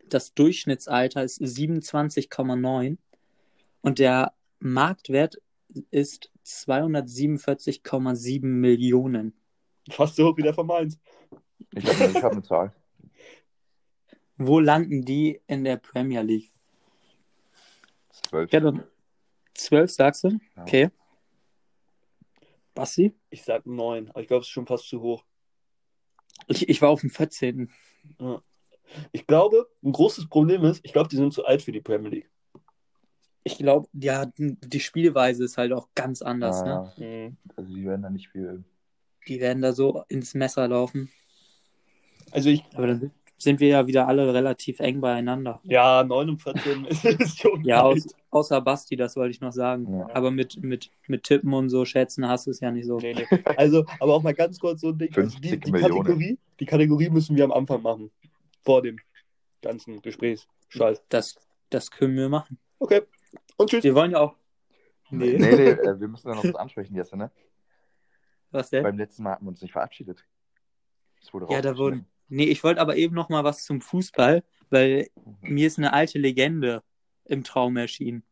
Das 0.05 0.33
Durchschnittsalter 0.33 1.23
ist 1.23 1.41
27,9. 1.41 2.97
Und 3.81 3.99
der 3.99 4.33
Marktwert 4.59 5.37
ist 5.91 6.29
247,7 6.45 8.45
Millionen. 8.45 9.33
Fast 9.89 10.15
so 10.15 10.27
hoch 10.29 10.37
wie 10.37 10.41
der 10.43 10.53
von 10.53 10.67
Mainz. 10.67 10.97
Ich 11.75 11.85
habe 11.85 12.11
ich 12.11 12.23
hab 12.23 12.31
eine 12.31 12.43
Zahl. 12.43 12.73
Wo 14.37 14.59
landen 14.59 15.03
die 15.05 15.41
in 15.47 15.63
der 15.63 15.77
Premier 15.77 16.21
League? 16.21 16.51
12. 18.29 18.51
Ja, 18.51 18.59
dann 18.59 18.83
12 19.55 19.91
sagst 19.91 20.23
du? 20.23 20.29
Ja. 20.55 20.61
Okay. 20.63 20.89
Basti? 22.73 23.13
Ich 23.29 23.43
sag 23.43 23.65
neun, 23.65 24.09
aber 24.09 24.21
ich 24.21 24.27
glaube, 24.27 24.41
es 24.41 24.47
ist 24.47 24.51
schon 24.53 24.65
fast 24.65 24.87
zu 24.87 25.01
hoch. 25.01 25.23
Ich, 26.47 26.67
ich 26.67 26.81
war 26.81 26.89
auf 26.89 27.01
dem 27.01 27.11
14. 27.11 27.69
Ich 29.11 29.27
glaube, 29.27 29.69
ein 29.83 29.91
großes 29.91 30.27
Problem 30.27 30.63
ist, 30.65 30.81
ich 30.83 30.91
glaube, 30.93 31.09
die 31.09 31.15
sind 31.15 31.33
zu 31.33 31.45
alt 31.45 31.61
für 31.61 31.71
die 31.71 31.81
Premier 31.81 32.09
League. 32.09 32.29
Ich 33.43 33.57
glaube, 33.57 33.87
ja, 33.93 34.25
die 34.37 34.79
Spielweise 34.79 35.43
ist 35.43 35.57
halt 35.57 35.73
auch 35.73 35.89
ganz 35.95 36.21
anders. 36.21 36.61
Ah, 36.61 36.65
Ne? 36.65 36.93
ja. 36.97 37.05
Mhm. 37.29 37.37
Also 37.55 37.73
die 37.73 37.85
werden 37.85 38.01
da 38.01 38.09
nicht 38.09 38.29
viel. 38.29 38.63
Die 39.27 39.39
werden 39.39 39.61
da 39.61 39.73
so 39.73 40.03
ins 40.09 40.33
Messer 40.33 40.67
laufen. 40.67 41.09
Also 42.31 42.49
ich, 42.49 42.63
Aber 42.73 42.87
dann 42.87 43.11
sind 43.37 43.59
wir 43.59 43.67
ja 43.67 43.87
wieder 43.87 44.07
alle 44.07 44.33
relativ 44.33 44.79
eng 44.79 45.01
beieinander. 45.01 45.59
ja, 45.63 46.03
9 46.03 46.29
und 46.29 46.41
14 46.41 46.85
ist, 47.19 47.39
schon 47.39 47.63
Ja, 47.63 47.81
aus, 47.83 48.07
außer 48.31 48.61
Basti, 48.61 48.95
das 48.95 49.15
wollte 49.15 49.31
ich 49.31 49.41
noch 49.41 49.51
sagen. 49.51 49.99
Ja. 49.99 50.09
Aber 50.13 50.31
mit, 50.31 50.61
mit, 50.63 50.89
mit 51.07 51.23
Tippen 51.23 51.53
und 51.53 51.69
so 51.69 51.85
schätzen 51.85 52.27
hast 52.27 52.47
du 52.47 52.51
es 52.51 52.59
ja 52.61 52.71
nicht 52.71 52.85
so. 52.87 52.97
Nee, 52.97 53.13
nee. 53.13 53.27
Also, 53.57 53.85
aber 53.99 54.13
auch 54.15 54.23
mal 54.23 54.33
ganz 54.33 54.59
kurz 54.59 54.81
so 54.81 54.89
ein 54.89 54.97
Ding. 54.97 55.13
Also 55.15 55.37
die, 55.39 55.49
50 55.49 55.61
die, 55.65 55.71
Millionen. 55.71 56.03
Kategorie, 56.03 56.39
die 56.59 56.65
Kategorie 56.65 57.09
müssen 57.09 57.35
wir 57.35 57.43
am 57.43 57.51
Anfang 57.51 57.81
machen. 57.81 58.11
Vor 58.63 58.81
dem 58.81 58.97
ganzen 59.61 60.01
Gespräch. 60.01 60.47
Scheiß. 60.69 61.03
Das, 61.09 61.35
das 61.69 61.91
können 61.91 62.15
wir 62.15 62.29
machen. 62.29 62.57
Okay. 62.79 63.01
Und 63.57 63.69
tschüss. 63.69 63.83
Wir 63.83 63.93
wollen 63.93 64.11
ja 64.11 64.19
auch. 64.21 64.35
Nee, 65.11 65.37
Nee. 65.37 65.55
nee, 65.55 65.69
äh, 65.69 65.99
wir 65.99 66.07
müssen 66.07 66.27
da 66.29 66.35
noch 66.35 66.43
was 66.43 66.55
ansprechen, 66.55 66.95
Jesse, 66.95 67.15
ne? 67.17 67.29
Was 68.53 68.69
denn? 68.69 68.83
Beim 68.83 68.97
letzten 68.97 69.23
Mal 69.23 69.33
hatten 69.33 69.45
wir 69.45 69.49
uns 69.49 69.61
nicht 69.61 69.71
verabschiedet. 69.71 70.25
Es 71.21 71.33
wurde 71.33 71.47
Ja, 71.49 71.61
da 71.61 71.77
wurden. 71.77 72.05
Nee, 72.29 72.45
ich 72.45 72.63
wollte 72.63 72.79
aber 72.79 72.95
eben 72.95 73.15
noch 73.15 73.29
mal 73.29 73.43
was 73.43 73.65
zum 73.65 73.81
Fußball, 73.81 74.43
weil 74.69 75.07
mir 75.41 75.67
ist 75.67 75.77
eine 75.77 75.93
alte 75.93 76.19
Legende 76.19 76.83
im 77.25 77.43
Traum 77.43 77.77
erschienen. 77.77 78.23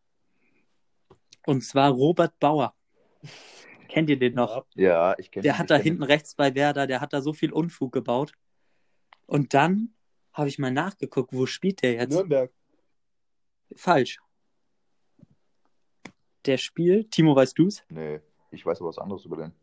Und 1.45 1.64
zwar 1.64 1.91
Robert 1.91 2.39
Bauer. 2.39 2.76
Kennt 3.88 4.10
ihr 4.10 4.18
den 4.18 4.35
noch? 4.35 4.65
Ja, 4.76 5.18
ich 5.18 5.31
kenne 5.31 5.43
Der 5.43 5.57
hat 5.57 5.69
da 5.69 5.76
hinten 5.76 6.03
rechts 6.03 6.35
bei 6.35 6.56
Werder, 6.56 6.88
der 6.88 7.02
hat 7.02 7.14
da 7.14 7.22
so 7.22 7.34
viel 7.34 7.52
Unfug 7.52 7.91
gebaut. 7.91 8.34
Und 9.26 9.53
dann 9.53 9.93
habe 10.34 10.48
ich 10.48 10.60
mal 10.60 10.72
nachgeguckt, 10.72 11.34
wo 11.34 11.45
spielt 11.45 11.81
der 11.81 11.93
jetzt? 11.93 12.14
Nürnberg. 12.14 12.52
Falsch. 13.76 14.19
Der 16.45 16.57
spielt, 16.57 17.11
Timo, 17.11 17.35
weißt 17.35 17.57
du's? 17.57 17.84
Nee, 17.89 18.22
ich 18.52 18.65
weiß 18.65 18.80
aber 18.80 18.89
was 18.89 18.98
anderes 18.98 19.26
über 19.26 19.38
den. 19.38 19.53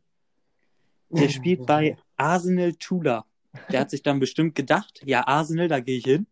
Der 1.10 1.28
spielt 1.28 1.66
bei 1.66 1.97
Arsenal 2.16 2.74
Tula. 2.74 3.24
Der 3.70 3.80
hat 3.80 3.90
sich 3.90 4.02
dann 4.02 4.20
bestimmt 4.20 4.55
gedacht, 4.55 5.01
ja, 5.05 5.26
Arsenal, 5.26 5.68
da 5.68 5.80
gehe 5.80 5.98
ich 5.98 6.05
hin. 6.05 6.26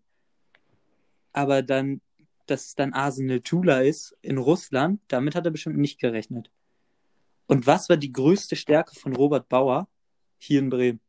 Aber 1.33 1.63
dann, 1.63 2.01
dass 2.47 2.67
es 2.67 2.75
dann 2.75 2.93
Arsenal 2.93 3.41
Tula 3.41 3.81
ist 3.81 4.17
in 4.23 4.39
Russland, 4.39 5.01
damit 5.09 5.35
hat 5.35 5.45
er 5.45 5.51
bestimmt 5.51 5.79
nicht 5.79 5.99
gerechnet. 5.99 6.51
Und 7.47 7.67
was 7.67 7.89
war 7.89 7.97
die 7.97 8.13
größte 8.13 8.57
Stärke 8.57 8.95
von 8.95 9.15
Robert 9.15 9.49
Bauer 9.49 9.89
hier 10.39 10.59
in 10.59 10.71
Bremen? 10.71 11.01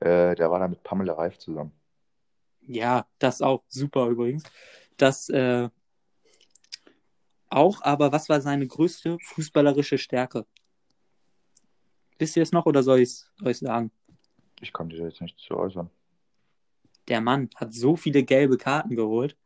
Äh, 0.00 0.34
der 0.34 0.50
war 0.50 0.58
da 0.58 0.68
mit 0.68 0.82
Pamela 0.82 1.14
Reif 1.14 1.38
zusammen. 1.38 1.72
Ja, 2.62 3.06
das 3.18 3.42
auch 3.42 3.64
super 3.68 4.06
übrigens. 4.08 4.44
Das 4.96 5.28
äh, 5.28 5.68
auch, 7.48 7.82
aber 7.82 8.12
was 8.12 8.28
war 8.28 8.40
seine 8.40 8.66
größte 8.66 9.18
fußballerische 9.22 9.98
Stärke? 9.98 10.46
Wisst 12.18 12.36
ihr 12.36 12.42
es 12.42 12.52
noch 12.52 12.66
oder 12.66 12.82
soll 12.82 13.00
ich 13.00 13.10
es 13.10 13.32
euch 13.44 13.58
sagen? 13.58 13.90
Ich 14.60 14.72
konnte 14.72 14.96
jetzt 14.96 15.20
nicht 15.20 15.38
zu 15.38 15.56
äußern. 15.56 15.90
Der 17.08 17.20
Mann 17.20 17.50
hat 17.54 17.72
so 17.74 17.96
viele 17.96 18.24
gelbe 18.24 18.56
Karten 18.56 18.96
geholt. 18.96 19.36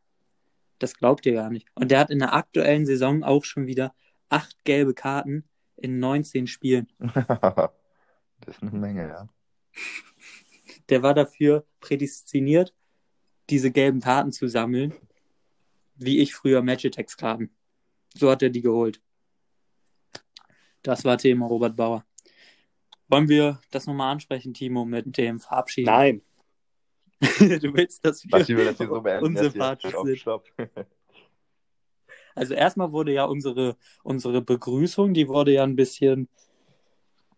Das 0.79 0.95
glaubt 0.95 1.25
ihr 1.25 1.33
gar 1.33 1.49
nicht. 1.49 1.67
Und 1.75 1.91
der 1.91 1.99
hat 1.99 2.09
in 2.09 2.19
der 2.19 2.33
aktuellen 2.33 2.85
Saison 2.85 3.23
auch 3.23 3.43
schon 3.43 3.67
wieder 3.67 3.93
acht 4.29 4.63
gelbe 4.63 4.93
Karten 4.93 5.43
in 5.75 5.99
19 5.99 6.47
Spielen. 6.47 6.87
das 6.99 7.69
ist 8.47 8.61
eine 8.63 8.71
Menge, 8.71 9.07
ja. 9.07 9.29
Der 10.89 11.03
war 11.03 11.13
dafür 11.13 11.65
prädestiniert, 11.79 12.73
diese 13.49 13.71
gelben 13.71 13.99
Karten 13.99 14.31
zu 14.31 14.47
sammeln, 14.47 14.93
wie 15.95 16.19
ich 16.19 16.33
früher 16.33 16.61
Magitex-Karten. 16.61 17.51
So 18.13 18.31
hat 18.31 18.41
er 18.41 18.49
die 18.49 18.61
geholt. 18.61 19.01
Das 20.81 21.05
war 21.05 21.17
Thema 21.17 21.45
Robert 21.45 21.75
Bauer. 21.75 22.05
Wollen 23.11 23.27
wir 23.27 23.59
das 23.71 23.87
nochmal 23.87 24.13
ansprechen, 24.13 24.53
Timo, 24.53 24.85
mit 24.85 25.17
dem 25.17 25.41
Verabschieden? 25.41 25.87
Nein. 25.87 26.21
du 27.19 27.73
willst, 27.73 28.05
dass 28.05 28.23
wir 28.23 28.31
Was 28.31 28.47
wir 28.47 28.63
das 28.63 28.77
hier 28.77 28.87
so 28.87 29.01
beenden? 29.01 29.25
unsympathisch 29.25 29.91
Stopp, 29.91 30.05
sind. 30.07 30.17
stopp. 30.17 30.45
Also 32.33 32.53
erstmal 32.53 32.93
wurde 32.93 33.11
ja 33.11 33.25
unsere, 33.25 33.75
unsere 34.03 34.41
Begrüßung, 34.41 35.13
die 35.13 35.27
wurde 35.27 35.51
ja 35.51 35.63
ein 35.63 35.75
bisschen, 35.75 36.29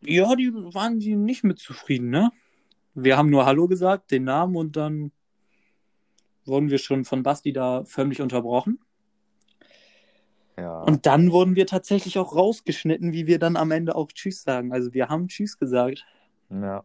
ja, 0.01 0.35
die 0.35 0.53
waren 0.53 0.99
die 0.99 1.15
nicht 1.15 1.43
mit 1.43 1.57
zufrieden, 1.57 2.11
ne? 2.11 2.29
Wir 2.93 3.17
haben 3.17 3.31
nur 3.31 3.47
Hallo 3.47 3.67
gesagt, 3.67 4.11
den 4.11 4.25
Namen 4.25 4.55
und 4.55 4.75
dann 4.75 5.11
wurden 6.45 6.69
wir 6.69 6.77
schon 6.77 7.05
von 7.05 7.23
Basti 7.23 7.53
da 7.53 7.83
förmlich 7.85 8.21
unterbrochen. 8.21 8.79
Ja. 10.57 10.81
Und 10.81 11.05
dann 11.05 11.31
wurden 11.31 11.55
wir 11.55 11.65
tatsächlich 11.65 12.19
auch 12.19 12.35
rausgeschnitten, 12.35 13.11
wie 13.11 13.27
wir 13.27 13.39
dann 13.39 13.57
am 13.57 13.71
Ende 13.71 13.95
auch 13.95 14.11
Tschüss 14.11 14.43
sagen. 14.43 14.71
Also 14.71 14.93
wir 14.93 15.09
haben 15.09 15.27
Tschüss 15.27 15.57
gesagt. 15.57 16.05
ja. 16.49 16.83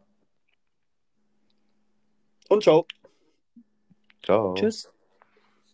Und 2.49 2.63
ciao. 2.63 2.87
Ciao. 4.23 4.55
Tschüss. 4.55 4.91